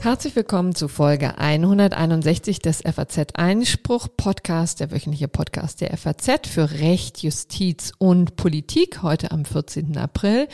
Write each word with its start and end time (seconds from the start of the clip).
Herzlich 0.00 0.34
willkommen 0.34 0.74
zu 0.74 0.88
Folge 0.88 1.36
161 1.36 2.60
des 2.60 2.80
FAZ 2.82 3.34
Einspruch 3.34 4.08
Podcast, 4.16 4.80
der 4.80 4.90
wöchentliche 4.90 5.28
Podcast 5.28 5.82
der 5.82 5.94
FAZ 5.96 6.48
für 6.48 6.70
Recht, 6.70 7.22
Justiz 7.22 7.92
und 7.98 8.36
Politik, 8.36 9.02
heute 9.02 9.30
am 9.30 9.44
14. 9.44 9.98
April. 9.98 10.48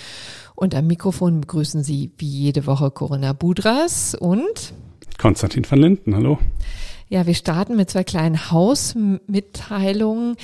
Und 0.56 0.74
am 0.74 0.88
Mikrofon 0.88 1.42
begrüßen 1.42 1.84
Sie 1.84 2.10
wie 2.18 2.28
jede 2.28 2.66
Woche 2.66 2.90
Corinna 2.90 3.32
Budras 3.32 4.16
und 4.16 4.74
Konstantin 5.18 5.64
van 5.70 5.78
Linden. 5.78 6.16
Hallo. 6.16 6.38
Ja, 7.08 7.24
wir 7.24 7.34
starten 7.34 7.76
mit 7.76 7.88
zwei 7.88 8.02
kleinen 8.02 8.50
Hausmitteilungen. 8.50 10.36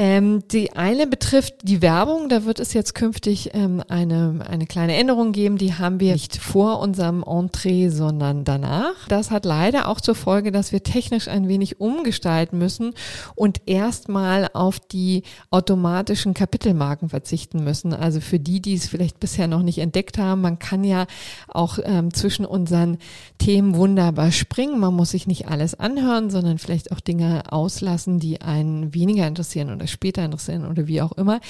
Ähm, 0.00 0.46
die 0.46 0.76
eine 0.76 1.08
betrifft 1.08 1.54
die 1.64 1.82
Werbung. 1.82 2.28
Da 2.28 2.44
wird 2.44 2.60
es 2.60 2.72
jetzt 2.72 2.94
künftig 2.94 3.50
ähm, 3.52 3.82
eine, 3.88 4.46
eine 4.48 4.64
kleine 4.66 4.94
Änderung 4.94 5.32
geben. 5.32 5.58
Die 5.58 5.74
haben 5.74 5.98
wir 5.98 6.12
nicht 6.12 6.36
vor 6.36 6.78
unserem 6.78 7.24
Entree, 7.24 7.88
sondern 7.88 8.44
danach. 8.44 8.94
Das 9.08 9.32
hat 9.32 9.44
leider 9.44 9.88
auch 9.88 10.00
zur 10.00 10.14
Folge, 10.14 10.52
dass 10.52 10.70
wir 10.70 10.84
technisch 10.84 11.26
ein 11.26 11.48
wenig 11.48 11.80
umgestalten 11.80 12.58
müssen 12.58 12.94
und 13.34 13.62
erstmal 13.66 14.48
auf 14.52 14.78
die 14.78 15.24
automatischen 15.50 16.32
Kapitelmarken 16.32 17.08
verzichten 17.08 17.64
müssen. 17.64 17.92
Also 17.92 18.20
für 18.20 18.38
die, 18.38 18.62
die 18.62 18.74
es 18.74 18.86
vielleicht 18.86 19.18
bisher 19.18 19.48
noch 19.48 19.62
nicht 19.62 19.78
entdeckt 19.78 20.16
haben, 20.16 20.42
man 20.42 20.60
kann 20.60 20.84
ja 20.84 21.08
auch 21.48 21.80
ähm, 21.82 22.14
zwischen 22.14 22.46
unseren 22.46 22.98
Themen 23.38 23.74
wunderbar 23.74 24.30
springen. 24.30 24.78
Man 24.78 24.94
muss 24.94 25.10
sich 25.10 25.26
nicht 25.26 25.48
alles 25.48 25.74
anhören, 25.74 26.30
sondern 26.30 26.58
vielleicht 26.58 26.92
auch 26.92 27.00
Dinge 27.00 27.42
auslassen, 27.50 28.20
die 28.20 28.42
einen 28.42 28.94
weniger 28.94 29.26
interessieren 29.26 29.72
oder 29.74 29.87
später 29.90 30.24
interessieren 30.24 30.66
oder 30.66 30.86
wie 30.86 31.02
auch 31.02 31.12
immer. 31.12 31.40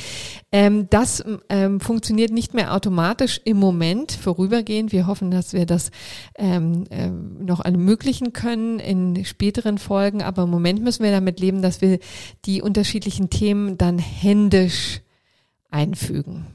Ähm, 0.52 0.88
das 0.90 1.24
ähm, 1.48 1.80
funktioniert 1.80 2.30
nicht 2.30 2.54
mehr 2.54 2.74
automatisch 2.74 3.40
im 3.44 3.58
Moment 3.58 4.12
vorübergehend. 4.12 4.92
Wir 4.92 5.06
hoffen, 5.06 5.30
dass 5.30 5.52
wir 5.52 5.66
das 5.66 5.90
ähm, 6.36 6.84
äh, 6.90 7.08
noch 7.08 7.64
ermöglichen 7.64 8.32
können 8.32 8.78
in 8.78 9.24
späteren 9.24 9.78
Folgen. 9.78 10.22
Aber 10.22 10.44
im 10.44 10.50
Moment 10.50 10.82
müssen 10.82 11.04
wir 11.04 11.10
damit 11.10 11.40
leben, 11.40 11.62
dass 11.62 11.80
wir 11.80 11.98
die 12.44 12.62
unterschiedlichen 12.62 13.30
Themen 13.30 13.78
dann 13.78 13.98
händisch 13.98 15.00
einfügen. 15.70 16.46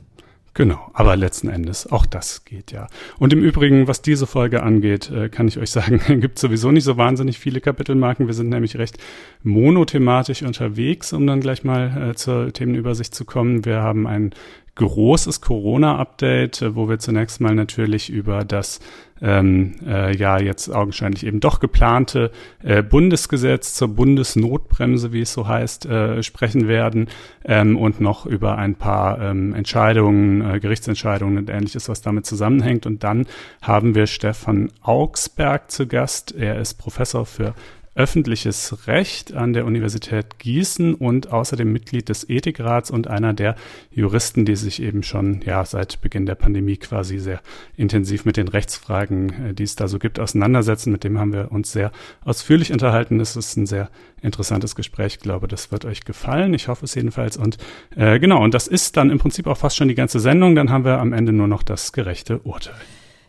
Genau, 0.55 0.91
aber 0.93 1.15
letzten 1.15 1.49
Endes 1.49 1.91
auch 1.91 2.05
das 2.05 2.45
geht 2.45 2.71
ja. 2.71 2.87
Und 3.17 3.33
im 3.33 3.41
Übrigen, 3.41 3.87
was 3.87 4.03
diese 4.03 4.27
Folge 4.27 4.61
angeht, 4.61 5.09
äh, 5.09 5.29
kann 5.29 5.47
ich 5.47 5.57
euch 5.57 5.71
sagen, 5.71 5.99
gibt 6.21 6.37
sowieso 6.37 6.71
nicht 6.71 6.83
so 6.83 6.95
wahnsinnig 6.95 7.39
viele 7.39 7.59
Kapitelmarken. 7.59 8.27
Wir 8.27 8.35
sind 8.35 8.49
nämlich 8.49 8.77
recht 8.77 8.97
monothematisch 9.41 10.43
unterwegs, 10.43 11.11
um 11.11 11.25
dann 11.25 11.41
gleich 11.41 11.63
mal 11.63 12.11
äh, 12.11 12.15
zur 12.15 12.53
Themenübersicht 12.53 13.15
zu 13.15 13.25
kommen. 13.25 13.65
Wir 13.65 13.81
haben 13.81 14.05
ein 14.05 14.31
großes 14.75 15.41
Corona-Update, 15.41 16.61
äh, 16.61 16.75
wo 16.75 16.87
wir 16.87 16.99
zunächst 16.99 17.41
mal 17.41 17.55
natürlich 17.55 18.11
über 18.11 18.45
das 18.45 18.79
ähm, 19.23 19.75
äh, 19.87 20.15
ja 20.15 20.37
jetzt 20.37 20.69
augenscheinlich 20.69 21.25
eben 21.25 21.39
doch 21.39 21.59
geplante 21.59 22.31
äh, 22.61 22.83
Bundesgesetz 22.83 23.73
zur 23.73 23.87
Bundesnotbremse, 23.87 25.13
wie 25.13 25.21
es 25.21 25.33
so 25.33 25.47
heißt, 25.47 25.85
äh, 25.85 26.21
sprechen 26.21 26.67
werden 26.67 27.07
ähm, 27.45 27.77
und 27.77 28.01
noch 28.01 28.25
über 28.25 28.57
ein 28.57 28.75
paar 28.75 29.21
ähm, 29.21 29.55
Entscheidungen, 29.55 30.41
äh, 30.41 30.59
Gerichtsentscheidungen 30.59 31.37
und 31.37 31.49
ähnliches, 31.49 31.87
was 31.87 32.01
damit 32.01 32.25
zusammenhängt. 32.25 32.85
Und 32.85 33.03
dann 33.03 33.25
haben 33.61 33.95
wir 33.95 34.07
Stefan 34.07 34.71
Augsberg 34.81 35.71
zu 35.71 35.87
Gast. 35.87 36.35
Er 36.35 36.59
ist 36.59 36.75
Professor 36.75 37.25
für 37.25 37.55
öffentliches 37.95 38.87
Recht 38.87 39.33
an 39.33 39.53
der 39.53 39.65
Universität 39.65 40.39
Gießen 40.39 40.95
und 40.95 41.31
außerdem 41.31 41.71
Mitglied 41.71 42.09
des 42.09 42.27
Ethikrats 42.27 42.89
und 42.89 43.07
einer 43.07 43.33
der 43.33 43.55
Juristen, 43.91 44.45
die 44.45 44.55
sich 44.55 44.81
eben 44.81 45.03
schon 45.03 45.41
ja 45.45 45.63
seit 45.63 46.01
Beginn 46.01 46.25
der 46.25 46.35
Pandemie 46.35 46.77
quasi 46.77 47.19
sehr 47.19 47.41
intensiv 47.77 48.25
mit 48.25 48.37
den 48.37 48.47
Rechtsfragen, 48.47 49.49
äh, 49.49 49.53
die 49.53 49.63
es 49.63 49.75
da 49.75 49.87
so 49.87 49.99
gibt, 49.99 50.19
auseinandersetzen. 50.19 50.91
Mit 50.91 51.03
dem 51.03 51.19
haben 51.19 51.33
wir 51.33 51.51
uns 51.51 51.71
sehr 51.71 51.91
ausführlich 52.23 52.71
unterhalten. 52.71 53.19
Es 53.19 53.35
ist 53.35 53.57
ein 53.57 53.67
sehr 53.67 53.89
interessantes 54.21 54.75
Gespräch. 54.75 55.15
Ich 55.15 55.19
glaube, 55.19 55.47
das 55.47 55.71
wird 55.71 55.85
euch 55.85 56.03
gefallen. 56.03 56.53
Ich 56.53 56.67
hoffe 56.67 56.85
es 56.85 56.95
jedenfalls. 56.95 57.37
Und 57.37 57.57
äh, 57.95 58.19
genau, 58.19 58.43
und 58.43 58.53
das 58.53 58.67
ist 58.67 58.97
dann 58.97 59.11
im 59.11 59.19
Prinzip 59.19 59.45
auch 59.45 59.57
fast 59.57 59.77
schon 59.77 59.87
die 59.87 59.95
ganze 59.95 60.19
Sendung. 60.19 60.55
Dann 60.55 60.71
haben 60.71 60.85
wir 60.85 60.99
am 60.99 61.13
Ende 61.13 61.31
nur 61.31 61.47
noch 61.47 61.61
das 61.61 61.91
gerechte 61.91 62.39
Urteil. 62.39 62.73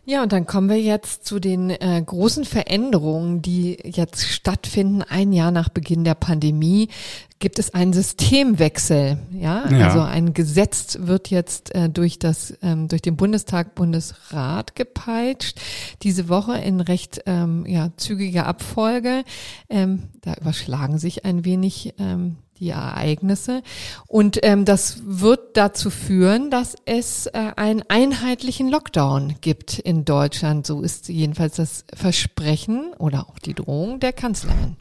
Ja, 0.07 0.21
und 0.21 0.31
dann 0.31 0.45
kommen 0.45 0.69
wir 0.69 0.79
jetzt 0.79 1.25
zu 1.25 1.39
den 1.39 1.71
äh, 1.71 2.03
großen 2.05 2.45
Veränderungen, 2.45 3.41
die 3.41 3.77
jetzt 3.83 4.21
stattfinden. 4.29 5.01
Ein 5.01 5.33
Jahr 5.33 5.49
nach 5.49 5.69
Beginn 5.69 6.03
der 6.03 6.13
Pandemie 6.13 6.89
gibt 7.39 7.57
es 7.57 7.73
einen 7.73 7.91
Systemwechsel. 7.91 9.17
Ja, 9.31 9.67
ja. 9.67 9.87
also 9.87 10.01
ein 10.01 10.33
Gesetz 10.33 10.99
wird 11.01 11.31
jetzt 11.31 11.73
äh, 11.73 11.89
durch 11.89 12.19
das 12.19 12.55
ähm, 12.61 12.87
durch 12.87 13.01
den 13.01 13.17
Bundestag 13.17 13.73
Bundesrat 13.73 14.75
gepeitscht. 14.75 15.59
Diese 16.03 16.29
Woche 16.29 16.57
in 16.59 16.81
recht 16.81 17.23
ähm, 17.25 17.65
ja, 17.67 17.89
zügiger 17.97 18.45
Abfolge. 18.45 19.23
Ähm, 19.69 20.03
da 20.21 20.35
überschlagen 20.35 20.99
sich 20.99 21.25
ein 21.25 21.45
wenig 21.45 21.95
ähm, 21.97 22.37
die 22.59 22.69
Ereignisse. 22.69 23.61
Und 24.07 24.39
ähm, 24.43 24.65
das 24.65 25.01
wird 25.05 25.57
dazu 25.57 25.89
führen, 25.89 26.49
dass 26.49 26.75
es 26.85 27.27
äh, 27.27 27.51
einen 27.55 27.83
einheitlichen 27.87 28.69
Lockdown 28.69 29.35
gibt 29.41 29.79
in 29.79 30.05
Deutschland. 30.05 30.65
So 30.65 30.81
ist 30.81 31.09
jedenfalls 31.09 31.55
das 31.57 31.85
Versprechen 31.93 32.93
oder 32.97 33.27
auch 33.29 33.39
die 33.39 33.53
Drohung 33.53 33.99
der 33.99 34.13
Kanzlerin 34.13 34.77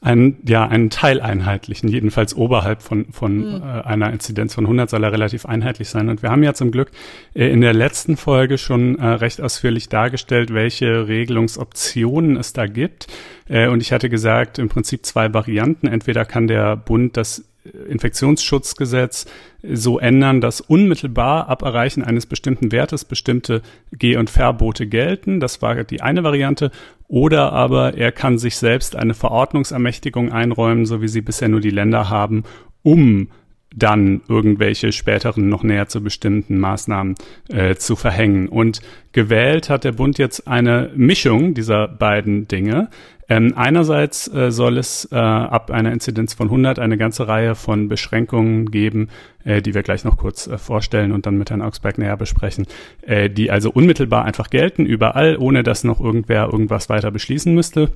einen, 0.00 0.36
ja, 0.46 0.68
einen 0.68 0.90
teileinheitlichen, 0.90 1.88
jedenfalls 1.88 2.34
oberhalb 2.36 2.82
von, 2.82 3.06
von 3.12 3.38
mhm. 3.38 3.62
äh, 3.62 3.82
einer 3.82 4.12
Inzidenz 4.12 4.54
von 4.54 4.64
100 4.64 4.90
soll 4.90 5.02
er 5.02 5.12
relativ 5.12 5.46
einheitlich 5.46 5.88
sein. 5.88 6.08
Und 6.08 6.22
wir 6.22 6.30
haben 6.30 6.42
ja 6.42 6.54
zum 6.54 6.70
Glück 6.70 6.90
äh, 7.34 7.48
in 7.48 7.60
der 7.60 7.72
letzten 7.72 8.16
Folge 8.16 8.58
schon 8.58 8.98
äh, 8.98 9.06
recht 9.06 9.40
ausführlich 9.40 9.88
dargestellt, 9.88 10.52
welche 10.52 11.08
Regelungsoptionen 11.08 12.36
es 12.36 12.52
da 12.52 12.66
gibt. 12.66 13.06
Äh, 13.48 13.68
und 13.68 13.80
ich 13.80 13.92
hatte 13.92 14.08
gesagt, 14.08 14.58
im 14.58 14.68
Prinzip 14.68 15.06
zwei 15.06 15.32
Varianten. 15.32 15.86
Entweder 15.86 16.24
kann 16.24 16.46
der 16.46 16.76
Bund 16.76 17.16
das 17.16 17.44
Infektionsschutzgesetz 17.88 19.26
so 19.62 19.98
ändern, 19.98 20.40
dass 20.40 20.60
unmittelbar 20.60 21.48
ab 21.48 21.62
Erreichen 21.62 22.02
eines 22.02 22.26
bestimmten 22.26 22.72
Wertes 22.72 23.04
bestimmte 23.04 23.62
Geh- 23.92 24.16
und 24.16 24.30
Verbote 24.30 24.86
gelten. 24.86 25.40
Das 25.40 25.62
war 25.62 25.84
die 25.84 26.02
eine 26.02 26.24
Variante. 26.24 26.70
Oder 27.08 27.52
aber 27.52 27.94
er 27.94 28.12
kann 28.12 28.38
sich 28.38 28.56
selbst 28.56 28.96
eine 28.96 29.14
Verordnungsermächtigung 29.14 30.32
einräumen, 30.32 30.86
so 30.86 31.02
wie 31.02 31.08
sie 31.08 31.20
bisher 31.20 31.48
nur 31.48 31.60
die 31.60 31.70
Länder 31.70 32.10
haben, 32.10 32.44
um 32.82 33.28
dann 33.74 34.22
irgendwelche 34.28 34.90
späteren 34.90 35.48
noch 35.48 35.62
näher 35.62 35.86
zu 35.86 36.02
bestimmten 36.02 36.58
Maßnahmen 36.58 37.14
äh, 37.48 37.74
zu 37.74 37.94
verhängen. 37.94 38.48
Und 38.48 38.80
gewählt 39.12 39.68
hat 39.68 39.84
der 39.84 39.92
Bund 39.92 40.18
jetzt 40.18 40.48
eine 40.48 40.90
Mischung 40.96 41.52
dieser 41.52 41.86
beiden 41.86 42.48
Dinge. 42.48 42.88
Ähm, 43.28 43.54
einerseits 43.56 44.32
äh, 44.32 44.52
soll 44.52 44.78
es 44.78 45.08
äh, 45.10 45.16
ab 45.16 45.70
einer 45.70 45.92
Inzidenz 45.92 46.34
von 46.34 46.46
100 46.46 46.78
eine 46.78 46.96
ganze 46.96 47.26
Reihe 47.26 47.54
von 47.54 47.88
Beschränkungen 47.88 48.70
geben, 48.70 49.08
äh, 49.44 49.60
die 49.62 49.74
wir 49.74 49.82
gleich 49.82 50.04
noch 50.04 50.16
kurz 50.16 50.46
äh, 50.46 50.58
vorstellen 50.58 51.12
und 51.12 51.26
dann 51.26 51.36
mit 51.36 51.50
Herrn 51.50 51.62
Augsberg 51.62 51.98
näher 51.98 52.16
besprechen, 52.16 52.66
äh, 53.02 53.28
die 53.28 53.50
also 53.50 53.70
unmittelbar 53.70 54.24
einfach 54.24 54.48
gelten, 54.48 54.86
überall, 54.86 55.36
ohne 55.38 55.64
dass 55.64 55.82
noch 55.82 56.00
irgendwer 56.00 56.48
irgendwas 56.52 56.88
weiter 56.88 57.10
beschließen 57.10 57.52
müsste. 57.52 57.90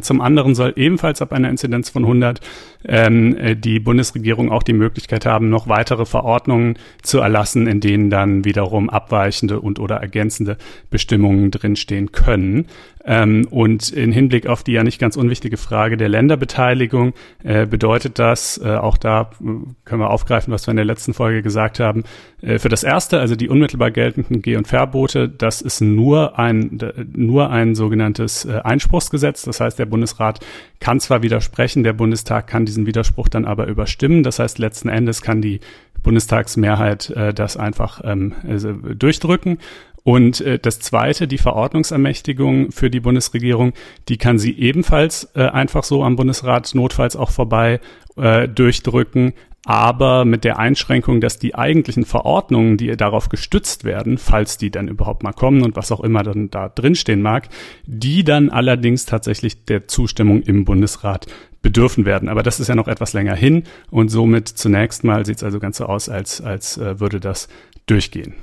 Zum 0.00 0.20
anderen 0.20 0.54
soll 0.54 0.72
ebenfalls 0.76 1.20
ab 1.20 1.32
einer 1.32 1.50
Inzidenz 1.50 1.90
von 1.90 2.04
100 2.04 2.40
ähm, 2.84 3.36
äh, 3.36 3.56
die 3.56 3.80
Bundesregierung 3.80 4.50
auch 4.50 4.62
die 4.62 4.72
Möglichkeit 4.72 5.26
haben, 5.26 5.50
noch 5.50 5.68
weitere 5.68 6.06
Verordnungen 6.06 6.78
zu 7.02 7.18
erlassen, 7.18 7.66
in 7.66 7.80
denen 7.80 8.10
dann 8.10 8.44
wiederum 8.44 8.90
abweichende 8.90 9.60
und 9.60 9.78
oder 9.78 9.96
ergänzende 9.96 10.56
Bestimmungen 10.90 11.50
drinstehen 11.50 12.12
können. 12.12 12.66
Ähm, 13.02 13.46
und 13.50 13.90
in 13.90 14.12
Hinblick 14.12 14.46
auf 14.46 14.62
die 14.62 14.72
ja 14.72 14.84
nicht 14.84 15.00
ganz 15.00 15.16
unwichtige 15.16 15.56
Frage 15.56 15.96
der 15.96 16.10
Länderbeteiligung 16.10 17.14
äh, 17.42 17.66
bedeutet 17.66 18.18
das, 18.18 18.60
äh, 18.62 18.76
auch 18.76 18.98
da 18.98 19.30
äh, 19.40 19.44
können 19.86 20.02
wir 20.02 20.10
aufgreifen, 20.10 20.52
was 20.52 20.66
wir 20.66 20.72
in 20.72 20.76
der 20.76 20.84
letzten 20.84 21.14
Folge 21.14 21.40
gesagt 21.40 21.80
haben, 21.80 22.04
äh, 22.42 22.58
für 22.58 22.68
das 22.68 22.82
erste, 22.82 23.18
also 23.18 23.36
die 23.36 23.48
unmittelbar 23.48 23.90
geltenden 23.90 24.42
Geh- 24.42 24.56
und 24.56 24.68
Verbote, 24.68 25.30
das 25.30 25.62
ist 25.62 25.80
nur 25.80 26.38
ein, 26.38 26.78
nur 27.14 27.48
ein 27.48 27.74
sogenanntes 27.74 28.44
äh, 28.44 28.60
Einspruchsgesetz. 28.62 29.42
Das 29.42 29.60
heißt, 29.60 29.78
der 29.78 29.86
Bundesrat 29.86 30.40
kann 30.78 31.00
zwar 31.00 31.22
widersprechen, 31.22 31.84
der 31.84 31.94
Bundestag 31.94 32.48
kann 32.48 32.66
diesen 32.70 32.86
Widerspruch 32.86 33.28
dann 33.28 33.44
aber 33.44 33.66
überstimmen. 33.66 34.22
Das 34.22 34.38
heißt, 34.38 34.58
letzten 34.58 34.88
Endes 34.88 35.22
kann 35.22 35.42
die 35.42 35.60
Bundestagsmehrheit 36.02 37.10
äh, 37.10 37.34
das 37.34 37.56
einfach 37.56 38.00
ähm, 38.04 38.34
also 38.48 38.72
durchdrücken. 38.72 39.58
Und 40.02 40.40
äh, 40.40 40.58
das 40.58 40.80
Zweite, 40.80 41.28
die 41.28 41.38
Verordnungsermächtigung 41.38 42.72
für 42.72 42.90
die 42.90 43.00
Bundesregierung, 43.00 43.72
die 44.08 44.16
kann 44.16 44.38
sie 44.38 44.58
ebenfalls 44.58 45.30
äh, 45.34 45.42
einfach 45.42 45.84
so 45.84 46.02
am 46.02 46.16
Bundesrat 46.16 46.74
notfalls 46.74 47.16
auch 47.16 47.30
vorbei 47.30 47.80
äh, 48.16 48.48
durchdrücken, 48.48 49.34
aber 49.64 50.24
mit 50.24 50.44
der 50.44 50.58
Einschränkung, 50.58 51.20
dass 51.20 51.38
die 51.38 51.54
eigentlichen 51.54 52.04
Verordnungen, 52.04 52.76
die 52.76 52.96
darauf 52.96 53.28
gestützt 53.28 53.84
werden, 53.84 54.16
falls 54.16 54.56
die 54.56 54.70
dann 54.70 54.88
überhaupt 54.88 55.22
mal 55.22 55.32
kommen 55.32 55.62
und 55.62 55.76
was 55.76 55.92
auch 55.92 56.00
immer 56.00 56.22
dann 56.22 56.50
da 56.50 56.68
drinstehen 56.68 57.20
mag, 57.20 57.48
die 57.86 58.24
dann 58.24 58.50
allerdings 58.50 59.04
tatsächlich 59.04 59.64
der 59.66 59.86
Zustimmung 59.86 60.42
im 60.42 60.64
Bundesrat 60.64 61.26
bedürfen 61.62 62.06
werden. 62.06 62.28
Aber 62.28 62.42
das 62.42 62.58
ist 62.58 62.68
ja 62.68 62.74
noch 62.74 62.88
etwas 62.88 63.12
länger 63.12 63.34
hin 63.34 63.64
und 63.90 64.08
somit 64.08 64.48
zunächst 64.48 65.04
mal 65.04 65.26
sieht 65.26 65.36
es 65.38 65.44
also 65.44 65.58
ganz 65.58 65.76
so 65.76 65.84
aus, 65.84 66.08
als, 66.08 66.40
als 66.40 66.78
äh, 66.78 66.98
würde 67.00 67.20
das 67.20 67.48
durchgehen. 67.86 68.34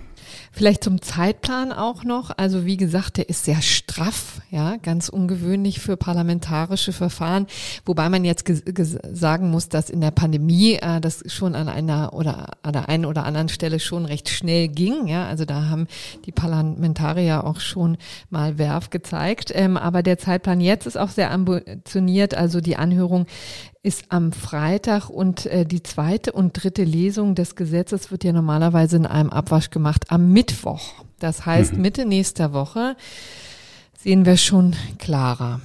Vielleicht 0.57 0.83
zum 0.83 1.03
Zeitplan 1.03 1.71
auch 1.71 2.03
noch. 2.03 2.31
Also 2.35 2.65
wie 2.65 2.77
gesagt, 2.77 3.17
der 3.17 3.29
ist 3.29 3.45
sehr 3.45 3.61
straff, 3.61 4.41
ja, 4.49 4.77
ganz 4.77 5.07
ungewöhnlich 5.07 5.79
für 5.79 5.97
parlamentarische 5.97 6.93
Verfahren. 6.93 7.45
Wobei 7.85 8.09
man 8.09 8.25
jetzt 8.25 8.51
sagen 9.13 9.51
muss, 9.51 9.69
dass 9.69 9.91
in 9.91 10.01
der 10.01 10.09
Pandemie 10.09 10.79
äh, 10.81 10.99
das 10.99 11.23
schon 11.31 11.53
an 11.53 11.69
einer 11.69 12.11
oder 12.13 12.47
an 12.63 12.73
der 12.73 12.89
einen 12.89 13.05
oder 13.05 13.23
anderen 13.23 13.49
Stelle 13.49 13.79
schon 13.79 14.05
recht 14.05 14.29
schnell 14.29 14.67
ging. 14.67 15.05
Ja, 15.05 15.27
also 15.27 15.45
da 15.45 15.65
haben 15.65 15.85
die 16.25 16.31
Parlamentarier 16.31 17.43
auch 17.43 17.59
schon 17.59 17.95
mal 18.31 18.57
Werf 18.57 18.89
gezeigt. 18.89 19.51
Ähm, 19.53 19.77
aber 19.77 20.01
der 20.01 20.17
Zeitplan 20.17 20.59
jetzt 20.59 20.87
ist 20.87 20.97
auch 20.97 21.09
sehr 21.09 21.29
ambitioniert. 21.29 22.33
Also 22.33 22.61
die 22.61 22.77
Anhörung 22.77 23.27
ist 23.87 24.05
am 24.09 24.33
Freitag 24.33 25.09
und 25.09 25.45
äh, 25.45 25.65
die 25.65 25.81
zweite 25.81 26.33
und 26.33 26.61
dritte 26.61 26.83
Lesung 26.83 27.35
des 27.35 27.55
Gesetzes 27.55 28.11
wird 28.11 28.25
ja 28.25 28.33
normalerweise 28.33 28.97
in 28.97 29.05
einem 29.05 29.29
Abwasch 29.29 29.69
gemacht 29.69 30.11
am 30.11 30.33
Mittwoch. 30.33 30.93
Das 31.19 31.45
heißt, 31.45 31.73
mhm. 31.73 31.83
Mitte 31.83 32.05
nächster 32.05 32.51
Woche 32.51 32.97
sehen 33.97 34.25
wir 34.25 34.35
schon 34.35 34.75
klarer. 34.99 35.61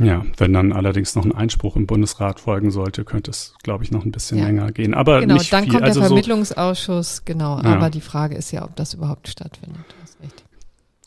Ja, 0.00 0.24
wenn 0.36 0.52
dann 0.52 0.72
allerdings 0.72 1.16
noch 1.16 1.24
ein 1.24 1.34
Einspruch 1.34 1.74
im 1.74 1.88
Bundesrat 1.88 2.38
folgen 2.38 2.70
sollte, 2.70 3.04
könnte 3.04 3.32
es, 3.32 3.54
glaube 3.64 3.82
ich, 3.82 3.90
noch 3.90 4.04
ein 4.04 4.12
bisschen 4.12 4.38
ja. 4.38 4.46
länger 4.46 4.70
gehen. 4.70 4.94
Aber 4.94 5.20
genau, 5.20 5.34
nicht 5.34 5.52
dann 5.52 5.64
viel. 5.64 5.72
kommt 5.72 5.82
also 5.82 5.98
der 5.98 6.08
Vermittlungsausschuss, 6.10 7.24
genau. 7.24 7.60
Ja. 7.60 7.74
Aber 7.74 7.90
die 7.90 8.00
Frage 8.00 8.36
ist 8.36 8.52
ja, 8.52 8.64
ob 8.64 8.76
das 8.76 8.94
überhaupt 8.94 9.26
stattfindet. 9.26 9.84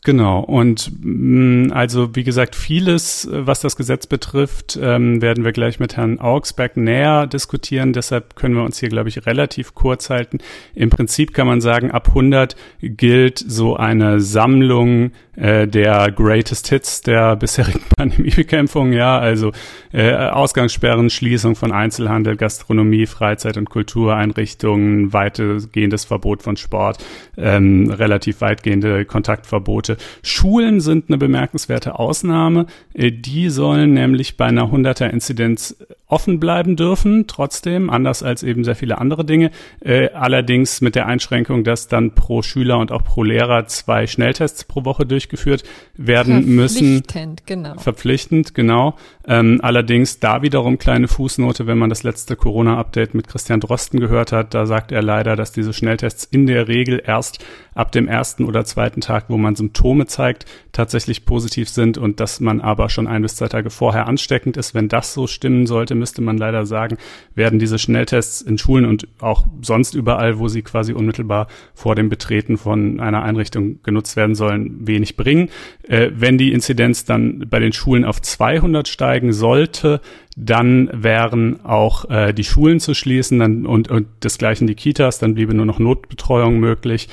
Genau, 0.04 0.40
und 0.40 0.90
mh, 1.00 1.68
mm, 1.68 1.72
also 1.72 2.16
wie 2.16 2.24
gesagt, 2.24 2.56
vieles, 2.56 3.24
äh, 3.24 3.46
was 3.46 3.60
das 3.60 3.76
Gesetz 3.76 4.08
betrifft, 4.08 4.76
ähm, 4.82 5.22
werden 5.22 5.44
wir 5.44 5.52
gleich 5.52 5.78
mit 5.78 5.96
Herrn 5.96 6.18
Augsberg 6.18 6.76
näher 6.76 7.28
diskutieren. 7.28 7.92
Deshalb 7.92 8.34
können 8.34 8.56
wir 8.56 8.64
uns 8.64 8.78
hier, 8.80 8.88
glaube 8.88 9.10
ich, 9.10 9.26
relativ 9.26 9.74
kurz 9.74 10.10
halten. 10.10 10.38
Im 10.74 10.90
Prinzip 10.90 11.32
kann 11.32 11.46
man 11.46 11.60
sagen, 11.60 11.92
ab 11.92 12.08
100 12.08 12.56
gilt 12.80 13.38
so 13.38 13.76
eine 13.76 14.18
Sammlung 14.18 15.12
äh, 15.36 15.66
der 15.66 16.10
Greatest 16.10 16.68
Hits 16.68 17.00
der 17.00 17.36
bisherigen 17.36 17.82
Pandemiebekämpfung, 17.96 18.92
ja, 18.92 19.18
also 19.18 19.52
äh, 19.92 20.12
Ausgangssperren, 20.12 21.10
Schließung 21.10 21.56
von 21.56 21.72
Einzelhandel, 21.72 22.36
Gastronomie, 22.36 23.06
Freizeit- 23.06 23.56
und 23.56 23.70
Kultureinrichtungen, 23.70 25.12
weitgehendes 25.12 26.04
Verbot 26.04 26.42
von 26.42 26.56
Sport, 26.56 27.04
ähm, 27.36 27.90
relativ 27.90 28.40
weitgehende 28.40 29.04
Kontaktverbote. 29.04 29.96
Schulen 30.22 30.80
sind 30.80 31.08
eine 31.08 31.18
bemerkenswerte 31.18 31.98
Ausnahme. 31.98 32.66
Äh, 32.94 33.12
die 33.12 33.48
sollen 33.48 33.94
nämlich 33.94 34.36
bei 34.36 34.46
einer 34.46 34.64
100er-Inzidenz 34.64 35.76
offen 36.12 36.38
bleiben 36.38 36.76
dürfen, 36.76 37.26
trotzdem, 37.26 37.88
anders 37.88 38.22
als 38.22 38.42
eben 38.42 38.64
sehr 38.64 38.74
viele 38.74 38.98
andere 38.98 39.24
Dinge. 39.24 39.50
Äh, 39.80 40.10
allerdings 40.10 40.82
mit 40.82 40.94
der 40.94 41.06
Einschränkung, 41.06 41.64
dass 41.64 41.88
dann 41.88 42.14
pro 42.14 42.42
Schüler 42.42 42.78
und 42.78 42.92
auch 42.92 43.02
pro 43.02 43.22
Lehrer 43.22 43.66
zwei 43.66 44.06
Schnelltests 44.06 44.64
pro 44.64 44.84
Woche 44.84 45.06
durchgeführt 45.22 45.64
werden 45.94 46.54
müssen. 46.54 47.02
Verpflichtend, 47.02 47.46
genau. 47.46 47.78
Verpflichtend, 47.78 48.54
genau. 48.54 48.96
Ähm, 49.26 49.60
allerdings 49.62 50.18
da 50.18 50.42
wiederum 50.42 50.78
kleine 50.78 51.08
Fußnote, 51.08 51.66
wenn 51.66 51.78
man 51.78 51.90
das 51.90 52.02
letzte 52.02 52.36
Corona-Update 52.36 53.14
mit 53.14 53.28
Christian 53.28 53.60
Drosten 53.60 54.00
gehört 54.00 54.32
hat, 54.32 54.54
da 54.54 54.66
sagt 54.66 54.90
er 54.92 55.02
leider, 55.02 55.36
dass 55.36 55.52
diese 55.52 55.72
Schnelltests 55.72 56.24
in 56.24 56.46
der 56.46 56.68
Regel 56.68 57.00
erst 57.04 57.44
ab 57.74 57.92
dem 57.92 58.08
ersten 58.08 58.44
oder 58.44 58.64
zweiten 58.64 59.00
Tag, 59.00 59.26
wo 59.28 59.38
man 59.38 59.54
Symptome 59.54 60.06
zeigt, 60.06 60.46
tatsächlich 60.72 61.24
positiv 61.24 61.68
sind 61.68 61.98
und 61.98 62.20
dass 62.20 62.40
man 62.40 62.60
aber 62.60 62.88
schon 62.88 63.06
ein 63.06 63.22
bis 63.22 63.36
zwei 63.36 63.48
Tage 63.48 63.70
vorher 63.70 64.06
ansteckend 64.06 64.56
ist. 64.56 64.74
Wenn 64.74 64.88
das 64.88 65.14
so 65.14 65.26
stimmen 65.26 65.66
sollte, 65.66 65.94
müsste 65.94 66.22
man 66.22 66.38
leider 66.38 66.66
sagen, 66.66 66.98
werden 67.34 67.58
diese 67.58 67.78
Schnelltests 67.78 68.42
in 68.42 68.58
Schulen 68.58 68.84
und 68.84 69.06
auch 69.20 69.46
sonst 69.60 69.94
überall, 69.94 70.38
wo 70.38 70.48
sie 70.48 70.62
quasi 70.62 70.92
unmittelbar 70.92 71.46
vor 71.74 71.94
dem 71.94 72.08
Betreten 72.08 72.58
von 72.58 73.00
einer 73.00 73.22
Einrichtung 73.22 73.82
genutzt 73.82 74.16
werden 74.16 74.34
sollen, 74.34 74.86
wenig 74.86 75.16
bringen. 75.16 75.48
Äh, 75.82 76.10
wenn 76.14 76.38
die 76.38 76.52
Inzidenz 76.52 77.04
dann 77.04 77.46
bei 77.48 77.58
den 77.58 77.72
Schulen 77.72 78.04
auf 78.04 78.20
200 78.20 78.88
steigen 79.12 79.32
sollte, 79.34 80.00
dann 80.36 80.88
wären 80.92 81.64
auch 81.64 82.08
äh, 82.08 82.32
die 82.32 82.44
Schulen 82.44 82.80
zu 82.80 82.94
schließen 82.94 83.38
dann, 83.38 83.66
und, 83.66 83.90
und 83.90 84.06
desgleichen 84.24 84.66
die 84.66 84.74
Kitas, 84.74 85.18
dann 85.18 85.34
bliebe 85.34 85.52
nur 85.52 85.66
noch 85.66 85.78
Notbetreuung 85.78 86.58
möglich. 86.58 87.08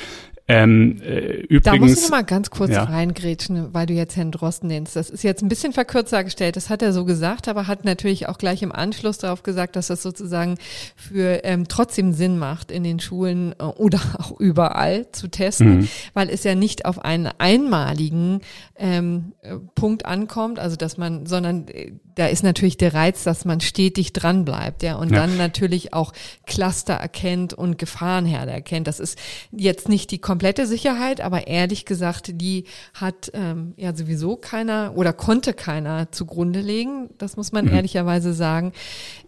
Ähm, 0.52 1.00
äh, 1.04 1.42
übrigens, 1.42 1.64
da 1.64 1.76
muss 1.76 2.04
ich 2.04 2.10
mal 2.10 2.24
ganz 2.24 2.50
kurz 2.50 2.72
ja. 2.72 2.84
reingrätschen, 2.84 3.72
weil 3.72 3.86
du 3.86 3.94
jetzt 3.94 4.18
Herrn 4.18 4.32
Drosten 4.32 4.68
nennst. 4.68 4.96
Das 4.96 5.12
ist 5.12 5.24
jetzt 5.24 5.44
ein 5.44 5.48
bisschen 5.48 5.74
verkürzt 5.74 6.12
dargestellt. 6.12 6.56
Das 6.56 6.72
hat 6.72 6.82
er 6.82 6.92
so 6.92 7.06
gesagt, 7.06 7.48
aber 7.48 7.68
hat 7.68 7.86
natürlich 7.86 8.28
auch 8.28 8.40
gleich 8.40 8.64
im 8.64 8.72
Anschluss 8.72 9.20
darauf 9.20 9.44
gesagt, 9.44 9.76
dass 9.76 9.88
das 9.88 10.02
sozusagen 10.02 10.58
für 10.96 11.44
ähm, 11.44 11.68
trotzdem 11.68 12.14
Sinn 12.14 12.40
macht, 12.40 12.72
in 12.72 12.84
den 12.84 13.00
Schulen 13.00 13.54
äh, 13.60 13.64
oder 13.64 14.02
auch 14.18 14.40
überall 14.40 15.12
zu 15.12 15.28
testen, 15.28 15.82
mhm. 15.82 15.88
weil 16.16 16.32
es 16.32 16.44
ja 16.44 16.56
nicht 16.56 16.86
auf 16.86 17.06
einen 17.06 17.30
einmaligen 17.38 18.42
ähm, 18.76 19.34
äh, 19.44 19.56
Punkt 19.76 20.08
ankommt, 20.08 20.58
also 20.58 20.76
dass 20.76 20.98
man, 20.98 21.28
sondern 21.28 21.68
äh, 21.68 21.92
da 22.20 22.28
ist 22.28 22.44
natürlich 22.44 22.76
der 22.76 22.94
Reiz, 22.94 23.24
dass 23.24 23.46
man 23.46 23.62
stetig 23.62 24.12
dran 24.12 24.44
bleibt, 24.44 24.84
ja, 24.84 24.96
und 24.96 25.10
ja. 25.10 25.20
dann 25.20 25.38
natürlich 25.38 25.94
auch 25.94 26.12
Cluster 26.46 26.96
erkennt 26.96 27.54
und 27.54 27.78
Gefahrenherde 27.78 28.52
erkennt. 28.52 28.88
Das 28.88 29.00
ist 29.00 29.18
jetzt 29.52 29.88
nicht 29.88 30.12
die 30.12 30.18
komplette 30.18 30.68
Sicherheit, 30.68 31.22
aber 31.22 31.48
ehrlich 31.48 31.86
gesagt, 31.86 32.42
die 32.42 32.66
hat 32.94 33.32
ähm, 33.34 33.74
ja 33.78 33.96
sowieso 33.96 34.36
keiner 34.36 34.92
oder 34.98 35.14
konnte 35.14 35.54
keiner 35.54 36.12
zugrunde 36.12 36.60
legen. 36.60 37.10
Das 37.18 37.38
muss 37.38 37.54
man 37.54 37.66
mhm. 37.66 37.74
ehrlicherweise 37.74 38.34
sagen. 38.34 38.74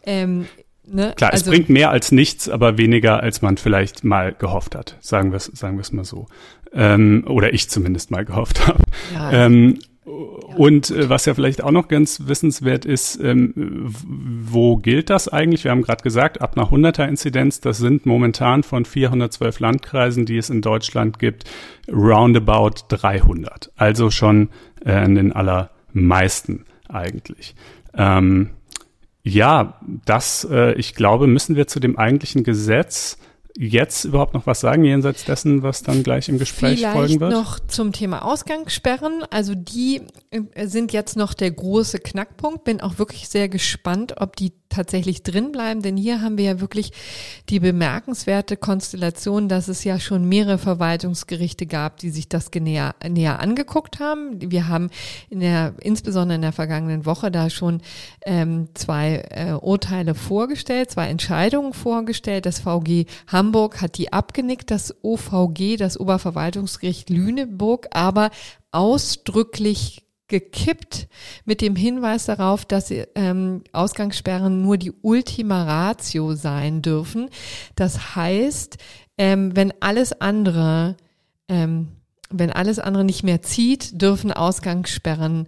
Ähm, 0.06 0.48
Ne? 0.84 1.14
Klar, 1.16 1.32
also, 1.32 1.46
es 1.46 1.50
bringt 1.50 1.70
mehr 1.70 1.92
als 1.92 2.12
nichts, 2.12 2.50
aber 2.50 2.78
weniger, 2.78 3.22
als 3.22 3.44
man 3.44 3.56
vielleicht 3.56 4.04
mal 4.04 4.34
gehofft 4.34 4.76
hat. 4.76 4.98
Sagen 5.00 5.32
wir 5.32 5.38
es 5.38 5.46
sagen 5.46 5.78
wir 5.78 5.82
es 5.82 5.92
mal 5.92 6.04
so. 6.04 6.26
Ähm, 6.74 7.24
oder 7.28 7.54
ich 7.54 7.70
zumindest 7.70 8.10
mal 8.12 8.26
gehofft 8.26 8.68
habe. 8.68 8.84
Ja, 9.14 9.32
ähm, 9.32 9.80
und 10.03 10.89
äh, 10.89 11.09
was 11.09 11.25
ja 11.25 11.36
vielleicht 11.36 11.63
auch 11.63 11.71
noch 11.71 11.88
ganz 11.88 12.24
wissenswert 12.25 12.86
ist, 12.86 13.19
ähm, 13.21 13.53
wo 13.94 14.77
gilt 14.77 15.12
das 15.12 15.27
eigentlich? 15.27 15.63
Wir 15.63 15.71
haben 15.71 15.83
gerade 15.83 16.01
gesagt, 16.01 16.42
ab 16.42 16.57
einer 16.57 16.71
100er 16.71 17.07
Inzidenz, 17.07 17.59
das 17.59 17.77
sind 17.77 18.07
momentan 18.07 18.63
von 18.63 18.86
412 18.86 19.59
Landkreisen, 19.59 20.25
die 20.25 20.38
es 20.38 20.50
in 20.50 20.62
Deutschland 20.62 21.19
gibt, 21.19 21.44
roundabout 21.88 22.86
300. 22.88 23.71
Also 23.75 24.09
schon 24.09 24.50
äh, 24.83 25.06
in 25.06 25.15
den 25.15 25.33
allermeisten 25.33 26.65
eigentlich. 26.89 27.56
Ähm, 27.94 28.50
ja, 29.24 29.80
das, 30.06 30.48
äh, 30.50 30.74
ich 30.74 30.95
glaube, 30.95 31.27
müssen 31.27 31.56
wir 31.56 31.68
zu 31.68 31.80
dem 31.80 31.95
eigentlichen 31.98 32.44
Gesetz 32.44 33.19
jetzt 33.68 34.06
überhaupt 34.06 34.34
noch 34.34 34.48
was 34.48 34.60
sagen, 34.60 34.84
jenseits 34.84 35.24
dessen, 35.24 35.62
was 35.62 35.84
dann 35.84 36.02
gleich 36.02 36.30
im 36.30 36.40
Gespräch 36.40 36.80
Vielleicht 36.80 36.94
folgen 36.96 37.19
wird? 37.19 37.31
noch 37.31 37.60
zum 37.60 37.92
Thema 37.92 38.25
Ausgangssperren. 38.25 39.24
Also 39.30 39.54
die 39.54 40.01
äh, 40.32 40.65
sind 40.65 40.94
jetzt 40.94 41.15
noch 41.15 41.34
der 41.36 41.51
große 41.51 42.00
Knackpunkt. 42.00 42.63
Bin 42.63 42.82
auch 42.82 42.98
wirklich 42.98 43.30
sehr 43.30 43.50
gespannt, 43.50 44.15
ob 44.18 44.36
die 44.36 44.53
tatsächlich 44.72 45.24
drin 45.24 45.51
bleiben, 45.51 45.82
denn 45.82 45.98
hier 45.98 46.22
haben 46.22 46.38
wir 46.38 46.46
ja 46.46 46.60
wirklich 46.60 46.92
die 47.50 47.60
bemerkenswerte 47.60 48.58
Konstellation, 48.58 49.48
dass 49.48 49.68
es 49.68 49.84
ja 49.84 50.00
schon 50.00 50.28
mehrere 50.28 50.58
Verwaltungsgerichte 50.58 51.66
gab, 51.66 51.98
die 51.98 52.10
sich 52.10 52.28
das 52.28 52.50
näher, 52.51 52.96
näher 53.08 53.40
angeguckt 53.40 54.00
haben. 54.00 54.51
Wir 54.51 54.68
haben 54.68 54.90
in 55.30 55.42
der, 55.42 55.74
insbesondere 55.82 56.36
in 56.36 56.42
der 56.42 56.51
vergangenen 56.51 57.06
Woche 57.06 57.32
da 57.32 57.50
schon 57.50 57.82
ähm, 58.25 58.70
zwei 58.74 59.24
äh, 59.30 59.54
Urteile 59.54 60.16
vorgestellt, 60.16 60.92
zwei 60.92 61.08
Entscheidungen 61.08 61.74
vorgestellt. 61.74 62.46
Das 62.46 62.60
VG 62.60 63.06
Hamburg 63.28 63.82
hat 63.82 63.98
die 63.98 64.13
abgenickt, 64.13 64.72
das 64.72 64.96
OVG, 65.04 65.78
das 65.78 66.00
Oberverwaltungsgericht 66.00 67.10
Lüneburg, 67.10 67.88
aber 67.92 68.32
ausdrücklich 68.72 70.04
gekippt 70.32 71.08
mit 71.46 71.62
dem 71.62 71.76
Hinweis 71.76 72.26
darauf, 72.26 72.66
dass 72.66 72.92
ähm, 73.16 73.64
Ausgangssperren 73.74 74.64
nur 74.64 74.78
die 74.78 74.94
Ultima 75.02 75.64
Ratio 75.66 76.34
sein 76.34 76.82
dürfen. 76.82 77.30
Das 77.76 78.16
heißt, 78.16 78.78
ähm, 79.18 79.56
wenn 79.56 79.74
alles 79.82 80.20
andere, 80.20 80.96
ähm, 81.50 81.90
wenn 82.30 82.50
alles 82.50 82.80
andere 82.80 83.04
nicht 83.04 83.24
mehr 83.24 83.42
zieht, 83.42 84.02
dürfen 84.02 84.32
Ausgangssperren 84.32 85.48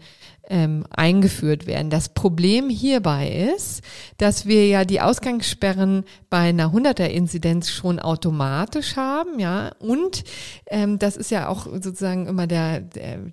ähm, 0.50 0.86
eingeführt 0.90 1.66
werden. 1.66 1.90
Das 1.90 2.10
Problem 2.10 2.70
hierbei 2.70 3.52
ist, 3.56 3.82
dass 4.18 4.46
wir 4.46 4.68
ja 4.68 4.84
die 4.84 5.00
Ausgangssperren 5.00 6.04
bei 6.30 6.50
einer 6.50 6.74
100er 6.74 7.06
Inzidenz 7.06 7.70
schon 7.70 8.00
automatisch 8.00 8.98
haben, 8.98 9.40
ja, 9.40 9.72
und 9.80 10.26
ähm, 10.68 11.00
das 11.00 11.16
ist 11.16 11.32
ja 11.32 11.48
auch 11.48 11.68
sozusagen 11.68 12.28
immer 12.28 12.48
der, 12.48 12.82
der 12.82 13.32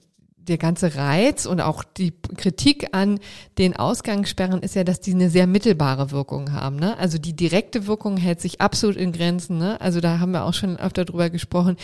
der 0.49 0.59
ganze 0.59 0.97
Reiz 0.97 1.47
und 1.47 1.61
auch 1.61 1.85
die 1.85 2.13
Kritik 2.37 2.89
an 2.93 3.21
den 3.59 3.77
Ausgangssperren 3.77 4.63
ist 4.63 4.75
ja, 4.75 4.85
dass 4.85 5.01
die 5.01 5.13
eine 5.15 5.31
sehr 5.31 5.47
mittelbare 5.47 6.11
Wirkung 6.11 6.53
haben. 6.53 6.77
Ne? 6.77 6.99
Also 6.99 7.19
die 7.19 7.35
direkte 7.35 7.87
Wirkung 7.87 8.17
hält 8.17 8.41
sich 8.41 8.61
absolut 8.61 8.97
in 8.97 9.13
Grenzen. 9.13 9.59
Ne? 9.59 9.81
Also 9.81 10.01
da 10.01 10.19
haben 10.19 10.33
wir 10.33 10.45
auch 10.45 10.55
schon 10.55 10.77
öfter 10.77 11.05
drüber 11.05 11.31
gesprochen. 11.31 11.77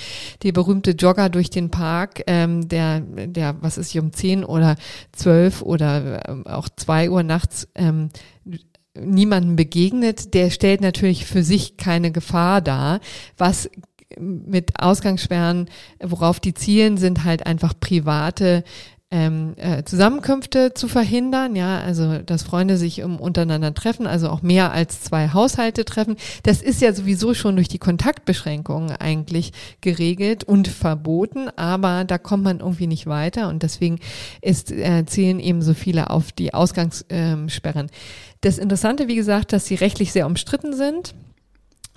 Der 0.43 0.53
berühmte 0.53 0.93
Jogger 0.93 1.29
durch 1.29 1.51
den 1.51 1.71
Park, 1.71 2.23
ähm, 2.27 2.69
der, 2.69 3.01
der, 3.01 3.57
was 3.61 3.79
ist 3.79 3.91
hier 3.91 4.03
um 4.03 4.13
zehn 4.13 4.45
oder 4.45 4.77
zwölf 5.13 5.63
oder 5.63 6.29
ähm, 6.29 6.47
auch 6.47 6.69
zwei 6.75 7.11
Uhr 7.11 7.23
nachts 7.23 7.69
ähm, 7.75 8.09
niemandem 8.99 9.57
begegnet, 9.57 10.35
der 10.35 10.51
stellt 10.51 10.81
natürlich 10.81 11.27
für 11.27 11.43
sich 11.43 11.77
keine 11.77 12.13
Gefahr 12.13 12.61
dar. 12.61 13.01
Was 13.37 13.69
mit 14.19 14.81
Ausgangssperren, 14.81 15.69
worauf 16.03 16.41
die 16.41 16.55
zielen, 16.55 16.97
sind 16.97 17.25
halt 17.25 17.47
einfach 17.47 17.75
private 17.79 18.65
ähm, 19.11 19.55
äh, 19.57 19.85
Zusammenkünfte 19.85 20.75
zu 20.75 20.89
verhindern, 20.89 21.55
ja, 21.55 21.79
also 21.79 22.19
dass 22.19 22.43
Freunde 22.43 22.77
sich 22.77 23.05
um, 23.05 23.21
untereinander 23.21 23.73
treffen, 23.73 24.07
also 24.07 24.29
auch 24.29 24.43
mehr 24.43 24.73
als 24.73 25.01
zwei 25.01 25.29
Haushalte 25.33 25.85
treffen. 25.85 26.17
Das 26.43 26.61
ist 26.61 26.83
ja 26.83 26.93
sowieso 26.93 27.33
schon 27.33 27.55
durch 27.55 27.69
die 27.69 27.79
Kontaktbeschränkungen 27.79 28.91
eigentlich 28.91 29.53
geregelt 29.81 30.43
und 30.43 30.67
verboten, 30.67 31.49
aber 31.55 32.05
da 32.05 32.19
kommt 32.19 32.43
man 32.43 32.59
irgendwie 32.59 32.89
nicht 32.89 33.07
weiter 33.07 33.49
und 33.49 33.63
deswegen 33.63 34.01
ist, 34.43 34.73
äh, 34.73 35.05
zählen 35.07 35.39
eben 35.39 35.63
so 35.63 35.75
viele 35.75 36.11
auf 36.11 36.33
die 36.33 36.53
Ausgangssperren. 36.53 37.91
Das 38.41 38.59
Interessante, 38.59 39.07
wie 39.07 39.17
gesagt, 39.17 39.53
dass 39.53 39.67
sie 39.67 39.77
rechtlich 39.77 40.11
sehr 40.11 40.27
umstritten 40.27 40.75
sind 40.75 41.15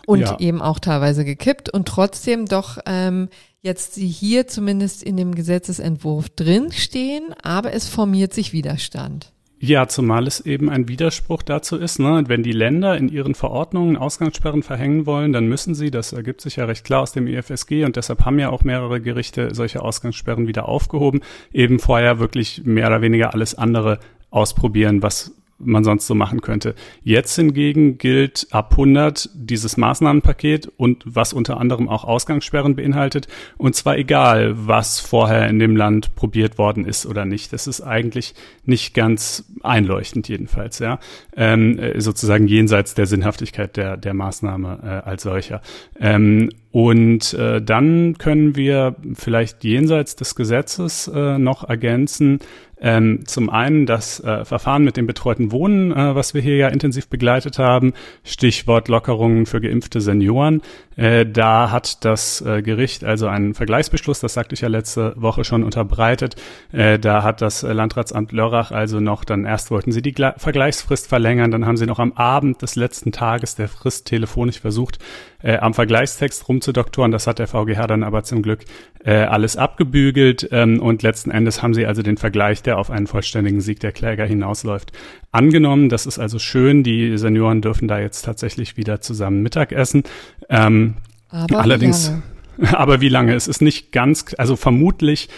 und 0.09 0.21
ja. 0.21 0.39
eben 0.39 0.59
auch 0.59 0.79
teilweise 0.79 1.23
gekippt 1.23 1.69
und 1.69 1.87
trotzdem 1.87 2.47
doch 2.47 2.79
ähm, 2.87 3.29
jetzt 3.61 3.93
sie 3.93 4.07
hier 4.07 4.47
zumindest 4.47 5.03
in 5.03 5.17
dem 5.17 5.35
Gesetzesentwurf 5.35 6.29
drinstehen, 6.29 7.35
aber 7.43 7.73
es 7.73 7.87
formiert 7.87 8.33
sich 8.33 8.51
Widerstand. 8.51 9.31
Ja, 9.59 9.87
zumal 9.87 10.25
es 10.25 10.39
eben 10.39 10.67
ein 10.67 10.87
Widerspruch 10.87 11.43
dazu 11.43 11.77
ist, 11.77 11.99
ne? 11.99 12.23
wenn 12.25 12.41
die 12.41 12.53
Länder 12.53 12.97
in 12.97 13.07
ihren 13.07 13.35
Verordnungen 13.35 13.97
Ausgangssperren 13.97 14.63
verhängen 14.63 15.05
wollen, 15.05 15.31
dann 15.31 15.45
müssen 15.45 15.75
sie, 15.75 15.91
das 15.91 16.11
ergibt 16.11 16.41
sich 16.41 16.55
ja 16.55 16.65
recht 16.65 16.85
klar 16.85 17.01
aus 17.01 17.11
dem 17.11 17.27
EFSG 17.27 17.85
und 17.85 17.95
deshalb 17.95 18.25
haben 18.25 18.39
ja 18.39 18.49
auch 18.49 18.63
mehrere 18.63 19.01
Gerichte 19.01 19.53
solche 19.53 19.83
Ausgangssperren 19.83 20.47
wieder 20.47 20.67
aufgehoben, 20.67 21.21
eben 21.53 21.77
vorher 21.77 22.17
wirklich 22.17 22.63
mehr 22.65 22.87
oder 22.87 23.03
weniger 23.03 23.35
alles 23.35 23.53
andere 23.53 23.99
ausprobieren, 24.31 25.03
was 25.03 25.35
man 25.59 25.83
sonst 25.83 26.07
so 26.07 26.15
machen 26.15 26.41
könnte. 26.41 26.75
Jetzt 27.03 27.35
hingegen 27.35 27.97
gilt 27.97 28.47
ab 28.51 28.71
100 28.71 29.29
dieses 29.33 29.77
Maßnahmenpaket 29.77 30.71
und 30.77 31.03
was 31.05 31.33
unter 31.33 31.59
anderem 31.59 31.89
auch 31.89 32.03
Ausgangssperren 32.03 32.75
beinhaltet 32.75 33.27
und 33.57 33.75
zwar 33.75 33.97
egal, 33.97 34.53
was 34.55 34.99
vorher 34.99 35.47
in 35.47 35.59
dem 35.59 35.75
Land 35.75 36.15
probiert 36.15 36.57
worden 36.57 36.85
ist 36.85 37.05
oder 37.05 37.25
nicht. 37.25 37.53
Das 37.53 37.67
ist 37.67 37.81
eigentlich 37.81 38.33
nicht 38.65 38.93
ganz 38.93 39.45
einleuchtend 39.61 40.27
jedenfalls, 40.27 40.79
ja, 40.79 40.99
ähm, 41.35 41.77
äh, 41.77 41.99
sozusagen 41.99 42.47
jenseits 42.47 42.93
der 42.93 43.05
Sinnhaftigkeit 43.05 43.75
der 43.77 43.97
der 43.97 44.13
Maßnahme 44.13 44.79
äh, 44.83 45.09
als 45.09 45.23
solcher. 45.23 45.61
Ähm, 45.99 46.49
und 46.71 47.33
äh, 47.33 47.61
dann 47.61 48.17
können 48.17 48.55
wir 48.55 48.95
vielleicht 49.15 49.63
jenseits 49.63 50.15
des 50.15 50.35
Gesetzes 50.35 51.07
äh, 51.07 51.39
noch 51.39 51.67
ergänzen, 51.67 52.39
ähm, 52.81 53.25
zum 53.25 53.49
einen 53.49 53.85
das 53.85 54.23
äh, 54.23 54.45
Verfahren 54.45 54.83
mit 54.83 54.95
dem 54.95 55.05
betreuten 55.05 55.51
Wohnen, 55.51 55.91
äh, 55.91 56.15
was 56.15 56.33
wir 56.33 56.41
hier 56.41 56.55
ja 56.55 56.67
intensiv 56.69 57.09
begleitet 57.09 57.59
haben, 57.59 57.93
Stichwort 58.23 58.87
Lockerungen 58.87 59.45
für 59.45 59.59
geimpfte 59.59 59.99
Senioren. 59.99 60.61
Äh, 60.95 61.25
da 61.25 61.71
hat 61.71 62.05
das 62.05 62.41
äh, 62.41 62.61
Gericht 62.61 63.03
also 63.03 63.27
einen 63.27 63.53
Vergleichsbeschluss, 63.53 64.21
das 64.21 64.33
sagte 64.33 64.53
ich 64.53 64.61
ja 64.61 64.69
letzte 64.69 65.13
Woche 65.17 65.43
schon 65.43 65.63
unterbreitet. 65.63 66.35
Äh, 66.71 66.99
da 66.99 67.23
hat 67.23 67.41
das 67.41 67.63
Landratsamt 67.63 68.31
Lörrach 68.31 68.71
also 68.71 68.99
noch, 68.99 69.25
dann 69.25 69.45
erst 69.45 69.71
wollten 69.71 69.91
sie 69.91 70.01
die 70.01 70.13
Gla 70.13 70.35
Vergleichsfrist 70.37 71.07
verlängern, 71.07 71.51
dann 71.51 71.65
haben 71.65 71.77
sie 71.77 71.85
noch 71.85 71.99
am 71.99 72.13
Abend 72.13 72.61
des 72.61 72.75
letzten 72.75 73.11
Tages 73.11 73.55
der 73.55 73.67
Frist 73.67 74.07
telefonisch 74.07 74.59
versucht, 74.59 74.99
äh, 75.41 75.57
am 75.57 75.73
Vergleichstext 75.73 76.47
rumzudoktoren. 76.47 77.11
Das 77.11 77.27
hat 77.27 77.39
der 77.39 77.47
VGH 77.47 77.87
dann 77.87 78.03
aber 78.03 78.23
zum 78.23 78.41
Glück 78.41 78.65
äh, 79.03 79.13
alles 79.13 79.57
abgebügelt 79.57 80.49
ähm, 80.51 80.81
und 80.81 81.03
letzten 81.03 81.31
Endes 81.31 81.63
haben 81.63 81.73
sie 81.73 81.85
also 81.85 82.01
den 82.01 82.17
Vergleich, 82.17 82.61
der 82.63 82.77
auf 82.77 82.89
einen 82.91 83.07
vollständigen 83.07 83.61
Sieg 83.61 83.79
der 83.79 83.91
Kläger 83.91 84.25
hinausläuft, 84.25 84.91
angenommen. 85.31 85.89
Das 85.89 86.05
ist 86.05 86.19
also 86.19 86.39
schön. 86.39 86.83
Die 86.83 87.17
Senioren 87.17 87.61
dürfen 87.61 87.87
da 87.87 87.99
jetzt 87.99 88.23
tatsächlich 88.23 88.77
wieder 88.77 89.01
zusammen 89.01 89.41
Mittagessen. 89.41 90.03
Ähm, 90.49 90.95
aber 91.29 91.59
allerdings. 91.59 92.13
Aber 92.73 93.01
wie 93.01 93.09
lange? 93.09 93.33
Es 93.33 93.47
ist 93.47 93.61
nicht 93.61 93.91
ganz, 93.91 94.35
also 94.37 94.55
vermutlich 94.55 95.29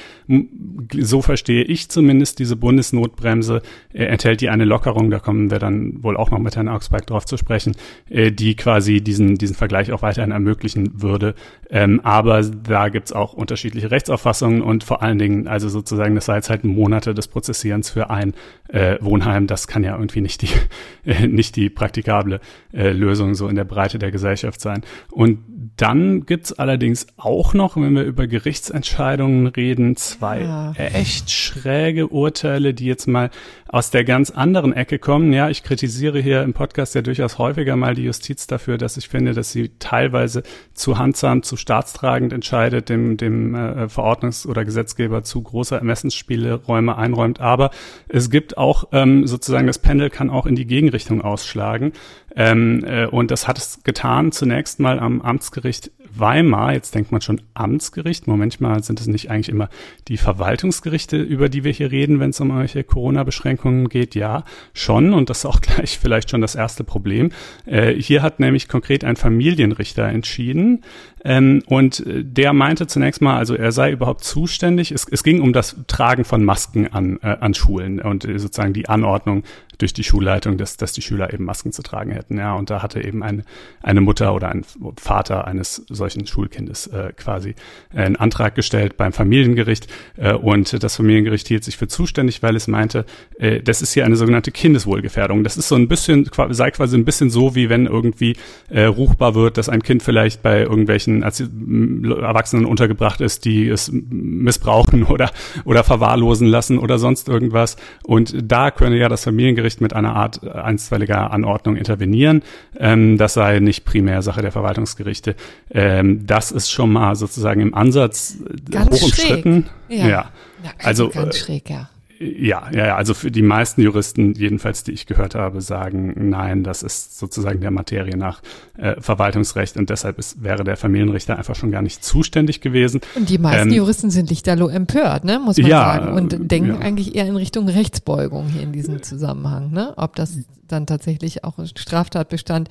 so 0.98 1.22
verstehe 1.22 1.64
ich 1.64 1.90
zumindest, 1.90 2.40
diese 2.40 2.56
Bundesnotbremse 2.56 3.62
äh, 3.94 4.06
enthält 4.06 4.42
die 4.42 4.50
eine 4.50 4.66
Lockerung, 4.66 5.10
da 5.10 5.20
kommen 5.20 5.52
wir 5.52 5.60
dann 5.60 6.04
wohl 6.04 6.16
auch 6.16 6.32
noch 6.32 6.40
mit 6.40 6.56
Herrn 6.56 6.70
Augsberg 6.70 7.06
drauf 7.08 7.26
zu 7.26 7.38
sprechen, 7.38 7.76
äh, 8.10 8.32
die 8.32 8.56
quasi 8.56 9.02
diesen, 9.02 9.36
diesen 9.36 9.56
Vergleich 9.56 9.92
auch 9.92 10.02
weiterhin 10.02 10.32
ermöglichen 10.32 11.02
würde. 11.02 11.36
Ähm, 11.70 12.00
aber 12.04 12.44
da 12.44 12.90
gibt's 12.90 13.12
auch 13.12 13.34
unterschiedliche 13.34 13.92
Rechtsauffassungen 13.92 14.62
und 14.62 14.84
vor 14.84 15.02
allen 15.02 15.20
Dingen, 15.20 15.48
also 15.48 15.68
sozusagen, 15.68 16.16
das 16.16 16.26
sei 16.26 16.36
jetzt 16.36 16.50
halt 16.50 16.64
Monate 16.64 17.14
des 17.14 17.28
Prozessierens 17.28 17.90
für 17.90 18.10
ein 18.10 18.34
äh, 18.70 18.98
Wohnheim, 19.02 19.48
das 19.48 19.68
kann 19.68 19.84
ja 19.84 19.96
irgendwie 19.98 20.22
nicht 20.22 20.42
die, 20.44 21.28
nicht 21.28 21.56
die 21.56 21.70
praktikable 21.70 22.40
äh, 22.74 22.92
Lösung 22.92 23.36
so 23.36 23.48
in 23.48 23.56
der 23.56 23.66
Breite 23.66 24.00
der 24.00 24.12
Gesellschaft 24.12 24.62
sein. 24.62 24.84
Und 25.10 25.40
dann 25.78 26.26
gibt's 26.26 26.54
allerdings 26.54 27.08
auch 27.18 27.54
noch, 27.54 27.76
wenn 27.76 27.96
wir 27.96 28.04
über 28.04 28.28
Gerichtsentscheidungen 28.28 29.48
reden, 29.48 29.96
zwei 29.96 30.42
ja. 30.42 30.74
echt 30.74 31.30
schräge 31.30 32.08
Urteile, 32.08 32.74
die 32.74 32.86
jetzt 32.86 33.08
mal 33.08 33.30
aus 33.72 33.90
der 33.90 34.04
ganz 34.04 34.32
anderen 34.32 34.74
Ecke 34.74 35.00
kommen. 35.00 35.32
Ja, 35.32 35.50
ich 35.50 35.64
kritisiere 35.64 36.20
hier 36.20 36.44
im 36.44 36.54
Podcast 36.54 36.94
ja 36.94 37.02
durchaus 37.02 37.38
häufiger 37.38 37.78
mal 37.78 37.96
die 37.96 38.04
Justiz 38.04 38.46
dafür, 38.46 38.78
dass 38.78 38.98
ich 38.98 39.08
finde, 39.08 39.34
dass 39.34 39.52
sie 39.52 39.72
teilweise 39.80 40.44
zu 40.74 40.98
handsam, 40.98 41.42
zu 41.42 41.56
staatstragend 41.56 42.34
entscheidet, 42.34 42.90
dem, 42.90 43.16
dem 43.16 43.56
äh, 43.56 43.86
Verordnungs- 43.86 44.46
oder 44.46 44.66
Gesetzgeber 44.66 45.24
zu 45.24 45.42
große 45.42 45.76
Ermessensspielräume 45.76 46.98
einräumt. 46.98 47.40
Aber 47.40 47.72
es 48.10 48.30
gibt 48.30 48.58
auch 48.58 48.90
ähm, 48.92 49.26
sozusagen, 49.26 49.68
das 49.68 49.80
Pendel 49.80 50.10
kann 50.10 50.30
auch 50.30 50.46
in 50.46 50.56
die 50.56 50.68
Gegenrichtung 50.68 51.22
ausschlagen. 51.22 51.94
Ähm, 52.36 52.84
äh, 52.86 53.06
und 53.06 53.32
das 53.32 53.48
hat 53.48 53.58
es 53.58 53.84
getan 53.84 54.34
zunächst 54.34 54.82
mal 54.82 55.00
am 55.00 55.22
Amtsgericht 55.22 55.92
Weimar. 56.14 56.74
Jetzt 56.74 56.96
denkt 56.96 57.12
man 57.12 57.22
schon 57.22 57.42
Amtsgericht. 57.54 58.28
Manchmal 58.28 58.84
sind 58.84 59.00
es 59.00 59.08
nicht 59.08 59.30
eigentlich 59.30 59.50
immer 59.50 59.70
die 60.08 60.18
Verwaltungsgerichte, 60.18 61.18
über 61.18 61.50
die 61.50 61.64
wir 61.64 61.72
hier 61.72 61.92
reden, 61.92 62.20
wenn 62.20 62.32
es 62.32 62.40
um 62.40 62.50
irgendwelche 62.50 62.84
Corona-Beschränkungen 62.84 63.90
geht. 63.90 64.16
Ja, 64.16 64.44
schon. 64.74 65.14
Und 65.14 65.30
das 65.30 65.40
ist 65.40 65.46
auch 65.46 65.62
gleich 65.62 66.00
vielleicht 66.00 66.30
schon 66.30 66.42
das 66.42 66.56
erste 66.56 66.84
Problem. 66.84 67.32
Äh, 67.66 67.94
hier 67.94 68.22
hat 68.22 68.40
nämlich 68.40 68.68
konkret 68.68 69.04
ein 69.04 69.16
Familienrichter 69.16 70.08
entschieden. 70.08 70.84
Ähm, 71.24 71.64
und 71.68 72.06
äh, 72.06 72.24
der 72.24 72.54
meinte 72.54 72.88
zunächst 72.88 73.22
mal, 73.22 73.38
also 73.38 73.56
er 73.56 73.72
sei 73.72 73.92
überhaupt 73.92 74.24
zuständig. 74.24 74.92
Es, 74.92 75.06
es 75.10 75.24
ging 75.24 75.42
um 75.42 75.54
das 75.54 75.76
Tragen 75.88 76.26
von 76.26 76.44
Masken 76.44 76.88
an, 76.88 77.20
äh, 77.22 77.38
an 77.40 77.54
Schulen 77.54 78.00
und 78.00 78.26
äh, 78.26 78.40
sozusagen 78.40 78.74
die 78.74 78.90
Anordnung 78.90 79.44
durch 79.82 79.94
die 79.94 80.04
Schulleitung, 80.04 80.58
dass, 80.58 80.78
dass 80.78 80.94
die 80.94 81.02
Schüler 81.02 81.34
eben 81.34 81.46
Masken 81.46 81.72
zu 81.72 81.82
tragen 81.82 82.12
hätten. 82.12 82.38
Ja, 82.38 82.54
und 82.54 82.70
da 82.70 82.82
hatte 82.82 83.04
eben 83.04 83.24
eine, 83.24 83.44
eine 83.82 84.02
Mutter 84.02 84.34
oder 84.34 84.50
ein 84.50 84.64
Vater 84.98 85.48
eines 85.48 85.84
solchen 85.90 86.28
Schulkindes 86.28 86.88
äh, 86.88 87.14
quasi 87.16 87.56
einen 87.94 88.16
Antrag 88.16 88.56
gestellt 88.56 88.98
beim 88.98 89.12
Familiengericht 89.12 89.88
äh, 90.18 90.34
und 90.34 90.84
das 90.84 90.96
Familiengericht 90.96 91.48
hielt 91.48 91.64
sich 91.64 91.78
für 91.78 91.88
zuständig, 91.88 92.44
weil 92.44 92.56
es 92.56 92.68
meinte, 92.68 93.06
äh, 93.40 93.62
das 93.62 93.82
ist 93.82 93.94
hier 93.94 94.06
eine 94.06 94.16
sogenannte 94.16 94.52
Kindeswohlgefährdung. 94.52 95.44
Das 95.44 95.58
ist 95.58 95.68
so 95.68 95.76
ein 95.76 95.88
bisschen, 95.88 96.30
sei 96.50 96.72
quasi 96.72 96.98
ein 96.98 97.06
bisschen 97.06 97.30
so, 97.30 97.56
wie 97.56 97.70
wenn 97.70 97.88
irgendwie 97.88 98.36
äh, 98.70 98.84
ruchbar 98.84 99.36
wird, 99.36 99.58
dass 99.58 99.70
ein 99.70 99.82
Kind 99.82 100.04
vielleicht 100.04 100.44
bei 100.44 100.62
irgendwelchen 100.62 101.11
Erwachsenen 101.22 102.66
untergebracht 102.66 103.22
ist, 103.22 103.46
die 103.46 103.68
es 103.68 103.92
missbrauchen 103.92 105.04
oder, 105.04 105.32
oder 105.66 105.84
verwahrlosen 105.84 106.48
lassen 106.48 106.78
oder 106.78 107.00
sonst 107.00 107.30
irgendwas. 107.30 107.78
Und 108.04 108.36
da 108.44 108.72
könne 108.72 108.98
ja 108.98 109.10
das 109.10 109.24
Familiengericht 109.24 109.62
Gericht 109.62 109.82
mit 109.82 109.94
einer 109.94 110.16
Art 110.16 110.44
einstweiliger 110.44 111.32
Anordnung 111.32 111.76
intervenieren. 111.76 112.42
Ähm, 112.78 113.18
das 113.18 113.34
sei 113.34 113.60
nicht 113.60 113.86
primär 113.86 114.22
Sache 114.22 114.42
der 114.42 114.52
Verwaltungsgerichte. 114.52 115.36
Ähm, 115.70 116.26
das 116.26 116.52
ist 116.52 116.72
schon 116.72 116.92
mal 116.92 117.16
sozusagen 117.16 117.62
im 117.62 117.74
Ansatz 117.74 118.38
ganz 118.70 118.92
hoch 118.92 119.04
umstritten. 119.04 119.68
Ja. 119.88 119.98
ja. 119.98 120.08
ja 120.08 120.72
also 120.80 121.10
ganz 121.10 121.36
äh, 121.36 121.40
schräg, 121.40 121.70
ja. 121.70 121.90
Ja, 122.22 122.70
ja, 122.72 122.86
ja, 122.86 122.96
also 122.98 123.16
für 123.16 123.32
die 123.32 123.42
meisten 123.42 123.82
Juristen, 123.82 124.36
jedenfalls 124.36 124.84
die 124.84 124.92
ich 124.92 125.08
gehört 125.08 125.34
habe, 125.34 125.60
sagen, 125.62 126.30
nein, 126.30 126.64
das 126.64 126.84
ist 126.84 127.18
sozusagen 127.18 127.62
der 127.62 127.72
Materie 127.72 128.16
nach 128.16 128.42
äh, 128.78 129.00
Verwaltungsrecht 129.02 129.76
und 129.76 129.90
deshalb 129.90 130.20
ist, 130.20 130.44
wäre 130.44 130.64
der 130.64 130.78
Familienrichter 130.78 131.38
einfach 131.38 131.56
schon 131.56 131.72
gar 131.72 131.82
nicht 131.82 132.04
zuständig 132.04 132.62
gewesen. 132.62 133.02
Und 133.16 133.30
die 133.30 133.40
meisten 133.40 133.70
ähm, 133.70 133.76
Juristen 133.76 134.12
sind 134.12 134.30
lichterloh 134.30 134.68
empört, 134.68 135.24
ne, 135.24 135.40
muss 135.40 135.58
man 135.58 135.72
ja, 135.72 135.84
sagen, 135.84 136.14
und 136.14 136.52
denken 136.52 136.70
ja. 136.70 136.80
eigentlich 136.80 137.16
eher 137.16 137.26
in 137.26 137.36
Richtung 137.36 137.68
Rechtsbeugung 137.68 138.50
hier 138.50 138.62
in 138.62 138.72
diesem 138.72 139.02
Zusammenhang, 139.02 139.72
ne, 139.72 139.94
ob 139.98 140.16
das 140.16 140.38
dann 140.68 140.86
tatsächlich 140.86 141.44
auch 141.44 141.56
Straftatbestand 141.66 142.70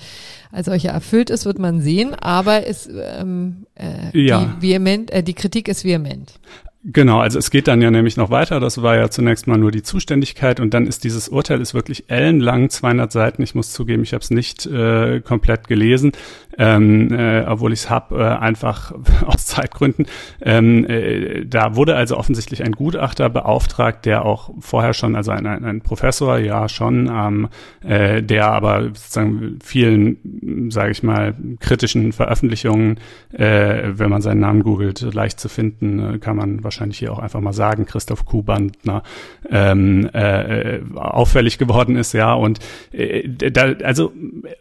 als 0.53 0.67
solcher 0.67 0.91
erfüllt 0.91 1.29
ist, 1.29 1.45
wird 1.45 1.59
man 1.59 1.81
sehen, 1.81 2.15
aber 2.15 2.67
es, 2.67 2.89
ähm, 2.89 3.67
äh, 3.75 4.17
ja. 4.17 4.45
die, 4.45 4.69
vehement, 4.69 5.11
äh, 5.11 5.23
die 5.23 5.35
Kritik 5.35 5.67
ist 5.69 5.85
vehement. 5.85 6.33
Genau, 6.83 7.21
also 7.21 7.39
es 7.39 7.51
geht 7.51 7.69
dann 7.69 7.83
ja 7.83 7.91
nämlich 7.91 8.17
noch 8.17 8.31
weiter. 8.31 8.59
Das 8.59 8.81
war 8.83 8.97
ja 8.97 9.11
zunächst 9.11 9.47
mal 9.47 9.59
nur 9.59 9.71
die 9.71 9.83
Zuständigkeit 9.83 10.61
und 10.61 10.73
dann 10.73 10.87
ist 10.87 11.05
dieses 11.05 11.29
Urteil 11.29 11.61
ist 11.61 11.75
wirklich 11.75 12.09
ellenlang, 12.09 12.71
200 12.71 13.13
Seiten. 13.13 13.43
Ich 13.43 13.55
muss 13.55 13.73
zugeben, 13.73 14.03
ich 14.03 14.15
habe 14.15 14.23
es 14.23 14.31
nicht 14.31 14.65
äh, 14.65 15.21
komplett 15.21 15.69
gelesen, 15.69 16.13
ähm, 16.59 17.13
äh, 17.13 17.45
obwohl 17.47 17.73
ich 17.73 17.81
es 17.81 17.91
habe, 17.91 18.19
äh, 18.19 18.23
einfach 18.23 18.93
aus 19.27 19.47
Zeitgründen. 19.47 20.07
Ähm, 20.43 20.85
äh, 20.87 21.45
da 21.47 21.77
wurde 21.77 21.97
also 21.97 22.17
offensichtlich 22.17 22.65
ein 22.65 22.73
Gutachter 22.73 23.29
beauftragt, 23.29 24.05
der 24.05 24.25
auch 24.25 24.51
vorher 24.61 24.95
schon, 24.95 25.17
also 25.17 25.31
ein, 25.31 25.47
ein, 25.47 25.65
ein 25.65 25.81
Professor, 25.81 26.39
ja 26.39 26.69
schon, 26.69 27.11
ähm, 27.13 27.49
äh, 27.83 28.23
der 28.23 28.51
aber 28.51 28.83
sozusagen 28.89 29.59
vielen, 29.63 30.71
sage 30.71 30.91
ich 30.91 31.03
mal, 31.03 31.35
kritischen 31.61 32.13
Veröffentlichungen, 32.13 32.99
äh, 33.33 33.91
wenn 33.93 34.11
man 34.11 34.23
seinen 34.23 34.41
Namen 34.41 34.63
googelt, 34.63 35.01
leicht 35.15 35.41
zu 35.41 35.49
finden, 35.49 36.15
äh, 36.15 36.19
kann 36.19 36.37
man 36.37 36.65
wahrscheinlich 36.65 36.99
hier 36.99 37.13
auch 37.13 37.19
einfach 37.19 37.41
mal 37.41 37.53
sagen, 37.53 37.87
Christoph 37.87 38.25
Kuhbandner, 38.27 39.03
ähm, 39.51 40.11
äh, 40.13 40.81
auffällig 40.95 41.59
geworden 41.59 41.97
ist, 41.97 42.13
ja. 42.13 42.35
Und 42.35 42.59
äh, 42.93 43.29
da, 43.29 43.73
also 43.85 44.13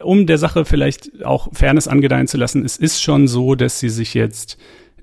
um 0.02 0.26
der 0.26 0.38
Sache 0.38 0.64
vielleicht 0.64 1.24
auch 1.24 1.48
Fairness 1.52 1.88
angedeihen 1.90 2.26
zu 2.26 2.36
lassen, 2.36 2.64
es 2.64 2.76
ist 2.76 3.02
schon 3.02 3.28
so, 3.28 3.54
dass 3.54 3.80
sie 3.80 3.90
sich 3.90 4.14
jetzt 4.14 4.58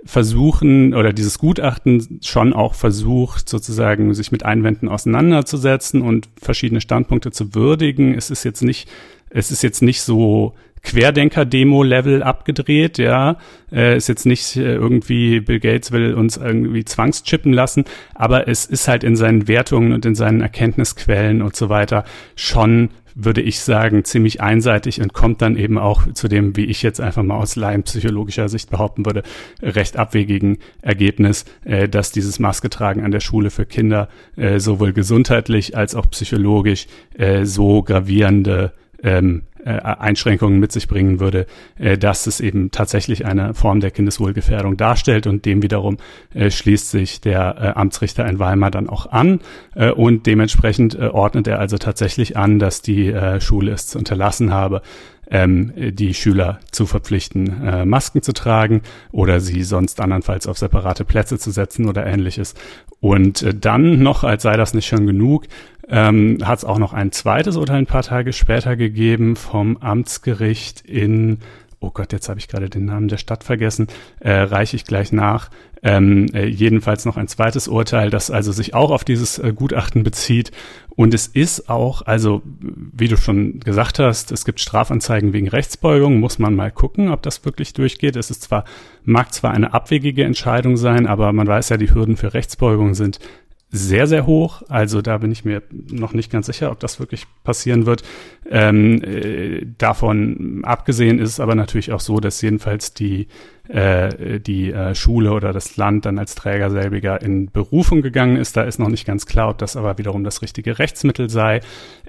versuchen 0.05 0.93
oder 0.93 1.11
dieses 1.11 1.37
Gutachten 1.37 2.19
schon 2.23 2.53
auch 2.53 2.75
versucht, 2.75 3.49
sozusagen 3.49 4.13
sich 4.13 4.31
mit 4.31 4.43
Einwänden 4.43 4.89
auseinanderzusetzen 4.89 6.01
und 6.01 6.29
verschiedene 6.41 6.81
Standpunkte 6.81 7.31
zu 7.31 7.53
würdigen. 7.53 8.13
Es 8.13 8.29
ist 8.29 8.43
jetzt 8.43 8.63
nicht, 8.63 8.89
es 9.29 9.51
ist 9.51 9.63
jetzt 9.63 9.81
nicht 9.81 10.01
so 10.01 10.53
Querdenker-Demo-Level 10.87 12.23
abgedreht, 12.23 12.97
ja. 12.97 13.37
Äh, 13.71 13.97
ist 13.97 14.07
jetzt 14.07 14.25
nicht 14.25 14.55
äh, 14.55 14.75
irgendwie, 14.75 15.41
Bill 15.41 15.59
Gates 15.59 15.91
will 15.91 16.13
uns 16.13 16.37
irgendwie 16.37 16.85
zwangschippen 16.85 17.51
lassen, 17.51 17.83
aber 18.15 18.47
es 18.47 18.65
ist 18.65 18.87
halt 18.87 19.03
in 19.03 19.17
seinen 19.17 19.49
Wertungen 19.49 19.91
und 19.91 20.05
in 20.05 20.15
seinen 20.15 20.39
Erkenntnisquellen 20.39 21.41
und 21.41 21.55
so 21.57 21.67
weiter 21.67 22.05
schon 22.35 22.89
würde 23.19 23.41
ich 23.41 23.61
sagen, 23.61 24.03
ziemlich 24.03 24.41
einseitig 24.41 25.01
und 25.01 25.11
kommt 25.11 25.41
dann 25.41 25.57
eben 25.57 25.79
auch 25.79 26.03
zu 26.13 26.27
dem, 26.27 26.55
wie 26.55 26.65
ich 26.65 26.83
jetzt 26.83 27.01
einfach 27.01 27.23
mal 27.23 27.37
aus 27.37 27.55
laienpsychologischer 27.55 28.47
Sicht 28.47 28.69
behaupten 28.69 29.07
würde, 29.07 29.23
recht 29.59 29.97
abwegigen 29.97 30.59
Ergebnis, 30.83 31.45
äh, 31.65 31.89
dass 31.89 32.11
dieses 32.11 32.37
Masketragen 32.37 33.03
an 33.03 33.09
der 33.09 33.19
Schule 33.19 33.49
für 33.49 33.65
Kinder 33.65 34.07
äh, 34.35 34.59
sowohl 34.59 34.93
gesundheitlich 34.93 35.75
als 35.75 35.95
auch 35.95 36.07
psychologisch 36.11 36.85
äh, 37.17 37.43
so 37.43 37.81
gravierende 37.81 38.71
ähm, 39.01 39.43
äh, 39.56 39.56
Einschränkungen 39.67 40.59
mit 40.59 40.71
sich 40.71 40.87
bringen 40.87 41.19
würde, 41.19 41.45
äh, 41.77 41.97
dass 41.97 42.27
es 42.27 42.39
eben 42.39 42.71
tatsächlich 42.71 43.25
eine 43.25 43.53
Form 43.53 43.79
der 43.79 43.91
Kindeswohlgefährdung 43.91 44.77
darstellt 44.77 45.27
und 45.27 45.45
dem 45.45 45.61
wiederum 45.61 45.97
äh, 46.33 46.49
schließt 46.49 46.91
sich 46.91 47.21
der 47.21 47.55
äh, 47.59 47.79
Amtsrichter 47.79 48.25
in 48.25 48.39
Weimar 48.39 48.71
dann 48.71 48.89
auch 48.89 49.11
an 49.11 49.39
äh, 49.75 49.91
und 49.91 50.25
dementsprechend 50.25 50.95
äh, 50.95 51.07
ordnet 51.07 51.47
er 51.47 51.59
also 51.59 51.77
tatsächlich 51.77 52.37
an, 52.37 52.59
dass 52.59 52.81
die 52.81 53.07
äh, 53.07 53.41
Schule 53.41 53.71
es 53.71 53.95
unterlassen 53.95 54.53
habe, 54.53 54.81
ähm, 55.29 55.73
die 55.75 56.13
Schüler 56.13 56.59
zu 56.71 56.85
verpflichten, 56.85 57.61
äh, 57.63 57.85
Masken 57.85 58.21
zu 58.21 58.33
tragen 58.33 58.81
oder 59.11 59.39
sie 59.39 59.63
sonst 59.63 59.99
andernfalls 59.99 60.47
auf 60.47 60.57
separate 60.57 61.05
Plätze 61.05 61.37
zu 61.37 61.51
setzen 61.51 61.87
oder 61.87 62.05
ähnliches. 62.05 62.55
Und 62.99 63.41
äh, 63.41 63.53
dann 63.53 64.01
noch, 64.01 64.23
als 64.23 64.43
sei 64.43 64.57
das 64.57 64.73
nicht 64.73 64.87
schon 64.87 65.05
genug, 65.05 65.45
ähm, 65.89 66.39
hat 66.43 66.59
es 66.59 66.65
auch 66.65 66.79
noch 66.79 66.93
ein 66.93 67.11
zweites 67.11 67.55
Urteil 67.55 67.77
ein 67.77 67.85
paar 67.85 68.03
Tage 68.03 68.33
später 68.33 68.75
gegeben 68.75 69.35
vom 69.35 69.77
Amtsgericht 69.77 70.81
in 70.81 71.39
oh 71.79 71.91
Gott, 71.91 72.11
jetzt 72.11 72.29
habe 72.29 72.39
ich 72.39 72.47
gerade 72.47 72.69
den 72.69 72.85
Namen 72.85 73.07
der 73.07 73.17
Stadt 73.17 73.43
vergessen, 73.43 73.87
äh, 74.19 74.31
reiche 74.31 74.75
ich 74.75 74.85
gleich 74.85 75.11
nach. 75.11 75.49
Ähm, 75.83 76.25
äh, 76.33 76.47
jedenfalls 76.47 77.05
noch 77.05 77.17
ein 77.17 77.27
zweites 77.27 77.67
Urteil, 77.67 78.09
das 78.09 78.31
also 78.31 78.51
sich 78.51 78.73
auch 78.73 78.89
auf 78.89 79.03
dieses 79.03 79.37
äh, 79.37 79.53
Gutachten 79.53 80.01
bezieht. 80.01 80.51
Und 80.95 81.13
es 81.13 81.27
ist 81.27 81.69
auch, 81.69 82.01
also 82.01 82.41
wie 82.43 83.07
du 83.07 83.15
schon 83.15 83.59
gesagt 83.59 83.99
hast, 83.99 84.31
es 84.31 84.43
gibt 84.43 84.59
Strafanzeigen 84.59 85.33
wegen 85.33 85.47
Rechtsbeugung, 85.47 86.19
muss 86.19 86.39
man 86.39 86.55
mal 86.55 86.71
gucken, 86.71 87.09
ob 87.09 87.21
das 87.21 87.45
wirklich 87.45 87.73
durchgeht. 87.73 88.15
Es 88.15 88.31
ist 88.31 88.41
zwar, 88.41 88.65
mag 89.03 89.31
zwar 89.31 89.51
eine 89.51 89.75
abwegige 89.75 90.23
Entscheidung 90.23 90.77
sein, 90.77 91.05
aber 91.05 91.31
man 91.31 91.45
weiß 91.45 91.69
ja, 91.69 91.77
die 91.77 91.93
Hürden 91.93 92.17
für 92.17 92.33
Rechtsbeugung 92.33 92.95
sind 92.95 93.19
sehr, 93.69 94.07
sehr 94.07 94.25
hoch. 94.25 94.61
Also 94.69 95.01
da 95.01 95.17
bin 95.17 95.31
ich 95.31 95.43
mir 95.43 95.61
noch 95.71 96.13
nicht 96.13 96.31
ganz 96.31 96.45
sicher, 96.45 96.71
ob 96.71 96.79
das 96.79 96.99
wirklich 96.99 97.25
passieren 97.43 97.85
wird. 97.85 98.01
Ähm, 98.49 99.03
äh, 99.03 99.65
davon 99.77 100.61
abgesehen 100.63 101.19
ist 101.19 101.31
es 101.31 101.39
aber 101.39 101.53
natürlich 101.53 101.91
auch 101.91 101.99
so, 101.99 102.19
dass 102.19 102.41
jedenfalls 102.41 102.93
die, 102.93 103.27
äh, 103.67 104.39
die 104.39 104.71
äh, 104.71 104.95
Schule 104.95 105.33
oder 105.33 105.51
das 105.51 105.75
Land 105.75 106.05
dann 106.05 106.17
als 106.17 106.35
Träger 106.35 106.71
selbiger 106.71 107.21
in 107.21 107.51
Berufung 107.51 108.01
gegangen 108.01 108.37
ist. 108.37 108.55
Da 108.55 108.63
ist 108.63 108.79
noch 108.79 108.89
nicht 108.89 109.05
ganz 109.05 109.25
klar, 109.25 109.49
ob 109.49 109.57
das 109.57 109.75
aber 109.75 109.97
wiederum 109.97 110.23
das 110.23 110.41
richtige 110.41 110.79
Rechtsmittel 110.79 111.29
sei. 111.29 111.59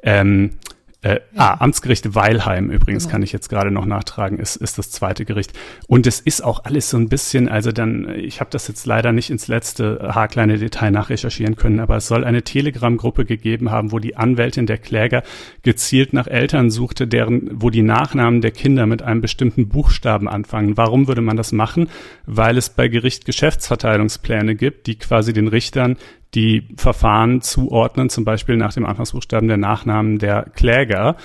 Ähm, 0.02 0.50
äh, 1.00 1.20
ja. 1.32 1.54
Ah, 1.54 1.54
Amtsgericht 1.60 2.16
Weilheim 2.16 2.70
übrigens 2.70 3.04
genau. 3.04 3.12
kann 3.12 3.22
ich 3.22 3.30
jetzt 3.30 3.48
gerade 3.48 3.70
noch 3.70 3.86
nachtragen, 3.86 4.38
ist, 4.38 4.56
ist 4.56 4.78
das 4.78 4.90
zweite 4.90 5.24
Gericht. 5.24 5.52
Und 5.86 6.08
es 6.08 6.18
ist 6.18 6.42
auch 6.42 6.64
alles 6.64 6.90
so 6.90 6.96
ein 6.96 7.08
bisschen, 7.08 7.48
also 7.48 7.70
dann, 7.70 8.12
ich 8.16 8.40
habe 8.40 8.50
das 8.50 8.66
jetzt 8.66 8.84
leider 8.84 9.12
nicht 9.12 9.30
ins 9.30 9.46
letzte 9.46 10.10
haarkleine 10.12 10.58
Detail 10.58 10.90
nachrecherchieren 10.90 11.54
können, 11.54 11.78
aber 11.78 11.96
es 11.96 12.08
soll 12.08 12.24
eine 12.24 12.42
Telegram-Gruppe 12.42 13.24
gegeben 13.26 13.70
haben, 13.70 13.92
wo 13.92 14.00
die 14.00 14.16
Anwältin 14.16 14.66
der 14.66 14.78
Kläger 14.78 15.22
gezielt 15.62 16.12
nach 16.12 16.26
Eltern 16.26 16.68
suchte, 16.68 17.06
deren, 17.06 17.48
wo 17.62 17.70
die 17.70 17.82
Nachnamen 17.82 18.40
der 18.40 18.50
Kinder 18.50 18.86
mit 18.86 19.00
einem 19.02 19.20
bestimmten 19.20 19.68
Buchstaben 19.68 20.28
anfangen. 20.28 20.76
Warum 20.76 21.06
würde 21.06 21.20
man 21.22 21.36
das 21.36 21.52
machen? 21.52 21.88
Weil 22.26 22.58
es 22.58 22.70
bei 22.70 22.88
Gericht 22.88 23.24
Geschäftsverteilungspläne 23.24 24.56
gibt, 24.56 24.88
die 24.88 24.98
quasi 24.98 25.32
den 25.32 25.46
Richtern 25.46 25.96
die 26.34 26.68
Verfahren 26.76 27.40
zuordnen, 27.40 28.10
zum 28.10 28.24
Beispiel 28.24 28.56
nach 28.56 28.74
dem 28.74 28.84
Anfangsbuchstaben 28.84 29.48
der 29.48 29.56
Nachnamen 29.56 30.18
der 30.18 30.44
Kläger. 30.54 31.16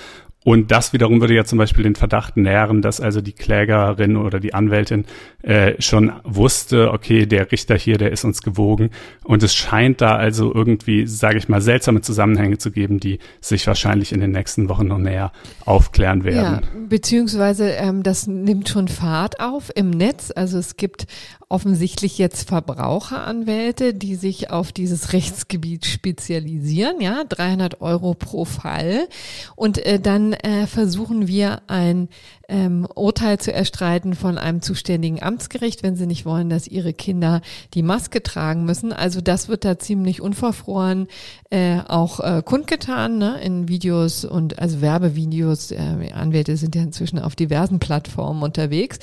Und 0.44 0.70
das 0.70 0.92
wiederum 0.92 1.22
würde 1.22 1.34
ja 1.34 1.44
zum 1.44 1.58
Beispiel 1.58 1.84
den 1.84 1.96
Verdacht 1.96 2.36
nähren, 2.36 2.82
dass 2.82 3.00
also 3.00 3.22
die 3.22 3.32
Klägerin 3.32 4.16
oder 4.16 4.40
die 4.40 4.52
Anwältin 4.52 5.06
äh, 5.42 5.80
schon 5.80 6.12
wusste, 6.22 6.92
okay, 6.92 7.24
der 7.24 7.50
Richter 7.50 7.76
hier, 7.76 7.96
der 7.96 8.12
ist 8.12 8.24
uns 8.24 8.42
gewogen. 8.42 8.90
Und 9.24 9.42
es 9.42 9.54
scheint 9.54 10.02
da 10.02 10.16
also 10.16 10.54
irgendwie, 10.54 11.06
sage 11.06 11.38
ich 11.38 11.48
mal, 11.48 11.62
seltsame 11.62 12.02
Zusammenhänge 12.02 12.58
zu 12.58 12.70
geben, 12.70 13.00
die 13.00 13.20
sich 13.40 13.66
wahrscheinlich 13.66 14.12
in 14.12 14.20
den 14.20 14.32
nächsten 14.32 14.68
Wochen 14.68 14.86
noch 14.86 14.98
näher 14.98 15.32
aufklären 15.64 16.24
werden. 16.24 16.60
Ja, 16.62 16.80
beziehungsweise 16.88 17.70
ähm, 17.70 18.02
das 18.02 18.26
nimmt 18.26 18.68
schon 18.68 18.88
Fahrt 18.88 19.40
auf 19.40 19.72
im 19.74 19.88
Netz. 19.88 20.30
Also 20.34 20.58
es 20.58 20.76
gibt 20.76 21.06
offensichtlich 21.48 22.18
jetzt 22.18 22.48
Verbraucheranwälte, 22.48 23.94
die 23.94 24.16
sich 24.16 24.50
auf 24.50 24.72
dieses 24.72 25.12
Rechtsgebiet 25.12 25.86
spezialisieren, 25.86 27.00
ja, 27.00 27.24
300 27.24 27.80
Euro 27.80 28.14
pro 28.14 28.44
Fall. 28.44 29.08
Und 29.56 29.78
äh, 29.78 30.00
dann 30.00 30.33
äh, 30.42 30.66
versuchen 30.66 31.28
wir 31.28 31.62
ein 31.68 32.08
ähm, 32.48 32.86
Urteil 32.94 33.38
zu 33.38 33.52
erstreiten 33.52 34.14
von 34.14 34.38
einem 34.38 34.62
zuständigen 34.62 35.22
Amtsgericht, 35.22 35.82
wenn 35.82 35.96
sie 35.96 36.06
nicht 36.06 36.26
wollen, 36.26 36.48
dass 36.48 36.66
ihre 36.66 36.92
Kinder 36.92 37.40
die 37.74 37.82
Maske 37.82 38.22
tragen 38.22 38.64
müssen. 38.64 38.92
Also 38.92 39.20
das 39.20 39.48
wird 39.48 39.64
da 39.64 39.78
ziemlich 39.78 40.20
unverfroren 40.20 41.08
äh, 41.50 41.78
auch 41.86 42.20
äh, 42.20 42.42
kundgetan 42.44 43.18
ne, 43.18 43.40
in 43.40 43.68
Videos 43.68 44.24
und 44.24 44.58
also 44.58 44.80
Werbevideos. 44.80 45.70
Äh, 45.70 46.12
Anwälte 46.12 46.56
sind 46.56 46.74
ja 46.74 46.82
inzwischen 46.82 47.18
auf 47.18 47.36
diversen 47.36 47.78
Plattformen 47.78 48.42
unterwegs. 48.42 48.98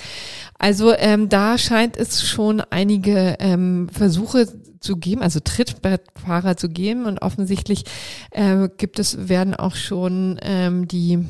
Also 0.58 0.93
ähm, 0.93 1.30
da 1.30 1.58
scheint 1.58 1.97
es 1.97 2.27
schon 2.27 2.62
einige 2.62 3.38
ähm, 3.39 3.89
Versuche 3.91 4.47
zu 4.80 4.97
geben, 4.97 5.21
also 5.21 5.39
Trittbrettfahrer 5.39 6.58
zu 6.58 6.69
geben 6.69 7.06
und 7.06 7.21
offensichtlich 7.21 7.86
äh, 8.32 8.67
gibt 8.77 8.99
es 8.99 9.30
werden 9.30 9.54
auch 9.54 9.75
schon 9.75 10.39
ähm, 10.41 10.88
die 10.88 11.25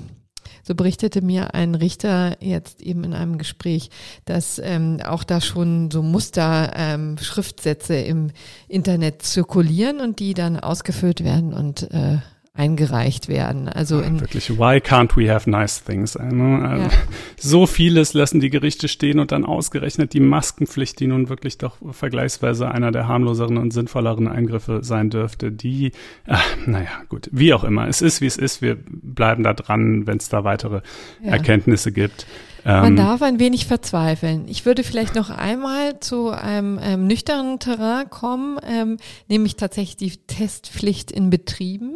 so 0.71 0.75
berichtete 0.75 1.21
mir 1.21 1.53
ein 1.53 1.75
Richter 1.75 2.37
jetzt 2.39 2.81
eben 2.81 3.03
in 3.03 3.13
einem 3.13 3.37
Gespräch, 3.37 3.89
dass 4.23 4.57
ähm, 4.63 4.99
auch 5.05 5.25
da 5.25 5.41
schon 5.41 5.91
so 5.91 6.01
Muster 6.01 6.71
ähm, 6.75 7.17
Schriftsätze 7.17 7.95
im 7.95 8.31
Internet 8.69 9.21
zirkulieren 9.21 9.99
und 9.99 10.19
die 10.19 10.33
dann 10.33 10.57
ausgefüllt 10.57 11.25
werden 11.25 11.53
und 11.53 11.91
äh, 11.91 12.19
eingereicht 12.53 13.29
werden. 13.29 13.69
Also 13.69 14.01
in 14.01 14.19
wirklich, 14.19 14.49
why 14.49 14.77
can't 14.77 15.15
we 15.15 15.33
have 15.33 15.49
nice 15.49 15.83
things? 15.83 16.15
Ne? 16.15 16.79
Ja. 16.79 16.89
So 17.37 17.65
vieles 17.65 18.13
lassen 18.13 18.41
die 18.41 18.49
Gerichte 18.49 18.89
stehen 18.89 19.19
und 19.19 19.31
dann 19.31 19.45
ausgerechnet 19.45 20.13
die 20.13 20.19
Maskenpflicht, 20.19 20.99
die 20.99 21.07
nun 21.07 21.29
wirklich 21.29 21.57
doch 21.57 21.77
vergleichsweise 21.91 22.69
einer 22.69 22.91
der 22.91 23.07
harmloseren 23.07 23.57
und 23.57 23.71
sinnvolleren 23.71 24.27
Eingriffe 24.27 24.83
sein 24.83 25.09
dürfte, 25.09 25.51
die, 25.51 25.93
ach, 26.27 26.45
naja, 26.65 26.89
gut, 27.07 27.29
wie 27.31 27.53
auch 27.53 27.63
immer. 27.63 27.87
Es 27.87 28.01
ist, 28.01 28.19
wie 28.19 28.27
es 28.27 28.37
ist. 28.37 28.61
Wir 28.61 28.77
bleiben 28.85 29.43
da 29.43 29.53
dran, 29.53 30.05
wenn 30.05 30.17
es 30.17 30.27
da 30.27 30.43
weitere 30.43 30.81
ja. 31.23 31.31
Erkenntnisse 31.31 31.93
gibt. 31.93 32.27
Man 32.63 32.85
ähm, 32.85 32.95
darf 32.95 33.21
ein 33.21 33.39
wenig 33.39 33.65
verzweifeln. 33.65 34.45
Ich 34.47 34.65
würde 34.65 34.83
vielleicht 34.83 35.15
noch 35.15 35.29
einmal 35.29 35.99
zu 35.99 36.29
einem 36.29 36.79
ähm, 36.81 37.07
nüchternen 37.07 37.59
Terrain 37.59 38.09
kommen, 38.09 38.59
ähm, 38.67 38.97
nämlich 39.27 39.55
tatsächlich 39.55 39.97
die 39.97 40.17
Testpflicht 40.27 41.11
in 41.11 41.29
Betrieben. 41.29 41.93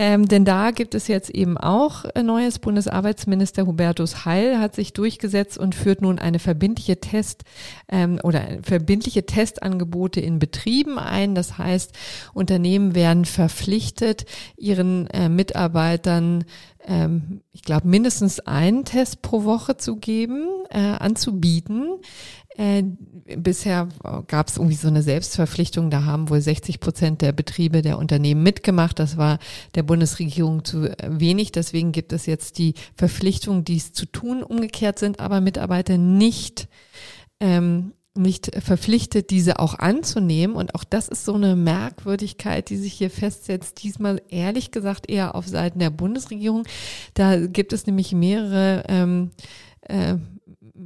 Ähm, 0.00 0.28
denn 0.28 0.44
da 0.44 0.70
gibt 0.70 0.94
es 0.94 1.08
jetzt 1.08 1.28
eben 1.28 1.58
auch 1.58 2.04
ein 2.14 2.24
neues 2.24 2.60
Bundesarbeitsminister 2.60 3.66
Hubertus 3.66 4.24
Heil 4.24 4.60
hat 4.60 4.76
sich 4.76 4.92
durchgesetzt 4.92 5.58
und 5.58 5.74
führt 5.74 6.02
nun 6.02 6.20
eine 6.20 6.38
verbindliche 6.38 7.00
Test 7.00 7.42
ähm, 7.88 8.20
oder 8.22 8.42
verbindliche 8.62 9.26
Testangebote 9.26 10.20
in 10.20 10.38
Betrieben 10.38 11.00
ein. 11.00 11.34
Das 11.34 11.58
heißt, 11.58 11.92
Unternehmen 12.32 12.94
werden 12.94 13.24
verpflichtet, 13.24 14.24
ihren 14.56 15.08
äh, 15.08 15.28
Mitarbeitern 15.28 16.44
ähm, 16.88 17.42
ich 17.52 17.62
glaube, 17.62 17.86
mindestens 17.86 18.40
einen 18.40 18.84
Test 18.84 19.20
pro 19.20 19.44
Woche 19.44 19.76
zu 19.76 19.96
geben, 19.96 20.48
äh, 20.70 20.78
anzubieten. 20.78 22.00
Äh, 22.56 22.82
bisher 23.36 23.88
gab 24.26 24.48
es 24.48 24.56
irgendwie 24.56 24.74
so 24.74 24.88
eine 24.88 25.02
Selbstverpflichtung, 25.02 25.90
da 25.90 26.04
haben 26.04 26.30
wohl 26.30 26.40
60 26.40 26.80
Prozent 26.80 27.20
der 27.20 27.32
Betriebe 27.32 27.82
der 27.82 27.98
Unternehmen 27.98 28.42
mitgemacht. 28.42 28.98
Das 28.98 29.18
war 29.18 29.38
der 29.74 29.82
Bundesregierung 29.82 30.64
zu 30.64 30.90
wenig. 31.06 31.52
Deswegen 31.52 31.92
gibt 31.92 32.12
es 32.14 32.24
jetzt 32.24 32.56
die 32.56 32.74
Verpflichtung, 32.96 33.64
dies 33.64 33.92
zu 33.92 34.06
tun. 34.06 34.42
Umgekehrt 34.42 34.98
sind 34.98 35.20
aber 35.20 35.42
Mitarbeiter 35.42 35.98
nicht 35.98 36.68
ähm, 37.38 37.92
nicht 38.14 38.50
verpflichtet, 38.62 39.30
diese 39.30 39.58
auch 39.58 39.78
anzunehmen. 39.78 40.56
Und 40.56 40.74
auch 40.74 40.84
das 40.84 41.08
ist 41.08 41.24
so 41.24 41.34
eine 41.34 41.56
Merkwürdigkeit, 41.56 42.68
die 42.68 42.76
sich 42.76 42.94
hier 42.94 43.10
festsetzt. 43.10 43.82
Diesmal 43.82 44.20
ehrlich 44.28 44.70
gesagt 44.70 45.10
eher 45.10 45.34
auf 45.34 45.46
Seiten 45.46 45.78
der 45.78 45.90
Bundesregierung. 45.90 46.64
Da 47.14 47.46
gibt 47.46 47.72
es 47.72 47.86
nämlich 47.86 48.12
mehrere 48.12 48.84
ähm, 48.88 49.30
äh, 49.82 50.16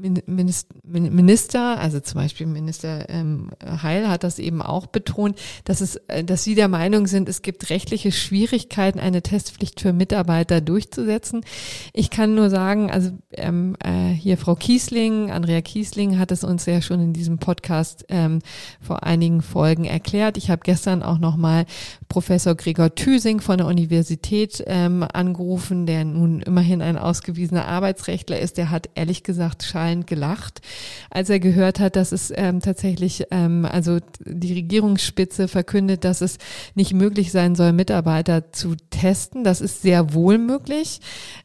Minister, 0.02 1.78
also 1.78 2.00
zum 2.00 2.20
Beispiel 2.20 2.46
Minister 2.46 3.08
ähm, 3.08 3.50
Heil 3.64 4.08
hat 4.08 4.24
das 4.24 4.38
eben 4.38 4.62
auch 4.62 4.86
betont, 4.86 5.38
dass 5.64 5.80
es, 5.80 5.96
äh, 6.08 6.24
dass 6.24 6.44
sie 6.44 6.54
der 6.54 6.68
Meinung 6.68 7.06
sind, 7.06 7.28
es 7.28 7.42
gibt 7.42 7.70
rechtliche 7.70 8.12
Schwierigkeiten, 8.12 8.98
eine 8.98 9.22
Testpflicht 9.22 9.80
für 9.80 9.92
Mitarbeiter 9.92 10.60
durchzusetzen. 10.60 11.44
Ich 11.92 12.10
kann 12.10 12.34
nur 12.34 12.50
sagen, 12.50 12.90
also 12.90 13.10
ähm, 13.32 13.76
äh, 13.82 14.10
hier 14.10 14.36
Frau 14.36 14.54
Kiesling, 14.54 15.30
Andrea 15.30 15.60
Kiesling 15.60 16.18
hat 16.18 16.32
es 16.32 16.44
uns 16.44 16.66
ja 16.66 16.82
schon 16.82 17.00
in 17.00 17.12
diesem 17.12 17.38
Podcast 17.38 18.04
ähm, 18.08 18.40
vor 18.80 19.04
einigen 19.04 19.42
Folgen 19.42 19.84
erklärt. 19.84 20.36
Ich 20.36 20.50
habe 20.50 20.62
gestern 20.64 21.02
auch 21.02 21.18
noch 21.18 21.36
mal 21.36 21.66
Professor 22.08 22.54
Gregor 22.54 22.94
Thüsing 22.94 23.40
von 23.40 23.58
der 23.58 23.66
Universität 23.66 24.62
ähm, 24.66 25.06
angerufen, 25.12 25.86
der 25.86 26.04
nun 26.04 26.40
immerhin 26.40 26.82
ein 26.82 26.98
ausgewiesener 26.98 27.66
Arbeitsrechtler 27.66 28.38
ist. 28.38 28.58
Der 28.58 28.70
hat 28.70 28.90
ehrlich 28.94 29.22
gesagt 29.22 29.62
schallend 29.92 30.06
gelacht, 30.06 30.60
als 31.10 31.30
er 31.30 31.40
gehört 31.40 31.78
hat, 31.80 31.96
dass 31.96 32.12
es 32.12 32.32
ähm, 32.34 32.60
tatsächlich, 32.60 33.24
ähm, 33.30 33.66
also 33.70 33.98
die 34.20 34.54
Regierungsspitze 34.54 35.48
verkündet, 35.48 36.04
dass 36.04 36.20
es 36.20 36.38
nicht 36.74 36.94
möglich 36.94 37.32
sein 37.32 37.54
soll, 37.54 37.72
Mitarbeiter 37.72 38.52
zu 38.52 38.74
testen. 38.90 39.44
Das 39.44 39.60
ist 39.60 39.82
sehr 39.82 40.14
wohl 40.14 40.38
möglich. 40.38 41.00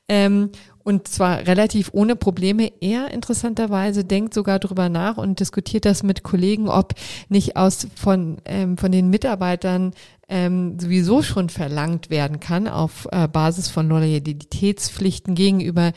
Ähm, 0.08 0.52
und 0.84 1.10
zwar 1.10 1.40
relativ 1.40 1.90
ohne 1.92 2.16
Probleme. 2.16 2.72
Er 2.80 3.12
interessanterweise 3.12 4.06
denkt 4.06 4.34
sogar 4.34 4.58
drüber 4.60 4.88
nach 4.88 5.18
und 5.18 5.42
diskutiert 5.42 5.84
das 5.84 6.02
mit 6.02 6.24
Kollegen, 6.24 6.70
ob 6.70 6.94
nicht 7.28 7.58
aus 7.58 7.88
von 7.96 8.38
ähm, 8.46 8.78
von 8.78 8.94
den 8.94 9.10
Mitarbeitern 9.10 9.92
ähm, 10.30 10.78
sowieso 10.78 11.22
schon 11.22 11.48
verlangt 11.50 12.10
werden 12.10 12.42
kann 12.42 12.68
auf 12.68 13.08
äh, 13.12 13.30
Basis 13.30 13.70
von 13.70 13.88
Loyalitätspflichten 13.88 15.36
gegenüber 15.36 15.94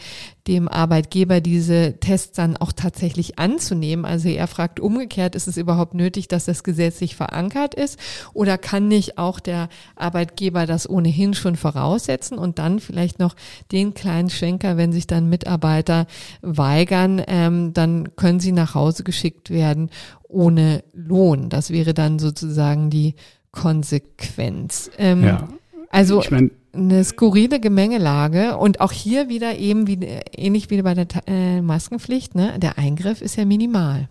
dem 0.46 0.68
Arbeitgeber 0.68 1.40
diese 1.40 1.98
Tests 1.98 2.36
dann 2.36 2.56
auch 2.56 2.72
tatsächlich 2.72 3.38
anzunehmen. 3.40 4.04
Also 4.04 4.28
er 4.28 4.46
fragt 4.46 4.78
umgekehrt, 4.78 5.34
ist 5.34 5.48
es 5.48 5.56
überhaupt 5.56 5.94
nötig, 5.94 6.28
dass 6.28 6.44
das 6.44 6.62
gesetzlich 6.62 7.16
verankert 7.16 7.74
ist 7.74 7.98
oder 8.32 8.56
kann 8.56 8.86
nicht 8.86 9.18
auch 9.18 9.40
der 9.40 9.68
Arbeitgeber 9.96 10.64
das 10.66 10.88
ohnehin 10.88 11.34
schon 11.34 11.56
voraussetzen 11.56 12.38
und 12.38 12.60
dann 12.60 12.78
vielleicht 12.78 13.18
noch 13.18 13.34
den 13.72 13.94
kleinen 13.94 14.30
Schwenker, 14.30 14.76
wenn 14.76 14.92
sich 14.92 15.08
dann 15.08 15.28
Mitarbeiter 15.28 16.06
weigern, 16.40 17.20
ähm, 17.26 17.72
dann 17.74 18.14
können 18.14 18.38
sie 18.38 18.52
nach 18.52 18.74
Hause 18.74 19.02
geschickt 19.02 19.50
werden 19.50 19.90
ohne 20.28 20.84
Lohn. 20.92 21.48
Das 21.48 21.70
wäre 21.70 21.94
dann 21.94 22.20
sozusagen 22.20 22.90
die 22.90 23.14
Konsequenz. 23.52 24.90
Ähm, 24.98 25.24
ja. 25.24 25.48
Also 25.90 26.20
ich 26.20 26.30
mein, 26.30 26.52
eine 26.72 27.02
skurrile 27.04 27.60
Gemengelage 27.60 28.56
und 28.56 28.80
auch 28.80 28.92
hier 28.92 29.28
wieder 29.28 29.56
eben 29.58 29.86
wie 29.86 29.98
ähnlich 30.36 30.70
wie 30.70 30.82
bei 30.82 30.94
der 30.94 31.06
äh, 31.26 31.60
Maskenpflicht, 31.60 32.34
ne? 32.34 32.58
Der 32.58 32.78
Eingriff 32.78 33.20
ist 33.20 33.36
ja 33.36 33.44
minimal. 33.44 34.08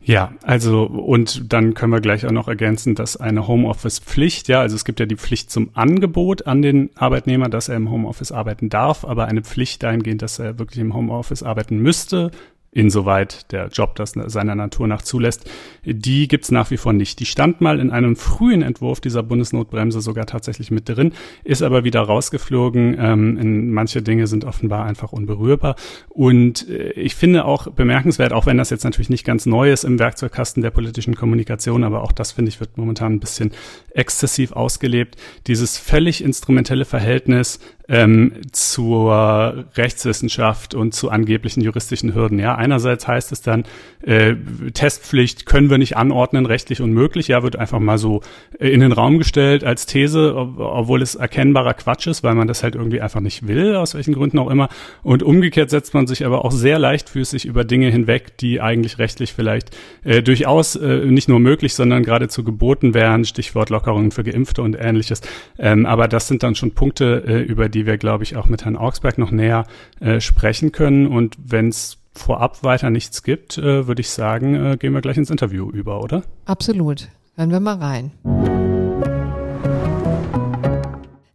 Ja, 0.00 0.32
also 0.42 0.82
und 0.84 1.52
dann 1.52 1.74
können 1.74 1.92
wir 1.92 2.00
gleich 2.00 2.26
auch 2.26 2.32
noch 2.32 2.48
ergänzen, 2.48 2.94
dass 2.94 3.16
eine 3.16 3.46
Homeoffice-Pflicht, 3.46 4.48
ja, 4.48 4.60
also 4.60 4.76
es 4.76 4.84
gibt 4.84 5.00
ja 5.00 5.06
die 5.06 5.16
Pflicht 5.16 5.50
zum 5.50 5.70
Angebot 5.74 6.46
an 6.46 6.60
den 6.60 6.90
Arbeitnehmer, 6.94 7.48
dass 7.48 7.68
er 7.68 7.76
im 7.76 7.90
Homeoffice 7.90 8.32
arbeiten 8.32 8.68
darf, 8.68 9.04
aber 9.04 9.26
eine 9.26 9.42
Pflicht 9.42 9.82
dahingehend, 9.82 10.20
dass 10.20 10.38
er 10.38 10.58
wirklich 10.58 10.80
im 10.80 10.94
Homeoffice 10.94 11.42
arbeiten 11.42 11.78
müsste, 11.78 12.32
insoweit 12.72 13.52
der 13.52 13.68
Job 13.68 13.94
das 13.96 14.12
seiner 14.12 14.54
Natur 14.54 14.88
nach 14.88 15.02
zulässt, 15.02 15.48
die 15.84 16.26
gibt's 16.26 16.50
nach 16.50 16.70
wie 16.70 16.78
vor 16.78 16.94
nicht. 16.94 17.20
Die 17.20 17.26
stand 17.26 17.60
mal 17.60 17.78
in 17.78 17.90
einem 17.90 18.16
frühen 18.16 18.62
Entwurf 18.62 19.00
dieser 19.00 19.22
Bundesnotbremse 19.22 20.00
sogar 20.00 20.24
tatsächlich 20.24 20.70
mit 20.70 20.88
drin, 20.88 21.12
ist 21.44 21.62
aber 21.62 21.84
wieder 21.84 22.00
rausgeflogen. 22.00 22.96
Ähm, 22.98 23.72
manche 23.72 24.00
Dinge 24.00 24.26
sind 24.26 24.46
offenbar 24.46 24.86
einfach 24.86 25.12
unberührbar. 25.12 25.76
Und 26.08 26.68
äh, 26.68 26.92
ich 26.92 27.14
finde 27.14 27.44
auch 27.44 27.68
bemerkenswert, 27.68 28.32
auch 28.32 28.46
wenn 28.46 28.56
das 28.56 28.70
jetzt 28.70 28.84
natürlich 28.84 29.10
nicht 29.10 29.26
ganz 29.26 29.44
neu 29.44 29.70
ist 29.70 29.84
im 29.84 29.98
Werkzeugkasten 29.98 30.62
der 30.62 30.70
politischen 30.70 31.14
Kommunikation, 31.14 31.84
aber 31.84 32.02
auch 32.02 32.12
das 32.12 32.32
finde 32.32 32.48
ich 32.48 32.60
wird 32.60 32.78
momentan 32.78 33.12
ein 33.12 33.20
bisschen 33.20 33.52
exzessiv 33.90 34.52
ausgelebt, 34.52 35.16
dieses 35.46 35.76
völlig 35.76 36.24
instrumentelle 36.24 36.86
Verhältnis 36.86 37.60
ähm, 37.88 38.32
zur 38.52 39.66
Rechtswissenschaft 39.74 40.74
und 40.74 40.94
zu 40.94 41.10
angeblichen 41.10 41.60
juristischen 41.60 42.14
Hürden. 42.14 42.38
Ja, 42.38 42.54
einerseits 42.62 43.06
heißt 43.06 43.32
es 43.32 43.42
dann, 43.42 43.64
äh, 44.02 44.34
Testpflicht 44.72 45.46
können 45.46 45.70
wir 45.70 45.78
nicht 45.78 45.96
anordnen, 45.96 46.46
rechtlich 46.46 46.80
unmöglich. 46.80 47.28
Ja, 47.28 47.42
wird 47.42 47.56
einfach 47.56 47.78
mal 47.78 47.98
so 47.98 48.20
äh, 48.58 48.68
in 48.68 48.80
den 48.80 48.92
Raum 48.92 49.18
gestellt 49.18 49.64
als 49.64 49.86
These, 49.86 50.34
ob, 50.36 50.58
obwohl 50.58 51.02
es 51.02 51.14
erkennbarer 51.14 51.74
Quatsch 51.74 52.06
ist, 52.06 52.22
weil 52.22 52.34
man 52.34 52.48
das 52.48 52.62
halt 52.62 52.74
irgendwie 52.74 53.00
einfach 53.00 53.20
nicht 53.20 53.46
will, 53.46 53.76
aus 53.76 53.94
welchen 53.94 54.14
Gründen 54.14 54.38
auch 54.38 54.50
immer. 54.50 54.68
Und 55.02 55.22
umgekehrt 55.22 55.70
setzt 55.70 55.94
man 55.94 56.06
sich 56.06 56.24
aber 56.24 56.44
auch 56.44 56.52
sehr 56.52 56.78
leichtfüßig 56.78 57.44
über 57.44 57.64
Dinge 57.64 57.90
hinweg, 57.90 58.36
die 58.38 58.60
eigentlich 58.60 58.98
rechtlich 58.98 59.32
vielleicht 59.32 59.76
äh, 60.04 60.22
durchaus 60.22 60.76
äh, 60.76 61.06
nicht 61.06 61.28
nur 61.28 61.40
möglich, 61.40 61.74
sondern 61.74 62.02
geradezu 62.02 62.44
geboten 62.44 62.94
wären. 62.94 63.24
Stichwort 63.24 63.70
Lockerungen 63.70 64.10
für 64.10 64.24
Geimpfte 64.24 64.62
und 64.62 64.76
ähnliches. 64.78 65.20
Ähm, 65.58 65.86
aber 65.86 66.08
das 66.08 66.28
sind 66.28 66.42
dann 66.42 66.54
schon 66.54 66.72
Punkte, 66.72 67.24
äh, 67.26 67.40
über 67.42 67.68
die 67.68 67.86
wir, 67.86 67.98
glaube 67.98 68.24
ich, 68.24 68.36
auch 68.36 68.46
mit 68.46 68.64
Herrn 68.64 68.76
Augsberg 68.76 69.18
noch 69.18 69.30
näher 69.30 69.64
äh, 70.00 70.20
sprechen 70.20 70.72
können. 70.72 71.06
Und 71.06 71.36
wenn 71.38 71.68
es 71.68 72.01
vorab 72.14 72.62
weiter 72.62 72.90
nichts 72.90 73.22
gibt, 73.22 73.58
äh, 73.58 73.86
würde 73.86 74.00
ich 74.00 74.10
sagen, 74.10 74.54
äh, 74.54 74.76
gehen 74.76 74.92
wir 74.92 75.00
gleich 75.00 75.16
ins 75.16 75.30
Interview 75.30 75.70
über, 75.70 76.02
oder? 76.02 76.22
Absolut. 76.44 77.08
Hören 77.36 77.50
wir 77.50 77.60
mal 77.60 77.76
rein. 77.76 78.12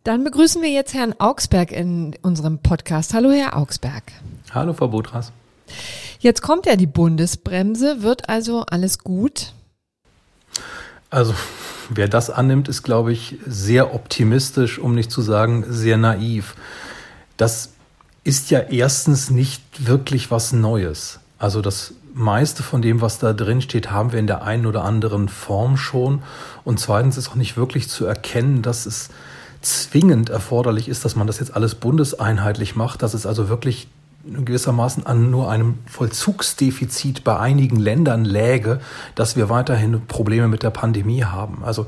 Dann 0.03 0.23
begrüßen 0.23 0.61
wir 0.61 0.69
jetzt 0.69 0.93
Herrn 0.93 1.13
Augsberg 1.19 1.71
in 1.71 2.15
unserem 2.21 2.59
Podcast. 2.59 3.13
Hallo, 3.13 3.31
Herr 3.31 3.57
Augsberg. 3.57 4.03
Hallo, 4.51 4.73
Frau 4.73 4.87
Botras. 4.87 5.33
Jetzt 6.19 6.41
kommt 6.41 6.65
ja 6.65 6.75
die 6.75 6.87
Bundesbremse. 6.87 8.03
Wird 8.03 8.29
also 8.29 8.61
alles 8.61 8.99
gut? 8.99 9.53
Also 11.09 11.33
wer 11.89 12.07
das 12.07 12.29
annimmt, 12.29 12.69
ist, 12.69 12.83
glaube 12.83 13.11
ich, 13.11 13.37
sehr 13.45 13.93
optimistisch, 13.93 14.79
um 14.79 14.95
nicht 14.95 15.11
zu 15.11 15.21
sagen 15.21 15.65
sehr 15.67 15.97
naiv. 15.97 16.55
Das 17.35 17.73
ist 18.27 18.51
ja 18.51 18.59
erstens 18.59 19.29
nicht 19.29 19.87
wirklich 19.87 20.31
was 20.31 20.51
Neues. 20.51 21.21
Also 21.39 21.61
das 21.61 21.93
meiste 22.13 22.61
von 22.61 22.81
dem, 22.81 22.99
was 22.99 23.19
da 23.19 23.31
drin 23.31 23.61
steht, 23.61 23.89
haben 23.89 24.11
wir 24.11 24.19
in 24.19 24.27
der 24.27 24.41
einen 24.41 24.65
oder 24.65 24.83
anderen 24.83 25.29
Form 25.29 25.77
schon. 25.77 26.21
Und 26.65 26.77
zweitens 26.77 27.15
ist 27.15 27.29
auch 27.29 27.35
nicht 27.35 27.55
wirklich 27.55 27.87
zu 27.87 28.05
erkennen, 28.05 28.63
dass 28.63 28.85
es 28.85 29.09
zwingend 29.61 30.29
erforderlich 30.29 30.89
ist, 30.89 31.05
dass 31.05 31.15
man 31.15 31.25
das 31.25 31.39
jetzt 31.39 31.55
alles 31.55 31.75
bundeseinheitlich 31.75 32.75
macht, 32.75 33.01
dass 33.01 33.13
es 33.13 33.25
also 33.25 33.47
wirklich 33.47 33.87
gewissermaßen 34.25 35.05
an 35.05 35.31
nur 35.31 35.49
einem 35.49 35.75
Vollzugsdefizit 35.85 37.23
bei 37.23 37.39
einigen 37.39 37.77
Ländern 37.77 38.25
läge, 38.25 38.81
dass 39.15 39.37
wir 39.37 39.47
weiterhin 39.47 40.05
Probleme 40.05 40.49
mit 40.49 40.63
der 40.63 40.71
Pandemie 40.71 41.23
haben. 41.23 41.63
Also 41.63 41.85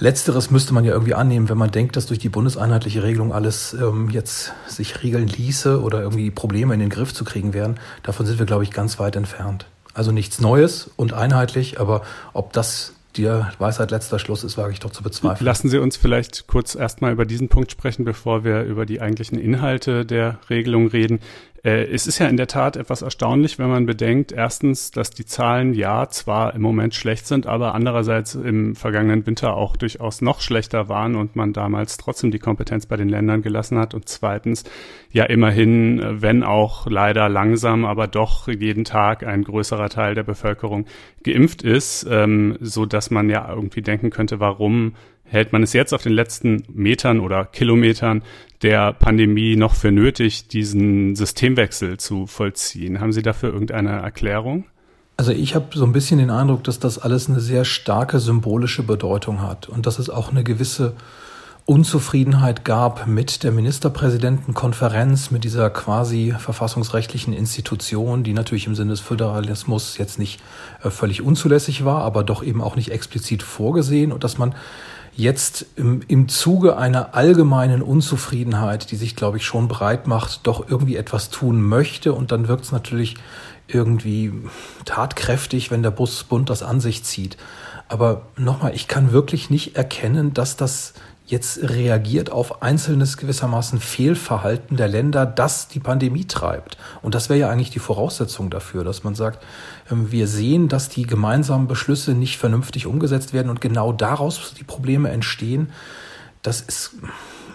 letzteres 0.00 0.50
müsste 0.50 0.74
man 0.74 0.84
ja 0.84 0.92
irgendwie 0.92 1.14
annehmen, 1.14 1.48
wenn 1.48 1.58
man 1.58 1.70
denkt, 1.70 1.96
dass 1.96 2.06
durch 2.06 2.18
die 2.18 2.28
bundeseinheitliche 2.28 3.02
Regelung 3.02 3.32
alles 3.32 3.74
ähm, 3.74 4.10
jetzt 4.10 4.52
sich 4.66 5.02
regeln 5.02 5.28
ließe 5.28 5.80
oder 5.80 6.00
irgendwie 6.00 6.30
Probleme 6.30 6.74
in 6.74 6.80
den 6.80 6.88
Griff 6.88 7.14
zu 7.14 7.24
kriegen 7.24 7.54
wären. 7.54 7.78
Davon 8.02 8.26
sind 8.26 8.38
wir, 8.38 8.46
glaube 8.46 8.64
ich, 8.64 8.70
ganz 8.70 8.98
weit 8.98 9.16
entfernt. 9.16 9.66
Also 9.94 10.12
nichts 10.12 10.40
Neues 10.40 10.90
und 10.96 11.12
einheitlich, 11.12 11.80
aber 11.80 12.02
ob 12.32 12.52
das 12.52 12.94
die 13.16 13.26
Weisheit 13.58 13.90
letzter 13.90 14.18
Schluss 14.18 14.44
ist, 14.44 14.56
wage 14.56 14.72
ich 14.72 14.78
doch 14.78 14.90
zu 14.90 15.02
bezweifeln. 15.02 15.44
Lassen 15.44 15.68
Sie 15.68 15.78
uns 15.78 15.96
vielleicht 15.96 16.46
kurz 16.46 16.76
erstmal 16.76 17.12
über 17.12 17.26
diesen 17.26 17.48
Punkt 17.48 17.72
sprechen, 17.72 18.04
bevor 18.04 18.44
wir 18.44 18.62
über 18.62 18.86
die 18.86 19.00
eigentlichen 19.00 19.38
Inhalte 19.38 20.06
der 20.06 20.38
Regelung 20.48 20.86
reden. 20.86 21.18
Äh, 21.62 21.84
es 21.84 22.06
ist 22.06 22.18
ja 22.18 22.26
in 22.26 22.36
der 22.36 22.46
Tat 22.46 22.76
etwas 22.76 23.02
erstaunlich, 23.02 23.58
wenn 23.58 23.68
man 23.68 23.86
bedenkt, 23.86 24.32
erstens, 24.32 24.90
dass 24.90 25.10
die 25.10 25.26
Zahlen 25.26 25.74
ja 25.74 26.08
zwar 26.08 26.54
im 26.54 26.62
Moment 26.62 26.94
schlecht 26.94 27.26
sind, 27.26 27.46
aber 27.46 27.74
andererseits 27.74 28.34
im 28.34 28.74
vergangenen 28.74 29.26
Winter 29.26 29.56
auch 29.56 29.76
durchaus 29.76 30.22
noch 30.22 30.40
schlechter 30.40 30.88
waren 30.88 31.16
und 31.16 31.36
man 31.36 31.52
damals 31.52 31.96
trotzdem 31.96 32.30
die 32.30 32.38
Kompetenz 32.38 32.86
bei 32.86 32.96
den 32.96 33.08
Ländern 33.08 33.42
gelassen 33.42 33.78
hat. 33.78 33.94
Und 33.94 34.08
zweitens, 34.08 34.64
ja 35.12 35.24
immerhin, 35.24 36.00
wenn 36.22 36.42
auch 36.42 36.86
leider 36.86 37.28
langsam, 37.28 37.84
aber 37.84 38.06
doch 38.06 38.48
jeden 38.48 38.84
Tag 38.84 39.26
ein 39.26 39.44
größerer 39.44 39.88
Teil 39.88 40.14
der 40.14 40.22
Bevölkerung 40.22 40.86
geimpft 41.24 41.62
ist, 41.62 42.06
ähm, 42.10 42.56
so 42.60 42.86
dass 42.86 43.10
man 43.10 43.28
ja 43.28 43.48
irgendwie 43.52 43.82
denken 43.82 44.10
könnte, 44.10 44.40
warum 44.40 44.94
hält 45.30 45.52
man 45.52 45.62
es 45.62 45.72
jetzt 45.72 45.94
auf 45.94 46.02
den 46.02 46.12
letzten 46.12 46.64
Metern 46.72 47.20
oder 47.20 47.44
Kilometern 47.44 48.22
der 48.62 48.92
Pandemie 48.92 49.56
noch 49.56 49.74
für 49.74 49.92
nötig, 49.92 50.48
diesen 50.48 51.14
Systemwechsel 51.14 51.98
zu 51.98 52.26
vollziehen? 52.26 53.00
Haben 53.00 53.12
Sie 53.12 53.22
dafür 53.22 53.52
irgendeine 53.52 54.00
Erklärung? 54.00 54.64
Also 55.16 55.32
ich 55.32 55.54
habe 55.54 55.66
so 55.74 55.84
ein 55.84 55.92
bisschen 55.92 56.18
den 56.18 56.30
Eindruck, 56.30 56.64
dass 56.64 56.78
das 56.78 56.98
alles 56.98 57.28
eine 57.28 57.40
sehr 57.40 57.64
starke 57.64 58.20
symbolische 58.20 58.82
Bedeutung 58.82 59.42
hat 59.42 59.68
und 59.68 59.86
dass 59.86 59.98
es 59.98 60.10
auch 60.10 60.30
eine 60.30 60.44
gewisse 60.44 60.94
Unzufriedenheit 61.66 62.64
gab 62.64 63.06
mit 63.06 63.44
der 63.44 63.52
Ministerpräsidentenkonferenz, 63.52 65.30
mit 65.30 65.44
dieser 65.44 65.70
quasi 65.70 66.34
verfassungsrechtlichen 66.36 67.32
Institution, 67.32 68.24
die 68.24 68.32
natürlich 68.32 68.66
im 68.66 68.74
Sinne 68.74 68.90
des 68.90 69.00
Föderalismus 69.00 69.98
jetzt 69.98 70.18
nicht 70.18 70.40
äh, 70.82 70.90
völlig 70.90 71.22
unzulässig 71.22 71.84
war, 71.84 72.02
aber 72.02 72.24
doch 72.24 72.42
eben 72.42 72.60
auch 72.60 72.74
nicht 72.74 72.90
explizit 72.90 73.42
vorgesehen 73.42 74.10
und 74.10 74.24
dass 74.24 74.38
man 74.38 74.54
jetzt 75.20 75.66
im, 75.76 76.02
im 76.08 76.28
Zuge 76.28 76.76
einer 76.76 77.14
allgemeinen 77.14 77.82
Unzufriedenheit, 77.82 78.90
die 78.90 78.96
sich, 78.96 79.16
glaube 79.16 79.36
ich, 79.36 79.44
schon 79.44 79.68
breit 79.68 80.06
macht, 80.06 80.40
doch 80.46 80.68
irgendwie 80.68 80.96
etwas 80.96 81.30
tun 81.30 81.62
möchte. 81.62 82.12
Und 82.12 82.32
dann 82.32 82.48
wirkt 82.48 82.64
es 82.64 82.72
natürlich 82.72 83.16
irgendwie 83.68 84.32
tatkräftig, 84.84 85.70
wenn 85.70 85.82
der 85.82 85.90
Busbund 85.90 86.50
das 86.50 86.62
an 86.62 86.80
sich 86.80 87.04
zieht. 87.04 87.36
Aber 87.88 88.22
nochmal, 88.36 88.74
ich 88.74 88.88
kann 88.88 89.12
wirklich 89.12 89.50
nicht 89.50 89.76
erkennen, 89.76 90.32
dass 90.32 90.56
das 90.56 90.94
jetzt 91.30 91.62
reagiert 91.62 92.30
auf 92.30 92.62
einzelnes 92.62 93.16
gewissermaßen 93.16 93.80
Fehlverhalten 93.80 94.76
der 94.76 94.88
Länder, 94.88 95.26
das 95.26 95.68
die 95.68 95.80
Pandemie 95.80 96.26
treibt. 96.26 96.76
Und 97.02 97.14
das 97.14 97.28
wäre 97.28 97.38
ja 97.38 97.48
eigentlich 97.48 97.70
die 97.70 97.78
Voraussetzung 97.78 98.50
dafür, 98.50 98.84
dass 98.84 99.04
man 99.04 99.14
sagt, 99.14 99.44
ähm, 99.90 100.10
wir 100.10 100.26
sehen, 100.26 100.68
dass 100.68 100.88
die 100.88 101.04
gemeinsamen 101.04 101.68
Beschlüsse 101.68 102.12
nicht 102.12 102.38
vernünftig 102.38 102.86
umgesetzt 102.86 103.32
werden 103.32 103.50
und 103.50 103.60
genau 103.60 103.92
daraus 103.92 104.54
die 104.58 104.64
Probleme 104.64 105.10
entstehen. 105.10 105.70
Das 106.42 106.60
ist, 106.60 106.96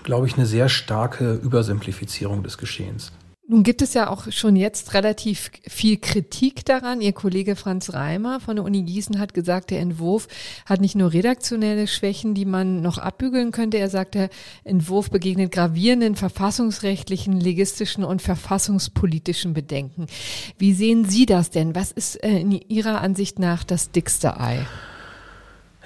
glaube 0.04 0.28
ich, 0.28 0.36
eine 0.36 0.46
sehr 0.46 0.70
starke 0.70 1.34
Übersimplifizierung 1.34 2.44
des 2.44 2.58
Geschehens. 2.58 3.12
Nun 3.48 3.62
gibt 3.62 3.84
es 3.84 3.94
ja 3.94 4.10
auch 4.10 4.32
schon 4.32 4.56
jetzt 4.56 4.96
relativ 4.96 5.52
viel 5.68 5.98
Kritik 5.98 6.66
daran. 6.66 7.00
Ihr 7.00 7.14
Kollege 7.14 7.56
Franz 7.56 7.94
Reimer 7.94 8.40
von 8.40 8.56
der 8.56 8.66
Uni 8.66 8.82
Gießen 8.82 9.20
hat 9.20 9.36
gesagt, 9.36 9.70
der 9.70 9.82
Entwurf 9.82 10.28
hat 10.66 10.82
nicht 10.82 10.96
nur 10.96 11.14
redaktionelle 11.14 11.86
Schwächen, 11.86 12.34
die 12.34 12.46
man 12.46 12.82
noch 12.82 12.98
abbügeln 12.98 13.52
könnte. 13.52 13.78
Er 13.78 13.92
sagt, 13.92 14.16
der 14.16 14.30
Entwurf 14.64 15.12
begegnet 15.12 15.52
gravierenden 15.52 16.16
verfassungsrechtlichen, 16.16 17.40
legistischen 17.40 18.04
und 18.04 18.24
verfassungspolitischen 18.24 19.54
Bedenken. 19.54 20.08
Wie 20.58 20.74
sehen 20.74 21.06
Sie 21.06 21.28
das 21.28 21.52
denn? 21.52 21.76
Was 21.76 21.92
ist 21.92 22.24
äh, 22.24 22.40
in 22.40 22.52
Ihrer 22.52 23.02
Ansicht 23.02 23.38
nach 23.38 23.64
das 23.64 23.92
dickste 23.92 24.40
Ei? 24.40 24.66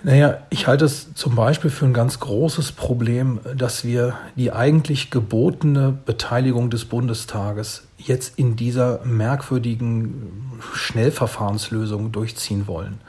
Naja, 0.04 0.38
ich 0.50 0.68
halte 0.68 0.86
es 0.86 1.14
zum 1.14 1.36
Beispiel 1.36 1.70
für 1.70 1.86
ein 1.86 1.94
ganz 1.94 2.20
großes 2.20 2.72
Problem, 2.72 3.40
dass 3.56 3.84
wir 3.84 4.16
die 4.36 4.52
eigentlich 4.52 5.12
gebotene 5.12 5.98
Beteiligung 6.06 6.70
des 6.70 6.86
Bundestages 6.86 7.84
jetzt 7.98 8.40
in 8.40 8.56
dieser 8.56 9.04
merkwürdigen 9.04 10.60
Schnellverfahrenslösung 10.74 12.12
durchziehen 12.12 12.66
wollen. 12.68 13.02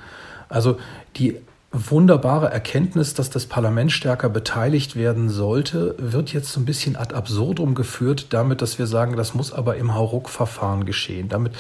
Also 0.49 0.79
die 1.17 1.37
wunderbare 1.73 2.51
Erkenntnis, 2.51 3.15
dass 3.15 3.31
das 3.31 3.47
Parlament 3.47 3.93
stärker 3.93 4.29
beteiligt 4.29 4.97
werden 4.97 5.29
sollte, 5.29 5.95
wird 5.99 6.33
jetzt 6.33 6.51
so 6.53 6.61
ein 6.61 6.65
bisschen 6.65 6.97
ad 6.97 7.15
absurdum 7.15 7.77
geführt, 7.77 8.33
damit, 8.33 8.61
dass 8.61 8.81
wir 8.81 8.89
sagen, 8.89 9.17
das 9.17 9.35
muss 9.35 9.53
aber 9.53 9.77
im 9.77 9.95
Hauruck-Verfahren 9.95 10.85
geschehen. 10.85 11.29
Damit 11.29 11.53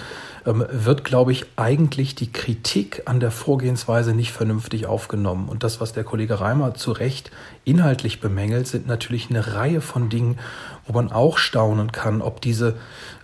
ähm, 0.46 0.64
wird, 0.68 1.04
glaube 1.04 1.30
ich, 1.30 1.46
eigentlich 1.54 2.16
die 2.16 2.32
Kritik 2.32 3.02
an 3.04 3.20
der 3.20 3.30
Vorgehensweise 3.30 4.12
nicht 4.12 4.32
vernünftig 4.32 4.86
aufgenommen. 4.86 5.48
Und 5.48 5.62
das, 5.62 5.80
was 5.80 5.92
der 5.92 6.02
Kollege 6.02 6.40
Reimer 6.40 6.74
zu 6.74 6.90
Recht 6.90 7.30
inhaltlich 7.64 8.20
bemängelt, 8.20 8.66
sind 8.66 8.88
natürlich 8.88 9.30
eine 9.30 9.54
Reihe 9.54 9.80
von 9.80 10.08
Dingen, 10.08 10.40
wo 10.88 10.92
man 10.92 11.12
auch 11.12 11.38
staunen 11.38 11.92
kann, 11.92 12.20
ob 12.20 12.40
diese 12.40 12.74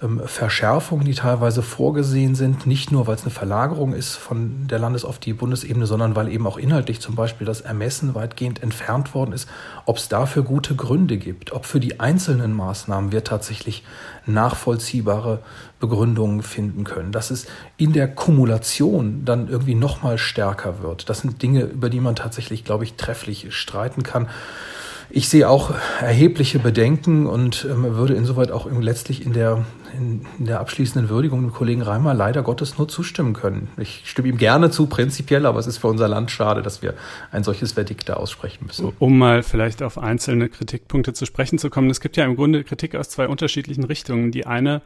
ähm, 0.02 0.20
Verschärfungen, 0.26 1.06
die 1.06 1.14
teilweise 1.14 1.62
vorgesehen 1.62 2.34
sind, 2.34 2.66
nicht 2.66 2.92
nur, 2.92 3.06
weil 3.06 3.14
es 3.14 3.22
eine 3.22 3.30
Verlagerung 3.30 3.94
ist 3.94 4.14
von 4.14 4.66
der 4.68 4.78
Landes- 4.78 5.04
auf 5.04 5.18
die 5.18 5.32
Bundesebene, 5.32 5.86
sondern 5.86 6.14
weil 6.14 6.28
eben 6.28 6.46
auch 6.46 6.58
inhaltlich 6.58 7.00
zum 7.00 7.14
Beispiel 7.14 7.46
das 7.46 7.62
Ermessen 7.62 8.14
weitgehend 8.14 8.62
entfernt 8.62 9.14
worden 9.14 9.32
ist, 9.32 9.48
ob 9.86 9.96
es 9.96 10.08
dafür 10.08 10.42
gute 10.42 10.74
Gründe 10.74 11.16
gibt, 11.16 11.52
ob 11.52 11.64
für 11.64 11.80
die 11.80 11.98
einzelnen 11.98 12.52
Maßnahmen 12.52 13.10
wir 13.10 13.24
tatsächlich 13.24 13.84
nachvollziehbare 14.26 15.40
Begründungen 15.80 16.42
finden 16.42 16.84
können, 16.84 17.12
dass 17.12 17.30
es 17.30 17.46
in 17.76 17.92
der 17.92 18.08
Kumulation 18.08 19.24
dann 19.24 19.48
irgendwie 19.48 19.74
noch 19.74 20.02
mal 20.02 20.18
stärker 20.18 20.82
wird. 20.82 21.08
Das 21.08 21.20
sind 21.20 21.42
Dinge, 21.42 21.62
über 21.62 21.88
die 21.88 22.00
man 22.00 22.16
tatsächlich, 22.16 22.64
glaube 22.64 22.84
ich, 22.84 22.94
trefflich 22.94 23.54
streiten 23.54 24.02
kann. 24.02 24.28
Ich 25.08 25.28
sehe 25.28 25.48
auch 25.48 25.72
erhebliche 26.00 26.58
Bedenken 26.58 27.26
und 27.26 27.66
ähm, 27.70 27.94
würde 27.94 28.14
insoweit 28.14 28.50
auch 28.50 28.68
letztlich 28.70 29.24
in 29.24 29.32
der, 29.32 29.64
in, 29.94 30.26
der 30.38 30.60
abschließenden 30.60 31.08
Würdigung 31.08 31.42
dem 31.42 31.52
Kollegen 31.52 31.82
Reimer 31.82 32.14
leider 32.14 32.42
Gottes 32.42 32.78
nur 32.78 32.88
zustimmen 32.88 33.32
können. 33.32 33.68
Ich 33.76 34.02
stimme 34.04 34.28
ihm 34.28 34.38
gerne 34.38 34.70
zu, 34.70 34.86
prinzipiell, 34.86 35.46
aber 35.46 35.58
es 35.58 35.66
ist 35.66 35.78
für 35.78 35.88
unser 35.88 36.08
Land 36.08 36.30
schade, 36.30 36.62
dass 36.62 36.82
wir 36.82 36.94
ein 37.30 37.44
solches 37.44 37.72
Verdikt 37.72 38.08
da 38.08 38.14
aussprechen 38.14 38.66
müssen. 38.66 38.92
Um 38.98 39.18
mal 39.18 39.42
vielleicht 39.42 39.82
auf 39.82 39.98
einzelne 39.98 40.48
Kritikpunkte 40.48 41.12
zu 41.12 41.26
sprechen 41.26 41.58
zu 41.58 41.70
kommen. 41.70 41.90
Es 41.90 42.00
gibt 42.00 42.16
ja 42.16 42.24
im 42.24 42.36
Grunde 42.36 42.64
Kritik 42.64 42.94
aus 42.94 43.08
zwei 43.08 43.28
unterschiedlichen 43.28 43.84
Richtungen. 43.84 44.30
Die 44.30 44.46
eine 44.46 44.82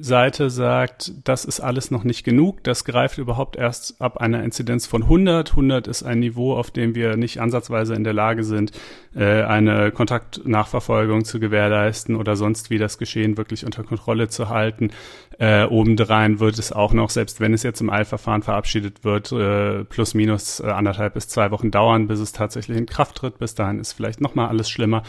Seite 0.00 0.50
sagt, 0.50 1.12
das 1.24 1.44
ist 1.44 1.60
alles 1.60 1.90
noch 1.90 2.04
nicht 2.04 2.24
genug. 2.24 2.62
Das 2.64 2.84
greift 2.84 3.18
überhaupt 3.18 3.56
erst 3.56 4.00
ab 4.00 4.18
einer 4.18 4.42
Inzidenz 4.42 4.86
von 4.86 5.04
100. 5.04 5.50
100 5.50 5.86
ist 5.86 6.02
ein 6.02 6.20
Niveau, 6.20 6.54
auf 6.54 6.70
dem 6.70 6.94
wir 6.94 7.16
nicht 7.16 7.40
ansatzweise 7.40 7.94
in 7.94 8.04
der 8.04 8.12
Lage 8.12 8.44
sind, 8.44 8.72
äh, 9.14 9.42
eine 9.42 9.92
Kontaktnachverfolgung 9.92 11.24
zu 11.24 11.40
gewährleisten 11.40 12.16
oder 12.16 12.36
sonst 12.36 12.70
wie 12.70 12.78
das 12.78 12.98
Geschehen 12.98 13.36
wirklich 13.36 13.64
unter 13.64 13.82
Kontrolle 13.82 14.25
zu 14.28 14.48
halten. 14.48 14.90
Äh, 15.38 15.64
obendrein 15.64 16.40
wird 16.40 16.58
es 16.58 16.72
auch 16.72 16.94
noch, 16.94 17.10
selbst 17.10 17.40
wenn 17.40 17.52
es 17.52 17.62
jetzt 17.62 17.80
im 17.80 17.90
Eilverfahren 17.90 18.42
verabschiedet 18.42 19.04
wird, 19.04 19.32
äh, 19.32 19.84
plus 19.84 20.14
minus 20.14 20.60
äh, 20.60 20.68
anderthalb 20.68 21.14
bis 21.14 21.28
zwei 21.28 21.50
Wochen 21.50 21.70
dauern, 21.70 22.06
bis 22.06 22.20
es 22.20 22.32
tatsächlich 22.32 22.78
in 22.78 22.86
Kraft 22.86 23.16
tritt. 23.16 23.38
Bis 23.38 23.54
dahin 23.54 23.78
ist 23.78 23.92
vielleicht 23.92 24.20
nochmal 24.20 24.48
alles 24.48 24.70
schlimmer. 24.70 25.02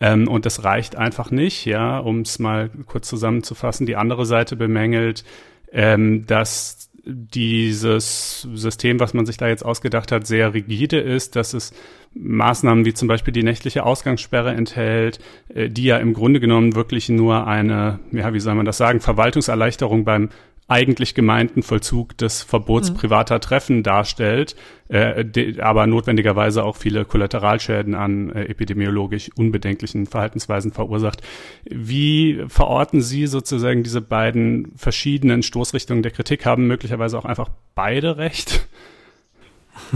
Ähm, 0.00 0.28
und 0.28 0.44
das 0.44 0.64
reicht 0.64 0.96
einfach 0.96 1.30
nicht, 1.30 1.64
ja, 1.64 1.98
um 1.98 2.20
es 2.20 2.38
mal 2.38 2.70
kurz 2.86 3.08
zusammenzufassen. 3.08 3.86
Die 3.86 3.96
andere 3.96 4.26
Seite 4.26 4.56
bemängelt, 4.56 5.24
ähm, 5.72 6.26
dass 6.26 6.89
dieses 7.04 8.42
System, 8.54 9.00
was 9.00 9.14
man 9.14 9.26
sich 9.26 9.36
da 9.36 9.48
jetzt 9.48 9.64
ausgedacht 9.64 10.12
hat, 10.12 10.26
sehr 10.26 10.52
rigide 10.52 10.98
ist, 10.98 11.36
dass 11.36 11.54
es 11.54 11.72
Maßnahmen 12.14 12.84
wie 12.84 12.94
zum 12.94 13.08
Beispiel 13.08 13.32
die 13.32 13.42
nächtliche 13.42 13.84
Ausgangssperre 13.84 14.50
enthält, 14.50 15.18
äh, 15.48 15.68
die 15.70 15.84
ja 15.84 15.98
im 15.98 16.12
Grunde 16.12 16.40
genommen 16.40 16.74
wirklich 16.74 17.08
nur 17.08 17.46
eine, 17.46 18.00
ja, 18.12 18.34
wie 18.34 18.40
soll 18.40 18.54
man 18.54 18.66
das 18.66 18.78
sagen, 18.78 19.00
Verwaltungserleichterung 19.00 20.04
beim 20.04 20.28
eigentlich 20.70 21.14
gemeinten 21.16 21.64
Vollzug 21.64 22.16
des 22.16 22.44
Verbots 22.44 22.92
mhm. 22.92 22.94
privater 22.94 23.40
Treffen 23.40 23.82
darstellt, 23.82 24.54
äh, 24.88 25.24
de, 25.24 25.60
aber 25.60 25.88
notwendigerweise 25.88 26.62
auch 26.62 26.76
viele 26.76 27.04
Kollateralschäden 27.04 27.96
an 27.96 28.30
äh, 28.30 28.44
epidemiologisch 28.44 29.30
unbedenklichen 29.36 30.06
Verhaltensweisen 30.06 30.70
verursacht. 30.70 31.22
Wie 31.64 32.44
verorten 32.46 33.00
Sie 33.00 33.26
sozusagen 33.26 33.82
diese 33.82 34.00
beiden 34.00 34.70
verschiedenen 34.76 35.42
Stoßrichtungen 35.42 36.04
der 36.04 36.12
Kritik? 36.12 36.46
Haben 36.46 36.68
möglicherweise 36.68 37.18
auch 37.18 37.24
einfach 37.24 37.50
beide 37.74 38.16
recht? 38.16 38.68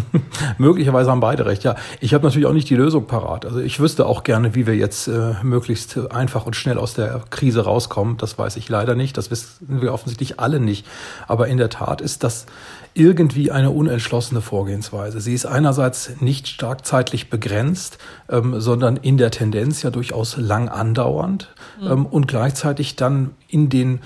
Möglicherweise 0.59 1.11
haben 1.11 1.20
beide 1.20 1.46
recht, 1.46 1.64
ja. 1.64 1.76
Ich 2.00 2.14
habe 2.14 2.24
natürlich 2.24 2.46
auch 2.46 2.52
nicht 2.52 2.68
die 2.70 2.76
Lösung 2.76 3.07
parat. 3.07 3.46
Also 3.46 3.61
ich 3.61 3.80
wüsste 3.80 4.07
auch 4.07 4.24
gerne, 4.24 4.54
wie 4.54 4.66
wir 4.66 4.76
jetzt 4.76 5.09
äh, 5.09 5.35
möglichst 5.42 6.11
einfach 6.11 6.46
und 6.46 6.57
schnell 6.57 6.78
aus 6.78 6.94
der 6.94 7.22
Krise 7.30 7.64
rauskommen. 7.64 8.16
Das 8.16 8.38
weiß 8.38 8.57
ich 8.57 8.68
leider 8.68 8.94
nicht. 8.94 9.16
Das 9.16 9.30
wissen 9.30 9.80
wir 9.80 9.92
offensichtlich 9.92 10.40
alle 10.40 10.61
nicht. 10.61 10.87
Aber 11.28 11.48
in 11.48 11.59
der 11.59 11.70
Tat 11.70 12.00
ist 12.00 12.24
das 12.24 12.46
irgendwie 12.94 13.50
eine 13.50 13.70
unentschlossene 13.70 14.40
Vorgehensweise. 14.40 15.20
Sie 15.20 15.35
ist 15.35 15.46
einerseits 15.46 16.20
nicht 16.20 16.46
stark 16.46 16.87
zeitlich 16.87 17.28
begrenzt, 17.28 17.98
ähm, 18.28 18.61
sondern 18.61 18.96
in 18.96 19.18
der 19.18 19.33
Tendenz 19.33 19.83
ja 19.83 19.90
durchaus 19.90 20.37
lang 20.37 20.68
andauernd 20.68 21.52
mhm. 21.80 21.90
ähm, 21.90 22.07
und 22.07 22.28
gleichzeitig 22.28 22.94
dann 22.96 23.33
in 23.48 23.68
den 23.68 24.00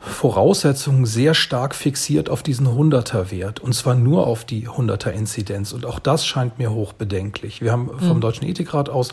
Voraussetzungen 0.00 1.04
sehr 1.04 1.34
stark 1.34 1.74
fixiert 1.74 2.30
auf 2.30 2.42
diesen 2.42 2.66
100er 2.66 3.30
Wert 3.30 3.60
und 3.60 3.74
zwar 3.74 3.94
nur 3.94 4.26
auf 4.26 4.46
die 4.46 4.66
100er 4.66 5.10
Inzidenz 5.10 5.72
und 5.72 5.84
auch 5.84 5.98
das 5.98 6.24
scheint 6.24 6.58
mir 6.58 6.72
hoch 6.72 6.94
bedenklich. 6.94 7.60
Wir 7.60 7.70
haben 7.70 7.90
vom 7.98 8.16
mhm. 8.16 8.20
Deutschen 8.22 8.46
Ethikrat 8.46 8.88
aus 8.88 9.10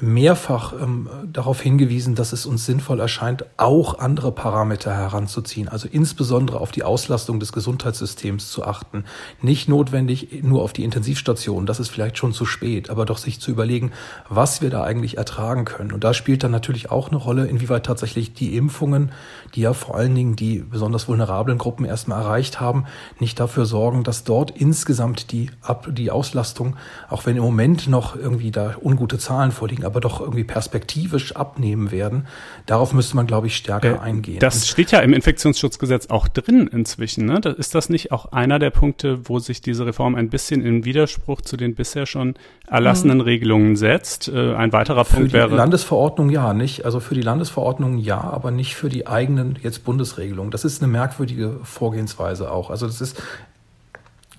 mehrfach 0.00 0.74
ähm, 0.74 1.08
darauf 1.32 1.60
hingewiesen, 1.60 2.14
dass 2.14 2.32
es 2.32 2.44
uns 2.44 2.66
sinnvoll 2.66 3.00
erscheint, 3.00 3.46
auch 3.56 3.98
andere 3.98 4.30
Parameter 4.30 4.94
heranzuziehen, 4.94 5.68
also 5.68 5.88
insbesondere 5.90 6.60
auf 6.60 6.70
die 6.70 6.82
Auslastung 6.82 7.40
des 7.40 7.52
Gesundheitssystems 7.52 8.50
zu 8.50 8.64
achten. 8.64 9.04
Nicht 9.40 9.68
notwendig 9.68 10.42
nur 10.42 10.62
auf 10.62 10.74
die 10.74 10.84
Intensivstation, 10.84 11.64
das 11.64 11.80
ist 11.80 11.88
vielleicht 11.88 12.18
schon 12.18 12.32
zu 12.32 12.44
spät, 12.44 12.90
aber 12.90 13.06
doch 13.06 13.16
sich 13.16 13.40
zu 13.40 13.50
überlegen, 13.50 13.92
was 14.28 14.60
wir 14.60 14.68
da 14.68 14.84
eigentlich 14.84 15.16
ertragen 15.16 15.64
können. 15.64 15.92
Und 15.92 16.04
da 16.04 16.12
spielt 16.12 16.44
dann 16.44 16.50
natürlich 16.50 16.90
auch 16.90 17.08
eine 17.08 17.16
Rolle, 17.16 17.46
inwieweit 17.46 17.86
tatsächlich 17.86 18.34
die 18.34 18.54
Impfungen, 18.54 19.12
die 19.54 19.62
ja 19.62 19.72
vor 19.72 19.96
allen 19.96 20.14
Dingen 20.14 20.36
die 20.36 20.58
besonders 20.58 21.08
vulnerablen 21.08 21.56
Gruppen 21.56 21.86
erstmal 21.86 22.20
erreicht 22.20 22.60
haben, 22.60 22.84
nicht 23.18 23.40
dafür 23.40 23.64
sorgen, 23.64 24.04
dass 24.04 24.24
dort 24.24 24.50
insgesamt 24.50 25.32
die, 25.32 25.50
Ab 25.62 25.88
die 25.90 26.10
Auslastung, 26.10 26.76
auch 27.08 27.24
wenn 27.24 27.36
im 27.36 27.42
Moment 27.42 27.88
noch 27.88 28.14
irgendwie 28.14 28.50
da 28.50 28.74
ungute 28.82 29.18
Zahlen 29.18 29.52
vorliegen, 29.52 29.85
aber 29.86 30.00
doch 30.00 30.20
irgendwie 30.20 30.44
perspektivisch 30.44 31.34
abnehmen 31.36 31.90
werden. 31.90 32.26
Darauf 32.66 32.92
müsste 32.92 33.16
man, 33.16 33.26
glaube 33.26 33.46
ich, 33.46 33.56
stärker 33.56 33.96
äh, 33.96 33.98
eingehen. 33.98 34.40
Das 34.40 34.56
Und 34.56 34.66
steht 34.66 34.90
ja 34.90 35.00
im 35.00 35.12
Infektionsschutzgesetz 35.12 36.08
auch 36.08 36.28
drin 36.28 36.68
inzwischen. 36.70 37.26
Ne? 37.26 37.40
Ist 37.56 37.74
das 37.74 37.88
nicht 37.88 38.12
auch 38.12 38.32
einer 38.32 38.58
der 38.58 38.70
Punkte, 38.70 39.28
wo 39.28 39.38
sich 39.38 39.60
diese 39.60 39.86
Reform 39.86 40.14
ein 40.14 40.28
bisschen 40.28 40.64
in 40.64 40.84
Widerspruch 40.84 41.40
zu 41.40 41.56
den 41.56 41.74
bisher 41.74 42.06
schon 42.06 42.34
erlassenen 42.66 43.18
mhm. 43.18 43.24
Regelungen 43.24 43.76
setzt? 43.76 44.28
Äh, 44.28 44.54
ein 44.54 44.72
weiterer 44.72 45.04
für 45.04 45.16
Punkt 45.16 45.32
wäre. 45.32 45.48
Für 45.48 45.54
die 45.54 45.58
Landesverordnung 45.58 46.30
ja, 46.30 46.52
nicht. 46.52 46.84
Also 46.84 47.00
für 47.00 47.14
die 47.14 47.22
Landesverordnung 47.22 47.98
ja, 47.98 48.20
aber 48.20 48.50
nicht 48.50 48.74
für 48.74 48.88
die 48.88 49.06
eigenen 49.06 49.58
jetzt 49.62 49.84
Bundesregelungen. 49.84 50.50
Das 50.50 50.64
ist 50.64 50.82
eine 50.82 50.90
merkwürdige 50.90 51.60
Vorgehensweise 51.62 52.50
auch. 52.50 52.70
Also 52.70 52.86
das 52.86 53.00
ist 53.00 53.22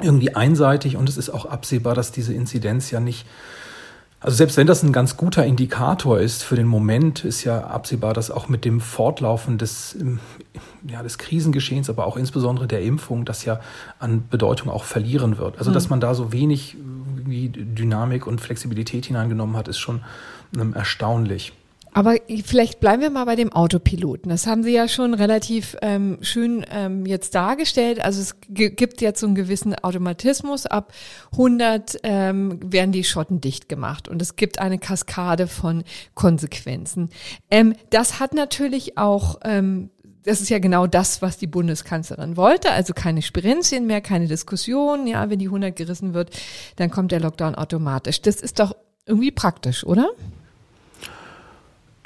irgendwie 0.01 0.35
einseitig 0.35 0.95
und 0.95 1.09
es 1.09 1.17
ist 1.17 1.29
auch 1.29 1.45
absehbar, 1.45 1.95
dass 1.95 2.11
diese 2.11 2.33
Inzidenz 2.33 2.91
ja 2.91 2.99
nicht 2.99 3.25
also 4.19 4.35
selbst 4.35 4.57
wenn 4.57 4.65
das 4.65 4.81
ein 4.81 4.91
ganz 4.91 5.15
guter 5.15 5.45
Indikator 5.45 6.19
ist 6.19 6.43
für 6.43 6.55
den 6.55 6.65
Moment, 6.65 7.23
ist 7.23 7.43
ja 7.43 7.65
absehbar, 7.67 8.13
dass 8.13 8.31
auch 8.31 8.49
mit 8.49 8.65
dem 8.65 8.81
Fortlaufen 8.81 9.59
des, 9.59 9.95
ja, 10.87 11.03
des 11.03 11.19
Krisengeschehens, 11.19 11.89
aber 11.89 12.07
auch 12.07 12.17
insbesondere 12.17 12.67
der 12.67 12.81
Impfung, 12.81 13.25
das 13.25 13.45
ja 13.45 13.59
an 13.99 14.23
Bedeutung 14.27 14.69
auch 14.71 14.85
verlieren 14.85 15.37
wird. 15.37 15.59
Also 15.59 15.71
dass 15.71 15.83
hm. 15.83 15.91
man 15.91 15.99
da 15.99 16.15
so 16.15 16.31
wenig 16.31 16.77
wie 17.25 17.49
Dynamik 17.49 18.25
und 18.25 18.41
Flexibilität 18.41 19.05
hineingenommen 19.05 19.55
hat, 19.55 19.67
ist 19.67 19.77
schon 19.77 20.01
ähm, 20.57 20.73
erstaunlich. 20.73 21.53
Aber 21.93 22.15
vielleicht 22.45 22.79
bleiben 22.79 23.01
wir 23.01 23.09
mal 23.09 23.25
bei 23.25 23.35
dem 23.35 23.51
Autopiloten. 23.51 24.29
Das 24.29 24.45
haben 24.45 24.63
Sie 24.63 24.71
ja 24.71 24.87
schon 24.87 25.13
relativ 25.13 25.75
ähm, 25.81 26.17
schön 26.21 26.65
ähm, 26.71 27.05
jetzt 27.05 27.33
dargestellt. 27.35 28.03
Also 28.03 28.21
es 28.21 28.35
gibt 28.49 29.01
jetzt 29.01 29.19
so 29.19 29.25
einen 29.25 29.35
gewissen 29.35 29.75
Automatismus. 29.75 30.65
Ab 30.65 30.93
100 31.31 31.99
ähm, 32.03 32.59
werden 32.63 32.91
die 32.91 33.03
Schotten 33.03 33.41
dicht 33.41 33.69
gemacht 33.69 34.07
und 34.07 34.21
es 34.21 34.35
gibt 34.35 34.59
eine 34.59 34.77
Kaskade 34.79 35.47
von 35.47 35.83
Konsequenzen. 36.13 37.09
Ähm, 37.49 37.73
das 37.89 38.19
hat 38.19 38.33
natürlich 38.33 38.97
auch 38.97 39.39
ähm, 39.43 39.89
das 40.27 40.41
ist 40.41 40.49
ja 40.49 40.59
genau 40.59 40.87
das, 40.87 41.21
was 41.21 41.37
die 41.37 41.47
Bundeskanzlerin 41.47 42.35
wollte. 42.35 42.71
Also 42.71 42.93
keine 42.93 43.21
Spirenzchen 43.21 43.87
mehr, 43.87 44.01
keine 44.01 44.27
Diskussion. 44.27 45.07
Ja, 45.07 45.29
wenn 45.29 45.39
die 45.39 45.45
100 45.45 45.73
gerissen 45.73 46.13
wird, 46.13 46.31
dann 46.75 46.91
kommt 46.91 47.13
der 47.13 47.21
Lockdown 47.21 47.55
automatisch. 47.55 48.21
Das 48.21 48.41
ist 48.41 48.59
doch 48.59 48.75
irgendwie 49.05 49.31
praktisch, 49.31 49.85
oder? 49.85 50.09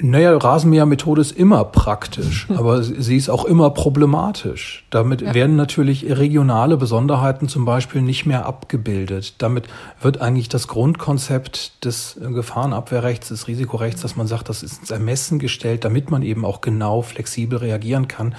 Naja, 0.04 0.36
Rasenmähermethode 0.36 1.20
ist 1.20 1.30
immer 1.30 1.64
praktisch, 1.64 2.48
aber 2.56 2.82
sie 2.82 3.16
ist 3.16 3.28
auch 3.28 3.44
immer 3.44 3.70
problematisch. 3.70 4.84
Damit 4.90 5.22
ja. 5.22 5.32
werden 5.32 5.54
natürlich 5.54 6.04
regionale 6.18 6.76
Besonderheiten 6.76 7.48
zum 7.48 7.64
Beispiel 7.64 8.02
nicht 8.02 8.26
mehr 8.26 8.44
abgebildet. 8.44 9.34
Damit 9.38 9.68
wird 10.00 10.20
eigentlich 10.20 10.48
das 10.48 10.66
Grundkonzept 10.66 11.84
des 11.84 12.18
Gefahrenabwehrrechts, 12.20 13.28
des 13.28 13.46
Risikorechts, 13.46 14.02
dass 14.02 14.16
man 14.16 14.26
sagt, 14.26 14.48
das 14.48 14.64
ist 14.64 14.80
ins 14.80 14.90
Ermessen 14.90 15.38
gestellt, 15.38 15.84
damit 15.84 16.10
man 16.10 16.22
eben 16.22 16.44
auch 16.44 16.60
genau 16.60 17.02
flexibel 17.02 17.58
reagieren 17.58 18.08
kann, 18.08 18.34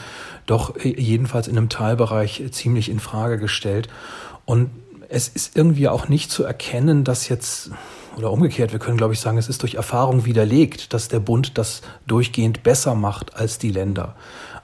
doch 0.45 0.75
jedenfalls 0.83 1.47
in 1.47 1.57
einem 1.57 1.69
Teilbereich 1.69 2.43
ziemlich 2.51 2.89
in 2.89 2.99
Frage 2.99 3.37
gestellt. 3.37 3.87
Und 4.43 4.69
es 5.07 5.29
ist 5.29 5.55
irgendwie 5.55 5.87
auch 5.87 6.09
nicht 6.09 6.29
zu 6.29 6.43
erkennen, 6.43 7.05
dass 7.05 7.29
jetzt 7.29 7.71
oder 8.17 8.31
umgekehrt, 8.31 8.71
wir 8.71 8.79
können, 8.79 8.97
glaube 8.97 9.13
ich, 9.13 9.19
sagen, 9.19 9.37
es 9.37 9.49
ist 9.49 9.61
durch 9.61 9.75
Erfahrung 9.75 10.25
widerlegt, 10.25 10.93
dass 10.93 11.07
der 11.07 11.19
Bund 11.19 11.57
das 11.57 11.81
durchgehend 12.07 12.63
besser 12.63 12.95
macht 12.95 13.35
als 13.35 13.57
die 13.57 13.71
Länder. 13.71 14.15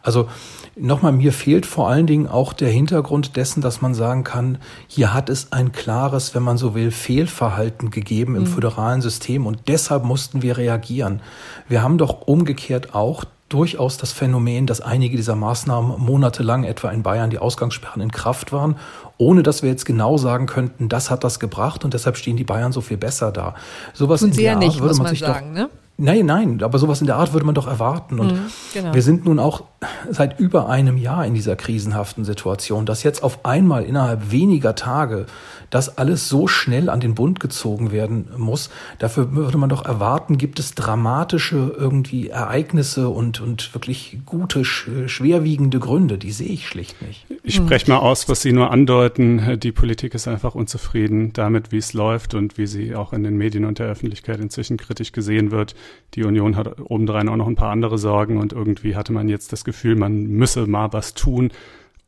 Also 0.01 0.29
nochmal, 0.77 1.12
mir 1.12 1.33
fehlt 1.33 1.65
vor 1.65 1.89
allen 1.89 2.07
Dingen 2.07 2.27
auch 2.27 2.53
der 2.53 2.69
Hintergrund 2.69 3.35
dessen, 3.35 3.62
dass 3.62 3.81
man 3.81 3.93
sagen 3.93 4.23
kann, 4.23 4.57
hier 4.88 5.13
hat 5.13 5.29
es 5.29 5.51
ein 5.51 5.71
klares, 5.71 6.33
wenn 6.33 6.43
man 6.43 6.57
so 6.57 6.73
will, 6.73 6.91
Fehlverhalten 6.91 7.91
gegeben 7.91 8.35
im 8.35 8.43
mhm. 8.43 8.47
föderalen 8.47 9.01
System 9.01 9.45
und 9.45 9.67
deshalb 9.67 10.05
mussten 10.05 10.41
wir 10.41 10.57
reagieren. 10.57 11.21
Wir 11.67 11.83
haben 11.83 11.97
doch 11.97 12.21
umgekehrt 12.27 12.95
auch 12.95 13.25
durchaus 13.49 13.97
das 13.97 14.12
Phänomen, 14.12 14.65
dass 14.65 14.79
einige 14.79 15.17
dieser 15.17 15.35
Maßnahmen 15.35 15.99
monatelang 15.99 16.63
etwa 16.63 16.89
in 16.91 17.03
Bayern 17.03 17.29
die 17.29 17.39
Ausgangssperren 17.39 18.01
in 18.01 18.12
Kraft 18.12 18.51
waren, 18.51 18.77
ohne 19.17 19.43
dass 19.43 19.63
wir 19.63 19.69
jetzt 19.69 19.85
genau 19.85 20.17
sagen 20.17 20.45
könnten, 20.45 20.88
das 20.88 21.09
hat 21.09 21.23
das 21.23 21.39
gebracht 21.39 21.83
und 21.83 21.93
deshalb 21.93 22.15
stehen 22.15 22.38
die 22.38 22.43
Bayern 22.43 22.71
so 22.71 22.81
viel 22.81 22.97
besser 22.97 23.31
da. 23.31 23.55
Sowas 23.93 24.21
in 24.21 24.31
der 24.31 24.53
Art 24.53 24.59
nicht, 24.59 24.79
würde 24.79 24.95
man, 24.95 25.03
man 25.03 25.09
sich 25.09 25.19
sagen, 25.19 25.53
doch, 25.53 25.62
ne? 25.62 25.69
Nein, 26.01 26.25
nein, 26.25 26.63
aber 26.63 26.79
sowas 26.79 27.01
in 27.01 27.07
der 27.07 27.17
Art 27.17 27.33
würde 27.33 27.45
man 27.45 27.55
doch 27.55 27.67
erwarten. 27.67 28.21
Und 28.21 28.31
mhm, 28.31 28.51
genau. 28.73 28.93
wir 28.93 29.01
sind 29.01 29.25
nun 29.25 29.38
auch 29.38 29.65
seit 30.09 30.39
über 30.39 30.69
einem 30.69 30.95
Jahr 30.95 31.25
in 31.25 31.33
dieser 31.33 31.57
krisenhaften 31.57 32.23
Situation, 32.23 32.85
dass 32.85 33.03
jetzt 33.03 33.21
auf 33.21 33.43
einmal 33.43 33.83
innerhalb 33.83 34.31
weniger 34.31 34.75
Tage 34.75 35.25
das 35.69 35.97
alles 35.97 36.29
so 36.29 36.47
schnell 36.47 36.89
an 36.89 36.99
den 36.99 37.15
Bund 37.15 37.39
gezogen 37.39 37.91
werden 37.91 38.29
muss. 38.38 38.69
Dafür 38.97 39.34
würde 39.34 39.58
man 39.58 39.69
doch 39.69 39.86
erwarten, 39.86 40.38
gibt 40.38 40.60
es 40.60 40.73
dramatische 40.75 41.75
irgendwie 41.77 42.29
Ereignisse 42.29 43.10
und, 43.10 43.41
und 43.41 43.73
wirklich 43.73 44.19
gute, 44.25 44.65
schwerwiegende 44.65 45.79
Gründe. 45.79 46.17
Die 46.17 46.32
sehe 46.32 46.49
ich 46.49 46.67
schlicht 46.67 47.01
nicht. 47.01 47.25
Ich 47.43 47.55
spreche 47.55 47.89
mal 47.91 47.97
aus, 47.97 48.29
was 48.29 48.41
Sie 48.41 48.51
nur 48.51 48.71
andeuten. 48.71 49.60
Die 49.60 49.71
Politik 49.71 50.13
ist 50.13 50.27
einfach 50.27 50.55
unzufrieden 50.55 51.34
damit, 51.34 51.71
wie 51.71 51.77
es 51.77 51.93
läuft 51.93 52.34
und 52.34 52.58
wie 52.58 52.67
sie 52.67 52.95
auch 52.95 53.13
in 53.13 53.23
den 53.23 53.38
Medien 53.38 53.65
und 53.65 53.79
der 53.79 53.88
Öffentlichkeit 53.88 54.39
inzwischen 54.39 54.77
kritisch 54.77 55.12
gesehen 55.12 55.51
wird. 55.51 55.75
Die 56.15 56.23
Union 56.23 56.55
hat 56.55 56.79
obendrein 56.79 57.29
auch 57.29 57.36
noch 57.36 57.47
ein 57.47 57.55
paar 57.55 57.71
andere 57.71 57.97
Sorgen 57.97 58.38
und 58.38 58.53
irgendwie 58.53 58.95
hatte 58.95 59.13
man 59.13 59.29
jetzt 59.29 59.51
das 59.51 59.63
Gefühl, 59.63 59.95
man 59.95 60.27
müsse 60.27 60.67
mal 60.67 60.93
was 60.93 61.13
tun, 61.13 61.51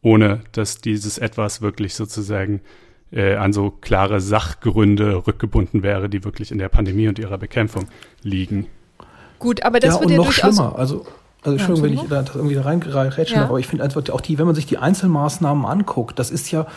ohne 0.02 0.42
dass 0.52 0.82
dieses 0.82 1.18
etwas 1.18 1.62
wirklich 1.62 1.96
sozusagen 1.96 2.62
äh, 3.12 3.36
an 3.36 3.54
so 3.54 3.72
klare 3.72 4.22
Sachgründe 4.22 5.28
rückgebunden 5.28 5.84
wäre, 5.84 6.10
die 6.10 6.24
wirklich 6.24 6.52
in 6.52 6.58
der 6.58 6.70
Pandemie 6.70 7.08
und 7.08 7.20
ihrer 7.20 7.38
Bekämpfung 7.38 7.88
liegen. 8.24 8.68
Gut, 9.40 9.64
aber 9.64 9.80
das 9.80 9.96
ja, 9.96 10.02
wird 10.02 10.12
ja 10.12 10.18
noch 10.18 10.32
schlimmer. 10.32 10.76
Also 10.78 11.06
also 11.44 11.58
Entschuldigung, 11.58 12.10
wenn 12.10 12.22
ich 12.22 12.28
da 12.28 12.36
irgendwie 12.36 12.56
da 12.56 12.62
reinrätschen 12.62 13.38
ja. 13.38 13.46
aber 13.46 13.60
ich 13.60 13.66
finde 13.66 13.84
einfach 13.84 14.08
auch 14.10 14.22
die, 14.22 14.38
wenn 14.38 14.46
man 14.46 14.54
sich 14.54 14.68
die 14.68 14.78
Einzelmaßnahmen 14.78 15.66
anguckt, 15.66 16.20
das 16.20 16.30
ist 16.30 16.52
ja 16.52 16.68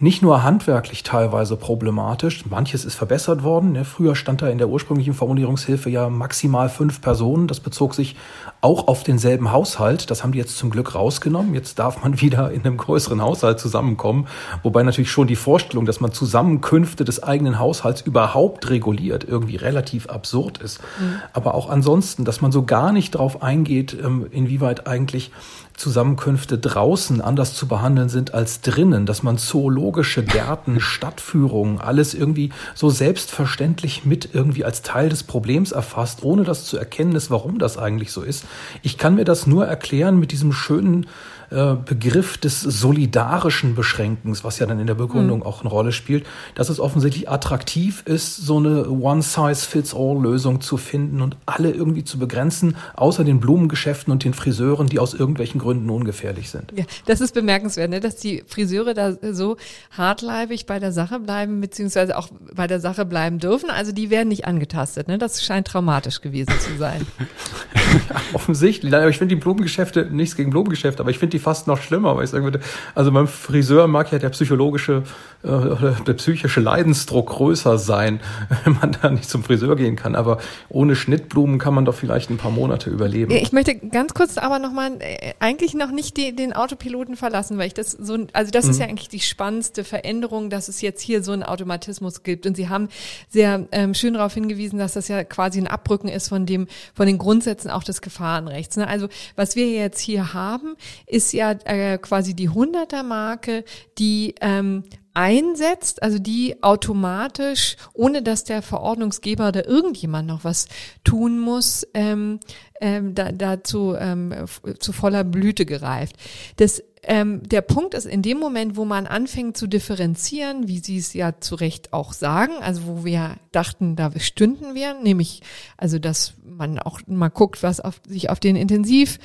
nicht 0.00 0.22
nur 0.22 0.42
handwerklich 0.42 1.02
teilweise 1.02 1.56
problematisch, 1.56 2.44
manches 2.46 2.84
ist 2.84 2.94
verbessert 2.94 3.42
worden. 3.42 3.72
Ne? 3.72 3.84
Früher 3.84 4.14
stand 4.14 4.42
da 4.42 4.48
in 4.48 4.58
der 4.58 4.68
ursprünglichen 4.68 5.14
Formulierungshilfe 5.14 5.90
ja 5.90 6.08
maximal 6.08 6.68
fünf 6.68 7.00
Personen. 7.00 7.48
Das 7.48 7.60
bezog 7.60 7.94
sich 7.94 8.16
auch 8.60 8.86
auf 8.86 9.02
denselben 9.02 9.50
Haushalt. 9.50 10.10
Das 10.10 10.22
haben 10.22 10.32
die 10.32 10.38
jetzt 10.38 10.56
zum 10.56 10.70
Glück 10.70 10.94
rausgenommen. 10.94 11.54
Jetzt 11.54 11.78
darf 11.78 12.02
man 12.02 12.20
wieder 12.20 12.52
in 12.52 12.64
einem 12.64 12.76
größeren 12.76 13.20
Haushalt 13.20 13.58
zusammenkommen. 13.58 14.26
Wobei 14.62 14.82
natürlich 14.82 15.10
schon 15.10 15.26
die 15.26 15.36
Vorstellung, 15.36 15.84
dass 15.84 16.00
man 16.00 16.12
Zusammenkünfte 16.12 17.04
des 17.04 17.22
eigenen 17.22 17.58
Haushalts 17.58 18.00
überhaupt 18.02 18.70
reguliert, 18.70 19.24
irgendwie 19.24 19.56
relativ 19.56 20.08
absurd 20.08 20.58
ist. 20.58 20.80
Mhm. 21.00 21.16
Aber 21.32 21.54
auch 21.54 21.68
ansonsten, 21.68 22.24
dass 22.24 22.40
man 22.40 22.52
so 22.52 22.64
gar 22.64 22.92
nicht 22.92 23.14
darauf 23.14 23.42
eingeht, 23.42 23.96
ähm, 24.00 24.26
inwieweit 24.30 24.86
eigentlich 24.86 25.32
Zusammenkünfte 25.78 26.58
draußen 26.58 27.20
anders 27.20 27.54
zu 27.54 27.68
behandeln 27.68 28.08
sind 28.08 28.34
als 28.34 28.60
drinnen, 28.60 29.06
dass 29.06 29.22
man 29.22 29.38
zoologische 29.38 30.24
Gärten, 30.24 30.80
Stadtführungen, 30.80 31.80
alles 31.80 32.14
irgendwie 32.14 32.50
so 32.74 32.90
selbstverständlich 32.90 34.04
mit 34.04 34.34
irgendwie 34.34 34.64
als 34.64 34.82
Teil 34.82 35.08
des 35.08 35.22
Problems 35.22 35.70
erfasst, 35.70 36.24
ohne 36.24 36.42
dass 36.42 36.64
zu 36.64 36.76
erkennen 36.76 37.14
ist, 37.14 37.30
warum 37.30 37.58
das 37.58 37.78
eigentlich 37.78 38.10
so 38.12 38.22
ist. 38.22 38.44
Ich 38.82 38.98
kann 38.98 39.14
mir 39.14 39.24
das 39.24 39.46
nur 39.46 39.66
erklären 39.66 40.18
mit 40.18 40.32
diesem 40.32 40.52
schönen 40.52 41.06
äh, 41.50 41.74
Begriff 41.74 42.36
des 42.36 42.60
solidarischen 42.60 43.74
Beschränkens, 43.74 44.44
was 44.44 44.58
ja 44.58 44.66
dann 44.66 44.80
in 44.80 44.86
der 44.86 44.94
Begründung 44.94 45.40
mhm. 45.40 45.46
auch 45.46 45.60
eine 45.60 45.70
Rolle 45.70 45.92
spielt, 45.92 46.26
dass 46.54 46.68
es 46.68 46.78
offensichtlich 46.78 47.30
attraktiv 47.30 48.02
ist, 48.04 48.36
so 48.36 48.58
eine 48.58 48.88
One-Size-Fits-All-Lösung 48.90 50.60
zu 50.60 50.76
finden 50.76 51.22
und 51.22 51.36
alle 51.46 51.70
irgendwie 51.70 52.04
zu 52.04 52.18
begrenzen, 52.18 52.76
außer 52.96 53.24
den 53.24 53.40
Blumengeschäften 53.40 54.12
und 54.12 54.24
den 54.24 54.34
Friseuren, 54.34 54.88
die 54.88 54.98
aus 54.98 55.14
irgendwelchen 55.14 55.60
Gründen 55.60 55.88
ungefährlich 55.88 56.50
sind. 56.50 56.72
Ja, 56.76 56.84
das 57.06 57.20
ist 57.20 57.32
bemerkenswert, 57.32 57.90
ne? 57.90 58.00
dass 58.00 58.16
die 58.16 58.42
Friseure 58.46 58.92
da 58.94 59.16
so 59.32 59.56
hartleibig 59.92 60.66
bei 60.66 60.78
der 60.78 60.92
Sache 60.92 61.18
bleiben, 61.18 61.60
beziehungsweise 61.60 62.18
auch 62.18 62.28
bei 62.54 62.66
der 62.66 62.80
Sache 62.80 63.04
bleiben 63.04 63.38
dürfen. 63.38 63.70
Also 63.70 63.92
die 63.92 64.10
werden 64.10 64.28
nicht 64.28 64.46
angetastet. 64.46 65.08
Ne? 65.08 65.18
Das 65.18 65.42
scheint 65.42 65.66
traumatisch 65.66 66.20
gewesen 66.20 66.52
zu 66.60 66.76
sein. 66.76 67.06
ja, 68.10 68.16
offensichtlich. 68.34 68.92
Ich 68.92 69.18
finde 69.18 69.34
die 69.34 69.40
Blumengeschäfte, 69.40 70.08
nichts 70.10 70.36
gegen 70.36 70.50
Blumengeschäfte, 70.50 71.02
aber 71.02 71.10
ich 71.10 71.18
finde 71.18 71.37
die 71.37 71.37
irgendwie 71.38 71.42
fast 71.42 71.66
noch 71.66 71.80
schlimmer, 71.80 72.16
weil 72.16 72.24
ich 72.24 72.30
sagen 72.30 72.44
würde, 72.44 72.60
also 72.94 73.12
beim 73.12 73.28
Friseur 73.28 73.86
mag 73.86 74.12
ja 74.12 74.18
der 74.18 74.30
psychologische 74.30 75.02
äh, 75.44 75.48
oder 75.48 75.92
der 76.06 76.14
psychische 76.14 76.60
Leidensdruck 76.60 77.28
größer 77.28 77.78
sein, 77.78 78.20
wenn 78.64 78.74
man 78.74 78.96
da 79.00 79.10
nicht 79.10 79.28
zum 79.28 79.42
Friseur 79.42 79.76
gehen 79.76 79.96
kann. 79.96 80.14
Aber 80.14 80.38
ohne 80.68 80.96
Schnittblumen 80.96 81.58
kann 81.58 81.74
man 81.74 81.84
doch 81.84 81.94
vielleicht 81.94 82.30
ein 82.30 82.36
paar 82.36 82.50
Monate 82.50 82.90
überleben. 82.90 83.30
Ich 83.32 83.52
möchte 83.52 83.76
ganz 83.76 84.14
kurz 84.14 84.38
aber 84.38 84.58
nochmal 84.58 84.92
äh, 85.00 85.34
eigentlich 85.38 85.74
noch 85.74 85.90
nicht 85.90 86.16
die, 86.16 86.34
den 86.34 86.52
Autopiloten 86.52 87.16
verlassen, 87.16 87.58
weil 87.58 87.68
ich 87.68 87.74
das 87.74 87.92
so, 87.92 88.18
also 88.32 88.50
das 88.50 88.64
mhm. 88.64 88.70
ist 88.70 88.80
ja 88.80 88.86
eigentlich 88.86 89.08
die 89.08 89.20
spannendste 89.20 89.84
Veränderung, 89.84 90.50
dass 90.50 90.68
es 90.68 90.80
jetzt 90.80 91.00
hier 91.00 91.22
so 91.22 91.32
einen 91.32 91.42
Automatismus 91.42 92.22
gibt. 92.22 92.46
Und 92.46 92.56
Sie 92.56 92.68
haben 92.68 92.88
sehr 93.28 93.66
ähm, 93.72 93.94
schön 93.94 94.14
darauf 94.14 94.34
hingewiesen, 94.34 94.78
dass 94.78 94.94
das 94.94 95.08
ja 95.08 95.24
quasi 95.24 95.60
ein 95.60 95.66
Abrücken 95.66 96.08
ist 96.08 96.28
von 96.28 96.46
dem, 96.46 96.66
von 96.94 97.06
den 97.06 97.18
Grundsätzen 97.18 97.70
auch 97.70 97.84
des 97.84 98.00
Gefahrenrechts. 98.00 98.76
Ne? 98.76 98.86
Also 98.88 99.08
was 99.36 99.56
wir 99.56 99.70
jetzt 99.70 100.00
hier 100.00 100.34
haben, 100.34 100.76
ist 101.06 101.27
ja 101.32 101.52
äh, 101.64 101.98
quasi 101.98 102.34
die 102.34 102.50
100er 102.50 103.02
Marke, 103.02 103.64
die 103.98 104.34
ähm, 104.40 104.84
einsetzt, 105.14 106.02
also 106.02 106.20
die 106.20 106.62
automatisch, 106.62 107.76
ohne 107.92 108.22
dass 108.22 108.44
der 108.44 108.62
Verordnungsgeber 108.62 109.48
oder 109.48 109.66
irgendjemand 109.66 110.28
noch 110.28 110.44
was 110.44 110.68
tun 111.02 111.40
muss, 111.40 111.84
ähm, 111.92 112.38
ähm, 112.80 113.16
da, 113.16 113.32
dazu 113.32 113.96
ähm, 113.98 114.32
zu 114.78 114.92
voller 114.92 115.24
Blüte 115.24 115.66
gereift. 115.66 116.14
Das 116.56 116.84
ähm, 117.02 117.42
der 117.42 117.62
Punkt 117.62 117.94
ist, 117.94 118.06
in 118.06 118.22
dem 118.22 118.38
Moment, 118.38 118.76
wo 118.76 118.84
man 118.84 119.06
anfängt 119.06 119.56
zu 119.56 119.66
differenzieren, 119.66 120.68
wie 120.68 120.78
Sie 120.78 120.98
es 120.98 121.14
ja 121.14 121.40
zu 121.40 121.54
Recht 121.54 121.92
auch 121.92 122.12
sagen, 122.12 122.52
also 122.60 122.86
wo 122.86 123.04
wir 123.04 123.36
dachten, 123.52 123.96
da 123.96 124.10
stünden 124.18 124.74
wir, 124.74 124.94
nämlich 124.94 125.42
also, 125.76 125.98
dass 125.98 126.34
man 126.44 126.78
auch 126.78 127.00
mal 127.06 127.28
guckt, 127.28 127.62
was 127.62 127.80
auf, 127.80 128.00
sich 128.06 128.30
auf 128.30 128.40
den 128.40 128.56
Intensiv 128.56 129.18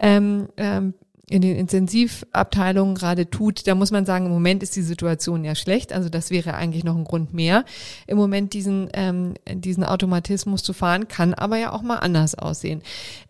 ähm, 0.00 0.48
ähm, 0.56 0.94
in 1.28 1.42
den 1.42 1.56
Intensivabteilungen 1.56 2.94
gerade 2.94 3.28
tut, 3.28 3.66
da 3.66 3.74
muss 3.74 3.90
man 3.90 4.06
sagen, 4.06 4.26
im 4.26 4.32
Moment 4.32 4.62
ist 4.62 4.76
die 4.76 4.82
Situation 4.82 5.44
ja 5.44 5.56
schlecht. 5.56 5.92
Also 5.92 6.08
das 6.08 6.30
wäre 6.30 6.54
eigentlich 6.54 6.84
noch 6.84 6.96
ein 6.96 7.02
Grund 7.02 7.34
mehr, 7.34 7.64
im 8.06 8.16
Moment 8.16 8.52
diesen, 8.52 8.88
ähm, 8.92 9.34
diesen 9.52 9.82
Automatismus 9.82 10.62
zu 10.62 10.72
fahren, 10.72 11.08
kann 11.08 11.34
aber 11.34 11.56
ja 11.56 11.72
auch 11.72 11.82
mal 11.82 11.96
anders 11.96 12.36
aussehen. 12.36 12.80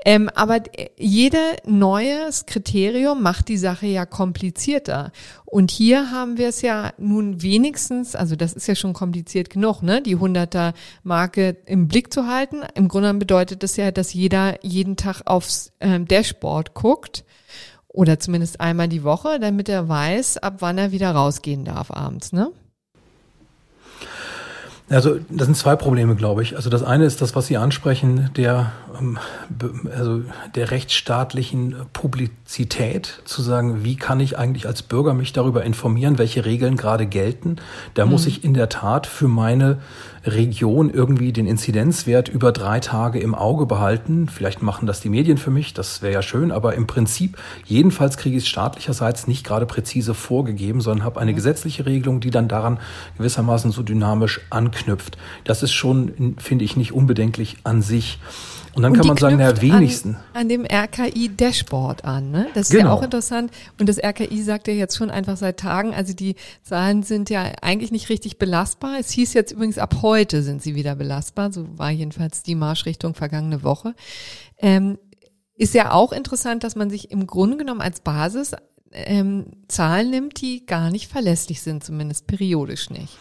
Ähm, 0.04 0.28
aber 0.34 0.60
jede 0.98 1.38
neues 1.64 2.44
Kriterium 2.44 3.22
macht 3.22 3.48
die 3.48 3.56
Sache 3.56 3.86
ja 3.86 4.04
komplizierter. 4.04 5.10
Und 5.46 5.70
hier 5.70 6.10
haben 6.10 6.36
wir 6.36 6.48
es 6.48 6.60
ja 6.60 6.92
nun 6.98 7.40
wenigstens, 7.40 8.14
also 8.14 8.36
das 8.36 8.52
ist 8.52 8.66
ja 8.66 8.74
schon 8.74 8.92
kompliziert 8.92 9.48
genug, 9.48 9.80
ne, 9.80 10.02
die 10.02 10.18
100er 10.18 10.74
Marke 11.02 11.56
im 11.64 11.88
Blick 11.88 12.12
zu 12.12 12.26
halten. 12.26 12.58
Im 12.74 12.88
Grunde 12.88 13.14
bedeutet 13.14 13.62
das 13.62 13.78
ja, 13.78 13.90
dass 13.90 14.12
jeder 14.12 14.62
jeden 14.62 14.96
Tag 14.96 15.22
aufs 15.24 15.72
ähm, 15.80 16.06
Dashboard 16.06 16.74
guckt 16.74 17.24
oder 17.96 18.20
zumindest 18.20 18.60
einmal 18.60 18.88
die 18.88 19.02
Woche, 19.02 19.40
damit 19.40 19.68
er 19.68 19.88
weiß, 19.88 20.36
ab 20.38 20.56
wann 20.60 20.76
er 20.76 20.92
wieder 20.92 21.10
rausgehen 21.12 21.64
darf 21.64 21.90
abends, 21.90 22.32
ne? 22.32 22.50
Also 24.88 25.18
das 25.30 25.46
sind 25.46 25.56
zwei 25.56 25.74
Probleme, 25.74 26.14
glaube 26.14 26.42
ich. 26.42 26.54
Also 26.54 26.70
das 26.70 26.84
eine 26.84 27.06
ist 27.06 27.20
das, 27.20 27.34
was 27.34 27.48
Sie 27.48 27.56
ansprechen, 27.56 28.30
der, 28.36 28.70
ähm, 29.00 29.18
also 29.92 30.22
der 30.54 30.70
rechtsstaatlichen 30.70 31.74
Publizität, 31.92 33.20
zu 33.24 33.42
sagen, 33.42 33.82
wie 33.82 33.96
kann 33.96 34.20
ich 34.20 34.38
eigentlich 34.38 34.66
als 34.66 34.82
Bürger 34.82 35.12
mich 35.12 35.32
darüber 35.32 35.64
informieren, 35.64 36.18
welche 36.18 36.44
Regeln 36.44 36.76
gerade 36.76 37.06
gelten. 37.06 37.56
Da 37.94 38.04
mhm. 38.04 38.12
muss 38.12 38.26
ich 38.26 38.44
in 38.44 38.54
der 38.54 38.68
Tat 38.68 39.08
für 39.08 39.26
meine 39.26 39.78
Region 40.26 40.90
irgendwie 40.90 41.32
den 41.32 41.46
Inzidenzwert 41.46 42.28
über 42.28 42.52
drei 42.52 42.80
Tage 42.80 43.20
im 43.20 43.34
Auge 43.34 43.66
behalten. 43.66 44.28
Vielleicht 44.28 44.62
machen 44.62 44.86
das 44.86 45.00
die 45.00 45.08
Medien 45.08 45.38
für 45.38 45.50
mich, 45.50 45.72
das 45.72 46.02
wäre 46.02 46.12
ja 46.12 46.22
schön, 46.22 46.50
aber 46.50 46.74
im 46.74 46.86
Prinzip, 46.86 47.38
jedenfalls 47.64 48.16
kriege 48.16 48.36
ich 48.36 48.44
es 48.44 48.48
staatlicherseits 48.48 49.26
nicht 49.28 49.44
gerade 49.44 49.66
präzise 49.66 50.14
vorgegeben, 50.14 50.80
sondern 50.80 51.04
habe 51.04 51.20
eine 51.20 51.34
gesetzliche 51.34 51.86
Regelung, 51.86 52.20
die 52.20 52.30
dann 52.30 52.48
daran 52.48 52.78
gewissermaßen 53.18 53.70
so 53.70 53.82
dynamisch 53.82 54.40
anknüpft. 54.50 55.16
Das 55.44 55.62
ist 55.62 55.72
schon, 55.72 56.36
finde 56.38 56.64
ich, 56.64 56.76
nicht 56.76 56.92
unbedenklich 56.92 57.58
an 57.64 57.82
sich. 57.82 58.18
Und 58.76 58.82
dann 58.82 58.92
und 58.92 58.98
kann 58.98 59.06
man 59.06 59.16
sagen, 59.16 59.38
naja, 59.38 59.60
wenigsten. 59.62 60.16
An, 60.34 60.42
an, 60.42 60.48
dem 60.50 60.66
RKI-Dashboard 60.66 62.04
an, 62.04 62.30
ne? 62.30 62.48
Das 62.52 62.68
ist 62.68 62.76
genau. 62.76 62.90
ja 62.90 62.92
auch 62.92 63.02
interessant. 63.02 63.50
Und 63.80 63.88
das 63.88 63.96
RKI 63.98 64.42
sagt 64.42 64.68
ja 64.68 64.74
jetzt 64.74 64.98
schon 64.98 65.10
einfach 65.10 65.38
seit 65.38 65.58
Tagen, 65.58 65.94
also 65.94 66.12
die 66.12 66.36
Zahlen 66.62 67.02
sind 67.02 67.30
ja 67.30 67.52
eigentlich 67.62 67.90
nicht 67.90 68.10
richtig 68.10 68.38
belastbar. 68.38 68.98
Es 69.00 69.10
hieß 69.10 69.32
jetzt 69.32 69.52
übrigens, 69.52 69.78
ab 69.78 70.02
heute 70.02 70.42
sind 70.42 70.62
sie 70.62 70.74
wieder 70.74 70.94
belastbar. 70.94 71.54
So 71.54 71.66
war 71.78 71.90
jedenfalls 71.90 72.42
die 72.42 72.54
Marschrichtung 72.54 73.14
vergangene 73.14 73.62
Woche. 73.62 73.94
Ähm, 74.58 74.98
ist 75.54 75.72
ja 75.72 75.92
auch 75.92 76.12
interessant, 76.12 76.62
dass 76.62 76.76
man 76.76 76.90
sich 76.90 77.10
im 77.10 77.26
Grunde 77.26 77.56
genommen 77.56 77.80
als 77.80 78.00
Basis 78.00 78.52
ähm, 78.92 79.46
Zahlen 79.68 80.10
nimmt, 80.10 80.38
die 80.42 80.66
gar 80.66 80.90
nicht 80.90 81.10
verlässlich 81.10 81.62
sind, 81.62 81.82
zumindest 81.82 82.26
periodisch 82.26 82.90
nicht. 82.90 83.16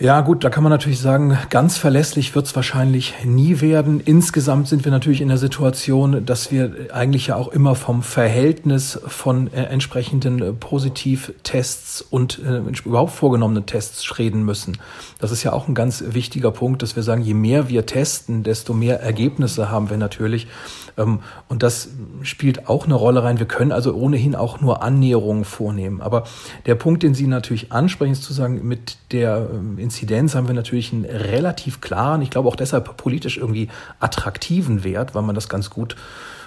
Ja, 0.00 0.22
gut, 0.22 0.42
da 0.42 0.50
kann 0.50 0.64
man 0.64 0.72
natürlich 0.72 0.98
sagen, 0.98 1.38
ganz 1.50 1.78
verlässlich 1.78 2.34
wird 2.34 2.46
es 2.46 2.56
wahrscheinlich 2.56 3.14
nie 3.24 3.60
werden. 3.60 4.00
Insgesamt 4.00 4.66
sind 4.66 4.84
wir 4.84 4.90
natürlich 4.90 5.20
in 5.20 5.28
der 5.28 5.38
Situation, 5.38 6.26
dass 6.26 6.50
wir 6.50 6.88
eigentlich 6.92 7.28
ja 7.28 7.36
auch 7.36 7.46
immer 7.46 7.76
vom 7.76 8.02
Verhältnis 8.02 8.98
von 9.06 9.52
äh, 9.52 9.62
entsprechenden 9.62 10.42
äh, 10.42 10.52
Positivtests 10.52 12.02
und 12.02 12.40
äh, 12.44 12.62
überhaupt 12.84 13.12
vorgenommenen 13.12 13.66
Tests 13.66 14.18
reden 14.18 14.44
müssen. 14.44 14.78
Das 15.20 15.30
ist 15.30 15.44
ja 15.44 15.52
auch 15.52 15.68
ein 15.68 15.76
ganz 15.76 16.02
wichtiger 16.08 16.50
Punkt, 16.50 16.82
dass 16.82 16.96
wir 16.96 17.04
sagen, 17.04 17.22
je 17.22 17.34
mehr 17.34 17.68
wir 17.68 17.86
testen, 17.86 18.42
desto 18.42 18.74
mehr 18.74 19.00
Ergebnisse 19.00 19.70
haben 19.70 19.90
wir 19.90 19.96
natürlich. 19.96 20.48
Ähm, 20.96 21.20
und 21.48 21.62
das 21.62 21.88
spielt 22.22 22.68
auch 22.68 22.84
eine 22.84 22.94
Rolle 22.94 23.22
rein. 23.22 23.38
Wir 23.38 23.46
können 23.46 23.72
also 23.72 23.94
ohnehin 23.94 24.34
auch 24.34 24.60
nur 24.60 24.82
Annäherungen 24.82 25.44
vornehmen. 25.44 26.00
Aber 26.00 26.24
der 26.66 26.74
Punkt, 26.74 27.02
den 27.02 27.14
Sie 27.14 27.26
natürlich 27.26 27.72
ansprechen, 27.72 28.12
ist 28.12 28.22
zu 28.22 28.32
sagen, 28.32 28.66
mit 28.66 28.96
der 29.12 29.48
ähm, 29.52 29.78
Inzidenz 29.78 30.34
haben 30.34 30.48
wir 30.48 30.54
natürlich 30.54 30.92
einen 30.92 31.04
relativ 31.04 31.80
klaren, 31.80 32.22
ich 32.22 32.30
glaube 32.30 32.48
auch 32.48 32.56
deshalb 32.56 32.96
politisch 32.96 33.38
irgendwie 33.38 33.68
attraktiven 34.00 34.84
Wert, 34.84 35.14
weil 35.14 35.22
man 35.22 35.34
das 35.34 35.48
ganz 35.48 35.70
gut 35.70 35.96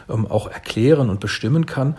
ähm, 0.09 0.27
auch 0.27 0.47
erklären 0.49 1.09
und 1.09 1.19
bestimmen 1.19 1.65
kann. 1.65 1.95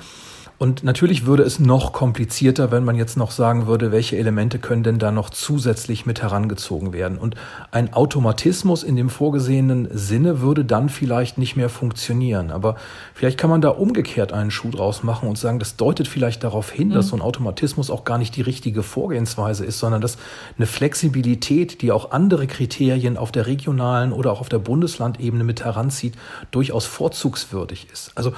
Und 0.59 0.83
natürlich 0.83 1.25
würde 1.25 1.45
es 1.45 1.61
noch 1.61 1.93
komplizierter, 1.93 2.73
wenn 2.73 2.85
man 2.85 2.97
jetzt 2.97 3.17
noch 3.17 3.31
sagen 3.31 3.69
würde, 3.69 3.93
welche 3.93 4.17
Elemente 4.17 4.59
können 4.59 4.83
denn 4.83 4.99
da 4.99 5.13
noch 5.13 5.31
zusätzlich 5.31 6.05
mit 6.05 6.21
herangezogen 6.21 6.93
werden. 6.93 7.17
Und 7.17 7.37
ein 7.71 7.93
Automatismus 7.93 8.83
in 8.83 8.97
dem 8.97 9.09
vorgesehenen 9.09 9.89
Sinne 9.93 10.41
würde 10.41 10.65
dann 10.65 10.89
vielleicht 10.89 11.39
nicht 11.39 11.55
mehr 11.55 11.69
funktionieren. 11.69 12.51
Aber 12.51 12.75
vielleicht 13.15 13.39
kann 13.39 13.51
man 13.51 13.61
da 13.61 13.69
umgekehrt 13.69 14.33
einen 14.33 14.51
Schuh 14.51 14.71
draus 14.71 15.05
machen 15.05 15.29
und 15.29 15.39
sagen, 15.39 15.61
das 15.61 15.77
deutet 15.77 16.09
vielleicht 16.09 16.43
darauf 16.43 16.73
hin, 16.73 16.89
mhm. 16.89 16.95
dass 16.95 17.09
so 17.09 17.17
ein 17.17 17.23
Automatismus 17.23 17.89
auch 17.89 18.05
gar 18.05 18.19
nicht 18.19 18.35
die 18.35 18.43
richtige 18.43 18.83
Vorgehensweise 18.83 19.65
ist, 19.65 19.79
sondern 19.79 20.01
dass 20.01 20.19
eine 20.57 20.67
Flexibilität, 20.67 21.83
die 21.83 21.93
auch 21.93 22.11
andere 22.11 22.49
Kriterien 22.49 23.17
auf 23.17 23.31
der 23.31 23.47
regionalen 23.47 24.13
oder 24.13 24.33
auch 24.33 24.41
auf 24.41 24.49
der 24.49 24.59
Bundeslandebene 24.59 25.45
mit 25.45 25.65
heranzieht, 25.65 26.15
durchaus 26.51 26.85
vorzugswürdig 26.85 27.87
ist. 27.93 28.11
Also 28.17 28.33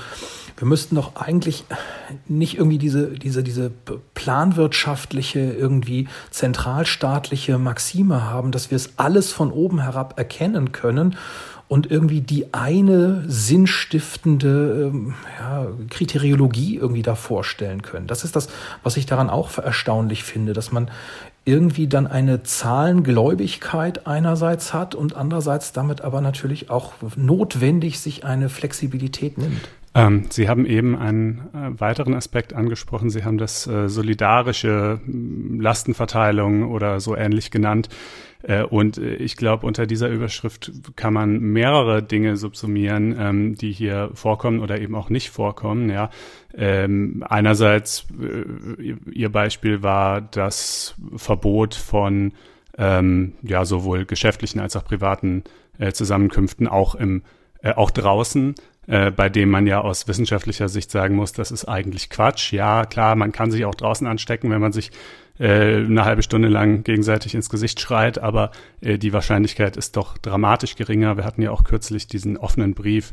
wir 0.60 0.68
müssten 0.68 0.94
doch 0.94 1.16
eigentlich 1.16 1.64
nicht 2.28 2.58
irgendwie 2.58 2.76
diese, 2.76 3.12
diese, 3.12 3.42
diese 3.42 3.72
planwirtschaftliche, 4.14 5.40
irgendwie 5.40 6.06
zentralstaatliche 6.30 7.56
Maxime 7.56 8.24
haben, 8.24 8.52
dass 8.52 8.70
wir 8.70 8.76
es 8.76 8.98
alles 8.98 9.32
von 9.32 9.52
oben 9.52 9.80
herab 9.80 10.18
erkennen 10.18 10.70
können 10.70 11.16
und 11.66 11.90
irgendwie 11.90 12.20
die 12.20 12.52
eine 12.52 13.24
sinnstiftende 13.26 14.90
ähm, 14.92 15.14
ja, 15.38 15.66
Kriteriologie 15.88 16.76
irgendwie 16.76 17.02
da 17.02 17.14
vorstellen 17.14 17.80
können. 17.80 18.06
Das 18.06 18.22
ist 18.22 18.36
das, 18.36 18.48
was 18.82 18.98
ich 18.98 19.06
daran 19.06 19.30
auch 19.30 19.56
erstaunlich 19.56 20.24
finde, 20.24 20.52
dass 20.52 20.72
man 20.72 20.90
irgendwie 21.46 21.86
dann 21.86 22.06
eine 22.06 22.42
Zahlengläubigkeit 22.42 24.06
einerseits 24.06 24.74
hat 24.74 24.94
und 24.94 25.16
andererseits 25.16 25.72
damit 25.72 26.02
aber 26.02 26.20
natürlich 26.20 26.68
auch 26.68 26.92
notwendig 27.16 27.98
sich 27.98 28.26
eine 28.26 28.50
Flexibilität 28.50 29.38
nimmt. 29.38 29.66
Ähm, 29.92 30.26
Sie 30.30 30.48
haben 30.48 30.66
eben 30.66 30.96
einen 30.96 31.48
äh, 31.52 31.80
weiteren 31.80 32.14
Aspekt 32.14 32.52
angesprochen. 32.52 33.10
Sie 33.10 33.24
haben 33.24 33.38
das 33.38 33.66
äh, 33.66 33.88
solidarische 33.88 35.00
hm, 35.04 35.60
Lastenverteilung 35.60 36.70
oder 36.70 37.00
so 37.00 37.16
ähnlich 37.16 37.50
genannt. 37.50 37.88
Äh, 38.42 38.62
und 38.62 38.98
äh, 38.98 39.14
ich 39.16 39.36
glaube, 39.36 39.66
unter 39.66 39.86
dieser 39.86 40.08
Überschrift 40.08 40.70
kann 40.94 41.12
man 41.12 41.40
mehrere 41.40 42.04
Dinge 42.04 42.36
subsumieren, 42.36 43.16
ähm, 43.18 43.54
die 43.56 43.72
hier 43.72 44.10
vorkommen 44.14 44.60
oder 44.60 44.80
eben 44.80 44.94
auch 44.94 45.10
nicht 45.10 45.30
vorkommen. 45.30 45.90
Ja, 45.90 46.10
ähm, 46.54 47.24
einerseits 47.28 48.06
äh, 48.20 48.94
Ihr 49.10 49.30
Beispiel 49.30 49.82
war 49.82 50.20
das 50.20 50.94
Verbot 51.16 51.74
von 51.74 52.32
ähm, 52.78 53.32
ja 53.42 53.64
sowohl 53.64 54.04
geschäftlichen 54.04 54.60
als 54.60 54.76
auch 54.76 54.84
privaten 54.84 55.42
äh, 55.78 55.92
Zusammenkünften 55.92 56.68
auch 56.68 56.94
im 56.94 57.22
auch 57.76 57.90
draußen 57.90 58.54
äh, 58.86 59.10
bei 59.10 59.28
dem 59.28 59.50
man 59.50 59.66
ja 59.66 59.80
aus 59.80 60.08
wissenschaftlicher 60.08 60.68
Sicht 60.68 60.90
sagen 60.90 61.14
muss, 61.14 61.32
das 61.32 61.50
ist 61.50 61.66
eigentlich 61.66 62.10
Quatsch. 62.10 62.52
Ja, 62.52 62.84
klar, 62.84 63.14
man 63.14 63.32
kann 63.32 63.50
sich 63.50 63.64
auch 63.64 63.74
draußen 63.74 64.06
anstecken, 64.06 64.50
wenn 64.50 64.60
man 64.60 64.72
sich 64.72 64.90
äh, 65.38 65.76
eine 65.76 66.04
halbe 66.04 66.22
Stunde 66.22 66.48
lang 66.48 66.82
gegenseitig 66.82 67.34
ins 67.34 67.50
Gesicht 67.50 67.80
schreit, 67.80 68.18
aber 68.18 68.50
äh, 68.80 68.98
die 68.98 69.12
Wahrscheinlichkeit 69.12 69.76
ist 69.76 69.96
doch 69.96 70.18
dramatisch 70.18 70.76
geringer. 70.76 71.16
Wir 71.16 71.24
hatten 71.24 71.42
ja 71.42 71.50
auch 71.50 71.64
kürzlich 71.64 72.06
diesen 72.06 72.36
offenen 72.36 72.74
Brief 72.74 73.12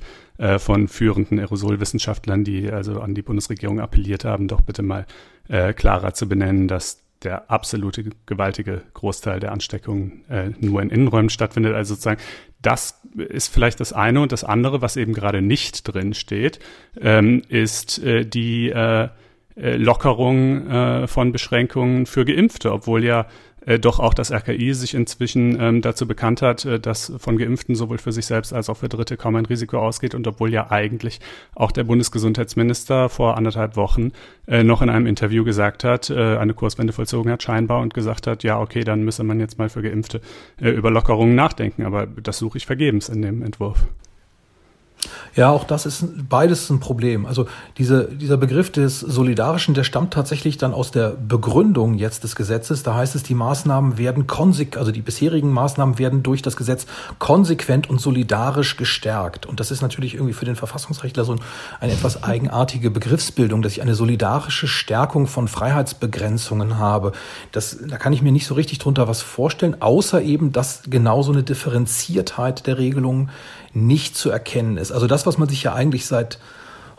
von 0.59 0.87
führenden 0.87 1.39
Aerosolwissenschaftlern, 1.39 2.43
die 2.43 2.71
also 2.71 3.01
an 3.01 3.15
die 3.15 3.23
Bundesregierung 3.23 3.79
appelliert 3.79 4.23
haben, 4.23 4.47
doch 4.47 4.61
bitte 4.61 4.83
mal 4.83 5.07
klarer 5.47 6.13
zu 6.13 6.29
benennen, 6.29 6.67
dass 6.67 7.06
der 7.23 7.49
absolute 7.49 8.05
gewaltige 8.25 8.83
Großteil 8.93 9.39
der 9.39 9.51
Ansteckungen 9.51 10.23
äh, 10.29 10.51
nur 10.59 10.81
in 10.81 10.89
Innenräumen 10.89 11.29
stattfindet. 11.29 11.73
Also 11.73 11.95
sozusagen, 11.95 12.21
das 12.61 13.01
ist 13.15 13.47
vielleicht 13.53 13.79
das 13.79 13.93
eine 13.93 14.21
und 14.21 14.31
das 14.31 14.43
andere, 14.43 14.81
was 14.81 14.97
eben 14.97 15.13
gerade 15.13 15.41
nicht 15.41 15.83
drin 15.83 16.13
steht, 16.13 16.59
ähm, 16.99 17.41
ist 17.49 17.99
äh, 18.03 18.25
die 18.25 18.69
äh, 18.69 19.09
äh 19.55 19.77
Lockerung 19.77 20.67
äh, 20.67 21.07
von 21.07 21.31
Beschränkungen 21.31 22.05
für 22.05 22.25
Geimpfte, 22.25 22.71
obwohl 22.71 23.03
ja 23.03 23.25
äh, 23.67 23.77
doch 23.77 23.99
auch 23.99 24.13
das 24.13 24.31
RKI 24.31 24.73
sich 24.73 24.93
inzwischen 24.93 25.59
ähm, 25.59 25.81
dazu 25.81 26.07
bekannt 26.07 26.41
hat, 26.41 26.65
äh, 26.65 26.79
dass 26.79 27.11
von 27.19 27.37
Geimpften 27.37 27.75
sowohl 27.75 27.97
für 27.97 28.11
sich 28.11 28.25
selbst 28.25 28.53
als 28.53 28.69
auch 28.69 28.77
für 28.77 28.89
Dritte 28.89 29.17
kaum 29.17 29.35
ein 29.35 29.45
Risiko 29.45 29.77
ausgeht 29.77 30.15
und 30.15 30.25
obwohl 30.25 30.51
ja 30.51 30.71
eigentlich 30.71 31.19
auch 31.53 31.71
der 31.71 31.83
Bundesgesundheitsminister 31.83 33.09
vor 33.09 33.37
anderthalb 33.37 33.75
Wochen 33.75 34.11
äh, 34.47 34.63
noch 34.63 34.81
in 34.81 34.89
einem 34.89 35.05
Interview 35.05 35.43
gesagt 35.43 35.83
hat, 35.83 36.09
äh, 36.09 36.37
eine 36.37 36.53
Kurswende 36.53 36.93
vollzogen 36.93 37.31
hat 37.31 37.43
scheinbar 37.43 37.81
und 37.81 37.93
gesagt 37.93 38.25
hat, 38.25 38.43
ja 38.43 38.59
okay, 38.59 38.83
dann 38.83 39.03
müsse 39.03 39.23
man 39.23 39.39
jetzt 39.39 39.57
mal 39.57 39.69
für 39.69 39.81
Geimpfte 39.81 40.21
äh, 40.61 40.69
über 40.69 40.89
Lockerungen 40.89 41.35
nachdenken, 41.35 41.83
aber 41.83 42.07
das 42.07 42.37
suche 42.37 42.57
ich 42.57 42.65
vergebens 42.65 43.09
in 43.09 43.21
dem 43.21 43.43
Entwurf. 43.43 43.85
Ja, 45.35 45.51
auch 45.51 45.65
das 45.65 45.85
ist 45.85 46.27
beides 46.27 46.69
ein 46.71 46.79
Problem. 46.79 47.27
Also 47.27 47.45
diese, 47.77 48.05
dieser 48.05 48.37
Begriff 48.37 48.71
des 48.71 48.99
Solidarischen, 48.99 49.75
der 49.75 49.83
stammt 49.83 50.11
tatsächlich 50.11 50.57
dann 50.57 50.73
aus 50.73 50.89
der 50.89 51.09
Begründung 51.09 51.93
jetzt 51.93 52.23
des 52.23 52.35
Gesetzes. 52.35 52.81
Da 52.81 52.95
heißt 52.95 53.13
es, 53.13 53.21
die 53.21 53.35
Maßnahmen 53.35 53.99
werden 53.99 54.25
konsequent, 54.25 54.77
also 54.77 54.91
die 54.91 55.01
bisherigen 55.01 55.51
Maßnahmen 55.51 55.99
werden 55.99 56.23
durch 56.23 56.41
das 56.41 56.57
Gesetz 56.57 56.87
konsequent 57.19 57.87
und 57.87 58.01
solidarisch 58.01 58.77
gestärkt. 58.77 59.45
Und 59.45 59.59
das 59.59 59.69
ist 59.69 59.83
natürlich 59.83 60.15
irgendwie 60.15 60.33
für 60.33 60.45
den 60.45 60.55
Verfassungsrechtler 60.55 61.23
so 61.23 61.35
eine 61.79 61.93
etwas 61.93 62.23
eigenartige 62.23 62.89
Begriffsbildung, 62.89 63.61
dass 63.61 63.73
ich 63.73 63.83
eine 63.83 63.93
solidarische 63.93 64.67
Stärkung 64.67 65.27
von 65.27 65.47
Freiheitsbegrenzungen 65.47 66.79
habe. 66.79 67.11
Das, 67.51 67.77
da 67.87 67.97
kann 67.97 68.11
ich 68.11 68.23
mir 68.23 68.31
nicht 68.31 68.47
so 68.47 68.55
richtig 68.55 68.79
drunter 68.79 69.07
was 69.07 69.21
vorstellen, 69.21 69.79
außer 69.79 70.23
eben, 70.23 70.51
dass 70.51 70.81
genau 70.89 71.21
so 71.21 71.31
eine 71.31 71.43
Differenziertheit 71.43 72.65
der 72.65 72.79
Regelungen 72.79 73.29
nicht 73.73 74.15
zu 74.15 74.29
erkennen 74.29 74.77
ist. 74.77 74.91
Also 74.91 75.07
das, 75.07 75.25
was 75.25 75.37
man 75.37 75.49
sich 75.49 75.63
ja 75.63 75.73
eigentlich 75.73 76.05
seit 76.05 76.39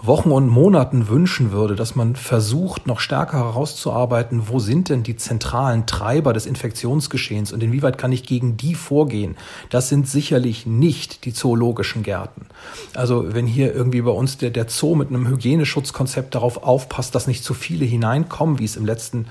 Wochen 0.00 0.30
und 0.30 0.46
Monaten 0.46 1.08
wünschen 1.08 1.50
würde, 1.50 1.74
dass 1.74 1.96
man 1.96 2.14
versucht, 2.14 2.86
noch 2.86 3.00
stärker 3.00 3.38
herauszuarbeiten, 3.38 4.44
wo 4.46 4.60
sind 4.60 4.90
denn 4.90 5.02
die 5.02 5.16
zentralen 5.16 5.86
Treiber 5.86 6.32
des 6.32 6.46
Infektionsgeschehens 6.46 7.52
und 7.52 7.64
inwieweit 7.64 7.98
kann 7.98 8.12
ich 8.12 8.22
gegen 8.22 8.56
die 8.56 8.76
vorgehen. 8.76 9.36
Das 9.70 9.88
sind 9.88 10.08
sicherlich 10.08 10.66
nicht 10.66 11.24
die 11.24 11.32
zoologischen 11.32 12.04
Gärten. 12.04 12.46
Also 12.94 13.34
wenn 13.34 13.48
hier 13.48 13.74
irgendwie 13.74 14.02
bei 14.02 14.12
uns 14.12 14.38
der, 14.38 14.50
der 14.50 14.68
Zoo 14.68 14.94
mit 14.94 15.08
einem 15.08 15.26
Hygieneschutzkonzept 15.26 16.32
darauf 16.32 16.62
aufpasst, 16.62 17.16
dass 17.16 17.26
nicht 17.26 17.42
zu 17.42 17.52
viele 17.52 17.84
hineinkommen, 17.84 18.60
wie 18.60 18.66
es 18.66 18.76
im 18.76 18.86
letzten 18.86 19.26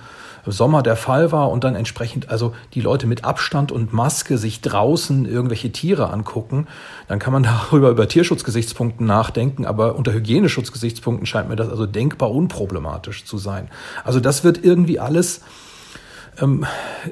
Sommer 0.51 0.83
der 0.83 0.95
Fall 0.95 1.31
war 1.31 1.51
und 1.51 1.63
dann 1.63 1.75
entsprechend 1.75 2.29
also 2.29 2.53
die 2.73 2.81
Leute 2.81 3.07
mit 3.07 3.23
Abstand 3.23 3.71
und 3.71 3.93
Maske 3.93 4.37
sich 4.37 4.61
draußen 4.61 5.25
irgendwelche 5.25 5.71
Tiere 5.71 6.09
angucken, 6.11 6.67
dann 7.07 7.19
kann 7.19 7.33
man 7.33 7.43
darüber 7.71 7.89
über 7.89 8.07
Tierschutzgesichtspunkten 8.07 9.05
nachdenken, 9.05 9.65
aber 9.65 9.95
unter 9.95 10.13
Hygieneschutzgesichtspunkten 10.13 11.25
scheint 11.25 11.49
mir 11.49 11.55
das 11.55 11.69
also 11.69 11.85
denkbar 11.85 12.31
unproblematisch 12.31 13.25
zu 13.25 13.37
sein. 13.37 13.69
Also 14.03 14.19
das 14.19 14.43
wird 14.43 14.63
irgendwie 14.63 14.99
alles 14.99 15.41
ähm, 16.39 16.65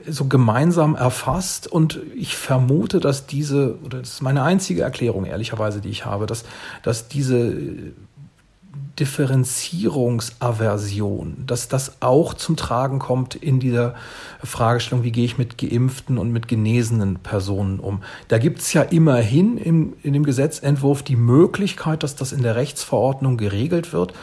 so 0.08 0.26
gemeinsam 0.26 0.96
erfasst 0.96 1.68
und 1.68 2.00
ich 2.16 2.36
vermute, 2.36 3.00
dass 3.00 3.26
diese, 3.26 3.78
oder 3.84 4.00
das 4.00 4.14
ist 4.14 4.22
meine 4.22 4.44
einzige 4.44 4.82
Erklärung 4.82 5.26
ehrlicherweise, 5.26 5.82
die 5.82 5.90
ich 5.90 6.06
habe, 6.06 6.26
dass, 6.26 6.46
dass 6.84 7.08
diese 7.08 7.58
Differenzierungsaversion, 9.00 11.44
dass 11.46 11.68
das 11.68 12.02
auch 12.02 12.34
zum 12.34 12.56
Tragen 12.56 13.00
kommt 13.00 13.36
in 13.36 13.60
dieser 13.60 13.96
Fragestellung, 14.44 15.04
wie 15.04 15.12
gehe 15.12 15.26
ich 15.26 15.38
mit 15.38 15.58
geimpften 15.58 16.18
und 16.18 16.32
mit 16.32 16.48
genesenen 16.48 17.16
Personen 17.16 17.80
um. 17.80 18.02
Da 18.30 18.38
gibt 18.38 18.60
es 18.60 18.72
ja 18.74 18.84
immerhin 18.84 19.58
im, 19.58 19.96
in 20.02 20.14
dem 20.14 20.24
Gesetzentwurf 20.24 21.04
die 21.04 21.18
Möglichkeit, 21.18 22.04
dass 22.04 22.16
das 22.16 22.32
in 22.32 22.42
der 22.42 22.56
Rechtsverordnung 22.56 23.36
geregelt 23.38 23.92
wird. 23.92 24.14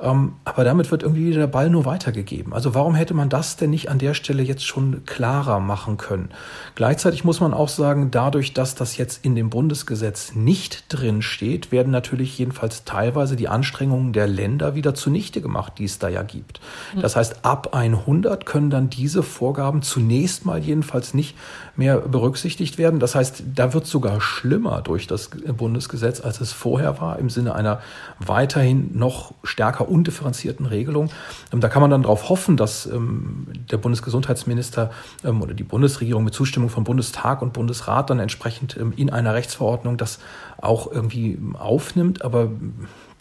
Ähm, 0.00 0.34
aber 0.44 0.64
damit 0.64 0.90
wird 0.90 1.02
irgendwie 1.02 1.32
der 1.32 1.46
Ball 1.46 1.70
nur 1.70 1.84
weitergegeben. 1.84 2.52
Also 2.52 2.74
warum 2.74 2.94
hätte 2.94 3.14
man 3.14 3.28
das 3.28 3.56
denn 3.56 3.70
nicht 3.70 3.90
an 3.90 3.98
der 3.98 4.14
Stelle 4.14 4.42
jetzt 4.42 4.64
schon 4.64 5.04
klarer 5.06 5.58
machen 5.58 5.96
können? 5.96 6.30
Gleichzeitig 6.76 7.24
muss 7.24 7.40
man 7.40 7.52
auch 7.52 7.68
sagen, 7.68 8.10
dadurch, 8.10 8.54
dass 8.54 8.74
das 8.74 8.96
jetzt 8.96 9.24
in 9.24 9.34
dem 9.34 9.50
Bundesgesetz 9.50 10.34
nicht 10.34 10.84
drin 10.88 11.22
steht, 11.22 11.72
werden 11.72 11.90
natürlich 11.90 12.38
jedenfalls 12.38 12.84
teilweise 12.84 13.34
die 13.34 13.48
Anstrengungen 13.48 14.12
der 14.12 14.28
Länder 14.28 14.74
wieder 14.74 14.94
zunichte 14.94 15.40
gemacht, 15.40 15.74
die 15.78 15.84
es 15.84 15.98
da 15.98 16.08
ja 16.08 16.22
gibt. 16.22 16.60
Hm. 16.92 17.02
Das 17.02 17.16
heißt, 17.16 17.44
ab 17.44 17.74
100 17.74 18.46
können 18.46 18.70
dann 18.70 18.90
diese 18.90 19.22
Vorgaben 19.24 19.82
zunächst 19.82 20.46
mal 20.46 20.60
jedenfalls 20.60 21.12
nicht 21.14 21.36
mehr 21.76 21.98
berücksichtigt 21.98 22.78
werden. 22.78 23.00
Das 23.00 23.14
heißt, 23.14 23.42
da 23.54 23.72
wird 23.72 23.86
sogar 23.86 24.20
schlimmer 24.20 24.80
durch 24.82 25.06
das 25.06 25.30
Bundesgesetz, 25.56 26.20
als 26.20 26.40
es 26.40 26.52
vorher 26.52 27.00
war, 27.00 27.18
im 27.18 27.30
Sinne 27.30 27.54
einer 27.54 27.80
weiterhin 28.20 28.96
noch 28.96 29.34
stärker 29.42 29.87
undifferenzierten 29.88 30.66
Regelung. 30.66 31.10
Ähm, 31.52 31.60
da 31.60 31.68
kann 31.68 31.82
man 31.82 31.90
dann 31.90 32.02
darauf 32.02 32.28
hoffen, 32.28 32.56
dass 32.56 32.86
ähm, 32.86 33.46
der 33.70 33.78
Bundesgesundheitsminister 33.78 34.90
ähm, 35.24 35.42
oder 35.42 35.54
die 35.54 35.64
Bundesregierung 35.64 36.24
mit 36.24 36.34
Zustimmung 36.34 36.70
von 36.70 36.84
Bundestag 36.84 37.42
und 37.42 37.52
Bundesrat 37.52 38.10
dann 38.10 38.18
entsprechend 38.18 38.76
in 38.76 39.10
einer 39.10 39.34
Rechtsverordnung 39.34 39.96
das 39.96 40.18
auch 40.60 40.90
irgendwie 40.90 41.38
aufnimmt. 41.54 42.22
Aber 42.22 42.50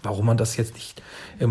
warum 0.04 0.26
man 0.26 0.38
das 0.38 0.58
jetzt 0.58 0.74
nicht 0.76 1.02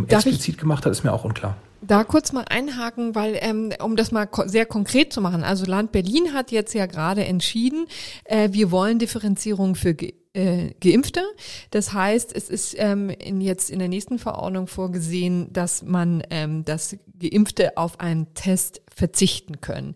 explizit 0.09 0.59
gemacht 0.59 0.85
hat, 0.85 0.93
ist 0.93 1.05
mir 1.05 1.13
auch 1.13 1.25
unklar. 1.25 1.57
Da 1.83 2.05
kurz 2.05 2.33
mal 2.33 2.45
einhaken, 2.49 3.15
weil 3.15 3.39
ähm, 3.41 3.73
um 3.81 3.97
das 3.97 4.11
mal 4.11 4.27
ko 4.27 4.45
sehr 4.47 4.67
konkret 4.67 5.13
zu 5.13 5.21
machen. 5.21 5.45
Also 5.45 5.67
Land 5.67 5.93
Berlin 5.93 6.33
hat 6.33 6.51
jetzt 6.51 6.75
ja 6.75 6.87
gerade 6.87 7.25
entschieden, 7.25 7.87
äh, 8.25 8.49
wir 8.53 8.71
wollen 8.71 8.99
Differenzierung 8.99 9.75
für 9.75 9.95
Ge 9.95 10.15
äh, 10.37 10.75
Geimpfte. 10.81 11.23
Das 11.71 11.93
heißt, 11.93 12.35
es 12.35 12.49
ist 12.49 12.75
ähm, 12.79 13.11
in, 13.11 13.41
jetzt 13.41 13.71
in 13.71 13.79
der 13.79 13.89
nächsten 13.89 14.19
Verordnung 14.19 14.67
vorgesehen, 14.67 15.53
dass 15.53 15.83
man 15.83 16.23
ähm, 16.31 16.65
dass 16.65 16.97
Geimpfte 17.19 17.77
auf 17.77 18.01
einen 18.01 18.35
Test 18.35 18.83
verzichten 18.95 19.61
können. 19.61 19.95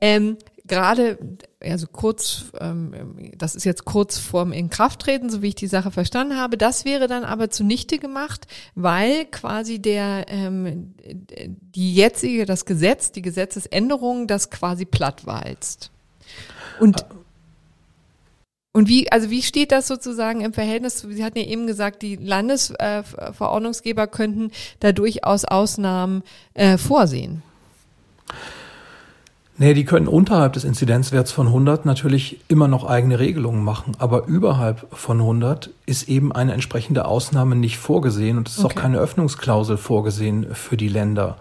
Ähm, 0.00 0.36
gerade, 0.66 1.18
also 1.60 1.86
kurz, 1.86 2.46
ähm, 2.60 3.32
das 3.36 3.54
ist 3.54 3.64
jetzt 3.64 3.84
kurz 3.84 4.18
vorm 4.18 4.52
Inkrafttreten, 4.52 5.30
so 5.30 5.42
wie 5.42 5.48
ich 5.48 5.54
die 5.54 5.66
Sache 5.66 5.90
verstanden 5.90 6.36
habe. 6.36 6.56
Das 6.56 6.84
wäre 6.84 7.06
dann 7.06 7.24
aber 7.24 7.50
zunichte 7.50 7.98
gemacht, 7.98 8.46
weil 8.74 9.26
quasi 9.26 9.80
der 9.80 10.26
ähm, 10.28 10.94
die 11.00 11.94
jetzige, 11.94 12.46
das 12.46 12.64
Gesetz, 12.64 13.12
die 13.12 13.22
Gesetzesänderung, 13.22 14.26
das 14.26 14.50
quasi 14.50 14.84
plattwalzt. 14.84 15.90
Und 16.80 17.04
und 18.78 18.86
wie, 18.86 19.10
also 19.10 19.28
wie 19.28 19.42
steht 19.42 19.72
das 19.72 19.88
sozusagen 19.88 20.40
im 20.40 20.52
Verhältnis? 20.52 21.00
Sie 21.00 21.24
hatten 21.24 21.36
ja 21.36 21.46
eben 21.46 21.66
gesagt, 21.66 22.00
die 22.00 22.14
Landesverordnungsgeber 22.14 24.04
äh, 24.04 24.06
könnten 24.06 24.52
da 24.78 24.92
durchaus 24.92 25.44
Ausnahmen 25.44 26.22
äh, 26.54 26.78
vorsehen. 26.78 27.42
Nee, 29.56 29.74
die 29.74 29.84
können 29.84 30.06
unterhalb 30.06 30.52
des 30.52 30.62
Inzidenzwerts 30.62 31.32
von 31.32 31.48
100 31.48 31.86
natürlich 31.86 32.38
immer 32.46 32.68
noch 32.68 32.84
eigene 32.84 33.18
Regelungen 33.18 33.64
machen, 33.64 33.96
aber 33.98 34.28
überhalb 34.28 34.86
von 34.92 35.18
100 35.18 35.70
ist 35.84 36.08
eben 36.08 36.30
eine 36.30 36.52
entsprechende 36.52 37.06
Ausnahme 37.06 37.56
nicht 37.56 37.78
vorgesehen 37.78 38.38
und 38.38 38.46
es 38.46 38.58
ist 38.58 38.64
okay. 38.64 38.76
auch 38.76 38.80
keine 38.80 38.98
Öffnungsklausel 38.98 39.76
vorgesehen 39.76 40.54
für 40.54 40.76
die 40.76 40.86
Länder. 40.86 41.36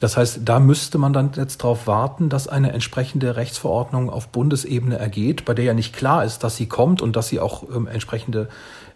Das 0.00 0.16
heißt, 0.16 0.40
da 0.44 0.58
müsste 0.58 0.96
man 0.96 1.12
dann 1.12 1.32
jetzt 1.36 1.62
darauf 1.62 1.86
warten, 1.86 2.30
dass 2.30 2.48
eine 2.48 2.72
entsprechende 2.72 3.36
Rechtsverordnung 3.36 4.08
auf 4.08 4.28
Bundesebene 4.28 4.98
ergeht, 4.98 5.44
bei 5.44 5.52
der 5.52 5.66
ja 5.66 5.74
nicht 5.74 5.94
klar 5.94 6.24
ist, 6.24 6.42
dass 6.42 6.56
sie 6.56 6.66
kommt 6.66 7.02
und 7.02 7.16
dass 7.16 7.28
sie 7.28 7.38
auch 7.38 7.64
ähm, 7.74 7.86
entsprechende 7.86 8.48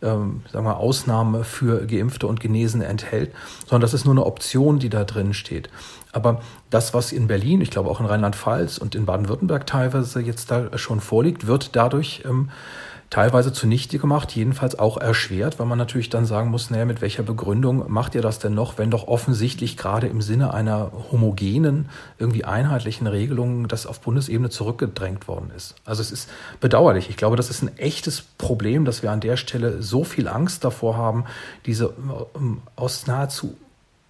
ähm, 0.02 0.42
sagen 0.52 0.64
wir, 0.64 0.78
Ausnahme 0.78 1.44
für 1.44 1.86
Geimpfte 1.86 2.26
und 2.26 2.40
Genesene 2.40 2.86
enthält, 2.86 3.32
sondern 3.60 3.82
das 3.82 3.94
ist 3.94 4.04
nur 4.04 4.14
eine 4.14 4.24
Option, 4.24 4.78
die 4.78 4.88
da 4.88 5.04
drin 5.04 5.34
steht. 5.34 5.68
Aber 6.12 6.40
das, 6.70 6.94
was 6.94 7.12
in 7.12 7.26
Berlin, 7.26 7.60
ich 7.60 7.70
glaube 7.70 7.90
auch 7.90 8.00
in 8.00 8.06
Rheinland-Pfalz 8.06 8.78
und 8.78 8.94
in 8.94 9.04
Baden-Württemberg 9.04 9.66
teilweise 9.66 10.20
jetzt 10.20 10.50
da 10.50 10.76
schon 10.78 11.00
vorliegt, 11.00 11.46
wird 11.46 11.76
dadurch 11.76 12.22
ähm, 12.24 12.50
teilweise 13.10 13.52
zunichte 13.52 13.98
gemacht, 13.98 14.32
jedenfalls 14.32 14.78
auch 14.78 14.96
erschwert, 14.96 15.58
weil 15.58 15.66
man 15.66 15.78
natürlich 15.78 16.10
dann 16.10 16.24
sagen 16.24 16.50
muss, 16.50 16.70
naja, 16.70 16.84
mit 16.84 17.00
welcher 17.00 17.22
Begründung 17.22 17.90
macht 17.90 18.14
ihr 18.14 18.22
das 18.22 18.38
denn 18.38 18.54
noch, 18.54 18.78
wenn 18.78 18.90
doch 18.90 19.06
offensichtlich 19.06 19.76
gerade 19.76 20.06
im 20.06 20.20
Sinne 20.20 20.52
einer 20.52 20.90
homogenen, 21.12 21.88
irgendwie 22.18 22.44
einheitlichen 22.44 23.06
Regelung 23.06 23.68
das 23.68 23.86
auf 23.86 24.00
Bundesebene 24.00 24.50
zurückgedrängt 24.50 25.28
worden 25.28 25.50
ist. 25.56 25.74
Also 25.84 26.02
es 26.02 26.10
ist 26.10 26.30
bedauerlich. 26.60 27.10
Ich 27.10 27.16
glaube, 27.16 27.36
das 27.36 27.50
ist 27.50 27.62
ein 27.62 27.76
echtes 27.78 28.22
Problem, 28.22 28.84
dass 28.84 29.02
wir 29.02 29.12
an 29.12 29.20
der 29.20 29.36
Stelle 29.36 29.82
so 29.82 30.04
viel 30.04 30.28
Angst 30.28 30.64
davor 30.64 30.96
haben, 30.96 31.24
diese 31.66 31.94
ähm, 32.36 32.62
aus 32.76 33.06
nahezu 33.06 33.56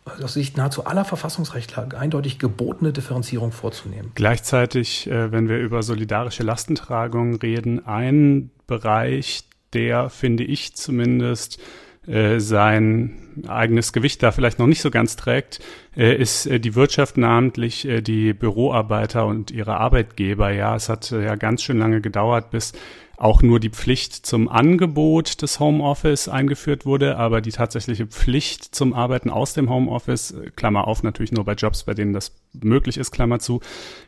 aus 0.04 0.34
Sicht 0.34 0.56
nahezu 0.56 0.84
aller 0.84 1.04
Verfassungsrechtler 1.04 1.88
eindeutig 1.98 2.38
gebotene 2.38 2.92
Differenzierung 2.92 3.52
vorzunehmen. 3.52 4.12
Gleichzeitig, 4.14 5.08
äh, 5.10 5.32
wenn 5.32 5.48
wir 5.48 5.58
über 5.58 5.82
solidarische 5.82 6.42
Lastentragung 6.42 7.36
reden, 7.36 7.86
ein 7.86 8.50
Bereich, 8.66 9.44
der, 9.72 10.10
finde 10.10 10.44
ich 10.44 10.74
zumindest, 10.74 11.58
äh, 12.06 12.38
sein 12.38 13.42
eigenes 13.48 13.94
Gewicht 13.94 14.22
da 14.22 14.30
vielleicht 14.30 14.58
noch 14.58 14.66
nicht 14.66 14.82
so 14.82 14.90
ganz 14.90 15.16
trägt, 15.16 15.60
äh, 15.96 16.14
ist 16.14 16.48
die 16.50 16.74
Wirtschaft, 16.74 17.16
namentlich 17.16 17.88
die 18.02 18.34
Büroarbeiter 18.34 19.26
und 19.26 19.50
ihre 19.50 19.78
Arbeitgeber. 19.78 20.50
Ja, 20.50 20.76
es 20.76 20.90
hat 20.90 21.10
ja 21.10 21.34
ganz 21.34 21.62
schön 21.62 21.78
lange 21.78 22.02
gedauert, 22.02 22.50
bis 22.50 22.72
auch 23.16 23.42
nur 23.42 23.60
die 23.60 23.70
Pflicht 23.70 24.26
zum 24.26 24.48
Angebot 24.48 25.42
des 25.42 25.60
Homeoffice 25.60 26.28
eingeführt 26.28 26.86
wurde, 26.86 27.16
aber 27.16 27.40
die 27.40 27.52
tatsächliche 27.52 28.06
Pflicht 28.06 28.74
zum 28.74 28.92
Arbeiten 28.92 29.30
aus 29.30 29.54
dem 29.54 29.70
Homeoffice, 29.70 30.32
äh, 30.32 30.50
Klammer 30.54 30.88
auf, 30.88 31.02
natürlich 31.02 31.32
nur 31.32 31.44
bei 31.44 31.54
Jobs, 31.54 31.84
bei 31.84 31.94
denen 31.94 32.12
das 32.12 32.34
möglich 32.52 32.96
ist, 32.96 33.10
Klammer 33.10 33.38
zu, 33.38 33.60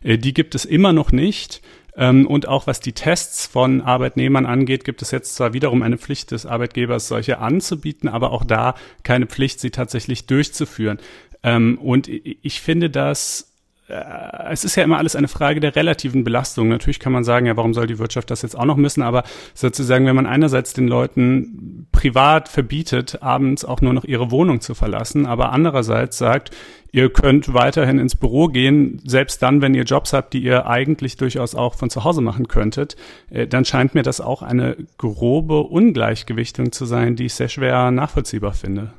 äh, 0.02 0.18
die 0.18 0.34
gibt 0.34 0.54
es 0.54 0.64
immer 0.64 0.92
noch 0.92 1.12
nicht. 1.12 1.62
Ähm, 1.96 2.26
und 2.26 2.46
auch 2.46 2.66
was 2.66 2.80
die 2.80 2.92
Tests 2.92 3.46
von 3.46 3.80
Arbeitnehmern 3.80 4.44
angeht, 4.44 4.84
gibt 4.84 5.00
es 5.00 5.10
jetzt 5.10 5.34
zwar 5.34 5.54
wiederum 5.54 5.82
eine 5.82 5.96
Pflicht 5.96 6.30
des 6.30 6.44
Arbeitgebers, 6.44 7.08
solche 7.08 7.38
anzubieten, 7.38 8.08
aber 8.08 8.32
auch 8.32 8.44
da 8.44 8.74
keine 9.02 9.26
Pflicht, 9.26 9.60
sie 9.60 9.70
tatsächlich 9.70 10.26
durchzuführen. 10.26 10.98
Ähm, 11.42 11.78
und 11.78 12.08
ich 12.08 12.60
finde 12.60 12.90
das 12.90 13.45
äh, 13.88 14.50
es 14.50 14.64
ist 14.64 14.76
ja 14.76 14.84
immer 14.84 14.98
alles 14.98 15.16
eine 15.16 15.28
Frage 15.28 15.60
der 15.60 15.76
relativen 15.76 16.24
Belastung. 16.24 16.68
Natürlich 16.68 16.98
kann 16.98 17.12
man 17.12 17.24
sagen, 17.24 17.46
ja, 17.46 17.56
warum 17.56 17.74
soll 17.74 17.86
die 17.86 17.98
Wirtschaft 17.98 18.30
das 18.30 18.42
jetzt 18.42 18.58
auch 18.58 18.64
noch 18.64 18.76
müssen? 18.76 19.02
Aber 19.02 19.22
sozusagen, 19.54 20.06
wenn 20.06 20.16
man 20.16 20.26
einerseits 20.26 20.72
den 20.72 20.88
Leuten 20.88 21.86
privat 21.92 22.48
verbietet, 22.48 23.22
abends 23.22 23.64
auch 23.64 23.80
nur 23.80 23.92
noch 23.92 24.04
ihre 24.04 24.30
Wohnung 24.30 24.60
zu 24.60 24.74
verlassen, 24.74 25.26
aber 25.26 25.52
andererseits 25.52 26.18
sagt, 26.18 26.50
ihr 26.92 27.10
könnt 27.10 27.52
weiterhin 27.52 27.98
ins 27.98 28.16
Büro 28.16 28.48
gehen, 28.48 29.00
selbst 29.04 29.42
dann, 29.42 29.60
wenn 29.60 29.74
ihr 29.74 29.84
Jobs 29.84 30.12
habt, 30.12 30.32
die 30.32 30.42
ihr 30.42 30.66
eigentlich 30.66 31.16
durchaus 31.16 31.54
auch 31.54 31.74
von 31.74 31.90
zu 31.90 32.04
Hause 32.04 32.22
machen 32.22 32.48
könntet, 32.48 32.96
äh, 33.30 33.46
dann 33.46 33.64
scheint 33.64 33.94
mir 33.94 34.02
das 34.02 34.20
auch 34.20 34.42
eine 34.42 34.76
grobe 34.98 35.60
Ungleichgewichtung 35.60 36.72
zu 36.72 36.86
sein, 36.86 37.14
die 37.16 37.26
ich 37.26 37.34
sehr 37.34 37.48
schwer 37.48 37.90
nachvollziehbar 37.90 38.52
finde. 38.52 38.92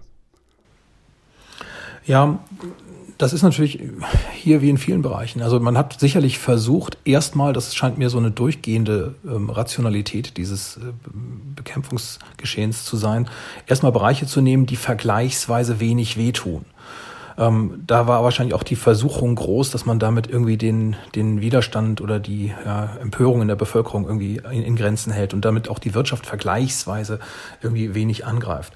Ja, 2.06 2.40
das 3.18 3.34
ist 3.34 3.44
natürlich 3.44 3.80
hier 4.34 4.62
wie 4.62 4.70
in 4.70 4.78
vielen 4.78 5.02
Bereichen. 5.02 5.42
Also 5.42 5.60
man 5.60 5.78
hat 5.78 6.00
sicherlich 6.00 6.40
versucht, 6.40 6.98
erstmal, 7.06 7.54
das 7.54 7.76
scheint 7.76 7.98
mir 7.98 8.10
so 8.10 8.18
eine 8.18 8.32
durchgehende 8.32 9.16
ähm, 9.26 9.50
Rationalität 9.50 10.38
dieses 10.38 10.78
äh, 10.78 10.82
Bekämpfungsgeschehens 11.56 12.86
zu 12.86 12.98
sein, 12.98 13.30
erstmal 13.66 13.92
Bereiche 13.92 14.28
zu 14.28 14.42
nehmen, 14.42 14.66
die 14.66 14.76
vergleichsweise 14.76 15.80
wenig 15.80 16.18
wehtun. 16.18 16.66
Ähm, 17.38 17.84
da 17.86 18.08
war 18.08 18.24
wahrscheinlich 18.24 18.56
auch 18.56 18.64
die 18.64 18.76
Versuchung 18.76 19.36
groß, 19.36 19.70
dass 19.70 19.86
man 19.86 20.00
damit 20.00 20.28
irgendwie 20.28 20.58
den, 20.58 20.96
den 21.14 21.40
Widerstand 21.40 22.02
oder 22.02 22.20
die 22.20 22.52
ja, 22.66 22.98
Empörung 23.00 23.44
in 23.44 23.48
der 23.48 23.56
Bevölkerung 23.56 24.06
irgendwie 24.06 24.42
in, 24.52 24.64
in 24.64 24.76
Grenzen 24.76 25.14
hält 25.14 25.36
und 25.36 25.46
damit 25.46 25.70
auch 25.70 25.78
die 25.78 25.94
Wirtschaft 25.94 26.26
vergleichsweise 26.26 27.20
irgendwie 27.62 27.94
wenig 27.94 28.26
angreift. 28.26 28.74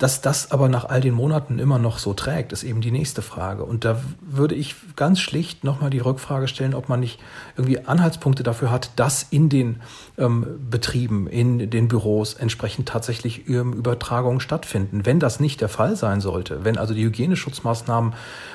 Dass 0.00 0.22
das 0.22 0.50
aber 0.50 0.70
nach 0.70 0.86
all 0.86 1.02
den 1.02 1.12
Monaten 1.12 1.58
immer 1.58 1.78
noch 1.78 1.98
so 1.98 2.14
trägt, 2.14 2.52
ist 2.52 2.62
eben 2.62 2.80
die 2.80 2.90
nächste 2.90 3.20
Frage. 3.20 3.64
Und 3.64 3.84
da 3.84 4.00
würde 4.22 4.54
ich 4.54 4.74
ganz 4.96 5.20
schlicht 5.20 5.62
nochmal 5.62 5.90
die 5.90 5.98
Rückfrage 5.98 6.48
stellen, 6.48 6.72
ob 6.72 6.88
man 6.88 7.00
nicht 7.00 7.20
irgendwie 7.58 7.80
Anhaltspunkte 7.80 8.42
dafür 8.42 8.70
hat, 8.70 8.92
dass 8.96 9.26
in 9.28 9.50
den 9.50 9.82
ähm, 10.16 10.46
Betrieben, 10.70 11.26
in 11.26 11.68
den 11.68 11.88
Büros 11.88 12.32
entsprechend 12.32 12.88
tatsächlich 12.88 13.46
Übertragungen 13.46 14.40
stattfinden. 14.40 15.04
Wenn 15.04 15.20
das 15.20 15.38
nicht 15.38 15.60
der 15.60 15.68
Fall 15.68 15.96
sein 15.96 16.22
sollte, 16.22 16.64
wenn 16.64 16.78
also 16.78 16.94
die 16.94 17.04
Hygieneschutzmaßnahmen 17.04 18.14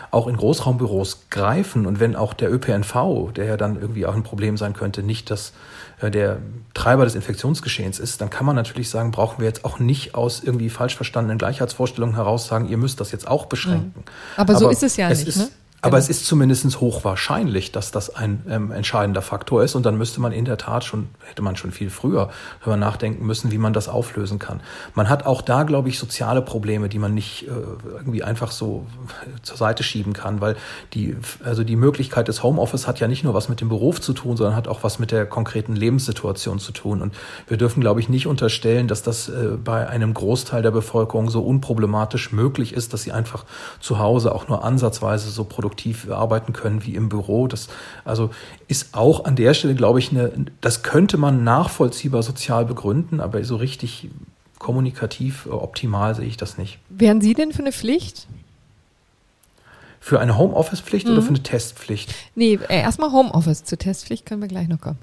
auch 0.09 0.25
in 0.25 0.37
Großraumbüros 0.37 1.27
greifen 1.29 1.85
und 1.85 1.99
wenn 1.99 2.15
auch 2.15 2.33
der 2.33 2.51
ÖPNV, 2.51 3.33
der 3.35 3.45
ja 3.45 3.57
dann 3.57 3.79
irgendwie 3.79 4.07
auch 4.07 4.15
ein 4.15 4.23
Problem 4.23 4.57
sein 4.57 4.73
könnte, 4.73 5.03
nicht 5.03 5.29
das 5.29 5.53
der 6.01 6.39
Treiber 6.73 7.05
des 7.05 7.15
Infektionsgeschehens 7.15 7.99
ist, 7.99 8.21
dann 8.21 8.29
kann 8.29 8.45
man 8.45 8.55
natürlich 8.55 8.89
sagen, 8.89 9.11
brauchen 9.11 9.39
wir 9.39 9.45
jetzt 9.45 9.63
auch 9.63 9.79
nicht 9.79 10.13
aus 10.15 10.41
irgendwie 10.43 10.69
falsch 10.69 10.95
verstandenen 10.95 11.37
Gleichheitsvorstellungen 11.37 12.15
heraus 12.15 12.47
sagen, 12.47 12.67
ihr 12.67 12.77
müsst 12.77 12.99
das 12.99 13.11
jetzt 13.11 13.27
auch 13.27 13.45
beschränken. 13.45 14.03
Aber, 14.35 14.53
Aber 14.53 14.59
so 14.59 14.69
ist 14.69 14.83
es 14.83 14.97
ja 14.97 15.09
es 15.09 15.19
nicht. 15.19 15.29
Ist, 15.29 15.37
ne? 15.37 15.47
Aber 15.86 15.97
es 15.99 16.09
ist 16.09 16.25
zumindest 16.25 16.81
hochwahrscheinlich, 16.81 17.71
dass 17.71 17.91
das 17.91 18.15
ein 18.15 18.43
ähm, 18.49 18.71
entscheidender 18.71 19.21
Faktor 19.21 19.63
ist. 19.63 19.75
Und 19.75 19.86
dann 19.86 19.97
müsste 19.97 20.19
man 20.19 20.31
in 20.31 20.45
der 20.45 20.57
Tat 20.57 20.83
schon, 20.83 21.09
hätte 21.23 21.43
man 21.43 21.55
schon 21.55 21.71
viel 21.71 21.91
früher 21.91 22.29
darüber 22.59 22.75
nachdenken 22.77 23.25
müssen, 23.25 23.51
wie 23.51 23.59
man 23.59 23.71
das 23.71 23.88
auflösen 23.88 24.39
kann. 24.39 24.61
Man 24.95 25.09
hat 25.09 25.27
auch 25.27 25.43
da, 25.43 25.63
glaube 25.63 25.89
ich, 25.89 25.99
soziale 25.99 26.41
Probleme, 26.41 26.89
die 26.89 26.97
man 26.97 27.13
nicht 27.13 27.47
äh, 27.47 27.51
irgendwie 27.97 28.23
einfach 28.23 28.51
so 28.51 28.88
zur 29.43 29.57
Seite 29.57 29.83
schieben 29.83 30.13
kann, 30.13 30.41
weil 30.41 30.55
die, 30.93 31.15
also 31.43 31.63
die 31.63 31.75
Möglichkeit 31.75 32.27
des 32.27 32.41
Homeoffice 32.41 32.88
hat 32.88 32.99
ja 32.99 33.07
nicht 33.07 33.23
nur 33.23 33.36
was 33.36 33.47
mit 33.47 33.61
dem 33.61 33.69
Beruf 33.69 34.01
zu 34.01 34.13
tun, 34.13 34.38
sondern 34.38 34.55
hat 34.55 34.67
auch 34.67 34.83
was 34.83 34.97
mit 34.97 35.11
der 35.11 35.27
konkreten 35.27 35.75
Lebenssituation 35.75 36.57
zu 36.57 36.71
tun. 36.71 37.01
Und 37.03 37.13
wir 37.47 37.57
dürfen, 37.57 37.81
glaube 37.81 37.99
ich, 37.99 38.09
nicht 38.09 38.25
unterstellen, 38.25 38.88
dass 38.88 39.03
das 39.03 39.29
äh, 39.29 39.57
bei 39.63 39.88
einem 39.88 40.15
Großteil 40.15 40.63
der 40.63 40.71
Bevölkerung 40.71 41.29
so 41.29 41.43
unproblematisch 41.43 42.31
möglich 42.31 42.73
ist, 42.73 42.93
dass 42.93 43.03
sie 43.03 43.11
einfach 43.11 43.45
zu 43.79 43.99
Hause 43.99 44.33
auch 44.33 44.47
nur 44.47 44.63
ansatzweise 44.63 45.29
so 45.29 45.43
produktiv 45.43 45.74
produktiv 45.76 46.09
arbeiten 46.09 46.53
können 46.53 46.86
wie 46.86 46.95
im 46.95 47.09
Büro. 47.09 47.47
Das 47.47 47.67
also 48.05 48.30
ist 48.67 48.95
auch 48.95 49.26
an 49.26 49.36
der 49.36 49.53
Stelle, 49.53 49.76
glaube 49.76 49.99
ich, 49.99 50.11
eine, 50.11 50.32
das 50.61 50.84
könnte 50.84 51.17
man 51.17 51.43
nachvollziehbar 51.43 52.23
sozial 52.23 52.65
begründen, 52.65 53.19
aber 53.19 53.43
so 53.43 53.57
richtig 53.57 54.09
kommunikativ 54.57 55.45
äh, 55.45 55.49
optimal 55.49 56.15
sehe 56.15 56.26
ich 56.26 56.38
das 56.38 56.57
nicht. 56.57 56.80
Wären 56.89 57.21
Sie 57.21 57.34
denn 57.34 57.51
für 57.51 57.61
eine 57.61 57.71
Pflicht? 57.71 58.28
Für 59.99 60.19
eine 60.19 60.38
Homeoffice-Pflicht 60.38 61.07
mhm. 61.07 61.13
oder 61.13 61.21
für 61.21 61.30
eine 61.30 61.43
Testpflicht? 61.43 62.13
Nee, 62.36 62.59
äh, 62.69 62.82
erstmal 62.82 63.11
Homeoffice. 63.11 63.63
Zur 63.63 63.78
Testpflicht 63.78 64.26
können 64.26 64.41
wir 64.41 64.47
gleich 64.47 64.67
noch 64.67 64.80
kommen. 64.80 64.99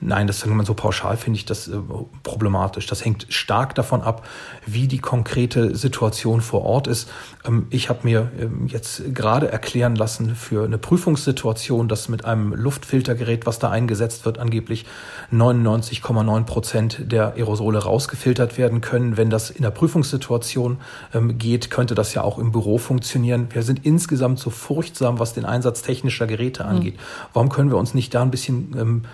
Nein, 0.00 0.28
das 0.28 0.40
sagen 0.40 0.56
wir 0.56 0.64
so 0.64 0.74
pauschal 0.74 1.16
finde 1.16 1.38
ich 1.38 1.44
das 1.44 1.66
äh, 1.66 1.76
problematisch. 2.22 2.86
Das 2.86 3.04
hängt 3.04 3.26
stark 3.30 3.74
davon 3.74 4.02
ab, 4.02 4.24
wie 4.64 4.86
die 4.86 5.00
konkrete 5.00 5.74
Situation 5.76 6.40
vor 6.40 6.64
Ort 6.64 6.86
ist. 6.86 7.10
Ähm, 7.44 7.66
ich 7.70 7.88
habe 7.88 8.00
mir 8.04 8.30
ähm, 8.38 8.68
jetzt 8.68 9.12
gerade 9.12 9.50
erklären 9.50 9.96
lassen 9.96 10.36
für 10.36 10.64
eine 10.64 10.78
Prüfungssituation, 10.78 11.88
dass 11.88 12.08
mit 12.08 12.24
einem 12.24 12.52
Luftfiltergerät, 12.54 13.44
was 13.44 13.58
da 13.58 13.70
eingesetzt 13.70 14.24
wird, 14.24 14.38
angeblich 14.38 14.86
99,9 15.32 16.44
Prozent 16.44 17.12
der 17.12 17.34
Aerosole 17.34 17.82
rausgefiltert 17.82 18.56
werden 18.56 18.80
können. 18.80 19.16
Wenn 19.16 19.30
das 19.30 19.50
in 19.50 19.62
der 19.62 19.72
Prüfungssituation 19.72 20.78
ähm, 21.12 21.38
geht, 21.38 21.70
könnte 21.72 21.96
das 21.96 22.14
ja 22.14 22.22
auch 22.22 22.38
im 22.38 22.52
Büro 22.52 22.78
funktionieren. 22.78 23.48
Wir 23.50 23.64
sind 23.64 23.84
insgesamt 23.84 24.38
so 24.38 24.50
furchtsam, 24.50 25.18
was 25.18 25.34
den 25.34 25.44
Einsatz 25.44 25.82
technischer 25.82 26.28
Geräte 26.28 26.66
angeht. 26.66 26.94
Mhm. 26.94 27.00
Warum 27.32 27.48
können 27.48 27.70
wir 27.70 27.78
uns 27.78 27.94
nicht 27.94 28.14
da 28.14 28.22
ein 28.22 28.30
bisschen 28.30 29.04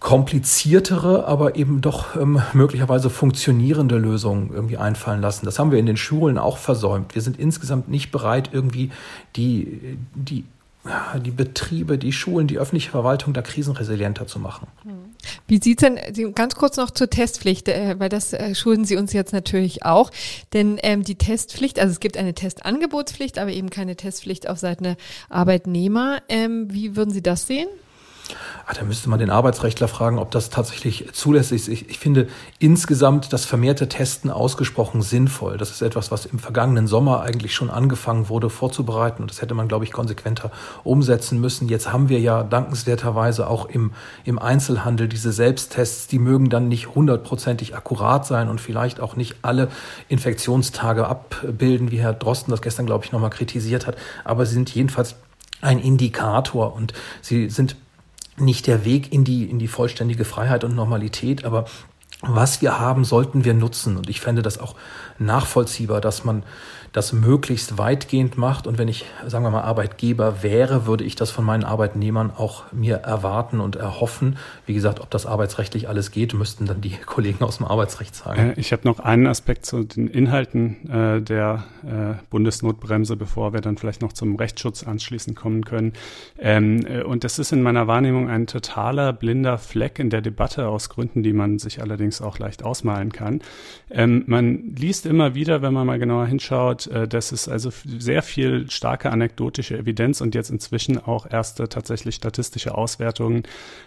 kompliziertere, 0.00 1.26
aber 1.26 1.56
eben 1.56 1.80
doch 1.80 2.16
ähm, 2.16 2.40
möglicherweise 2.52 3.08
funktionierende 3.10 3.96
Lösungen 3.96 4.50
irgendwie 4.52 4.76
einfallen 4.76 5.22
lassen. 5.22 5.46
Das 5.46 5.58
haben 5.58 5.70
wir 5.70 5.78
in 5.78 5.86
den 5.86 5.96
Schulen 5.96 6.38
auch 6.38 6.58
versäumt. 6.58 7.14
Wir 7.14 7.22
sind 7.22 7.38
insgesamt 7.38 7.88
nicht 7.88 8.12
bereit, 8.12 8.50
irgendwie 8.52 8.90
die, 9.36 9.98
die, 10.14 10.44
die 11.24 11.30
Betriebe, 11.30 11.96
die 11.96 12.12
Schulen, 12.12 12.46
die 12.46 12.58
öffentliche 12.58 12.90
Verwaltung 12.90 13.32
da 13.32 13.40
krisenresilienter 13.40 14.26
zu 14.26 14.38
machen. 14.38 14.66
Wie 15.48 15.60
sieht's 15.62 15.82
denn, 15.82 15.98
ganz 16.34 16.56
kurz 16.56 16.76
noch 16.76 16.90
zur 16.90 17.08
Testpflicht, 17.08 17.68
äh, 17.68 17.98
weil 17.98 18.10
das 18.10 18.32
äh, 18.34 18.54
schulden 18.54 18.84
Sie 18.84 18.96
uns 18.96 19.14
jetzt 19.14 19.32
natürlich 19.32 19.84
auch, 19.84 20.10
denn 20.52 20.78
ähm, 20.82 21.04
die 21.04 21.16
Testpflicht, 21.16 21.78
also 21.80 21.90
es 21.92 22.00
gibt 22.00 22.16
eine 22.16 22.34
Testangebotspflicht, 22.34 23.38
aber 23.38 23.50
eben 23.50 23.70
keine 23.70 23.96
Testpflicht 23.96 24.48
auf 24.48 24.58
Seiten 24.58 24.84
der 24.84 24.96
Arbeitnehmer. 25.30 26.20
Ähm, 26.28 26.72
wie 26.72 26.96
würden 26.96 27.10
Sie 27.10 27.22
das 27.22 27.46
sehen? 27.46 27.68
Ach, 28.66 28.74
da 28.74 28.82
müsste 28.82 29.08
man 29.08 29.18
den 29.18 29.30
Arbeitsrechtler 29.30 29.86
fragen, 29.86 30.18
ob 30.18 30.30
das 30.32 30.50
tatsächlich 30.50 31.12
zulässig 31.12 31.62
ist. 31.62 31.68
Ich, 31.68 31.88
ich, 31.88 31.98
finde 31.98 32.28
insgesamt 32.58 33.32
das 33.32 33.44
vermehrte 33.44 33.88
Testen 33.88 34.30
ausgesprochen 34.30 35.02
sinnvoll. 35.02 35.56
Das 35.56 35.70
ist 35.70 35.82
etwas, 35.82 36.10
was 36.10 36.26
im 36.26 36.38
vergangenen 36.38 36.86
Sommer 36.86 37.20
eigentlich 37.20 37.54
schon 37.54 37.70
angefangen 37.70 38.28
wurde 38.28 38.50
vorzubereiten. 38.50 39.22
Und 39.22 39.30
das 39.30 39.40
hätte 39.40 39.54
man, 39.54 39.68
glaube 39.68 39.84
ich, 39.84 39.92
konsequenter 39.92 40.50
umsetzen 40.82 41.40
müssen. 41.40 41.68
Jetzt 41.68 41.92
haben 41.92 42.08
wir 42.08 42.18
ja 42.18 42.42
dankenswerterweise 42.42 43.48
auch 43.48 43.66
im, 43.66 43.92
im 44.24 44.38
Einzelhandel 44.38 45.08
diese 45.08 45.30
Selbsttests. 45.30 46.08
Die 46.08 46.18
mögen 46.18 46.50
dann 46.50 46.68
nicht 46.68 46.94
hundertprozentig 46.94 47.76
akkurat 47.76 48.26
sein 48.26 48.48
und 48.48 48.60
vielleicht 48.60 48.98
auch 49.00 49.14
nicht 49.14 49.36
alle 49.42 49.68
Infektionstage 50.08 51.06
abbilden, 51.06 51.90
wie 51.92 52.00
Herr 52.00 52.14
Drosten 52.14 52.50
das 52.50 52.62
gestern, 52.62 52.86
glaube 52.86 53.04
ich, 53.04 53.12
nochmal 53.12 53.30
kritisiert 53.30 53.86
hat. 53.86 53.96
Aber 54.24 54.44
sie 54.44 54.54
sind 54.54 54.74
jedenfalls 54.74 55.14
ein 55.60 55.78
Indikator 55.78 56.74
und 56.74 56.92
sie 57.22 57.48
sind 57.48 57.76
nicht 58.38 58.66
der 58.66 58.84
Weg 58.84 59.12
in 59.12 59.24
die, 59.24 59.44
in 59.44 59.58
die 59.58 59.68
vollständige 59.68 60.24
Freiheit 60.24 60.64
und 60.64 60.74
Normalität, 60.74 61.44
aber 61.44 61.66
was 62.22 62.62
wir 62.62 62.78
haben, 62.78 63.04
sollten 63.04 63.44
wir 63.44 63.54
nutzen. 63.54 63.96
Und 63.96 64.08
ich 64.08 64.20
fände 64.20 64.42
das 64.42 64.58
auch 64.58 64.74
nachvollziehbar, 65.18 66.00
dass 66.00 66.24
man 66.24 66.44
das 66.96 67.12
möglichst 67.12 67.76
weitgehend 67.76 68.38
macht. 68.38 68.66
Und 68.66 68.78
wenn 68.78 68.88
ich, 68.88 69.04
sagen 69.26 69.44
wir 69.44 69.50
mal, 69.50 69.60
Arbeitgeber 69.60 70.42
wäre, 70.42 70.86
würde 70.86 71.04
ich 71.04 71.14
das 71.14 71.30
von 71.30 71.44
meinen 71.44 71.62
Arbeitnehmern 71.62 72.30
auch 72.34 72.72
mir 72.72 72.96
erwarten 72.96 73.60
und 73.60 73.76
erhoffen. 73.76 74.38
Wie 74.64 74.72
gesagt, 74.72 75.00
ob 75.00 75.10
das 75.10 75.26
arbeitsrechtlich 75.26 75.90
alles 75.90 76.10
geht, 76.10 76.32
müssten 76.32 76.64
dann 76.64 76.80
die 76.80 76.96
Kollegen 77.06 77.44
aus 77.44 77.58
dem 77.58 77.66
Arbeitsrecht 77.66 78.14
sagen. 78.14 78.52
Äh, 78.52 78.54
ich 78.58 78.72
habe 78.72 78.88
noch 78.88 78.98
einen 78.98 79.26
Aspekt 79.26 79.66
zu 79.66 79.84
den 79.84 80.08
Inhalten 80.08 80.88
äh, 80.90 81.20
der 81.20 81.64
äh, 81.84 82.14
Bundesnotbremse, 82.30 83.16
bevor 83.16 83.52
wir 83.52 83.60
dann 83.60 83.76
vielleicht 83.76 84.00
noch 84.00 84.14
zum 84.14 84.36
Rechtsschutz 84.36 84.82
anschließend 84.82 85.36
kommen 85.36 85.66
können. 85.66 85.92
Ähm, 86.38 86.86
äh, 86.86 87.02
und 87.02 87.24
das 87.24 87.38
ist 87.38 87.52
in 87.52 87.60
meiner 87.60 87.86
Wahrnehmung 87.86 88.30
ein 88.30 88.46
totaler 88.46 89.12
blinder 89.12 89.58
Fleck 89.58 89.98
in 89.98 90.08
der 90.08 90.22
Debatte 90.22 90.68
aus 90.68 90.88
Gründen, 90.88 91.22
die 91.22 91.34
man 91.34 91.58
sich 91.58 91.82
allerdings 91.82 92.22
auch 92.22 92.38
leicht 92.38 92.64
ausmalen 92.64 93.12
kann. 93.12 93.42
Ähm, 93.90 94.24
man 94.26 94.74
liest 94.76 95.04
immer 95.04 95.34
wieder, 95.34 95.60
wenn 95.60 95.74
man 95.74 95.86
mal 95.86 95.98
genauer 95.98 96.24
hinschaut, 96.24 96.85
äh, 96.88 97.08
dass 97.08 97.32
es 97.32 97.48
also 97.48 97.70
sehr 97.84 98.22
viel 98.22 98.70
starke 98.70 99.10
anekdotische 99.10 99.76
Evidenz 99.78 100.20
und 100.20 100.34
jetzt 100.34 100.50
inzwischen 100.50 100.98
auch 100.98 101.30
erste 101.30 101.68
tatsächlich 101.68 102.16
statistische 102.16 102.74
Auswertungen 102.74 103.44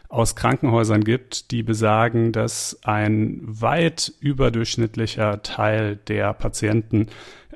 aus 0.07 0.35
Krankenhäusern 0.35 1.03
gibt, 1.03 1.51
die 1.51 1.63
besagen, 1.63 2.31
dass 2.31 2.79
ein 2.83 3.41
weit 3.43 4.13
überdurchschnittlicher 4.19 5.43
Teil 5.43 5.97
der 6.07 6.33
Patienten 6.33 7.07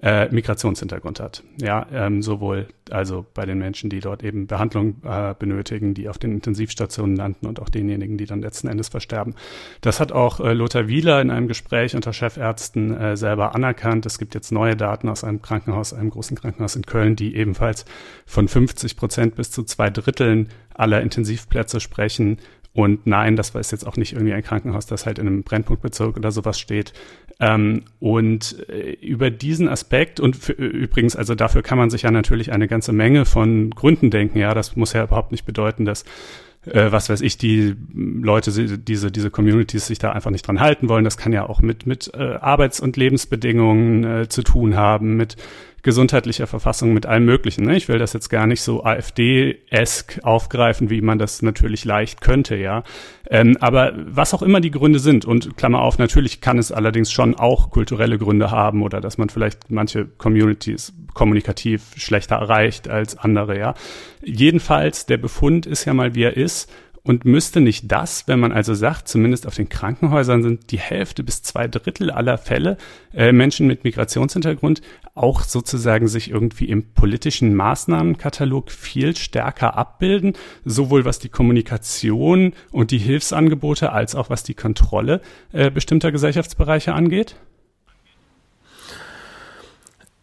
äh, 0.03 0.27
Migrationshintergrund 0.29 1.21
hat. 1.21 1.43
Ja, 1.61 1.87
ähm, 1.93 2.21
sowohl 2.21 2.67
also 2.89 3.25
bei 3.33 3.45
den 3.45 3.57
Menschen, 3.57 3.89
die 3.89 4.01
dort 4.01 4.21
eben 4.21 4.47
Behandlung 4.47 4.97
äh, 5.05 5.33
benötigen, 5.39 5.93
die 5.93 6.09
auf 6.09 6.17
den 6.17 6.33
Intensivstationen 6.33 7.15
landen 7.15 7.47
und 7.47 7.61
auch 7.61 7.69
denjenigen, 7.69 8.17
die 8.17 8.25
dann 8.25 8.41
letzten 8.41 8.67
Endes 8.67 8.89
versterben. 8.89 9.33
Das 9.79 10.01
hat 10.01 10.11
auch 10.11 10.41
äh, 10.41 10.51
Lothar 10.51 10.89
Wieler 10.89 11.21
in 11.21 11.31
einem 11.31 11.47
Gespräch 11.47 11.95
unter 11.95 12.11
Chefärzten 12.11 12.95
äh, 12.97 13.15
selber 13.15 13.55
anerkannt. 13.55 14.05
Es 14.05 14.19
gibt 14.19 14.35
jetzt 14.35 14.51
neue 14.51 14.75
Daten 14.75 15.07
aus 15.07 15.23
einem 15.23 15.41
Krankenhaus, 15.41 15.93
einem 15.93 16.09
großen 16.09 16.35
Krankenhaus 16.35 16.75
in 16.75 16.85
Köln, 16.85 17.15
die 17.15 17.37
ebenfalls 17.37 17.85
von 18.25 18.49
50 18.49 18.97
Prozent 18.97 19.35
bis 19.35 19.51
zu 19.51 19.63
zwei 19.63 19.89
Dritteln 19.89 20.49
aller 20.73 21.01
Intensivplätze 21.01 21.79
sprechen, 21.79 22.39
und 22.73 23.05
nein, 23.05 23.35
das 23.35 23.53
war 23.53 23.61
jetzt 23.61 23.85
auch 23.85 23.97
nicht 23.97 24.13
irgendwie 24.13 24.33
ein 24.33 24.41
Krankenhaus, 24.41 24.87
das 24.87 25.05
halt 25.05 25.19
in 25.19 25.27
einem 25.27 25.43
Brennpunktbezirk 25.43 26.17
oder 26.17 26.31
sowas 26.31 26.59
steht. 26.59 26.91
Ähm, 27.39 27.83
und 27.99 28.67
äh, 28.69 28.91
über 29.01 29.31
diesen 29.31 29.67
Aspekt 29.67 30.19
und 30.19 30.35
für, 30.35 30.53
übrigens, 30.53 31.15
also 31.15 31.35
dafür 31.35 31.63
kann 31.63 31.77
man 31.77 31.89
sich 31.89 32.03
ja 32.03 32.11
natürlich 32.11 32.51
eine 32.51 32.67
ganze 32.67 32.93
Menge 32.93 33.25
von 33.25 33.71
Gründen 33.71 34.11
denken. 34.11 34.37
Ja, 34.37 34.53
das 34.53 34.75
muss 34.75 34.93
ja 34.93 35.03
überhaupt 35.03 35.31
nicht 35.31 35.45
bedeuten, 35.45 35.85
dass 35.85 36.05
äh, 36.65 36.91
was 36.91 37.09
weiß 37.09 37.21
ich, 37.21 37.37
die 37.37 37.75
Leute, 37.93 38.51
diese, 38.77 39.11
diese 39.11 39.31
Communities 39.31 39.87
sich 39.87 39.99
da 39.99 40.11
einfach 40.11 40.31
nicht 40.31 40.47
dran 40.47 40.59
halten 40.59 40.89
wollen. 40.89 41.03
Das 41.03 41.17
kann 41.17 41.33
ja 41.33 41.47
auch 41.47 41.61
mit, 41.61 41.85
mit 41.85 42.11
äh, 42.13 42.35
Arbeits- 42.35 42.79
und 42.79 42.97
Lebensbedingungen 42.97 44.03
äh, 44.03 44.29
zu 44.29 44.43
tun 44.43 44.75
haben, 44.75 45.17
mit 45.17 45.35
gesundheitlicher 45.83 46.47
Verfassung, 46.47 46.93
mit 46.93 47.05
allem 47.05 47.25
Möglichen. 47.25 47.65
Ne? 47.65 47.75
Ich 47.75 47.89
will 47.89 47.99
das 47.99 48.13
jetzt 48.13 48.29
gar 48.29 48.47
nicht 48.47 48.61
so 48.61 48.83
AfD-esk 48.83 50.21
aufgreifen, 50.23 50.89
wie 50.89 51.01
man 51.01 51.19
das 51.19 51.41
natürlich 51.41 51.85
leicht 51.85 52.21
könnte, 52.21 52.55
ja. 52.55 52.83
Ähm, 53.29 53.57
aber 53.59 53.93
was 53.95 54.33
auch 54.33 54.41
immer 54.41 54.61
die 54.61 54.71
Gründe 54.71 54.99
sind, 54.99 55.25
und 55.25 55.57
Klammer 55.57 55.81
auf, 55.81 55.97
natürlich 55.97 56.41
kann 56.41 56.57
es 56.57 56.71
allerdings 56.71 57.11
schon 57.11 57.35
auch 57.35 57.69
kulturelle 57.69 58.17
Gründe 58.17 58.49
haben 58.49 58.81
oder 58.81 59.01
dass 59.01 59.17
man 59.17 59.29
vielleicht 59.29 59.69
manche 59.69 60.05
Communities 60.05 60.93
kommunikativ 61.13 61.91
schlechter 61.95 62.35
erreicht 62.37 62.87
als 62.87 63.17
andere, 63.17 63.59
ja. 63.59 63.75
Jedenfalls, 64.23 65.05
der 65.05 65.17
Befund 65.17 65.65
ist 65.65 65.85
ja 65.85 65.93
mal, 65.93 66.15
wie 66.15 66.23
er 66.23 66.37
ist. 66.37 66.71
Und 67.05 67.25
müsste 67.25 67.59
nicht 67.59 67.91
das, 67.91 68.29
wenn 68.29 68.39
man 68.39 68.53
also 68.53 68.73
sagt, 68.73 69.09
zumindest 69.09 69.45
auf 69.45 69.55
den 69.55 69.67
Krankenhäusern 69.67 70.41
sind 70.41 70.71
die 70.71 70.79
Hälfte 70.79 71.21
bis 71.21 71.43
zwei 71.43 71.67
Drittel 71.67 72.09
aller 72.09 72.37
Fälle 72.37 72.77
äh, 73.13 73.33
Menschen 73.33 73.67
mit 73.67 73.83
Migrationshintergrund, 73.83 74.81
auch 75.13 75.41
sozusagen 75.41 76.07
sich 76.07 76.31
irgendwie 76.31 76.69
im 76.69 76.93
politischen 76.93 77.55
Maßnahmenkatalog 77.55 78.71
viel 78.71 79.17
stärker 79.17 79.75
abbilden, 79.75 80.33
sowohl 80.63 81.03
was 81.03 81.19
die 81.19 81.27
Kommunikation 81.27 82.53
und 82.71 82.91
die 82.91 82.99
Hilfsangebote 82.99 83.91
als 83.91 84.15
auch 84.15 84.29
was 84.29 84.43
die 84.43 84.53
Kontrolle 84.53 85.19
äh, 85.51 85.69
bestimmter 85.69 86.13
Gesellschaftsbereiche 86.13 86.93
angeht? 86.93 87.35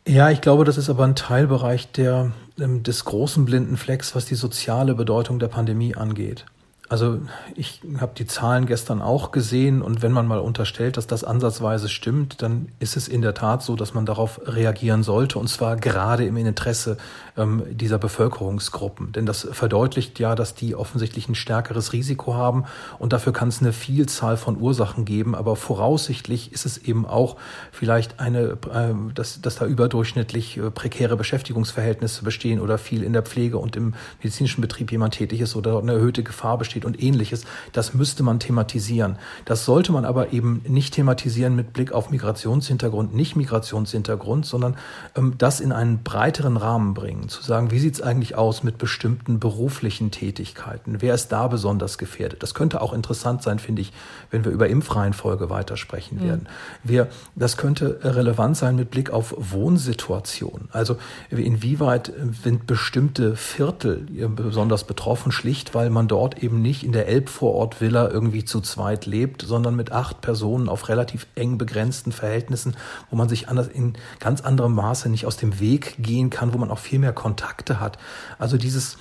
Ja, 0.08 0.30
ich 0.30 0.40
glaube, 0.40 0.64
das 0.64 0.78
ist 0.78 0.88
aber 0.88 1.04
ein 1.04 1.14
Teilbereich 1.14 1.92
der, 1.92 2.32
ähm, 2.58 2.82
des 2.82 3.04
großen 3.04 3.44
blinden 3.44 3.76
Flecks, 3.76 4.16
was 4.16 4.24
die 4.24 4.34
soziale 4.34 4.94
Bedeutung 4.94 5.38
der 5.38 5.48
Pandemie 5.48 5.94
angeht. 5.94 6.46
Also 6.90 7.20
ich 7.54 7.82
habe 8.00 8.14
die 8.18 8.26
Zahlen 8.26 8.66
gestern 8.66 9.00
auch 9.00 9.30
gesehen 9.30 9.80
und 9.80 10.02
wenn 10.02 10.10
man 10.10 10.26
mal 10.26 10.40
unterstellt, 10.40 10.96
dass 10.96 11.06
das 11.06 11.22
ansatzweise 11.22 11.88
stimmt, 11.88 12.42
dann 12.42 12.66
ist 12.80 12.96
es 12.96 13.06
in 13.06 13.22
der 13.22 13.32
Tat 13.32 13.62
so, 13.62 13.76
dass 13.76 13.94
man 13.94 14.06
darauf 14.06 14.40
reagieren 14.44 15.04
sollte 15.04 15.38
und 15.38 15.46
zwar 15.46 15.76
gerade 15.76 16.24
im 16.24 16.36
Interesse 16.36 16.96
ähm, 17.36 17.62
dieser 17.70 17.98
Bevölkerungsgruppen. 17.98 19.12
Denn 19.12 19.24
das 19.24 19.46
verdeutlicht 19.52 20.18
ja, 20.18 20.34
dass 20.34 20.56
die 20.56 20.74
offensichtlich 20.74 21.28
ein 21.28 21.36
stärkeres 21.36 21.92
Risiko 21.92 22.34
haben 22.34 22.64
und 22.98 23.12
dafür 23.12 23.32
kann 23.32 23.50
es 23.50 23.60
eine 23.60 23.72
Vielzahl 23.72 24.36
von 24.36 24.60
Ursachen 24.60 25.04
geben. 25.04 25.36
Aber 25.36 25.54
voraussichtlich 25.54 26.52
ist 26.52 26.66
es 26.66 26.76
eben 26.76 27.06
auch 27.06 27.36
vielleicht 27.70 28.18
eine, 28.18 28.58
äh, 28.72 28.94
dass, 29.14 29.40
dass 29.40 29.54
da 29.54 29.64
überdurchschnittlich 29.64 30.56
äh, 30.56 30.72
prekäre 30.72 31.16
Beschäftigungsverhältnisse 31.16 32.24
bestehen 32.24 32.58
oder 32.58 32.78
viel 32.78 33.04
in 33.04 33.12
der 33.12 33.22
Pflege 33.22 33.58
und 33.58 33.76
im 33.76 33.94
medizinischen 34.18 34.60
Betrieb 34.60 34.90
jemand 34.90 35.14
tätig 35.14 35.40
ist 35.40 35.54
oder 35.54 35.78
eine 35.78 35.92
erhöhte 35.92 36.24
Gefahr 36.24 36.58
besteht 36.58 36.79
steht 36.80 36.84
und 36.84 37.02
ähnliches. 37.02 37.44
Das 37.72 37.94
müsste 37.94 38.22
man 38.22 38.40
thematisieren. 38.40 39.16
Das 39.44 39.64
sollte 39.64 39.92
man 39.92 40.04
aber 40.04 40.32
eben 40.32 40.62
nicht 40.66 40.94
thematisieren 40.94 41.54
mit 41.56 41.72
Blick 41.72 41.92
auf 41.92 42.10
Migrationshintergrund, 42.10 43.14
nicht 43.14 43.36
Migrationshintergrund, 43.36 44.46
sondern 44.46 44.76
ähm, 45.16 45.34
das 45.38 45.60
in 45.60 45.72
einen 45.72 46.02
breiteren 46.02 46.56
Rahmen 46.56 46.94
bringen. 46.94 47.28
Zu 47.28 47.42
sagen, 47.42 47.70
wie 47.70 47.78
sieht 47.78 47.94
es 47.94 48.02
eigentlich 48.02 48.36
aus 48.36 48.62
mit 48.62 48.78
bestimmten 48.78 49.38
beruflichen 49.38 50.10
Tätigkeiten? 50.10 50.96
Wer 51.00 51.14
ist 51.14 51.28
da 51.28 51.48
besonders 51.48 51.98
gefährdet? 51.98 52.42
Das 52.42 52.54
könnte 52.54 52.80
auch 52.80 52.92
interessant 52.92 53.42
sein, 53.42 53.58
finde 53.58 53.82
ich, 53.82 53.92
wenn 54.30 54.44
wir 54.44 54.52
über 54.52 54.68
Impfreihenfolge 54.68 55.50
weitersprechen 55.50 56.18
mhm. 56.18 56.24
werden. 56.24 56.48
Wir, 56.82 57.08
das 57.34 57.56
könnte 57.56 58.00
relevant 58.02 58.56
sein 58.56 58.76
mit 58.76 58.90
Blick 58.90 59.10
auf 59.10 59.34
Wohnsituationen. 59.36 60.68
Also 60.72 60.96
inwieweit 61.30 62.12
sind 62.42 62.66
bestimmte 62.66 63.36
Viertel 63.36 64.06
besonders 64.34 64.84
betroffen, 64.84 65.32
schlicht 65.32 65.74
weil 65.74 65.90
man 65.90 66.08
dort 66.08 66.42
eben 66.42 66.62
nicht 66.62 66.69
nicht 66.70 66.84
in 66.84 66.92
der 66.92 67.08
Elbvorort-Villa 67.08 68.10
irgendwie 68.10 68.44
zu 68.44 68.60
zweit 68.60 69.04
lebt, 69.04 69.42
sondern 69.42 69.74
mit 69.74 69.90
acht 69.90 70.20
Personen 70.20 70.68
auf 70.68 70.88
relativ 70.88 71.26
eng 71.34 71.58
begrenzten 71.58 72.12
Verhältnissen, 72.12 72.76
wo 73.10 73.16
man 73.16 73.28
sich 73.28 73.48
anders 73.48 73.66
in 73.66 73.94
ganz 74.20 74.40
anderem 74.40 74.76
Maße 74.76 75.08
nicht 75.08 75.26
aus 75.26 75.36
dem 75.36 75.58
Weg 75.58 75.96
gehen 75.98 76.30
kann, 76.30 76.54
wo 76.54 76.58
man 76.58 76.70
auch 76.70 76.78
viel 76.78 77.00
mehr 77.00 77.12
Kontakte 77.12 77.80
hat. 77.80 77.98
Also 78.38 78.56
dieses 78.56 78.98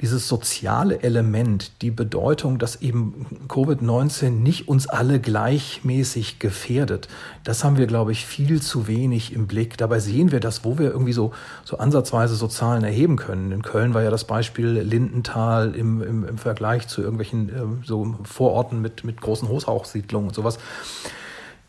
dieses 0.00 0.28
soziale 0.28 1.02
Element, 1.02 1.82
die 1.82 1.90
Bedeutung, 1.90 2.58
dass 2.58 2.80
eben 2.80 3.26
Covid-19 3.48 4.30
nicht 4.30 4.68
uns 4.68 4.88
alle 4.88 5.20
gleichmäßig 5.20 6.38
gefährdet, 6.38 7.08
das 7.44 7.64
haben 7.64 7.76
wir, 7.76 7.86
glaube 7.86 8.12
ich, 8.12 8.24
viel 8.24 8.62
zu 8.62 8.86
wenig 8.86 9.32
im 9.32 9.46
Blick. 9.46 9.76
Dabei 9.76 10.00
sehen 10.00 10.32
wir 10.32 10.40
das, 10.40 10.64
wo 10.64 10.78
wir 10.78 10.90
irgendwie 10.90 11.12
so, 11.12 11.32
so 11.64 11.78
ansatzweise 11.78 12.34
so 12.34 12.48
Zahlen 12.48 12.84
erheben 12.84 13.16
können. 13.16 13.52
In 13.52 13.62
Köln 13.62 13.92
war 13.92 14.02
ja 14.02 14.10
das 14.10 14.24
Beispiel 14.24 14.68
Lindenthal 14.68 15.74
im, 15.74 16.02
im, 16.02 16.24
im 16.24 16.38
Vergleich 16.38 16.88
zu 16.88 17.02
irgendwelchen 17.02 17.48
äh, 17.48 17.86
so 17.86 18.16
Vororten 18.24 18.80
mit, 18.80 19.04
mit 19.04 19.20
großen 19.20 19.48
Hochhaussiedlungen 19.48 20.28
und 20.28 20.34
sowas. 20.34 20.58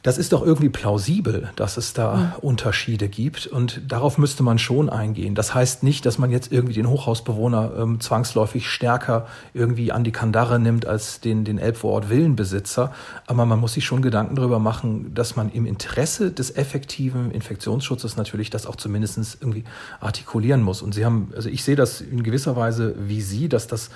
Das 0.04 0.18
ist 0.18 0.34
doch 0.34 0.44
irgendwie 0.44 0.70
plausibel, 0.70 1.50
dass 1.56 1.78
es 1.78 1.94
da 1.94 2.16
mhm. 2.16 2.32
Unterschiede 2.42 3.08
gibt 3.08 3.48
und 3.48 3.82
darauf 3.88 4.18
müsste 4.18 4.42
man 4.44 4.58
schon 4.58 4.90
eingehen. 4.90 5.36
Das 5.36 5.54
heißt 5.54 5.84
nicht, 5.84 6.06
dass 6.06 6.18
man 6.18 6.32
jetzt 6.32 6.52
irgendwie 6.52 6.74
den 6.74 6.90
Hochhausbewohner 6.90 7.74
ähm, 7.78 8.00
zwangsläufig 8.00 8.70
stärker 8.70 9.28
irgendwie 9.54 9.92
an 9.92 10.04
die 10.04 10.12
Kandare 10.12 10.60
nimmt 10.60 10.86
als 10.86 11.20
den, 11.20 11.46
den 11.46 11.60
Elbvorort 11.60 12.10
Villenbesitzer, 12.10 12.92
aber 13.28 13.46
man 13.46 13.60
muss 13.60 13.74
sich 13.74 13.86
schon 13.86 14.02
Gedanken 14.02 14.36
darüber 14.36 14.60
machen, 14.60 15.14
dass 15.14 15.36
man 15.36 15.52
im 15.52 15.66
Interesse 15.66 16.32
des 16.32 16.56
effektiven 16.56 17.32
Infektionsschutzes 17.32 18.18
natürlich 18.18 18.50
das 18.50 18.66
auch 18.66 18.76
zumindest 18.76 19.38
irgendwie 19.40 19.66
artikulieren 20.00 20.62
muss. 20.62 20.82
Und 20.82 20.94
Sie 20.94 21.06
haben, 21.06 21.32
also 21.36 21.50
ich 21.50 21.64
sehe 21.64 21.76
das 21.76 22.02
in 22.02 22.24
gewisser 22.24 22.56
Weise 22.56 22.96
wie 22.98 23.22
Sie, 23.22 23.50
dass 23.50 23.68
das 23.68 23.90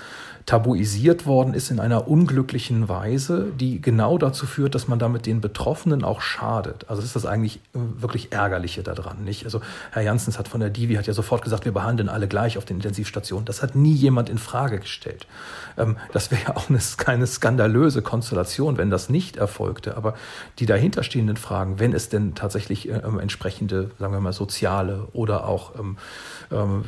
tabuisiert 0.46 1.26
worden 1.26 1.54
ist 1.54 1.72
in 1.72 1.80
einer 1.80 2.06
unglücklichen 2.06 2.88
Weise, 2.88 3.48
die 3.58 3.82
genau 3.82 4.16
dazu 4.16 4.46
führt, 4.46 4.76
dass 4.76 4.86
man 4.86 5.00
damit 5.00 5.26
den 5.26 5.40
Betroffenen 5.40 6.04
auch 6.04 6.20
schadet. 6.20 6.84
Also 6.88 7.02
das 7.02 7.06
ist 7.06 7.16
das 7.16 7.26
eigentlich 7.26 7.56
äh, 7.74 7.78
wirklich 7.98 8.32
Ärgerliche 8.32 8.84
daran, 8.84 9.24
nicht? 9.24 9.44
Also 9.44 9.60
Herr 9.90 10.02
Janssens 10.02 10.38
hat 10.38 10.46
von 10.46 10.60
der 10.60 10.70
Divi 10.70 10.94
hat 10.94 11.08
ja 11.08 11.14
sofort 11.14 11.42
gesagt, 11.42 11.64
wir 11.64 11.72
behandeln 11.72 12.08
alle 12.08 12.28
gleich 12.28 12.58
auf 12.58 12.64
den 12.64 12.76
Intensivstationen. 12.76 13.44
Das 13.44 13.60
hat 13.60 13.74
nie 13.74 13.92
jemand 13.92 14.28
in 14.28 14.38
Frage 14.38 14.78
gestellt. 14.78 15.26
Ähm, 15.76 15.96
das 16.12 16.30
wäre 16.30 16.42
ja 16.42 16.56
auch 16.56 16.68
eine, 16.68 16.78
keine 16.96 17.26
skandalöse 17.26 18.02
Konstellation, 18.02 18.78
wenn 18.78 18.90
das 18.90 19.08
nicht 19.08 19.36
erfolgte. 19.36 19.96
Aber 19.96 20.14
die 20.58 20.66
dahinterstehenden 20.66 21.36
Fragen, 21.36 21.78
wenn 21.80 21.92
es 21.92 22.08
denn 22.08 22.34
tatsächlich 22.34 22.88
äh, 22.88 22.98
ähm, 22.98 23.18
entsprechende, 23.18 23.90
sagen 23.98 24.12
wir 24.12 24.20
mal, 24.20 24.32
soziale 24.32 25.08
oder 25.12 25.46
auch 25.46 25.78
ähm, 25.78 25.96
ähm 26.52 26.84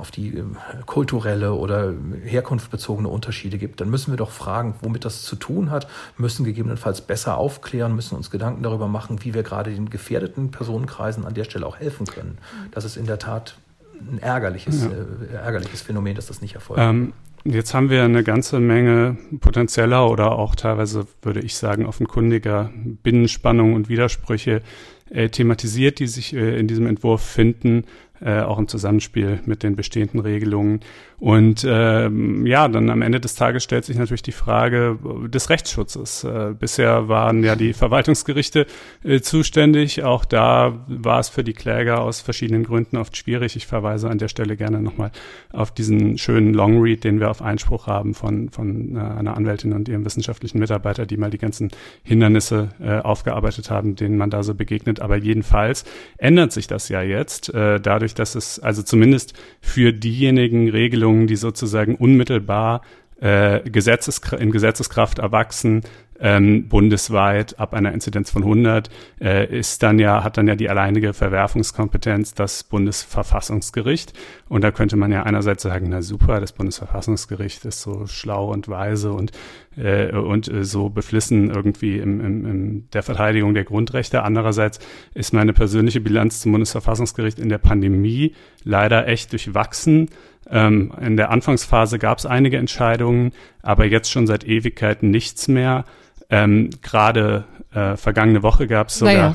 auf 0.00 0.10
die 0.10 0.38
äh, 0.38 0.44
kulturelle 0.86 1.52
oder 1.52 1.92
Herkunft 2.24 2.70
bezogene 2.70 2.94
personenbezogene 2.94 3.08
Unterschiede 3.08 3.58
gibt, 3.58 3.80
dann 3.80 3.90
müssen 3.90 4.12
wir 4.12 4.16
doch 4.16 4.30
fragen, 4.30 4.74
womit 4.80 5.04
das 5.04 5.22
zu 5.22 5.36
tun 5.36 5.70
hat, 5.70 5.86
müssen 6.16 6.44
gegebenenfalls 6.44 7.00
besser 7.00 7.36
aufklären, 7.36 7.94
müssen 7.94 8.16
uns 8.16 8.30
Gedanken 8.30 8.62
darüber 8.62 8.88
machen, 8.88 9.24
wie 9.24 9.34
wir 9.34 9.42
gerade 9.42 9.70
den 9.70 9.90
gefährdeten 9.90 10.50
Personenkreisen 10.50 11.24
an 11.24 11.34
der 11.34 11.44
Stelle 11.44 11.66
auch 11.66 11.78
helfen 11.78 12.06
können. 12.06 12.38
Das 12.70 12.84
ist 12.84 12.96
in 12.96 13.06
der 13.06 13.18
Tat 13.18 13.56
ein 14.00 14.18
ärgerliches, 14.18 14.84
ja. 14.84 14.90
äh, 14.90 15.34
ärgerliches 15.34 15.82
Phänomen, 15.82 16.14
dass 16.14 16.26
das 16.26 16.40
nicht 16.40 16.54
erfolgt. 16.54 16.82
Ähm, 16.82 17.12
jetzt 17.44 17.74
haben 17.74 17.90
wir 17.90 18.02
eine 18.04 18.22
ganze 18.22 18.60
Menge 18.60 19.16
potenzieller 19.40 20.10
oder 20.10 20.32
auch 20.38 20.54
teilweise, 20.54 21.06
würde 21.22 21.40
ich 21.40 21.56
sagen, 21.56 21.86
offenkundiger 21.86 22.70
Binnenspannungen 23.02 23.74
und 23.74 23.88
Widersprüche 23.88 24.62
äh, 25.10 25.28
thematisiert, 25.28 25.98
die 25.98 26.06
sich 26.06 26.34
äh, 26.34 26.58
in 26.58 26.66
diesem 26.66 26.86
Entwurf 26.86 27.22
finden 27.22 27.84
äh, 28.20 28.40
auch 28.40 28.58
im 28.58 28.68
Zusammenspiel 28.68 29.40
mit 29.44 29.62
den 29.62 29.76
bestehenden 29.76 30.20
Regelungen. 30.20 30.80
Und 31.18 31.64
ähm, 31.68 32.44
ja, 32.44 32.66
dann 32.68 32.90
am 32.90 33.00
Ende 33.00 33.20
des 33.20 33.34
Tages 33.34 33.62
stellt 33.62 33.84
sich 33.84 33.96
natürlich 33.96 34.22
die 34.22 34.32
Frage 34.32 34.98
des 35.28 35.48
Rechtsschutzes. 35.48 36.24
Äh, 36.24 36.54
bisher 36.58 37.08
waren 37.08 37.44
ja 37.44 37.56
die 37.56 37.72
Verwaltungsgerichte 37.72 38.66
äh, 39.04 39.20
zuständig. 39.20 40.02
Auch 40.02 40.24
da 40.24 40.84
war 40.88 41.20
es 41.20 41.28
für 41.28 41.44
die 41.44 41.52
Kläger 41.52 42.00
aus 42.00 42.20
verschiedenen 42.20 42.64
Gründen 42.64 42.96
oft 42.96 43.16
schwierig. 43.16 43.54
Ich 43.56 43.66
verweise 43.66 44.10
an 44.10 44.18
der 44.18 44.28
Stelle 44.28 44.56
gerne 44.56 44.82
nochmal 44.82 45.12
auf 45.52 45.70
diesen 45.70 46.18
schönen 46.18 46.52
Longread, 46.52 47.04
den 47.04 47.20
wir 47.20 47.30
auf 47.30 47.42
Einspruch 47.42 47.86
haben 47.86 48.14
von, 48.14 48.50
von 48.50 48.96
äh, 48.96 48.98
einer 48.98 49.36
Anwältin 49.36 49.72
und 49.72 49.88
ihrem 49.88 50.04
wissenschaftlichen 50.04 50.58
Mitarbeiter, 50.58 51.06
die 51.06 51.16
mal 51.16 51.30
die 51.30 51.38
ganzen 51.38 51.70
Hindernisse 52.02 52.70
äh, 52.80 52.98
aufgearbeitet 52.98 53.70
haben, 53.70 53.94
denen 53.94 54.16
man 54.16 54.30
da 54.30 54.42
so 54.42 54.54
begegnet. 54.54 55.00
Aber 55.00 55.16
jedenfalls 55.16 55.84
ändert 56.18 56.52
sich 56.52 56.66
das 56.66 56.88
ja 56.88 57.02
jetzt, 57.02 57.54
äh, 57.54 57.80
dadurch, 57.80 58.14
dass 58.14 58.34
es 58.34 58.58
also 58.58 58.82
zumindest 58.82 59.34
für 59.60 59.92
diejenigen 59.92 60.68
Regelungen 60.68 61.03
Regelungen, 61.04 61.26
die 61.26 61.36
sozusagen 61.36 61.96
unmittelbar 61.96 62.80
äh, 63.20 63.60
Gesetzes, 63.68 64.20
in 64.38 64.50
Gesetzeskraft 64.50 65.18
erwachsen, 65.18 65.82
ähm, 66.20 66.68
bundesweit 66.68 67.58
ab 67.58 67.74
einer 67.74 67.92
Inzidenz 67.92 68.30
von 68.30 68.42
100 68.42 68.88
äh, 69.20 69.58
ist 69.58 69.82
dann 69.82 69.98
ja 69.98 70.22
hat 70.22 70.36
dann 70.36 70.46
ja 70.46 70.54
die 70.54 70.70
alleinige 70.70 71.12
Verwerfungskompetenz 71.12 72.34
das 72.34 72.62
Bundesverfassungsgericht. 72.62 74.12
Und 74.48 74.62
da 74.62 74.70
könnte 74.70 74.96
man 74.96 75.10
ja 75.10 75.24
einerseits 75.24 75.64
sagen 75.64 75.88
na 75.90 76.02
super 76.02 76.40
das 76.40 76.52
Bundesverfassungsgericht 76.52 77.64
ist 77.64 77.82
so 77.82 78.06
schlau 78.06 78.52
und 78.52 78.68
weise 78.68 79.12
und 79.12 79.32
äh, 79.76 80.12
und 80.12 80.48
äh, 80.48 80.64
so 80.64 80.88
beflissen 80.88 81.50
irgendwie 81.50 81.98
im, 81.98 82.20
im, 82.20 82.46
in 82.46 82.88
der 82.92 83.02
Verteidigung 83.02 83.52
der 83.54 83.64
Grundrechte. 83.64 84.22
Andererseits 84.22 84.78
ist 85.14 85.32
meine 85.32 85.52
persönliche 85.52 86.00
Bilanz 86.00 86.40
zum 86.40 86.52
Bundesverfassungsgericht 86.52 87.40
in 87.40 87.48
der 87.48 87.58
Pandemie 87.58 88.34
leider 88.62 89.08
echt 89.08 89.32
durchwachsen 89.32 90.10
ähm, 90.50 90.92
in 91.00 91.16
der 91.16 91.30
Anfangsphase 91.30 91.98
gab 91.98 92.18
es 92.18 92.26
einige 92.26 92.58
Entscheidungen, 92.58 93.32
aber 93.62 93.84
jetzt 93.84 94.10
schon 94.10 94.26
seit 94.26 94.44
Ewigkeiten 94.44 95.10
nichts 95.10 95.48
mehr. 95.48 95.84
Ähm, 96.30 96.70
Gerade 96.82 97.44
äh, 97.74 97.96
vergangene 97.96 98.42
Woche 98.42 98.66
gab 98.66 98.88
es 98.88 98.98
sogar 98.98 99.14
naja, 99.14 99.28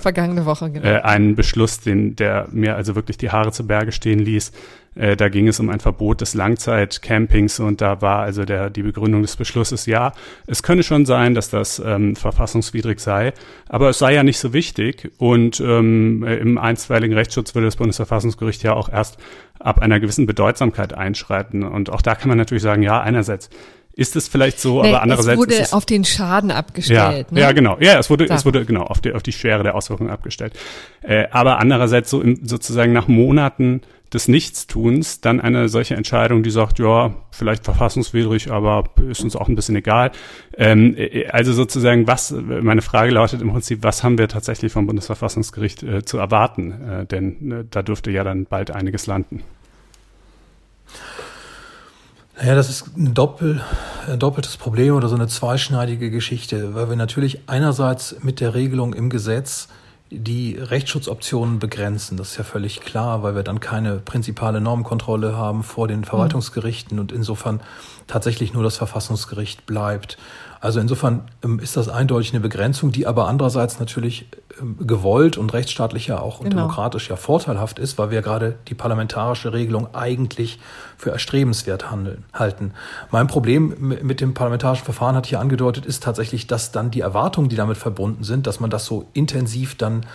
Woche, 0.46 0.72
genau. 0.72 0.88
äh, 0.88 1.02
einen 1.02 1.36
Beschluss, 1.36 1.82
den, 1.82 2.16
der 2.16 2.48
mir 2.52 2.76
also 2.76 2.96
wirklich 2.96 3.18
die 3.18 3.32
Haare 3.32 3.52
zu 3.52 3.68
Berge 3.68 3.92
stehen 3.92 4.20
ließ. 4.20 4.52
Äh, 4.96 5.16
da 5.16 5.30
ging 5.30 5.48
es 5.48 5.60
um 5.60 5.70
ein 5.70 5.80
Verbot 5.80 6.22
des 6.22 6.34
Langzeitcampings 6.34 7.60
und 7.60 7.82
da 7.82 8.02
war 8.02 8.20
also 8.20 8.46
der, 8.46 8.70
die 8.70 8.82
Begründung 8.82 9.22
des 9.22 9.36
Beschlusses, 9.36 9.86
ja, 9.86 10.14
es 10.48 10.64
könne 10.64 10.84
schon 10.84 11.06
sein, 11.06 11.36
dass 11.36 11.50
das 11.50 11.80
ähm, 11.86 12.16
verfassungswidrig 12.16 13.00
sei, 13.00 13.34
aber 13.68 13.90
es 13.90 14.00
sei 14.00 14.14
ja 14.14 14.24
nicht 14.24 14.40
so 14.40 14.52
wichtig 14.52 15.12
und 15.18 15.60
ähm, 15.60 16.24
im 16.24 16.58
einstweiligen 16.58 17.16
Rechtsschutz 17.16 17.54
würde 17.56 17.68
das 17.68 17.76
Bundesverfassungsgericht 17.76 18.64
ja 18.64 18.74
auch 18.74 18.90
erst 18.90 19.18
ab 19.60 19.80
einer 19.80 20.00
gewissen 20.00 20.26
Bedeutsamkeit 20.26 20.94
einschreiten 20.94 21.64
und 21.64 21.90
auch 21.90 22.02
da 22.02 22.16
kann 22.16 22.30
man 22.30 22.38
natürlich 22.38 22.64
sagen, 22.64 22.82
ja, 22.82 23.02
einerseits 23.02 23.50
ist 24.00 24.16
es 24.16 24.30
vielleicht 24.30 24.62
so, 24.62 24.82
nee, 24.82 24.90
aber 24.90 25.02
andererseits 25.02 25.34
es 25.34 25.38
wurde 25.38 25.54
ist 25.56 25.60
es, 25.60 25.74
auf 25.74 25.86
den 25.86 26.06
Schaden 26.06 26.52
abgestellt. 26.52 27.28
Ja, 27.32 27.36
ne? 27.36 27.42
ja 27.42 27.52
genau. 27.52 27.78
Ja, 27.82 28.00
es 28.00 28.10
wurde, 28.10 28.28
da. 28.28 28.36
es 28.36 28.46
wurde 28.46 28.64
genau 28.64 28.84
auf 28.84 29.02
die, 29.02 29.12
auf 29.14 29.24
die 29.24 29.34
Schwere 29.34 29.64
der 29.64 29.76
Auswirkungen 29.76 30.10
abgestellt. 30.10 30.54
Äh, 31.02 31.28
aber 31.32 31.60
andererseits 31.60 32.10
so 32.10 32.22
im, 32.22 32.40
sozusagen 32.42 32.94
nach 32.94 33.10
Monaten 33.10 33.82
des 34.14 34.28
Nichtstuns 34.28 35.22
dann 35.22 35.40
eine 35.40 35.70
solche 35.70 35.96
Entscheidung, 35.96 36.44
die 36.44 36.50
sagt, 36.50 36.80
ja, 36.80 37.16
vielleicht 37.32 37.64
verfassungswidrig, 37.64 38.52
aber 38.52 38.86
ist 39.10 39.22
uns 39.22 39.36
auch 39.36 39.48
ein 39.48 39.56
bisschen 39.56 39.76
egal. 39.76 40.12
Ähm, 40.58 40.96
äh, 40.98 41.28
also 41.28 41.54
sozusagen, 41.54 42.08
was, 42.08 42.32
meine 42.32 42.82
Frage 42.82 43.12
lautet 43.12 43.42
im 43.42 43.52
Prinzip, 43.52 43.84
was 43.84 44.04
haben 44.04 44.18
wir 44.18 44.28
tatsächlich 44.28 44.72
vom 44.72 44.88
Bundesverfassungsgericht 44.88 45.84
äh, 45.84 46.06
zu 46.06 46.18
erwarten? 46.18 46.72
Äh, 46.72 47.06
denn 47.06 47.52
äh, 47.52 47.66
da 47.70 47.84
dürfte 47.84 48.12
ja 48.12 48.24
dann 48.24 48.46
bald 48.46 48.72
einiges 48.72 49.06
landen. 49.08 49.44
Naja, 52.38 52.56
das 52.56 52.70
ist 52.70 52.98
ein, 52.98 53.14
Doppel, 53.14 53.62
ein 54.08 54.18
doppeltes 54.18 54.56
Problem 54.56 54.96
oder 54.96 55.10
so 55.10 55.16
eine 55.16 55.28
zweischneidige 55.28 56.10
Geschichte, 56.10 56.74
weil 56.74 56.90
wir 56.90 56.96
natürlich 56.96 57.42
einerseits 57.48 58.16
mit 58.24 58.40
der 58.40 58.54
Regelung 58.54 58.94
im 58.94 59.10
Gesetz 59.10 59.68
die 60.12 60.56
Rechtsschutzoptionen 60.56 61.60
begrenzen. 61.60 62.18
Das 62.18 62.32
ist 62.32 62.38
ja 62.38 62.44
völlig 62.44 62.82
klar, 62.82 63.22
weil 63.22 63.36
wir 63.36 63.44
dann 63.44 63.60
keine 63.60 63.98
prinzipale 63.98 64.60
Normkontrolle 64.60 65.38
haben 65.38 65.64
vor 65.64 65.88
den 65.88 66.04
Verwaltungsgerichten 66.04 67.00
und 67.00 67.12
insofern 67.12 67.62
tatsächlich 68.08 68.54
nur 68.54 68.64
das 68.64 68.78
Verfassungsgericht 68.78 69.66
bleibt. 69.66 70.18
Also 70.62 70.80
insofern 70.80 71.22
ähm, 71.44 71.60
ist 71.60 71.78
das 71.78 71.88
eindeutig 71.88 72.34
eine 72.34 72.42
Begrenzung, 72.42 72.92
die 72.92 73.08
aber 73.08 73.28
andererseits 73.28 73.80
natürlich 73.80 74.28
ähm, 74.60 74.76
gewollt 74.86 75.38
und 75.38 75.54
rechtsstaatlich 75.54 76.08
ja 76.08 76.20
auch 76.20 76.40
und 76.40 76.50
genau. 76.50 76.64
demokratisch 76.64 77.10
ja 77.10 77.16
vorteilhaft 77.16 77.80
ist, 77.80 77.98
weil 77.98 78.12
wir 78.12 78.22
gerade 78.22 78.56
die 78.68 78.76
parlamentarische 78.76 79.54
Regelung 79.54 79.94
eigentlich 79.94 80.60
für 80.98 81.12
erstrebenswert 81.12 81.90
handeln, 81.90 82.26
halten. 82.34 82.74
Mein 83.10 83.28
Problem 83.28 83.96
mit 84.02 84.20
dem 84.20 84.34
parlamentarischen 84.34 84.84
Verfahren, 84.84 85.16
hatte 85.16 85.28
ich 85.28 85.32
ja 85.32 85.40
angedeutet, 85.40 85.86
ist 85.86 86.04
tatsächlich, 86.04 86.48
dass 86.48 86.72
dann 86.72 86.92
die 86.92 87.02
Erwartungen, 87.02 87.48
die 87.48 87.56
damit 87.56 87.78
verbunden 87.78 88.24
sind, 88.24 88.46
dass 88.46 88.60
man 88.60 88.70
das 88.70 88.86
so 88.86 89.08
intensiv 89.14 89.76
dann 89.76 90.06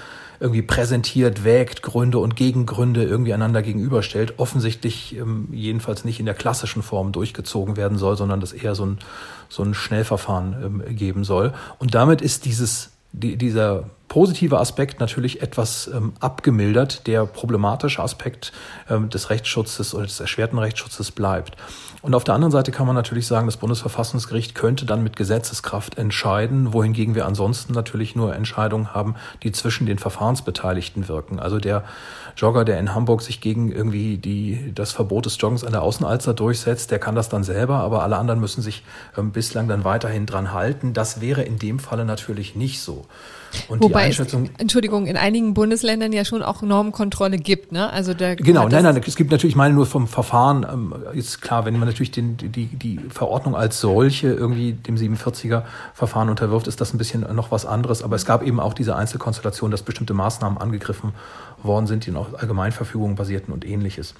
irgendwie 0.41 0.62
präsentiert, 0.62 1.45
wägt, 1.45 1.82
Gründe 1.82 2.18
und 2.18 2.37
Gegengründe 2.37 3.05
irgendwie 3.05 3.35
einander 3.35 3.62
gegenüberstellt, 3.62 4.35
offensichtlich 4.39 5.16
ähm, 5.16 5.49
jedenfalls 5.53 6.05
nicht 6.05 6.20
in 6.20 6.26
der 6.26 6.35
klassischen 6.35 6.82
Form 6.82 7.12
durchgezogen 7.12 7.76
werden 7.76 7.99
soll, 7.99 8.16
sondern 8.16 8.41
das 8.41 8.53
eher 8.53 8.74
so 8.74 8.87
ein, 8.87 8.99
so 9.49 9.62
ein 9.62 9.74
Schnellverfahren 9.74 10.82
ähm, 10.87 10.97
geben 10.97 11.24
soll. 11.24 11.53
Und 11.78 11.95
damit 11.95 12.20
ist 12.20 12.45
dieses, 12.45 12.91
die, 13.12 13.37
dieser 13.37 13.85
positive 14.15 14.61
Aspekt 14.61 15.01
natürlich 15.01 15.43
etwas 15.43 15.91
ähm, 15.93 16.12
abgemildert. 16.21 17.09
Der 17.09 17.27
problematische 17.27 18.01
Aspekt 18.01 18.53
ähm, 18.89 19.11
des 19.11 19.29
Rechtsschutzes 19.29 19.93
oder 19.93 20.05
des 20.05 20.21
erschwerten 20.21 20.57
Rechtsschutzes 20.57 21.11
bleibt. 21.11 21.57
Und 22.01 22.15
auf 22.15 22.23
der 22.23 22.35
anderen 22.35 22.53
Seite 22.53 22.71
kann 22.71 22.87
man 22.87 22.95
natürlich 22.95 23.27
sagen, 23.27 23.47
das 23.47 23.57
Bundesverfassungsgericht 23.57 24.55
könnte 24.55 24.87
dann 24.87 25.03
mit 25.03 25.17
Gesetzeskraft 25.17 25.99
entscheiden, 25.99 26.73
wohingegen 26.73 27.17
wir 27.17 27.27
ansonsten 27.27 27.73
natürlich 27.73 28.15
nur 28.15 28.37
Entscheidungen 28.37 28.95
haben, 28.95 29.17
die 29.43 29.51
zwischen 29.51 29.85
den 29.85 29.99
Verfahrensbeteiligten 29.99 31.09
wirken. 31.09 31.41
Also 31.41 31.59
der 31.59 31.83
Jogger, 32.37 32.65
der 32.65 32.79
in 32.79 32.95
Hamburg 32.95 33.21
sich 33.21 33.41
gegen 33.41 33.73
irgendwie 33.73 34.19
die, 34.19 34.71
das 34.77 34.93
Verbot 34.93 35.27
des 35.27 35.41
Joggens 35.41 35.65
an 35.65 35.73
der 35.73 35.83
Außenalster 35.83 36.35
durchsetzt, 36.35 36.93
der 36.93 37.01
kann 37.01 37.17
das 37.17 37.31
dann 37.31 37.43
selber, 37.43 37.79
aber 37.79 38.05
alle 38.05 38.17
anderen 38.17 38.39
müssen 38.39 38.62
sich 38.62 38.85
ähm, 39.19 39.33
bislang 39.33 39.67
dann 39.67 39.83
weiterhin 39.83 40.25
dran 40.25 40.53
halten. 40.53 40.93
Das 40.93 41.21
wäre 41.21 41.43
in 41.43 41.59
dem 41.59 41.81
Falle 41.81 42.05
natürlich 42.05 42.55
nicht 42.55 42.81
so. 42.81 43.07
Und 43.68 43.82
Wobei 43.82 44.09
es, 44.09 44.18
Entschuldigung, 44.59 45.07
in 45.07 45.16
einigen 45.16 45.55
Bundesländern 45.55 46.12
ja 46.12 46.24
schon 46.24 46.42
auch 46.42 46.62
Normkontrolle 46.62 47.38
gibt, 47.38 47.72
ne? 47.72 47.92
Also 47.92 48.14
der 48.14 48.36
genau, 48.36 48.68
nein, 48.68 48.84
nein, 48.84 49.00
es 49.07 49.16
gibt 49.16 49.30
natürlich, 49.30 49.52
ich 49.52 49.57
meine 49.57 49.74
nur 49.74 49.86
vom 49.86 50.09
Verfahren, 50.09 50.66
ähm, 50.70 50.94
ist 51.12 51.40
klar, 51.42 51.64
wenn 51.64 51.78
man 51.78 51.88
natürlich 51.88 52.11
den, 52.11 52.36
die, 52.36 52.66
die 52.66 53.00
Verordnung 53.09 53.55
als 53.57 53.80
solche 53.80 54.28
irgendwie 54.28 54.72
dem 54.72 54.96
47er 54.96 55.62
Verfahren 55.94 56.28
unterwirft, 56.28 56.66
ist 56.66 56.80
das 56.80 56.94
ein 56.94 56.98
bisschen 56.98 57.22
noch 57.34 57.50
was 57.50 57.66
anderes. 57.66 58.02
Aber 58.02 58.16
es 58.16 58.26
gab 58.26 58.42
eben 58.42 58.61
auch 58.61 58.74
diese 58.74 58.96
Einzelkonstellation, 58.96 59.70
dass 59.70 59.82
bestimmte 59.82 60.14
Maßnahmen 60.14 60.59
angegriffen 60.59 61.12
worden 61.62 61.86
sind, 61.86 62.07
die 62.07 62.14
auf 62.14 62.38
Allgemeinverfügungen 62.38 63.16
basierten 63.16 63.52
und 63.52 63.64
ähnliches. 63.66 64.14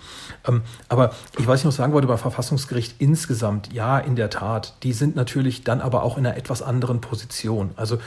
Ähm, 0.47 0.63
aber 0.89 1.13
ich 1.39 1.47
weiß 1.47 1.61
nicht, 1.61 1.67
was 1.67 1.75
ich 1.75 1.79
sagen 1.79 1.93
wollte 1.93 2.09
beim 2.09 2.19
Verfassungsgericht 2.19 2.97
insgesamt, 2.99 3.73
ja, 3.73 3.99
in 3.99 4.17
der 4.17 4.31
Tat, 4.31 4.75
die 4.83 4.93
sind 4.93 5.17
natürlich 5.17 5.65
dann 5.65 5.81
aber 5.81 6.03
auch 6.03 6.19
in 6.19 6.27
einer 6.27 6.37
etwas 6.37 6.63
anderen 6.63 7.01
Position. 7.01 7.71
Also 7.77 7.99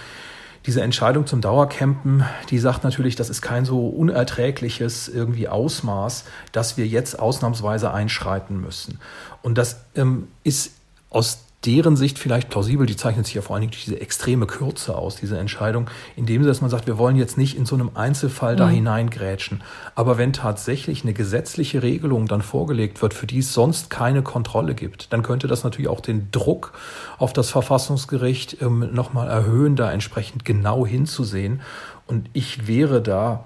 diese 0.68 0.82
Entscheidung 0.82 1.26
zum 1.26 1.39
Dauercampen, 1.39 2.26
die 2.49 2.59
sagt 2.59 2.84
natürlich, 2.84 3.15
das 3.15 3.30
ist 3.30 3.41
kein 3.41 3.63
so 3.63 3.88
unerträgliches 3.88 5.07
irgendwie 5.07 5.47
Ausmaß, 5.47 6.26
dass 6.51 6.76
wir 6.76 6.86
jetzt 6.86 7.18
ausnahmsweise 7.18 7.93
einschreiten 7.93 8.59
müssen. 8.59 8.99
Und 9.41 9.57
das 9.57 9.80
ähm, 9.95 10.28
ist 10.43 10.72
aus 11.09 11.45
deren 11.68 11.97
Sicht 11.97 12.18
vielleicht 12.18 12.49
plausibel, 12.49 12.88
die 12.88 12.95
zeichnet 12.95 13.26
sich 13.26 13.36
ja 13.36 13.41
vor 13.41 13.55
allen 13.55 13.61
Dingen 13.61 13.72
durch 13.72 13.84
diese 13.84 13.99
extreme 13.99 14.47
Kürze 14.47 14.95
aus, 14.95 15.18
diese 15.18 15.38
Entscheidung, 15.38 15.89
indem 16.15 16.43
dass 16.43 16.61
man 16.61 16.70
sagt, 16.70 16.88
wir 16.88 16.97
wollen 16.97 17.18
jetzt 17.18 17.38
nicht 17.38 17.57
in 17.57 17.65
so 17.65 17.76
einem 17.76 17.91
Einzelfall 17.93 18.55
da 18.55 18.68
mhm. 18.68 18.76
hineingrätschen. 18.76 19.61
Aber 19.93 20.18
wenn 20.18 20.32
tatsächlich 20.32 21.03
eine 21.03 21.13
gesetzliche 21.13 21.84
Regelung 21.84 22.28
dann 22.28 22.41
vorgelegt 22.41 23.01
wird, 23.01 23.13
für 23.13 23.28
die 23.28 23.39
es 23.39 23.53
sonst 23.53 23.89
keine 23.89 24.22
Kontrolle 24.22 24.76
gibt, 24.76 25.11
dann 25.11 25.24
könnte 25.24 25.47
das 25.47 25.65
natürlich 25.65 25.89
auch 25.89 25.99
den 25.99 26.32
Druck 26.32 26.72
auf 27.18 27.34
das 27.34 27.49
Verfassungsgericht 27.49 28.61
ähm, 28.61 28.89
nochmal 28.93 29.28
erhöhen, 29.28 29.76
da 29.76 29.91
entsprechend 29.91 30.45
genau 30.45 30.86
hinzusehen. 30.86 31.59
Und 32.05 32.30
ich 32.32 32.68
wäre 32.68 33.01
da, 33.01 33.43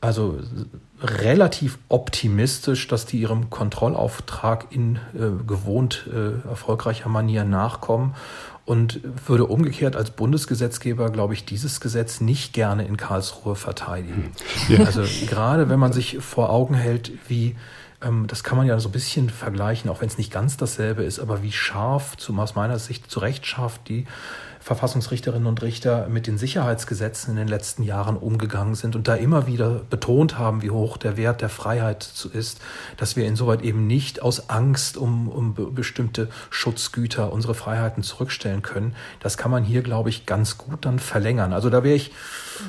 also 0.00 0.40
relativ 1.02 1.78
optimistisch, 1.88 2.88
dass 2.88 3.06
die 3.06 3.20
ihrem 3.20 3.50
Kontrollauftrag 3.50 4.66
in 4.70 4.96
äh, 5.14 5.44
gewohnt 5.46 6.08
äh, 6.12 6.48
erfolgreicher 6.48 7.08
Manier 7.08 7.44
nachkommen 7.44 8.14
und 8.64 9.00
würde 9.26 9.46
umgekehrt 9.46 9.94
als 9.94 10.10
Bundesgesetzgeber, 10.10 11.10
glaube 11.10 11.34
ich, 11.34 11.44
dieses 11.44 11.80
Gesetz 11.80 12.20
nicht 12.20 12.52
gerne 12.52 12.84
in 12.84 12.96
Karlsruhe 12.96 13.54
verteidigen. 13.54 14.32
Ja. 14.68 14.84
Also 14.84 15.02
gerade 15.26 15.68
wenn 15.68 15.78
man 15.78 15.92
sich 15.92 16.18
vor 16.18 16.50
Augen 16.50 16.74
hält, 16.74 17.12
wie 17.28 17.56
ähm, 18.02 18.26
das 18.26 18.42
kann 18.42 18.58
man 18.58 18.66
ja 18.66 18.78
so 18.80 18.88
ein 18.88 18.92
bisschen 18.92 19.30
vergleichen, 19.30 19.90
auch 19.90 20.00
wenn 20.00 20.08
es 20.08 20.18
nicht 20.18 20.32
ganz 20.32 20.56
dasselbe 20.56 21.04
ist, 21.04 21.20
aber 21.20 21.42
wie 21.42 21.52
scharf, 21.52 22.16
zum, 22.16 22.40
aus 22.40 22.54
meiner 22.54 22.78
Sicht 22.78 23.10
zu 23.10 23.20
Recht 23.20 23.46
scharf 23.46 23.78
die 23.86 24.06
Verfassungsrichterinnen 24.66 25.46
und 25.46 25.62
Richter 25.62 26.08
mit 26.08 26.26
den 26.26 26.38
Sicherheitsgesetzen 26.38 27.30
in 27.30 27.36
den 27.36 27.46
letzten 27.46 27.84
Jahren 27.84 28.16
umgegangen 28.16 28.74
sind 28.74 28.96
und 28.96 29.06
da 29.06 29.14
immer 29.14 29.46
wieder 29.46 29.82
betont 29.88 30.38
haben, 30.38 30.60
wie 30.60 30.70
hoch 30.70 30.96
der 30.96 31.16
Wert 31.16 31.40
der 31.40 31.50
Freiheit 31.50 32.26
ist, 32.32 32.58
dass 32.96 33.14
wir 33.14 33.26
insoweit 33.26 33.62
eben 33.62 33.86
nicht 33.86 34.22
aus 34.22 34.50
Angst 34.50 34.96
um, 34.96 35.28
um 35.28 35.54
bestimmte 35.72 36.28
Schutzgüter 36.50 37.32
unsere 37.32 37.54
Freiheiten 37.54 38.02
zurückstellen 38.02 38.62
können. 38.62 38.96
Das 39.20 39.36
kann 39.36 39.52
man 39.52 39.62
hier, 39.62 39.82
glaube 39.82 40.08
ich, 40.08 40.26
ganz 40.26 40.58
gut 40.58 40.84
dann 40.84 40.98
verlängern. 40.98 41.52
Also 41.52 41.70
da 41.70 41.84
wäre 41.84 41.94
ich 41.94 42.10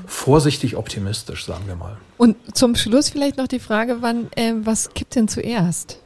vorsichtig 0.05 0.75
optimistisch, 0.75 1.47
sagen 1.47 1.63
wir 1.65 1.75
mal. 1.75 1.97
Und 2.17 2.35
zum 2.55 2.75
Schluss 2.75 3.09
vielleicht 3.09 3.37
noch 3.37 3.47
die 3.47 3.59
Frage, 3.59 4.03
wann, 4.03 4.31
äh, 4.35 4.53
was 4.61 4.93
kippt 4.93 5.15
denn 5.15 5.27
zuerst? 5.27 5.97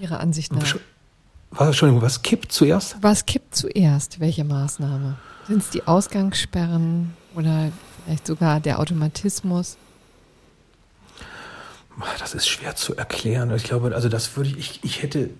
Ihrer 0.00 0.20
Ansicht 0.20 0.50
nach? 0.54 0.76
Was, 1.56 1.68
Entschuldigung, 1.68 2.02
was 2.02 2.22
kippt 2.22 2.50
zuerst? 2.50 2.96
Was 3.00 3.26
kippt 3.26 3.54
zuerst? 3.54 4.18
Welche 4.18 4.44
Maßnahme? 4.44 5.16
Sind 5.46 5.62
es 5.62 5.70
die 5.70 5.86
Ausgangssperren 5.86 7.14
oder 7.36 7.70
vielleicht 8.04 8.26
sogar 8.26 8.58
der 8.60 8.80
Automatismus? 8.80 9.76
Das 12.18 12.34
ist 12.34 12.48
schwer 12.48 12.74
zu 12.74 12.96
erklären. 12.96 13.54
Ich 13.54 13.62
glaube, 13.62 13.94
also 13.94 14.08
das 14.08 14.36
würde 14.36 14.50
ich, 14.50 14.58
ich, 14.58 14.80
ich 14.82 15.02
hätte 15.02 15.30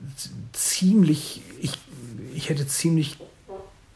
ziemlich, 0.53 1.43
ich, 1.61 1.73
ich 2.33 2.49
hätte 2.49 2.67
ziemlich 2.69 3.19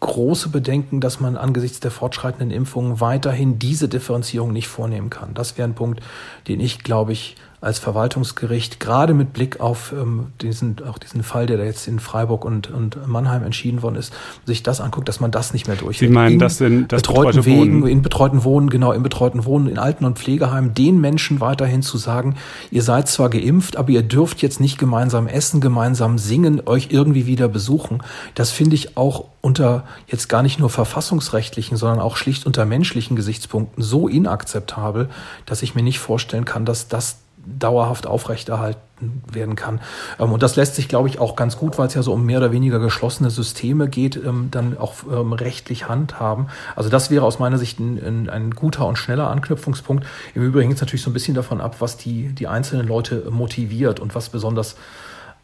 große 0.01 0.49
Bedenken, 0.49 1.01
dass 1.01 1.21
man 1.21 1.37
angesichts 1.37 1.79
der 1.81 1.91
fortschreitenden 1.93 2.51
Impfungen 2.51 3.01
weiterhin 3.01 3.59
diese 3.59 3.89
Differenzierung 3.89 4.53
nicht 4.53 4.69
vornehmen 4.69 5.11
kann. 5.11 5.35
Das 5.35 5.57
wäre 5.57 5.69
ein 5.69 5.75
Punkt, 5.75 6.01
den 6.49 6.59
ich, 6.59 6.81
glaube 6.81 7.13
ich, 7.13 7.37
als 7.61 7.81
Verwaltungsgericht, 7.81 8.79
gerade 8.79 9.15
mit 9.15 9.33
Blick 9.33 9.59
auf 9.59 9.93
ähm, 9.93 10.29
diesen, 10.41 10.77
auch 10.87 10.99
diesen 10.99 11.25
Fall, 11.25 11.47
der 11.47 11.57
da 11.57 11.65
jetzt 11.65 11.89
in 11.89 11.99
Freiburg 11.99 12.45
und, 12.45 12.71
und 12.71 13.07
Mannheim 13.09 13.43
entschieden 13.43 13.83
worden 13.83 13.97
ist, 13.97 14.13
sich 14.47 14.63
das 14.63 14.81
anguckt, 14.81 15.09
dass 15.09 15.19
man 15.19 15.33
das 15.33 15.53
nicht 15.53 15.67
mehr 15.67 15.77
durchführt. 15.77 16.09
Sie 16.09 16.15
meinen, 16.15 16.35
in 16.35 16.39
das 16.39 16.59
sind 16.59 16.93
das 16.93 17.03
betreuten 17.03 17.45
Wegen, 17.45 17.83
Wohnen. 17.83 17.87
in 17.91 18.03
betreuten 18.03 18.45
Wohnen, 18.45 18.71
genau, 18.71 18.93
in 18.93 19.03
betreuten 19.03 19.45
Wohnen, 19.45 19.67
in 19.67 19.79
Alten- 19.79 20.05
und 20.05 20.19
Pflegeheimen, 20.19 20.73
den 20.75 21.01
Menschen 21.01 21.41
weiterhin 21.41 21.83
zu 21.83 21.99
sagen, 21.99 22.37
ihr 22.71 22.83
seid 22.83 23.09
zwar 23.09 23.29
geimpft, 23.29 23.77
aber 23.77 23.91
ihr 23.91 24.03
dürft 24.03 24.41
jetzt 24.41 24.61
nicht 24.61 24.79
gemeinsam 24.79 25.27
essen, 25.27 25.61
gemeinsam 25.61 26.17
singen, 26.19 26.63
euch 26.67 26.89
irgendwie 26.91 27.27
wieder 27.27 27.49
besuchen. 27.49 28.03
Das 28.37 28.53
finde 28.53 28.77
ich 28.77 28.97
auch 28.97 29.25
unter 29.41 29.85
jetzt 30.07 30.29
gar 30.29 30.43
nicht 30.43 30.61
nur 30.61 30.71
verfassungsrechtlichen, 30.71 31.77
sondern 31.77 31.99
auch 31.99 32.17
schlicht 32.17 32.47
unter 32.47 32.65
menschlichen 32.67 33.17
Gesichtspunkten 33.17 33.83
so 33.83 34.07
inakzeptabel, 34.07 35.09
dass 35.45 35.63
ich 35.63 35.75
mir 35.75 35.83
nicht 35.83 35.99
vorstellen 35.99 36.45
kann, 36.45 36.65
dass 36.65 36.87
das 36.87 37.19
dauerhaft 37.59 38.07
aufrechterhalten 38.07 39.23
werden 39.31 39.57
kann. 39.57 39.81
Ähm, 40.19 40.33
und 40.33 40.43
das 40.43 40.57
lässt 40.57 40.75
sich, 40.75 40.89
glaube 40.89 41.09
ich, 41.09 41.19
auch 41.19 41.37
ganz 41.37 41.57
gut, 41.57 41.79
weil 41.79 41.87
es 41.87 41.95
ja 41.95 42.03
so 42.03 42.13
um 42.13 42.25
mehr 42.25 42.39
oder 42.39 42.53
weniger 42.53 42.79
geschlossene 42.79 43.31
Systeme 43.31 43.89
geht, 43.89 44.17
ähm, 44.17 44.49
dann 44.51 44.77
auch 44.77 44.95
ähm, 45.11 45.33
rechtlich 45.33 45.89
handhaben. 45.89 46.49
Also 46.77 46.91
das 46.91 47.11
wäre 47.11 47.25
aus 47.25 47.39
meiner 47.39 47.59
Sicht 47.59 47.79
ein, 47.79 48.29
ein 48.29 48.51
guter 48.53 48.87
und 48.87 48.97
schneller 48.97 49.31
Anknüpfungspunkt. 49.31 50.07
Im 50.35 50.43
Übrigen 50.43 50.73
ist 50.73 50.81
natürlich 50.81 51.03
so 51.03 51.11
ein 51.11 51.15
bisschen 51.15 51.35
davon 51.35 51.61
ab, 51.61 51.77
was 51.81 51.97
die, 51.97 52.29
die 52.29 52.49
einzelnen 52.49 52.87
Leute 52.87 53.29
motiviert 53.31 54.01
und 54.01 54.15
was 54.15 54.29
besonders 54.29 54.77